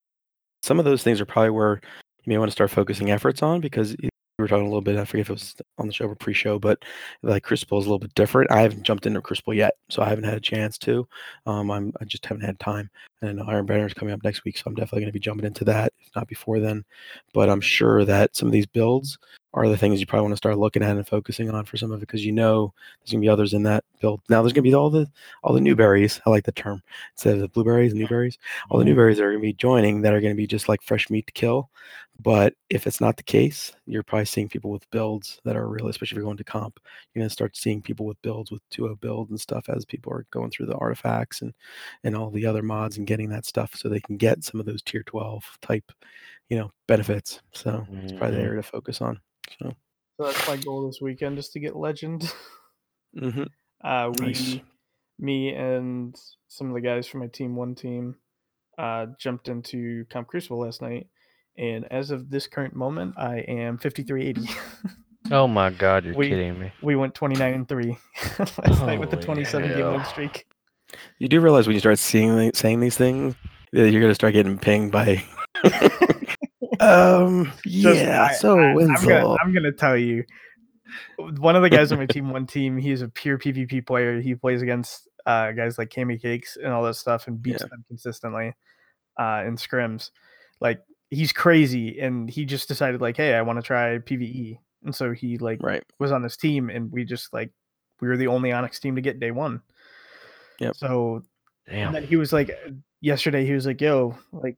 Some 0.62 0.78
of 0.78 0.84
those 0.84 1.02
things 1.02 1.20
are 1.20 1.26
probably 1.26 1.50
where 1.50 1.80
you 2.24 2.30
may 2.30 2.38
want 2.38 2.48
to 2.48 2.52
start 2.52 2.70
focusing 2.70 3.10
efforts 3.10 3.42
on 3.42 3.60
because 3.60 3.96
we 4.00 4.08
were 4.38 4.48
talking 4.48 4.66
a 4.66 4.68
little 4.68 4.80
bit. 4.80 4.96
I 4.96 5.04
forget 5.04 5.22
if 5.22 5.30
it 5.30 5.34
was 5.34 5.56
on 5.78 5.86
the 5.86 5.92
show 5.92 6.06
or 6.06 6.14
pre-show, 6.14 6.58
but 6.58 6.82
like 7.22 7.42
Crucible 7.42 7.78
is 7.78 7.86
a 7.86 7.88
little 7.88 7.98
bit 7.98 8.14
different. 8.14 8.50
I 8.50 8.62
haven't 8.62 8.82
jumped 8.82 9.06
into 9.06 9.20
Crucible 9.20 9.54
yet, 9.54 9.74
so 9.90 10.02
I 10.02 10.08
haven't 10.08 10.24
had 10.24 10.34
a 10.34 10.40
chance 10.40 10.78
to. 10.78 11.06
Um, 11.46 11.70
I'm 11.70 11.92
I 12.00 12.04
just 12.04 12.26
haven't 12.26 12.44
had 12.44 12.58
time. 12.58 12.90
And 13.22 13.40
Iron 13.42 13.66
Banner 13.66 13.86
is 13.86 13.94
coming 13.94 14.14
up 14.14 14.24
next 14.24 14.44
week, 14.44 14.56
so 14.58 14.64
I'm 14.66 14.74
definitely 14.74 15.00
going 15.00 15.10
to 15.10 15.12
be 15.12 15.20
jumping 15.20 15.46
into 15.46 15.64
that, 15.66 15.92
if 16.00 16.08
not 16.16 16.28
before 16.28 16.60
then. 16.60 16.84
But 17.32 17.48
I'm 17.48 17.60
sure 17.60 18.04
that 18.04 18.34
some 18.34 18.48
of 18.48 18.52
these 18.52 18.66
builds 18.66 19.18
are 19.54 19.68
the 19.68 19.76
things 19.78 20.00
you 20.00 20.06
probably 20.06 20.24
want 20.24 20.32
to 20.32 20.36
start 20.38 20.58
looking 20.58 20.82
at 20.82 20.96
and 20.96 21.06
focusing 21.08 21.50
on 21.50 21.64
for 21.64 21.76
some 21.78 21.92
of 21.92 21.98
it 21.98 22.00
because 22.08 22.24
you 22.26 22.32
know 22.32 22.74
there's 23.00 23.12
going 23.12 23.22
to 23.22 23.26
be 23.26 23.30
others 23.30 23.54
in 23.54 23.62
that 23.64 23.84
build. 24.00 24.20
Now 24.28 24.42
there's 24.42 24.52
going 24.52 24.64
to 24.64 24.70
be 24.70 24.74
all 24.74 24.90
the 24.90 25.10
all 25.44 25.54
the 25.54 25.60
new 25.60 25.76
berries. 25.76 26.20
I 26.26 26.30
like 26.30 26.44
the 26.44 26.52
term 26.52 26.82
instead 27.14 27.34
of 27.34 27.40
the 27.40 27.48
blueberries 27.48 27.92
and 27.92 28.00
new 28.00 28.08
berries 28.08 28.38
all 28.70 28.78
the 28.78 28.84
new 28.84 28.96
berries 28.96 29.18
that 29.18 29.24
are 29.24 29.30
going 29.30 29.42
to 29.42 29.46
be 29.48 29.52
joining 29.54 30.02
that 30.02 30.12
are 30.14 30.20
going 30.20 30.34
to 30.34 30.36
be 30.36 30.46
just 30.46 30.68
like 30.68 30.82
fresh 30.82 31.08
meat 31.10 31.26
to 31.28 31.32
kill. 31.32 31.70
But 32.20 32.54
if 32.70 32.86
it's 32.86 33.00
not 33.00 33.16
the 33.16 33.22
case, 33.24 33.72
you're 33.86 34.02
probably 34.04 34.24
seeing 34.26 34.48
people 34.48 34.70
with 34.70 34.88
builds 34.90 35.40
that 35.44 35.56
are 35.56 35.68
real, 35.68 35.88
especially 35.88 36.14
if 36.14 36.18
you're 36.18 36.24
going 36.24 36.36
to 36.38 36.44
comp. 36.44 36.78
You're 37.12 37.20
going 37.22 37.28
to 37.28 37.32
start 37.32 37.56
seeing 37.56 37.82
people 37.82 38.06
with 38.06 38.20
builds 38.22 38.50
with 38.52 38.62
2.0 38.70 39.00
builds 39.00 39.30
and 39.30 39.40
stuff 39.40 39.68
as 39.68 39.84
people 39.84 40.12
are 40.12 40.26
going 40.30 40.50
through 40.50 40.66
the 40.66 40.76
artifacts 40.76 41.42
and 41.42 41.52
and 42.04 42.16
all 42.16 42.30
the 42.30 42.46
other 42.46 42.62
mods 42.62 42.98
and 42.98 43.06
getting 43.06 43.28
that 43.30 43.46
stuff 43.46 43.74
so 43.74 43.88
they 43.88 44.00
can 44.00 44.16
get 44.16 44.44
some 44.44 44.60
of 44.60 44.66
those 44.66 44.82
tier 44.82 45.02
12 45.04 45.44
type, 45.62 45.90
you 46.48 46.58
know, 46.58 46.70
benefits. 46.88 47.40
So 47.52 47.88
it's 48.02 48.12
probably 48.12 48.36
the 48.36 48.42
Mhm. 48.42 48.46
area 48.46 48.62
to 48.62 48.68
focus 48.68 49.00
on. 49.00 49.20
So 49.60 49.72
So 50.18 50.26
that's 50.26 50.48
my 50.48 50.56
goal 50.56 50.86
this 50.86 51.00
weekend, 51.00 51.36
just 51.36 51.52
to 51.52 51.60
get 51.60 51.76
legend. 51.76 52.32
mhm. 53.16 53.48
Uh, 53.84 54.10
we, 54.18 54.26
Nice. 54.26 54.56
me, 55.18 55.54
and 55.54 56.16
some 56.48 56.68
of 56.68 56.74
the 56.74 56.80
guys 56.80 57.06
from 57.06 57.20
my 57.20 57.26
team 57.26 57.54
one 57.54 57.74
team, 57.74 58.14
uh, 58.78 59.06
jumped 59.20 59.48
into 59.48 60.06
Comp 60.10 60.26
Crucible 60.28 60.60
last 60.60 60.80
night, 60.80 61.08
and 61.58 61.84
as 61.92 62.10
of 62.10 62.30
this 62.30 62.46
current 62.46 62.74
moment, 62.74 63.14
I 63.18 63.38
am 63.40 63.76
5380. 63.78 64.48
Oh 65.30 65.46
my 65.48 65.70
God, 65.70 66.04
you're 66.04 66.14
We- 66.14 66.28
kidding 66.28 66.58
me. 66.60 66.70
we 66.82 66.96
went 66.96 67.14
29 67.14 67.54
and 67.54 67.66
three 67.68 67.96
last 68.38 68.58
night 68.82 69.00
with 69.00 69.08
the 69.10 69.16
Holy 69.16 69.24
27 69.44 69.68
game 69.70 69.92
win 69.92 70.04
streak. 70.04 70.46
you 71.18 71.28
do 71.28 71.40
realize 71.40 71.66
when 71.66 71.72
you 71.72 71.80
start 71.80 71.98
seeing 71.98 72.36
the- 72.36 72.50
saying 72.54 72.80
these 72.80 72.96
things 72.98 73.34
that 73.72 73.90
you're 73.90 74.02
going 74.02 74.10
to 74.10 74.14
start 74.14 74.34
getting 74.34 74.58
pinged 74.58 74.92
by. 74.92 75.24
Um. 76.80 77.52
Just- 77.66 78.00
Yeah. 78.00 78.28
I- 78.30 78.34
so 78.34 78.58
I, 78.58 78.70
am 78.70 78.94
gonna, 78.94 79.36
I'm 79.42 79.52
gonna 79.54 79.72
tell 79.72 79.96
you, 79.96 80.24
one 81.38 81.56
of 81.56 81.62
the 81.62 81.70
guys 81.70 81.92
on 81.92 81.98
my 81.98 82.06
team, 82.06 82.30
one 82.30 82.46
team, 82.46 82.76
he's 82.76 83.02
a 83.02 83.08
pure 83.08 83.38
PvP 83.38 83.86
player. 83.86 84.20
He 84.20 84.34
plays 84.34 84.62
against 84.62 85.08
uh, 85.26 85.52
guys 85.52 85.78
like 85.78 85.94
Kami 85.94 86.18
Cakes 86.18 86.56
and 86.56 86.72
all 86.72 86.82
that 86.84 86.94
stuff, 86.94 87.26
and 87.26 87.40
beats 87.40 87.62
Yeah. 87.62 87.68
them 87.68 87.84
consistently 87.88 88.54
uh, 89.18 89.44
in 89.46 89.56
scrims. 89.56 90.10
Like 90.60 90.80
he's 91.10 91.32
crazy, 91.32 92.00
and 92.00 92.28
he 92.28 92.44
just 92.44 92.68
decided 92.68 93.00
like, 93.00 93.16
hey, 93.16 93.34
I 93.34 93.42
want 93.42 93.58
to 93.58 93.62
try 93.62 93.98
PVE, 93.98 94.58
and 94.84 94.94
so 94.94 95.12
he 95.12 95.38
like 95.38 95.62
right. 95.62 95.82
was 95.98 96.12
on 96.12 96.22
this 96.22 96.36
team, 96.36 96.70
and 96.70 96.90
we 96.92 97.04
just 97.04 97.32
like 97.32 97.50
we 98.00 98.08
were 98.08 98.16
the 98.16 98.26
only 98.28 98.52
Onyx 98.52 98.80
team 98.80 98.96
to 98.96 99.00
get 99.02 99.20
day 99.20 99.30
one. 99.30 99.62
Yeah. 100.60 100.72
So 100.74 101.22
Damn. 101.68 101.88
and 101.88 101.96
then 101.96 102.04
he 102.04 102.16
was 102.16 102.32
like, 102.32 102.50
yesterday, 103.00 103.46
he 103.46 103.52
was 103.52 103.66
like, 103.66 103.80
yo, 103.80 104.16
like, 104.32 104.56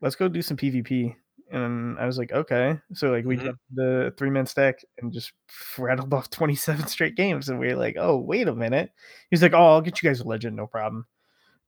let's 0.00 0.16
go 0.16 0.28
do 0.28 0.42
some 0.42 0.56
PvP. 0.56 1.14
And 1.52 1.98
I 1.98 2.06
was 2.06 2.16
like, 2.18 2.32
okay. 2.32 2.78
So, 2.94 3.10
like, 3.10 3.24
we 3.26 3.36
Mhm. 3.36 3.44
jumped 3.44 3.60
the 3.74 4.14
three 4.16 4.30
man 4.30 4.46
stack 4.46 4.80
and 4.98 5.12
just 5.12 5.32
rattled 5.78 6.12
off 6.14 6.30
27 6.30 6.86
straight 6.88 7.14
games. 7.14 7.48
And 7.48 7.58
we 7.60 7.68
are 7.68 7.76
like, 7.76 7.96
oh, 7.98 8.16
wait 8.16 8.48
a 8.48 8.54
minute. 8.54 8.90
He's 9.30 9.42
like, 9.42 9.52
oh, 9.52 9.66
I'll 9.74 9.80
get 9.82 10.02
you 10.02 10.08
guys 10.08 10.20
a 10.20 10.24
legend, 10.26 10.56
no 10.56 10.66
problem. 10.66 11.06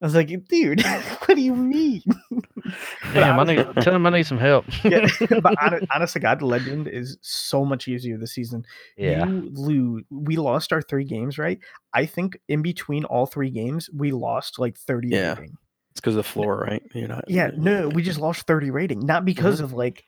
I 0.02 0.06
was 0.06 0.14
like, 0.14 0.28
dude, 0.48 0.82
what 1.24 1.34
do 1.34 1.40
you 1.40 1.54
mean? 1.54 2.02
Damn, 3.12 3.38
I 3.38 3.42
I 3.42 3.44
need 3.44 3.66
tell 3.82 3.94
him 3.94 4.06
I 4.06 4.10
need 4.10 4.26
some 4.26 4.38
help. 4.38 4.64
yeah, 4.84 5.06
but 5.40 5.54
hon- 5.58 5.86
honest 5.94 6.14
to 6.14 6.20
God, 6.20 6.42
legend 6.42 6.88
is 6.88 7.16
so 7.22 7.64
much 7.64 7.86
easier 7.88 8.18
this 8.18 8.32
season. 8.34 8.64
yeah. 8.96 9.26
You 9.26 9.50
lose. 9.54 10.04
We 10.10 10.36
lost 10.36 10.72
our 10.72 10.82
three 10.82 11.04
games, 11.04 11.38
right? 11.38 11.58
I 11.94 12.06
think 12.06 12.38
in 12.48 12.60
between 12.62 13.04
all 13.04 13.26
three 13.26 13.50
games, 13.50 13.88
we 13.94 14.12
lost 14.12 14.58
like 14.58 14.76
30 14.76 15.08
Yeah. 15.08 15.34
rating. 15.34 15.56
It's 15.94 16.00
because 16.00 16.14
of 16.14 16.24
the 16.24 16.28
floor, 16.28 16.58
right? 16.58 16.82
You're 16.92 17.06
not. 17.06 17.24
Yeah, 17.28 17.50
no, 17.56 17.82
no, 17.82 17.88
we 17.88 18.02
just 18.02 18.18
lost 18.18 18.48
30 18.48 18.72
rating. 18.72 19.06
Not 19.06 19.24
because 19.24 19.60
of 19.60 19.72
like 19.74 20.04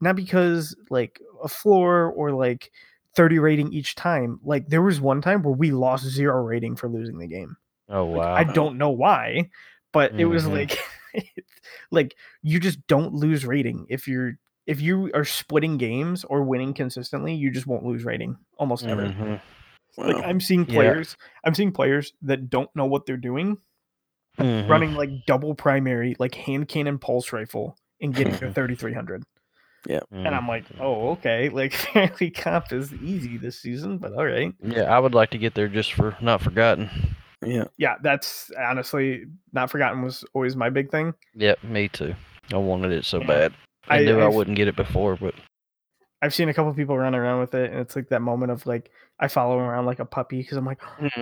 not 0.00 0.16
because 0.16 0.74
like 0.90 1.20
a 1.44 1.48
floor 1.48 2.06
or 2.10 2.32
like 2.32 2.72
30 3.14 3.38
rating 3.38 3.72
each 3.72 3.94
time. 3.94 4.40
Like 4.42 4.66
there 4.66 4.82
was 4.82 5.00
one 5.00 5.22
time 5.22 5.44
where 5.44 5.54
we 5.54 5.70
lost 5.70 6.04
zero 6.06 6.42
rating 6.42 6.74
for 6.74 6.88
losing 6.88 7.18
the 7.18 7.28
game. 7.28 7.56
Oh 7.88 8.06
Like, 8.06 8.26
wow. 8.26 8.34
I 8.34 8.44
don't 8.52 8.78
know 8.78 8.90
why, 8.90 9.48
but 9.92 10.12
it 10.18 10.24
was 10.24 10.44
Mhm. 10.46 10.52
like 10.54 10.78
like 11.92 12.16
you 12.42 12.58
just 12.58 12.84
don't 12.88 13.14
lose 13.14 13.46
rating 13.46 13.86
if 13.88 14.08
you're 14.08 14.32
if 14.66 14.80
you 14.80 15.08
are 15.14 15.24
splitting 15.24 15.78
games 15.78 16.24
or 16.24 16.42
winning 16.42 16.74
consistently, 16.74 17.32
you 17.32 17.52
just 17.52 17.68
won't 17.68 17.84
lose 17.84 18.04
rating 18.04 18.36
almost 18.56 18.86
ever. 18.86 19.02
Mhm. 19.06 19.40
Like 19.98 20.16
Wow. 20.16 20.22
I'm 20.24 20.40
seeing 20.40 20.66
Yeah. 20.66 20.74
players, 20.74 21.16
I'm 21.44 21.54
seeing 21.54 21.70
players 21.70 22.12
that 22.22 22.50
don't 22.50 22.74
know 22.74 22.86
what 22.86 23.06
they're 23.06 23.16
doing 23.16 23.58
Mhm. 24.38 24.68
running 24.68 24.94
like 24.94 25.10
double 25.26 25.54
primary, 25.54 26.16
like 26.18 26.34
hand 26.34 26.68
cannon 26.68 26.98
pulse 26.98 27.32
rifle 27.32 27.76
and 28.00 28.14
getting 28.14 28.32
to 28.38 28.52
3300. 28.52 29.22
Yeah. 29.86 30.00
And 30.10 30.28
I'm 30.28 30.48
like, 30.48 30.68
Mhm. 30.68 30.80
oh, 30.80 31.10
okay. 31.10 31.48
Like 31.48 31.72
fairly 31.92 32.30
comp 32.30 32.72
is 32.72 32.92
easy 32.94 33.36
this 33.38 33.60
season, 33.60 33.98
but 33.98 34.12
all 34.12 34.26
right. 34.26 34.52
Yeah, 34.62 34.84
I 34.94 34.98
would 34.98 35.14
like 35.14 35.30
to 35.30 35.38
get 35.38 35.54
there 35.54 35.68
just 35.68 35.92
for 35.92 36.16
not 36.20 36.40
forgotten. 36.40 36.90
Yeah. 37.44 37.64
Yeah, 37.76 37.94
that's 38.02 38.50
honestly 38.58 39.24
not 39.52 39.70
forgotten 39.70 40.02
was 40.02 40.24
always 40.34 40.56
my 40.56 40.70
big 40.70 40.90
thing. 40.90 41.14
Yep, 41.34 41.62
me 41.64 41.88
too. 41.88 42.14
I 42.52 42.56
wanted 42.56 42.90
it 42.92 43.04
so 43.04 43.20
Yeah. 43.20 43.26
bad. 43.26 43.52
I, 43.88 43.98
I- 44.00 44.04
knew 44.04 44.18
I, 44.20 44.26
I've- 44.26 44.34
wouldn't 44.36 44.56
get 44.56 44.68
it 44.68 44.76
before, 44.76 45.16
but 45.16 45.34
I've 46.20 46.34
seen 46.34 46.48
a 46.48 46.54
couple 46.54 46.72
people 46.74 46.98
run 46.98 47.14
around 47.14 47.40
with 47.40 47.54
it, 47.54 47.70
and 47.70 47.80
it's 47.80 47.94
like 47.94 48.08
that 48.08 48.22
moment 48.22 48.50
of 48.52 48.66
like 48.66 48.90
I 49.20 49.28
follow 49.28 49.58
around 49.58 49.86
like 49.86 50.00
a 50.00 50.04
puppy 50.04 50.38
because 50.42 50.56
I'm 50.56 50.64
like, 50.64 50.80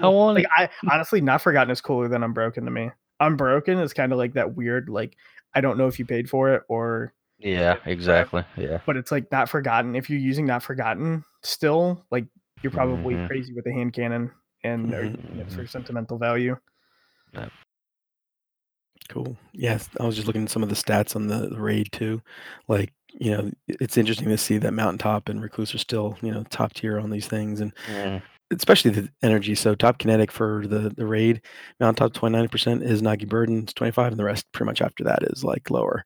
I 0.00 0.06
want 0.08 0.36
like. 0.36 0.46
I 0.50 0.68
honestly 0.90 1.20
not 1.20 1.42
forgotten 1.42 1.70
is 1.70 1.80
cooler 1.80 2.08
than 2.08 2.22
Unbroken 2.22 2.64
to 2.64 2.70
me. 2.70 2.90
Unbroken 3.20 3.78
is 3.78 3.92
kind 3.92 4.12
of 4.12 4.18
like 4.18 4.32
that 4.34 4.56
weird 4.56 4.88
like 4.88 5.16
I 5.54 5.60
don't 5.60 5.76
know 5.76 5.86
if 5.88 5.98
you 5.98 6.06
paid 6.06 6.30
for 6.30 6.54
it 6.54 6.62
or 6.68 7.12
Yeah, 7.38 7.76
exactly. 7.84 8.44
Yeah. 8.56 8.78
but 8.86 8.96
it's 8.96 9.10
like 9.12 9.30
not 9.30 9.48
forgotten. 9.50 9.94
If 9.96 10.08
you're 10.08 10.18
using 10.18 10.46
not 10.46 10.62
forgotten 10.62 11.24
still, 11.42 12.04
like 12.10 12.26
you're 12.62 12.70
probably 12.72 13.14
Mhm. 13.14 13.26
crazy 13.26 13.52
with 13.52 13.64
the 13.64 13.72
hand 13.72 13.92
cannon 13.92 14.30
and 14.64 14.94
are 14.94 15.02
Mhm, 15.04 15.22
using 15.24 15.38
it 15.40 15.52
for 15.52 15.66
sentimental 15.66 16.18
value. 16.18 16.56
Cool. 19.08 19.36
Yes, 19.52 19.88
I 19.98 20.04
was 20.04 20.14
just 20.14 20.26
looking 20.26 20.44
at 20.44 20.50
some 20.50 20.62
of 20.62 20.68
the 20.68 20.74
stats 20.76 21.16
on 21.16 21.26
the, 21.26 21.48
the 21.48 21.60
raid 21.60 21.90
too. 21.90 22.22
Like, 22.68 22.92
you 23.18 23.30
know, 23.30 23.50
it's 23.68 23.96
interesting 23.98 24.28
to 24.28 24.38
see 24.38 24.58
that 24.58 24.72
Mountaintop 24.72 25.28
and 25.28 25.42
Recluse 25.42 25.74
are 25.74 25.78
still, 25.78 26.16
you 26.22 26.30
know, 26.32 26.44
top 26.50 26.72
tier 26.74 26.98
on 27.00 27.10
these 27.10 27.26
things, 27.26 27.60
and 27.60 27.74
Mm. 27.86 28.22
especially 28.56 28.90
the 28.90 29.08
energy. 29.22 29.54
So 29.54 29.74
top 29.74 29.98
kinetic 29.98 30.30
for 30.30 30.64
the 30.66 30.90
the 30.90 31.06
raid, 31.06 31.40
Mountaintop 31.80 32.12
twenty 32.14 32.36
nine 32.38 32.48
percent 32.48 32.82
Izanagi's 32.82 33.26
Burden, 33.26 33.60
it's 33.64 33.72
twenty 33.74 33.92
five, 33.92 34.12
and 34.12 34.18
the 34.18 34.24
rest 34.24 34.46
pretty 34.52 34.66
much 34.66 34.80
after 34.82 35.04
that 35.04 35.22
is 35.24 35.44
like 35.44 35.70
lower, 35.70 36.04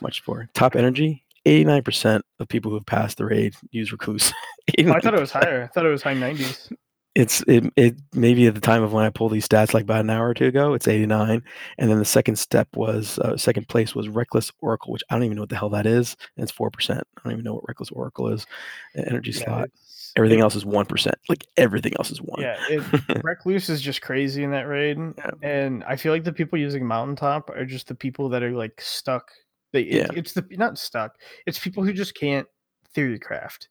much 0.00 0.22
lower. 0.26 0.48
Top 0.54 0.76
energy, 0.76 1.24
eighty 1.44 1.64
nine 1.64 1.82
percent 1.82 2.24
of 2.40 2.48
people 2.48 2.70
who 2.70 2.76
have 2.76 2.86
passed 2.86 3.18
the 3.18 3.24
raid 3.26 3.54
use 3.70 3.92
Recluse. 3.92 4.32
Oh, 4.80 4.90
I 4.92 4.98
thought 4.98 5.14
it 5.14 5.20
was 5.20 5.30
higher. 5.30 5.62
I 5.62 5.66
thought 5.68 5.86
it 5.86 5.90
was 5.90 6.02
high 6.02 6.14
90s. 6.16 6.72
It's 7.18 7.40
it, 7.48 7.64
it 7.76 7.96
maybe 8.12 8.46
at 8.46 8.54
the 8.54 8.60
time 8.60 8.82
of 8.82 8.92
when 8.92 9.06
I 9.06 9.08
pulled 9.10 9.32
these 9.32 9.48
stats 9.48 9.72
like 9.72 9.84
about 9.84 10.00
an 10.00 10.10
hour 10.10 10.28
or 10.28 10.34
two 10.34 10.44
ago, 10.48 10.74
it's 10.74 10.86
89. 10.86 11.42
And 11.78 11.90
then 11.90 11.98
the 11.98 12.04
second 12.04 12.36
step 12.36 12.68
was 12.76 13.18
uh, 13.20 13.38
second 13.38 13.68
place 13.68 13.94
was 13.94 14.08
Reckless 14.10 14.52
Oracle, 14.60 14.92
which 14.92 15.02
I 15.08 15.14
don't 15.14 15.24
even 15.24 15.36
know 15.36 15.42
what 15.42 15.48
the 15.48 15.56
hell 15.56 15.70
that 15.70 15.86
is. 15.86 16.14
And 16.36 16.42
it's 16.42 16.52
four 16.52 16.70
percent. 16.70 17.04
I 17.16 17.20
don't 17.24 17.32
even 17.32 17.44
know 17.44 17.54
what 17.54 17.66
Reckless 17.66 17.90
Oracle 17.90 18.28
is. 18.28 18.46
Energy 18.94 19.30
Yeah, 19.30 19.44
slot. 19.44 19.70
Everything 20.16 20.40
it- 20.40 20.42
else 20.42 20.56
is 20.56 20.66
one 20.66 20.84
percent. 20.84 21.16
Like 21.28 21.46
everything 21.56 21.94
else 21.98 22.10
is 22.10 22.18
one. 22.20 22.42
Yeah, 22.42 22.56
it, 22.68 22.82
Recluse 23.24 23.70
is 23.70 23.80
just 23.80 24.02
crazy 24.02 24.44
in 24.44 24.50
that 24.50 24.68
raid, 24.68 24.98
Yeah. 24.98 25.30
and 25.42 25.84
I 25.84 25.96
feel 25.96 26.12
like 26.12 26.24
the 26.24 26.34
people 26.34 26.58
using 26.58 26.84
Mountaintop 26.86 27.48
are 27.48 27.64
just 27.64 27.88
the 27.88 27.94
people 27.94 28.28
that 28.28 28.42
are 28.42 28.52
like 28.52 28.78
stuck. 28.78 29.30
They, 29.72 29.82
it- 29.82 29.94
Yeah. 29.94 30.08
it's 30.14 30.32
the 30.34 30.46
not 30.50 30.76
stuck. 30.78 31.14
It's 31.46 31.58
people 31.58 31.82
who 31.82 31.94
just 31.94 32.14
can't 32.14 32.46
theory 32.92 33.18
craft. 33.18 33.68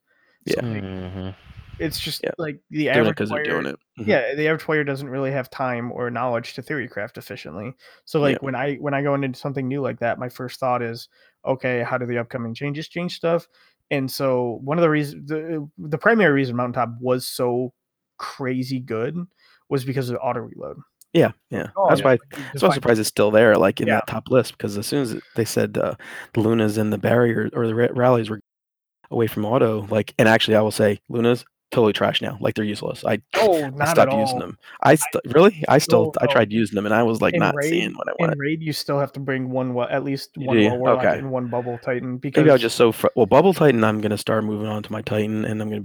So, 0.47 0.55
Yeah. 0.61 0.67
like, 0.67 0.83
Mhm. 0.83 1.35
It's 1.79 1.99
just 1.99 2.21
Yeah. 2.23 2.31
like 2.37 2.59
the 2.69 2.87
it 2.87 2.97
average 2.97 3.17
player. 3.17 3.43
they're 3.43 3.61
doing 3.61 3.65
it. 3.73 3.79
Mhm. 3.99 4.07
Yeah, 4.07 4.33
the 4.35 4.47
average 4.47 4.63
player 4.63 4.83
doesn't 4.83 5.09
really 5.09 5.31
have 5.31 5.49
time 5.49 5.91
or 5.91 6.09
knowledge 6.09 6.53
to 6.55 6.61
theory 6.61 6.87
craft 6.87 7.17
efficiently. 7.17 7.73
So 8.05 8.19
like 8.19 8.41
when 8.41 8.55
I 8.55 8.75
when 8.75 8.93
I 8.93 9.01
go 9.01 9.13
into 9.15 9.37
something 9.37 9.67
new 9.67 9.81
like 9.81 9.99
that, 9.99 10.19
my 10.19 10.29
first 10.29 10.59
thought 10.59 10.81
is, 10.81 11.09
okay, 11.45 11.83
how 11.83 11.97
do 11.97 12.05
the 12.05 12.17
upcoming 12.17 12.53
changes 12.53 12.87
change 12.87 13.15
stuff? 13.15 13.47
And 13.91 14.09
so 14.09 14.59
one 14.63 14.77
of 14.77 14.81
the 14.81 14.89
reasons 14.89 15.27
the 15.29 15.69
the 15.77 15.97
primary 15.97 16.31
reason 16.33 16.55
Mountaintop 16.55 16.89
was 16.99 17.25
so 17.27 17.73
crazy 18.17 18.79
good 18.79 19.17
was 19.69 19.83
because 19.85 20.09
of 20.09 20.17
auto 20.21 20.39
reload. 20.41 20.77
Yeah, 21.13 21.31
yeah. 21.49 21.67
Oh, 21.77 21.87
that's 21.87 22.01
yeah. 22.01 22.05
why. 22.07 22.17
That's 22.51 22.61
why 22.61 22.67
I'm 22.69 22.73
surprised 22.73 22.99
it's 22.99 23.07
still 23.09 23.31
there, 23.31 23.55
like 23.57 23.79
in 23.79 23.87
Yeah. 23.87 23.95
that 23.95 24.07
top 24.07 24.29
list, 24.29 24.51
because 24.53 24.77
as 24.77 24.85
soon 24.85 25.01
as 25.01 25.15
they 25.35 25.45
said 25.45 25.77
uh, 25.77 25.95
the 26.33 26.41
Lunas 26.41 26.77
and 26.77 26.91
the 26.91 26.97
barrier 26.97 27.49
or 27.53 27.67
the 27.67 27.75
ra- 27.75 27.87
rallies 27.93 28.29
were 28.29 28.41
away 29.11 29.27
from 29.27 29.45
auto, 29.45 29.85
like, 29.89 30.13
and 30.19 30.27
actually, 30.27 30.55
I 30.57 30.61
will 30.61 30.71
say 30.71 30.99
Lunas 31.07 31.45
totally 31.71 31.93
trash 31.93 32.21
now. 32.21 32.37
Like 32.39 32.55
they're 32.55 32.63
useless. 32.65 33.03
I, 33.05 33.21
Oh, 33.35 33.63
I 33.63 33.69
not 33.69 33.81
at 33.81 33.89
stopped 33.89 34.13
using 34.13 34.39
them. 34.39 34.57
I 34.81 34.95
st- 34.95 35.33
really, 35.33 35.63
I 35.67 35.77
still, 35.79 36.13
I 36.21 36.25
oh, 36.25 36.31
tried 36.31 36.51
using 36.51 36.75
them, 36.75 36.85
and 36.85 36.93
I 36.95 37.03
was 37.03 37.21
like 37.21 37.33
In 37.33 37.39
not 37.39 37.55
raid- 37.55 37.69
seeing 37.69 37.93
what 37.93 38.07
I 38.07 38.13
wanted. 38.19 38.33
In 38.33 38.39
raid, 38.39 38.61
you 38.61 38.71
still 38.73 38.99
have 38.99 39.11
to 39.13 39.19
bring 39.19 39.49
one, 39.49 39.73
wa- 39.73 39.87
at 39.89 40.03
least 40.03 40.31
one 40.37 40.57
well 40.57 40.77
warlock 40.79 41.05
Okay. 41.05 41.17
and 41.19 41.31
one 41.31 41.47
bubble 41.47 41.77
titan 41.83 42.17
because 42.17 42.41
Maybe 42.41 42.49
I 42.49 42.53
was 42.53 42.61
just 42.61 42.77
so 42.77 42.91
fr- 42.91 43.07
well. 43.15 43.25
Bubble 43.25 43.53
Titan, 43.53 43.83
I'm 43.83 44.01
gonna 44.01 44.17
start 44.17 44.43
moving 44.43 44.67
on 44.67 44.83
to 44.83 44.91
my 44.91 45.01
Titan, 45.01 45.43
and 45.45 45.61
I'm 45.61 45.69
gonna 45.69 45.83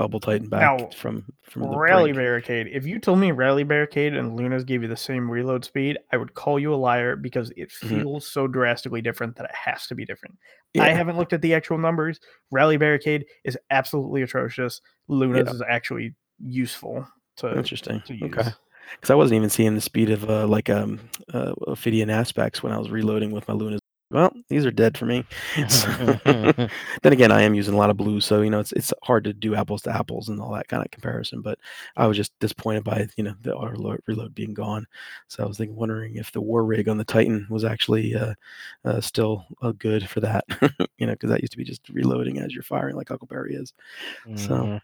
Bubble 0.00 0.18
Titan 0.18 0.48
back 0.48 0.78
Now, 0.78 0.88
from 0.96 1.26
from 1.42 1.60
the 1.62 1.76
Rally 1.76 2.12
brink. 2.12 2.16
Barricade. 2.16 2.68
If 2.72 2.86
you 2.86 2.98
told 2.98 3.18
me 3.18 3.32
Rally 3.32 3.64
Barricade 3.64 4.14
and 4.14 4.34
Lunas 4.34 4.64
gave 4.64 4.80
you 4.80 4.88
the 4.88 4.96
same 4.96 5.30
reload 5.30 5.62
speed, 5.62 5.98
I 6.10 6.16
would 6.16 6.32
call 6.32 6.58
you 6.58 6.72
a 6.72 6.76
liar 6.76 7.16
because 7.16 7.50
it 7.54 7.68
Mhm. 7.68 7.88
feels 8.02 8.26
so 8.26 8.46
drastically 8.46 9.02
different 9.02 9.36
that 9.36 9.44
it 9.44 9.54
has 9.54 9.86
to 9.88 9.94
be 9.94 10.06
different. 10.06 10.38
Yeah. 10.72 10.84
I 10.84 10.88
haven't 10.88 11.18
looked 11.18 11.34
at 11.34 11.42
the 11.42 11.52
actual 11.52 11.76
numbers. 11.76 12.18
Rally 12.50 12.78
Barricade 12.78 13.26
is 13.44 13.58
absolutely 13.68 14.22
atrocious. 14.22 14.80
Lunas 15.08 15.48
Yeah. 15.48 15.52
is 15.54 15.62
actually 15.68 16.14
useful 16.42 17.06
to, 17.36 17.58
Interesting. 17.58 18.00
to 18.06 18.14
use. 18.14 18.22
Okay. 18.38 18.48
Because 18.92 19.10
I 19.10 19.14
wasn't 19.16 19.36
even 19.36 19.50
seeing 19.50 19.74
the 19.74 19.82
speed 19.82 20.08
of 20.08 20.28
uh, 20.30 20.46
like 20.46 20.70
um 20.70 20.98
uh, 21.34 21.52
Ophidian 21.68 22.08
aspects 22.08 22.62
when 22.62 22.72
I 22.72 22.78
was 22.78 22.90
reloading 22.90 23.32
with 23.32 23.46
my 23.48 23.52
Lunas. 23.54 23.80
Well, 24.12 24.32
these 24.48 24.66
are 24.66 24.72
dead 24.72 24.98
for 24.98 25.06
me. 25.06 25.24
So- 25.68 25.88
then 27.02 27.12
again, 27.12 27.30
I 27.30 27.42
am 27.42 27.54
using 27.54 27.74
a 27.74 27.76
lot 27.76 27.90
of 27.90 27.96
blue, 27.96 28.20
so 28.20 28.40
you 28.42 28.50
know 28.50 28.58
it's 28.58 28.72
it's 28.72 28.92
hard 29.04 29.22
to 29.24 29.32
do 29.32 29.54
apples 29.54 29.82
to 29.82 29.94
apples 29.96 30.28
and 30.28 30.40
all 30.40 30.52
that 30.52 30.66
kind 30.68 30.84
of 30.84 30.90
comparison. 30.90 31.42
But 31.42 31.58
I 31.96 32.06
was 32.06 32.16
just 32.16 32.32
disappointed 32.40 32.82
by 32.84 33.08
you 33.16 33.22
know 33.24 33.34
the 33.42 33.54
auto 33.54 33.96
reload 34.06 34.34
being 34.34 34.52
gone. 34.54 34.86
So 35.28 35.44
I 35.44 35.46
was 35.46 35.58
thinking, 35.58 35.76
wondering 35.76 36.16
if 36.16 36.32
the 36.32 36.40
war 36.40 36.64
rig 36.64 36.88
on 36.88 36.98
the 36.98 37.04
Titan 37.04 37.46
was 37.50 37.64
actually 37.64 38.14
uh, 38.16 38.34
uh, 38.84 39.00
still 39.00 39.46
uh, 39.62 39.72
good 39.78 40.08
for 40.08 40.20
that. 40.20 40.44
you 40.98 41.06
know, 41.06 41.12
because 41.12 41.30
that 41.30 41.40
used 41.42 41.52
to 41.52 41.58
be 41.58 41.64
just 41.64 41.88
reloading 41.88 42.38
as 42.40 42.52
you're 42.52 42.62
firing, 42.64 42.96
like 42.96 43.08
Huckleberry 43.08 43.54
is. 43.54 43.72
So- 44.36 44.64
Mhm. 44.64 44.80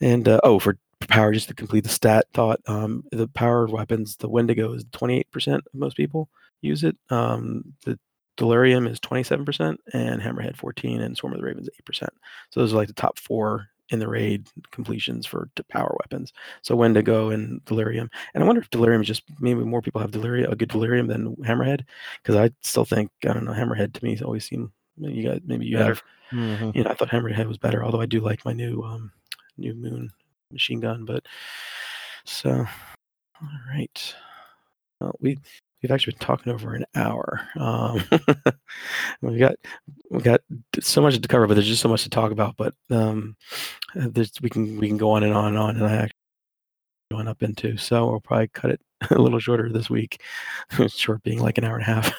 And 0.00 0.28
uh, 0.28 0.40
oh, 0.42 0.58
for 0.58 0.76
power, 1.08 1.32
just 1.32 1.48
to 1.48 1.54
complete 1.54 1.84
the 1.84 1.88
stat 1.90 2.26
thought, 2.34 2.60
um, 2.66 3.04
the 3.12 3.28
power 3.28 3.66
weapons, 3.66 4.16
the 4.16 4.28
Wendigo 4.28 4.72
is 4.72 4.84
28% 4.86 5.54
of 5.58 5.62
most 5.74 5.96
people 5.96 6.28
use 6.62 6.82
it. 6.82 6.96
Um, 7.10 7.62
the 7.84 7.96
Delirium 8.38 8.86
is 8.86 8.98
27%, 9.00 9.76
and 9.92 10.22
Hammerhead 10.22 10.56
14, 10.56 11.02
and 11.02 11.14
Swarm 11.14 11.34
of 11.34 11.40
the 11.40 11.44
Ravens 11.44 11.68
8%. 11.86 12.08
So 12.50 12.60
those 12.60 12.72
are 12.72 12.76
like 12.76 12.88
the 12.88 12.94
top 12.94 13.18
four 13.18 13.68
in 13.90 13.98
the 13.98 14.08
raid 14.08 14.46
completions 14.70 15.26
for 15.26 15.50
power 15.70 15.94
weapons. 16.00 16.32
So 16.62 16.76
Wendigo 16.76 17.30
and 17.30 17.62
Delirium, 17.66 18.08
and 18.34 18.42
I 18.42 18.46
wonder 18.46 18.62
if 18.62 18.70
Delirium 18.70 19.02
is 19.02 19.08
just 19.08 19.22
maybe 19.40 19.60
more 19.64 19.82
people 19.82 20.00
have 20.00 20.10
Delirium, 20.12 20.50
a 20.52 20.56
good 20.56 20.68
Delirium 20.70 21.06
than 21.08 21.36
Hammerhead, 21.36 21.84
because 22.22 22.36
I 22.36 22.50
still 22.62 22.84
think 22.86 23.10
I 23.24 23.32
don't 23.34 23.44
know 23.44 23.52
Hammerhead 23.52 23.92
to 23.94 24.04
me 24.04 24.12
has 24.12 24.22
always 24.22 24.44
seemed 24.46 24.70
you 24.98 25.28
guys 25.28 25.40
maybe 25.44 25.66
you 25.66 25.76
Better. 25.76 25.88
have 25.94 26.02
Mhm. 26.32 26.74
you 26.76 26.84
know, 26.84 26.90
I 26.90 26.94
thought 26.94 27.08
Hammerhead 27.08 27.46
was 27.46 27.56
better, 27.58 27.82
although 27.84 28.00
I 28.00 28.06
do 28.06 28.20
like 28.20 28.44
my 28.44 28.52
new 28.52 28.82
um 28.82 29.10
new 29.56 29.74
moon 29.74 30.10
machine 30.52 30.80
gun, 30.80 31.04
but 31.04 31.26
so 32.24 32.50
all 33.40 33.48
right. 33.70 34.14
Well, 35.00 35.16
we 35.20 35.38
we've 35.82 35.92
actually 35.92 36.12
been 36.14 36.26
talking 36.26 36.52
over 36.52 36.74
an 36.74 36.84
hour. 36.94 37.40
Um 37.56 38.02
we 39.22 39.38
got 39.38 39.56
we 40.10 40.20
got 40.20 40.40
so 40.80 41.00
much 41.02 41.18
to 41.18 41.28
cover, 41.28 41.46
but 41.46 41.54
there's 41.54 41.66
just 41.66 41.82
so 41.82 41.88
much 41.88 42.04
to 42.04 42.10
talk 42.10 42.32
about. 42.32 42.56
But 42.56 42.74
um 42.90 43.36
there's 43.94 44.32
we 44.40 44.50
can 44.50 44.78
we 44.78 44.88
can 44.88 44.96
go 44.96 45.10
on 45.10 45.22
and 45.22 45.34
on 45.34 45.48
and 45.48 45.58
on 45.58 45.76
and 45.76 45.84
I 45.84 45.94
actually 45.94 46.18
going 47.10 47.28
up 47.28 47.42
into. 47.42 47.76
So 47.76 48.10
we'll 48.10 48.20
probably 48.20 48.48
cut 48.48 48.70
it 48.70 48.80
a 49.10 49.18
little 49.18 49.38
shorter 49.38 49.70
this 49.70 49.90
week. 49.90 50.22
Short 50.88 51.22
being 51.22 51.40
like 51.40 51.58
an 51.58 51.64
hour 51.64 51.78
and 51.78 51.82
a 51.82 51.86
half. 51.86 52.14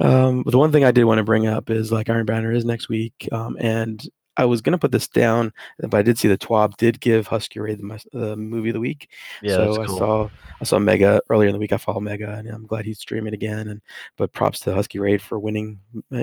um, 0.00 0.42
but 0.42 0.50
the 0.50 0.58
one 0.58 0.72
thing 0.72 0.84
I 0.84 0.90
did 0.90 1.04
want 1.04 1.18
to 1.18 1.24
bring 1.24 1.46
up 1.46 1.70
is 1.70 1.92
like 1.92 2.08
Iron 2.08 2.26
Banner 2.26 2.52
is 2.52 2.64
next 2.64 2.88
week, 2.88 3.28
um, 3.32 3.56
and 3.60 4.02
I 4.36 4.44
was 4.44 4.60
gonna 4.60 4.78
put 4.78 4.92
this 4.92 5.08
down, 5.08 5.52
but 5.78 5.94
I 5.94 6.02
did 6.02 6.18
see 6.18 6.28
the 6.28 6.38
TWAB 6.38 6.76
did 6.76 7.00
give 7.00 7.26
Husky 7.26 7.60
Raid 7.60 7.78
the, 7.78 8.04
the 8.12 8.36
movie 8.36 8.70
of 8.70 8.74
the 8.74 8.80
week. 8.80 9.10
Yeah, 9.42 9.56
so 9.56 9.74
that's 9.74 9.92
I 9.92 9.98
saw 9.98 10.30
I 10.60 10.64
saw 10.64 10.78
Mega 10.78 11.20
earlier 11.30 11.48
in 11.48 11.52
the 11.52 11.58
week. 11.58 11.72
I 11.72 11.76
follow 11.76 12.00
Mega, 12.00 12.32
and 12.32 12.48
I'm 12.48 12.66
glad 12.66 12.84
he's 12.84 12.98
streaming 12.98 13.34
again. 13.34 13.68
And 13.68 13.80
but 14.16 14.32
props 14.32 14.60
to 14.60 14.74
Husky 14.74 14.98
Raid 14.98 15.22
for 15.22 15.38
winning 15.38 15.78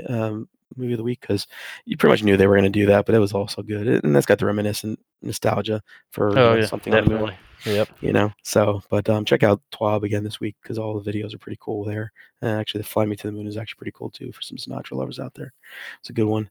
um, 0.08 0.48
movie 0.76 0.92
of 0.92 0.98
the 0.98 1.04
week 1.04 1.20
because 1.20 1.46
you 1.84 1.96
pretty 1.96 2.12
much 2.12 2.22
knew 2.22 2.36
they 2.36 2.46
were 2.46 2.56
going 2.56 2.64
to 2.72 2.80
do 2.80 2.86
that, 2.86 3.06
but 3.06 3.14
it 3.14 3.18
was 3.18 3.32
also 3.32 3.62
good, 3.62 3.86
and 3.86 4.14
that's 4.14 4.26
got 4.26 4.38
the 4.38 4.46
reminiscent 4.46 4.98
nostalgia 5.22 5.82
for 6.10 6.30
you 6.30 6.38
oh 6.38 6.54
know, 6.54 6.60
yeah, 6.60 6.66
something 6.66 6.94
on 6.94 7.04
the 7.04 7.10
moon 7.10 7.20
definitely. 7.20 7.38
Yep. 7.64 7.88
you 8.00 8.12
know 8.12 8.32
so 8.42 8.82
but 8.90 9.08
um 9.08 9.24
check 9.24 9.44
out 9.44 9.62
twab 9.72 10.02
again 10.02 10.24
this 10.24 10.40
week 10.40 10.56
because 10.60 10.78
all 10.78 10.98
the 10.98 11.12
videos 11.12 11.32
are 11.32 11.38
pretty 11.38 11.58
cool 11.60 11.84
there 11.84 12.12
and 12.40 12.50
actually 12.50 12.80
the 12.80 12.88
fly 12.88 13.04
me 13.04 13.14
to 13.14 13.28
the 13.28 13.32
moon 13.32 13.46
is 13.46 13.56
actually 13.56 13.78
pretty 13.78 13.92
cool 13.94 14.10
too 14.10 14.32
for 14.32 14.42
some 14.42 14.56
sinatra 14.56 14.96
lovers 14.96 15.20
out 15.20 15.32
there 15.34 15.52
it's 16.00 16.10
a 16.10 16.12
good 16.12 16.26
one 16.26 16.50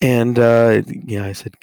and 0.00 0.40
uh 0.40 0.82
yeah 1.04 1.24
i 1.24 1.32
said 1.32 1.54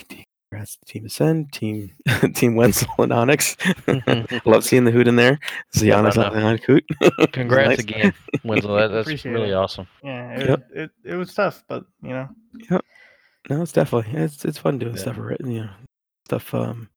congrats 0.52 0.76
to 0.76 0.86
team 0.86 1.06
ascend 1.06 1.52
team 1.54 1.92
team 2.34 2.56
wenzel 2.56 2.90
and 3.00 3.14
onyx 3.14 3.56
love 4.46 4.64
seeing 4.66 4.84
the 4.84 4.92
hoot 4.92 5.08
in 5.08 5.16
there 5.16 5.40
see 5.72 5.88
Yep, 5.88 5.96
I 5.96 6.00
onyx 6.00 6.18
on 6.18 6.34
the 6.34 6.58
hoot 6.68 6.86
Congrats 7.32 7.70
Nice. 7.70 7.80
again, 7.80 8.14
Winslow. 8.44 8.76
That, 8.76 8.88
that's 8.90 9.08
Appreciate 9.08 9.32
really 9.32 9.52
it. 9.52 9.54
awesome. 9.54 9.88
Yeah, 10.04 10.32
it, 10.38 10.50
Yep. 10.50 10.68
it, 10.74 10.92
it 11.06 11.16
was 11.16 11.34
tough, 11.34 11.64
but 11.70 11.86
you 12.02 12.10
know, 12.10 12.28
Yep. 12.70 12.84
no 13.50 13.62
it's 13.62 13.72
definitely 13.72 14.12
it's 14.20 14.44
it's 14.44 14.58
fun 14.58 14.78
doing 14.80 14.96
Yeah. 14.96 15.02
stuff 15.02 15.18
right 15.18 15.40
you 15.40 15.62
know 15.62 15.70
stuff 16.26 16.54
um 16.54 16.90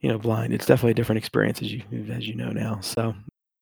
you 0.00 0.08
know 0.08 0.18
blind 0.18 0.52
it's 0.54 0.66
definitely 0.66 0.92
a 0.92 0.94
different 0.94 1.18
experience 1.18 1.60
as 1.62 1.72
you 1.72 1.82
as 2.10 2.26
you 2.26 2.34
know 2.34 2.50
now 2.50 2.80
so 2.80 3.14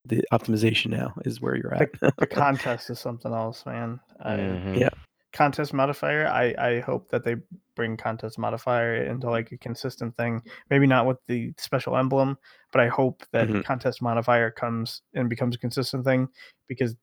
the 0.07 0.23
optimization 0.33 0.91
now 0.91 1.13
is 1.25 1.41
where 1.41 1.57
you're 1.57 1.75
at 1.75 1.91
the 2.19 2.27
contest 2.27 2.91
is 2.91 3.01
something 3.01 3.33
else, 3.33 3.65
man. 3.67 3.99
I, 4.21 4.37
Mhm. 4.37 4.79
Yeah. 4.79 4.91
Contest 5.35 5.75
modifier 5.75 6.27
i 6.29 6.55
i 6.59 6.81
hope 6.81 7.11
that 7.11 7.25
they 7.25 7.37
bring 7.77 7.97
contest 7.97 8.39
modifier 8.39 9.05
into 9.05 9.29
like 9.29 9.51
a 9.53 9.59
consistent 9.59 10.17
thing. 10.17 10.41
Maybe 10.71 10.87
not 10.87 11.07
with 11.07 11.19
the 11.29 11.53
special 11.59 11.97
emblem 11.97 12.39
but 12.73 12.81
i 12.81 12.89
hope 12.89 13.23
that 13.33 13.49
Mhm. 13.49 13.65
contest 13.65 14.01
modifier 14.01 14.51
comes 14.51 15.03
and 15.15 15.29
becomes 15.29 15.57
a 15.57 15.59
consistent 15.59 16.05
thing 16.05 16.29
because 16.69 16.97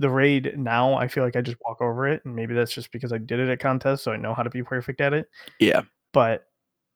the 0.00 0.10
raid 0.10 0.54
now 0.58 0.94
i 0.94 1.08
feel 1.08 1.24
like 1.24 1.36
i 1.36 1.40
just 1.40 1.56
walk 1.64 1.80
over 1.80 2.06
it 2.06 2.20
and 2.24 2.34
maybe 2.36 2.52
that's 2.54 2.72
just 2.72 2.92
because 2.92 3.12
i 3.12 3.18
did 3.18 3.40
it 3.40 3.48
at 3.48 3.60
contest 3.60 4.04
so 4.04 4.12
i 4.12 4.16
know 4.16 4.34
how 4.34 4.42
to 4.42 4.50
be 4.50 4.62
perfect 4.62 5.00
at 5.00 5.12
it. 5.14 5.26
Yeah. 5.60 5.82
But 6.12 6.44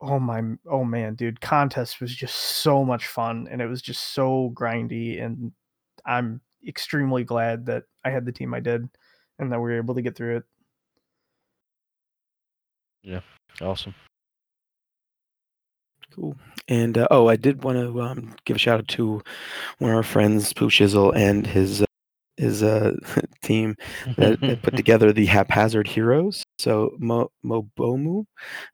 oh 0.01 0.19
my 0.19 0.43
oh 0.69 0.85
man 0.85 1.15
dude 1.15 1.41
contest 1.41 2.01
was 2.01 2.13
just 2.15 2.35
so 2.35 2.85
much 2.85 3.07
fun 3.07 3.47
and 3.51 3.63
it 3.63 3.67
was 3.69 3.81
just 3.81 4.15
so 4.15 4.51
grindy 4.53 5.23
and 5.23 5.53
i'm 6.07 6.41
extremely 6.67 7.23
glad 7.23 7.67
that 7.67 7.85
i 8.05 8.11
had 8.11 8.25
the 8.27 8.33
team 8.33 8.53
i 8.53 8.59
did 8.59 8.89
and 9.39 9.53
that 9.53 9.59
we 9.61 9.71
were 9.71 9.77
able 9.77 9.95
to 9.95 10.03
get 10.03 10.17
through 10.17 10.39
it 10.39 10.45
Awesome. 13.61 13.95
Cool. 16.15 16.37
And 16.69 16.99
uh, 16.99 17.09
oh, 17.11 17.29
I 17.29 17.37
did 17.37 17.65
want 17.65 17.79
to 17.79 18.03
um, 18.03 18.35
give 18.45 18.57
a 18.57 18.59
shout 18.59 18.81
out 18.81 18.89
to 18.89 19.23
one 19.79 19.91
of 19.91 19.97
our 19.97 20.03
friends, 20.03 20.53
Pooh 20.53 20.69
Shizzle, 20.69 21.15
and 21.17 21.47
his 21.47 21.83
uh, 21.83 21.87
his 22.37 22.63
uh, 22.63 22.93
team 23.43 23.77
that, 24.17 24.41
that 24.41 24.63
put 24.63 24.77
together 24.77 25.13
the 25.13 25.27
Haphazard 25.27 25.87
Heroes. 25.87 26.43
So 26.59 26.95
Mo, 26.99 27.31
Mobomu, 27.45 28.25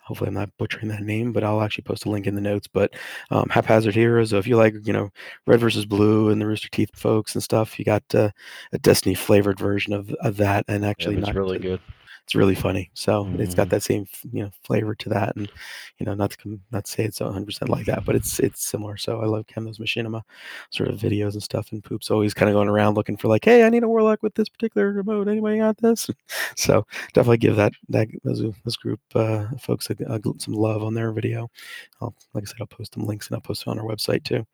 hopefully 0.01 0.29
I'm 0.29 0.35
not 0.35 0.51
butchering 0.59 0.89
that 0.89 1.03
name, 1.03 1.33
but 1.33 1.45
I'll 1.45 1.63
actually 1.63 1.83
post 1.83 2.07
a 2.07 2.11
link 2.11 2.27
in 2.27 2.35
the 2.35 2.41
notes. 2.41 2.67
But 2.67 2.95
um, 3.31 3.49
Haphazard 3.51 3.95
Heroes, 3.95 4.31
so 4.31 4.39
if 4.39 4.47
you 4.47 4.57
like, 4.57 4.75
you 4.85 4.93
know, 4.93 5.11
Red 5.47 5.61
versus 5.61 5.87
Blue 5.87 6.31
and 6.31 6.41
the 6.41 6.47
Rooster 6.47 6.69
Teeth 6.71 6.91
folks 6.95 7.35
and 7.35 7.43
stuff, 7.43 7.79
you 7.79 7.85
got 7.85 8.03
uh, 8.15 8.31
a 8.73 8.79
Destiny 8.79 9.15
flavored 9.15 9.59
version 9.59 9.93
of, 9.93 10.11
of 10.21 10.37
that, 10.39 10.65
and 10.69 10.83
Yeah, 10.83 10.91
actually 10.91 11.17
it's 11.17 11.27
not 11.27 11.37
really 11.37 11.59
good. 11.59 11.81
It's 12.29 12.35
really 12.35 12.55
funny. 12.55 12.91
So 12.95 13.31
it's 13.39 13.55
got 13.55 13.69
Mhm. 13.69 13.71
that 13.71 13.83
same 13.83 14.07
you 14.33 14.45
know 14.45 14.51
flavor 14.65 14.95
to 14.97 15.09
that, 15.09 15.35
and 15.37 15.51
you 15.99 16.05
know 16.07 16.15
not 16.15 16.33
to 16.33 16.61
not 16.71 16.85
to 16.85 16.91
say 16.93 17.05
it's 17.05 17.21
100 17.21 17.47
percent 17.47 17.71
like 17.71 17.87
that, 17.87 18.05
but 18.05 18.15
it's 18.17 18.39
it's 18.39 18.63
similar. 18.63 18.99
So 18.99 19.21
I 19.23 19.25
love 19.27 19.47
of 19.67 19.77
those 19.77 19.79
machinima 19.79 20.23
sort 20.71 20.91
of 20.91 20.99
videos 21.01 21.33
and 21.33 21.43
stuff, 21.43 21.73
and 21.73 21.83
poops 21.83 22.11
always 22.11 22.35
kind 22.35 22.51
of 22.51 22.55
going 22.55 22.69
around 22.69 22.95
looking 22.97 23.17
for 23.17 23.29
like, 23.29 23.45
hey, 23.47 23.65
I 23.65 23.71
need 23.71 23.83
a 23.83 23.89
warlock 23.89 24.23
with 24.23 24.35
this 24.35 24.49
particular 24.51 24.93
remote. 24.93 25.29
Anybody 25.29 25.59
got 25.59 25.79
this? 25.79 26.11
so 26.57 26.87
definitely 27.15 27.39
give 27.39 27.57
that 27.57 27.73
that 27.89 28.09
those 28.25 28.43
this 28.65 28.77
group 28.77 29.01
uh, 29.15 29.47
folks 29.59 29.89
a, 29.91 29.95
a 30.07 30.21
some 30.39 30.55
love 30.55 30.83
on 30.83 30.95
their 30.95 31.13
video. 31.13 31.51
I'll 32.01 32.15
like 32.35 32.45
I 32.45 32.47
said, 32.47 32.59
I'll 32.61 32.67
post 32.67 32.93
them 32.93 33.05
links 33.07 33.29
and 33.29 33.37
I'll 33.37 33.41
post 33.41 33.63
it 33.63 33.69
on 33.69 33.79
our 33.79 33.85
website 33.87 34.25
too. 34.25 34.47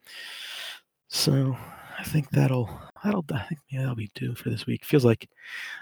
So 1.09 1.55
I 1.97 2.03
think 2.03 2.29
that'll 2.31 2.69
that'll 3.03 3.25
I 3.33 3.43
think 3.43 3.61
yeah, 3.69 3.81
that'll 3.81 3.95
be 3.95 4.11
due 4.15 4.35
for 4.35 4.49
this 4.49 4.65
week. 4.65 4.83
Feels 4.85 5.05
like 5.05 5.29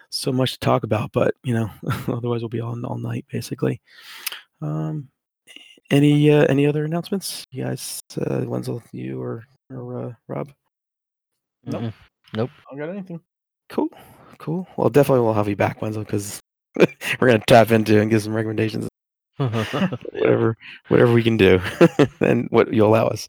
so 0.10 0.32
much 0.32 0.54
to 0.54 0.60
talk 0.60 0.84
about, 0.84 1.12
but 1.12 1.36
you 1.44 1.54
know, 1.54 1.70
otherwise 2.08 2.42
we'll 2.42 2.50
be 2.50 2.62
on 2.62 2.86
all 2.86 2.98
night 2.98 3.26
basically. 3.32 3.82
Um, 4.62 5.10
any 5.92 6.32
uh, 6.32 6.46
any 6.46 6.66
other 6.66 6.86
announcements? 6.86 7.46
You 7.52 7.66
guys, 7.66 8.02
uh, 8.20 8.44
Wenzel, 8.46 8.82
you 8.92 9.22
or 9.22 9.44
or 9.70 10.08
uh, 10.08 10.14
Rob? 10.28 10.52
Nope. 11.66 11.82
Mhm. 11.82 11.94
I 12.34 12.38
don't 12.38 12.80
got 12.80 12.90
anything. 12.90 13.20
Cool, 13.70 13.90
cool. 14.40 14.68
Well, 14.78 14.90
definitely 14.90 15.24
we'll 15.24 15.34
have 15.34 15.48
you 15.50 15.56
back, 15.56 15.82
Wenzel, 15.82 16.04
because 16.04 16.40
we're 17.20 17.28
gonna 17.28 17.44
tap 17.48 17.72
into 17.72 18.00
and 18.02 18.10
give 18.10 18.22
some 18.24 18.34
recommendations 18.34 18.88
whatever 20.12 20.58
whatever 20.88 21.14
we 21.14 21.24
can 21.24 21.38
do 21.38 21.60
and 22.20 22.48
what 22.50 22.74
you 22.74 22.86
allow 22.86 23.08
us 23.08 23.28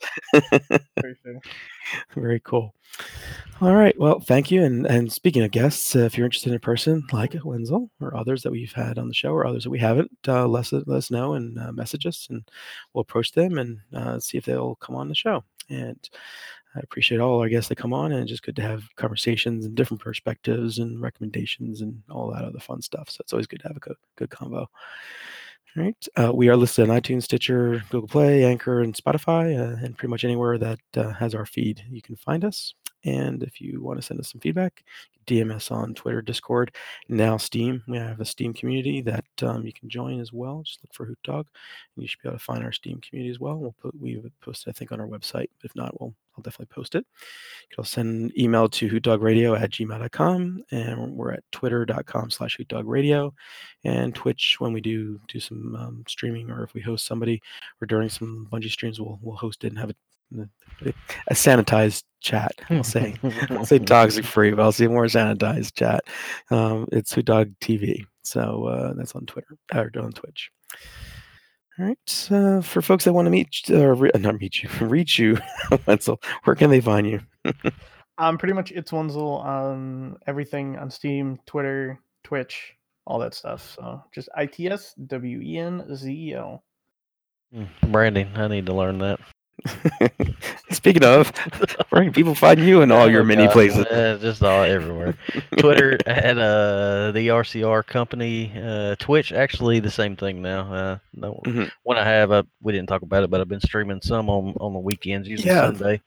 very 2.14 2.40
cool 2.40 2.74
all 3.60 3.74
right 3.74 3.98
well 3.98 4.20
thank 4.20 4.50
you 4.50 4.62
and 4.62 4.86
and 4.86 5.12
speaking 5.12 5.42
of 5.42 5.50
guests 5.50 5.96
uh, 5.96 6.00
if 6.00 6.16
you're 6.16 6.26
interested 6.26 6.50
in 6.50 6.56
a 6.56 6.60
person 6.60 7.02
like 7.12 7.34
wenzel 7.44 7.90
or 8.00 8.16
others 8.16 8.42
that 8.42 8.52
we've 8.52 8.72
had 8.72 8.98
on 8.98 9.08
the 9.08 9.14
show 9.14 9.30
or 9.30 9.46
others 9.46 9.64
that 9.64 9.70
we 9.70 9.78
haven't 9.78 10.10
uh, 10.28 10.46
let, 10.46 10.60
us, 10.60 10.72
let 10.72 10.96
us 10.96 11.10
know 11.10 11.34
and 11.34 11.58
uh, 11.58 11.72
message 11.72 12.06
us 12.06 12.26
and 12.30 12.48
we'll 12.92 13.02
approach 13.02 13.32
them 13.32 13.58
and 13.58 13.78
uh, 13.94 14.18
see 14.18 14.38
if 14.38 14.44
they'll 14.44 14.76
come 14.76 14.96
on 14.96 15.08
the 15.08 15.14
show 15.14 15.42
and 15.70 16.08
I 16.76 16.80
appreciate 16.80 17.20
all 17.20 17.40
our 17.40 17.48
guests 17.48 17.68
that 17.68 17.76
come 17.76 17.92
on, 17.92 18.10
and 18.10 18.22
it's 18.22 18.30
just 18.30 18.42
good 18.42 18.56
to 18.56 18.62
have 18.62 18.82
conversations 18.96 19.64
and 19.64 19.76
different 19.76 20.02
perspectives 20.02 20.78
and 20.78 21.00
recommendations 21.00 21.80
and 21.80 22.02
all 22.10 22.32
that 22.32 22.44
other 22.44 22.58
fun 22.58 22.82
stuff. 22.82 23.10
So 23.10 23.18
it's 23.20 23.32
always 23.32 23.46
good 23.46 23.60
to 23.60 23.68
have 23.68 23.76
a 23.76 23.80
good, 23.80 23.96
good 24.16 24.30
convo. 24.30 24.66
All 25.76 25.82
right. 25.82 26.06
Uh, 26.16 26.32
we 26.32 26.48
are 26.48 26.56
listed 26.56 26.88
on 26.88 27.00
iTunes, 27.00 27.24
Stitcher, 27.24 27.82
Google 27.90 28.08
Play, 28.08 28.44
Anchor, 28.44 28.80
and 28.80 28.94
Spotify, 28.94 29.58
uh, 29.58 29.84
and 29.84 29.96
pretty 29.96 30.10
much 30.10 30.24
anywhere 30.24 30.56
that 30.56 30.78
uh, 30.96 31.12
has 31.14 31.34
our 31.34 31.46
feed, 31.46 31.82
you 31.90 32.00
can 32.00 32.14
find 32.14 32.44
us. 32.44 32.74
And 33.04 33.42
if 33.42 33.60
you 33.60 33.82
want 33.82 33.98
to 33.98 34.06
send 34.06 34.20
us 34.20 34.30
some 34.30 34.40
feedback, 34.40 34.82
DM 35.26 35.54
us 35.54 35.70
on 35.70 35.94
Twitter, 35.94 36.22
Discord, 36.22 36.74
now 37.08 37.36
Steam. 37.36 37.82
We 37.88 37.98
have 37.98 38.20
a 38.20 38.24
Steam 38.24 38.52
community 38.52 39.00
that 39.02 39.24
um, 39.42 39.64
you 39.64 39.72
can 39.72 39.88
join 39.88 40.20
as 40.20 40.32
well. 40.32 40.62
Just 40.64 40.80
look 40.82 40.92
for 40.92 41.06
Hoot 41.06 41.18
Dog, 41.24 41.46
and 41.96 42.02
you 42.02 42.08
should 42.08 42.20
be 42.22 42.28
able 42.28 42.38
to 42.38 42.44
find 42.44 42.62
our 42.62 42.72
Steam 42.72 43.00
community 43.00 43.30
as 43.30 43.40
well. 43.40 43.56
We'll 43.56 43.74
put 43.80 43.98
we've 43.98 44.24
posted, 44.40 44.74
I 44.74 44.76
think, 44.76 44.92
on 44.92 45.00
our 45.00 45.06
website. 45.06 45.48
If 45.62 45.74
not, 45.74 45.98
we'll 46.00 46.14
I'll 46.36 46.42
definitely 46.42 46.74
post 46.74 46.94
it. 46.96 47.06
You 47.70 47.76
can 47.76 47.84
send 47.84 48.30
an 48.30 48.40
email 48.40 48.68
to 48.68 48.88
hootdogradio 48.88 49.58
at 49.60 49.70
gmail.com, 49.70 50.64
and 50.72 51.16
we're 51.16 51.32
at 51.32 51.44
twitter.com 51.52 52.30
slash 52.30 52.58
hootdogradio, 52.58 53.32
and 53.84 54.14
Twitch 54.14 54.56
when 54.58 54.72
we 54.72 54.80
do 54.80 55.20
do 55.28 55.38
some 55.40 55.76
um, 55.76 56.04
streaming 56.08 56.50
or 56.50 56.64
if 56.64 56.74
we 56.74 56.80
host 56.80 57.06
somebody 57.06 57.40
or 57.80 57.86
during 57.86 58.08
some 58.08 58.48
Bungie 58.50 58.70
streams, 58.70 59.00
we'll 59.00 59.18
we'll 59.22 59.36
host 59.36 59.64
it 59.64 59.68
and 59.68 59.78
have 59.78 59.90
it 59.90 59.96
a 60.32 61.34
sanitized 61.34 62.04
chat. 62.20 62.52
I'll 62.70 62.82
say 62.82 63.14
I'll 63.50 63.66
say 63.66 63.78
toxic 63.78 64.24
free, 64.24 64.50
but 64.50 64.62
I'll 64.62 64.72
say 64.72 64.86
more 64.86 65.04
sanitized 65.06 65.74
chat. 65.74 66.04
Um, 66.50 66.88
it's 66.92 67.12
Hoot 67.12 67.26
Dog 67.26 67.52
TV, 67.60 68.04
so 68.22 68.64
uh, 68.64 68.94
that's 68.94 69.14
on 69.14 69.26
Twitter 69.26 69.56
or 69.72 69.90
on 69.96 70.12
Twitch. 70.12 70.50
All 71.78 71.86
right. 71.86 72.28
Uh, 72.30 72.60
for 72.60 72.82
folks 72.82 73.04
that 73.04 73.12
want 73.12 73.26
to 73.26 73.30
meet, 73.30 73.62
uh, 73.70 73.94
re- 73.94 74.10
not 74.16 74.38
meet 74.40 74.62
you, 74.62 74.68
reach 74.86 75.18
you, 75.18 75.38
Wenzel, 75.86 76.20
where 76.44 76.54
can 76.54 76.70
they 76.70 76.80
find 76.80 77.06
you? 77.06 77.20
um, 78.18 78.38
pretty 78.38 78.54
much 78.54 78.70
it's 78.72 78.92
Wenzel 78.92 79.38
on 79.38 80.16
everything 80.26 80.78
on 80.78 80.90
Steam, 80.90 81.38
Twitter, 81.46 82.00
Twitch, 82.22 82.74
all 83.06 83.18
that 83.18 83.34
stuff. 83.34 83.74
So 83.76 84.02
just 84.12 84.28
I 84.36 84.46
T 84.46 84.68
S 84.68 84.94
W 85.06 85.40
E 85.40 85.58
N 85.58 85.96
Z 85.96 86.10
E 86.10 86.34
L. 86.34 86.62
Hmm, 87.52 87.64
Branding, 87.90 88.30
I 88.36 88.48
need 88.48 88.66
to 88.66 88.74
learn 88.74 88.98
that. 88.98 89.20
Speaking 90.70 91.04
of, 91.04 91.30
where 91.90 92.02
can 92.04 92.12
people 92.12 92.34
find 92.34 92.60
you 92.60 92.82
in 92.82 92.90
all 92.90 93.02
Oh, 93.04 93.06
your 93.06 93.24
many 93.24 93.44
God, 93.44 93.52
places? 93.52 93.86
uh, 93.86 94.18
just 94.20 94.42
all 94.42 94.62
everywhere. 94.64 95.14
Twitter 95.58 95.98
at 96.06 96.36
uh, 96.38 97.12
the 97.12 97.28
RCR 97.28 97.86
company. 97.86 98.52
Uh, 98.60 98.94
Twitch, 98.98 99.32
actually, 99.32 99.80
the 99.80 99.90
same 99.90 100.16
thing 100.16 100.42
now. 100.42 100.72
Uh, 100.72 100.98
no, 101.14 101.40
Mhm. 101.44 101.70
When 101.84 101.98
I 101.98 102.04
have, 102.04 102.32
uh, 102.32 102.42
we 102.62 102.72
didn't 102.72 102.88
talk 102.88 103.02
about 103.02 103.22
it, 103.22 103.30
but 103.30 103.40
I've 103.40 103.48
been 103.48 103.60
streaming 103.60 104.00
some 104.02 104.28
on 104.28 104.54
on 104.60 104.72
the 104.72 104.78
weekends, 104.80 105.28
usually 105.28 105.50
Yeah. 105.50 105.66
Sunday, 105.66 106.00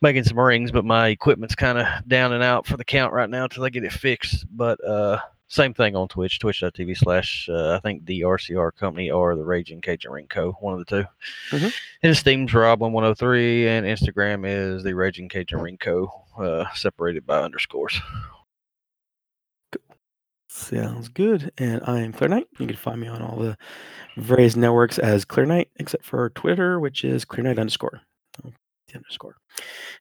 making 0.00 0.24
some 0.24 0.38
rings. 0.38 0.70
But 0.70 0.84
my 0.84 1.08
equipment's 1.08 1.54
kind 1.54 1.78
of 1.78 1.86
down 2.08 2.32
and 2.32 2.42
out 2.42 2.66
for 2.66 2.76
the 2.76 2.84
count 2.84 3.12
right 3.12 3.30
now 3.30 3.44
until 3.44 3.64
I 3.64 3.68
get 3.70 3.84
it 3.84 3.92
fixed. 3.92 4.44
But 4.50 4.82
uh, 4.86 5.18
same 5.48 5.72
thing 5.74 5.94
on 5.94 6.08
Twitch, 6.08 6.38
twitch.tv 6.38 6.96
slash, 6.96 7.48
uh, 7.48 7.74
I 7.74 7.80
think 7.80 8.04
the 8.04 8.22
RCR 8.22 8.74
company 8.74 9.10
or 9.10 9.36
the 9.36 9.44
Raging 9.44 9.80
Cajun 9.80 10.10
Ring 10.10 10.26
Co., 10.28 10.52
one 10.60 10.74
of 10.74 10.84
the 10.84 11.02
2 11.02 11.56
Mhm. 11.56 11.74
And 12.02 12.16
Steam's 12.16 12.52
Rob1103, 12.52 13.66
and 13.66 13.86
Instagram 13.86 14.46
is 14.46 14.82
the 14.82 14.94
Raging 14.94 15.28
Cajun 15.28 15.60
Ring 15.60 15.78
Co., 15.78 16.10
uh, 16.38 16.66
separated 16.74 17.26
by 17.26 17.42
underscores. 17.42 18.00
Sounds 20.48 21.08
good. 21.08 21.52
And 21.58 21.82
I 21.84 22.00
am 22.00 22.12
Clear 22.12 22.28
Knight. 22.28 22.48
You 22.58 22.66
can 22.66 22.76
find 22.76 23.00
me 23.00 23.08
on 23.08 23.20
all 23.20 23.36
the 23.38 23.58
various 24.16 24.56
networks 24.56 24.98
as 24.98 25.24
Clear 25.24 25.44
Knight, 25.46 25.70
except 25.76 26.04
for 26.04 26.30
Twitter, 26.30 26.80
which 26.80 27.04
is 27.04 27.24
Clear 27.24 27.44
Knight 27.44 27.58
underscore. 27.58 28.00
Underscore. 28.96 29.36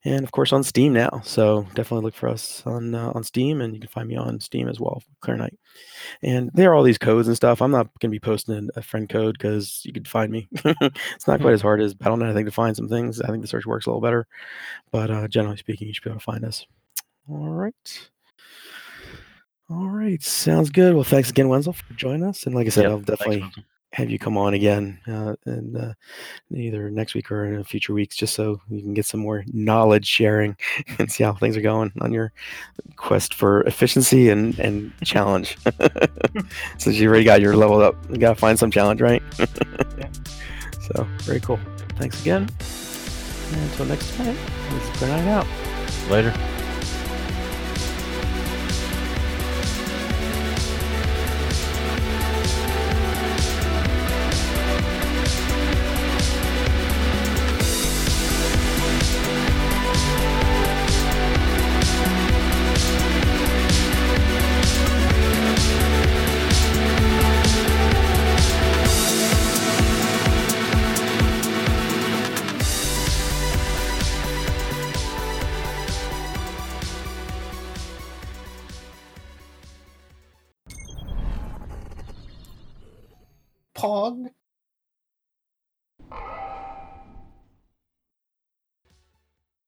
And 0.03 0.23
of 0.23 0.31
course 0.31 0.51
on 0.53 0.63
Steam 0.63 0.93
now. 0.93 1.21
So 1.23 1.63
definitely 1.75 2.03
look 2.03 2.15
for 2.15 2.29
us 2.29 2.63
on 2.65 2.93
uh, 2.93 3.11
on 3.13 3.23
Steam, 3.23 3.61
and 3.61 3.73
you 3.73 3.79
can 3.79 3.89
find 3.89 4.07
me 4.07 4.15
on 4.15 4.39
Steam 4.39 4.67
as 4.67 4.79
well, 4.79 5.01
Clear 5.21 5.37
Knight. 5.37 5.57
And 6.21 6.51
there 6.53 6.71
are 6.71 6.75
all 6.75 6.83
these 6.83 6.97
codes 6.97 7.27
and 7.27 7.35
stuff. 7.35 7.61
I'm 7.61 7.71
not 7.71 7.87
going 7.99 8.11
to 8.11 8.15
be 8.15 8.19
posting 8.19 8.69
a 8.75 8.81
friend 8.81 9.07
code 9.09 9.37
because 9.37 9.81
you 9.85 9.93
could 9.93 10.07
find 10.07 10.31
me. 10.31 10.47
it's 10.53 11.27
not 11.27 11.41
quite 11.41 11.53
as 11.53 11.61
hard 11.61 11.81
as 11.81 11.93
Battle.net, 11.93 12.29
I 12.29 12.33
think, 12.33 12.47
to 12.47 12.51
find 12.51 12.75
some 12.75 12.89
things. 12.89 13.21
I 13.21 13.27
think 13.27 13.41
the 13.41 13.47
search 13.47 13.65
works 13.65 13.85
a 13.85 13.89
little 13.89 14.01
better. 14.01 14.27
But 14.91 15.11
uh, 15.11 15.27
generally 15.27 15.57
speaking, 15.57 15.87
you 15.87 15.93
should 15.93 16.03
be 16.03 16.09
able 16.09 16.19
to 16.19 16.23
find 16.23 16.45
us. 16.45 16.65
All 17.29 17.49
right. 17.49 18.09
All 19.69 19.89
right, 19.89 20.21
sounds 20.21 20.69
good. 20.69 20.93
Well, 20.93 21.03
thanks 21.03 21.31
again, 21.31 21.49
Wenzel, 21.49 21.73
for 21.73 21.91
joining 21.95 22.23
us. 22.23 22.45
And 22.45 22.53
like 22.53 22.67
I 22.67 22.69
said, 22.69 22.83
Yep, 22.83 22.91
I'll 22.91 22.99
definitely 22.99 23.41
Wenzel. 23.41 23.63
Have 23.95 24.09
you 24.09 24.19
come 24.19 24.37
on 24.37 24.53
again, 24.53 24.99
uh, 25.07 25.35
and 25.45 25.77
uh, 25.77 25.93
either 26.53 26.91
next 26.91 27.13
week 27.15 27.31
or 27.31 27.45
in 27.45 27.63
future 27.63 27.93
weeks, 27.93 28.15
just 28.15 28.35
so 28.35 28.59
you 28.69 28.81
can 28.81 28.93
get 28.93 29.05
some 29.05 29.21
more 29.21 29.45
knowledge 29.53 30.05
sharing 30.05 30.57
and 30.99 31.09
see 31.09 31.23
how 31.23 31.33
things 31.33 31.55
are 31.55 31.61
going 31.61 31.93
on 32.01 32.11
your 32.11 32.33
quest 32.97 33.33
for 33.33 33.61
efficiency 33.63 34.29
and 34.29 34.59
and 34.59 34.91
challenge. 35.03 35.57
Since 36.77 36.97
you 36.97 37.07
already 37.07 37.23
got 37.23 37.39
your 37.39 37.55
level 37.55 37.81
up, 37.81 37.95
you 38.09 38.17
got 38.17 38.33
to 38.33 38.35
find 38.35 38.59
some 38.59 38.69
challenge, 38.69 39.01
right? 39.01 39.23
Yeah. 39.97 40.09
So 40.93 41.07
very 41.19 41.39
cool. 41.39 41.59
Thanks 41.97 42.21
again. 42.21 42.49
And 43.53 43.61
until 43.61 43.85
next 43.85 44.13
time, 44.17 44.35
Good 44.99 45.07
Night 45.07 45.27
Out. 45.27 45.47
Later. 46.09 46.33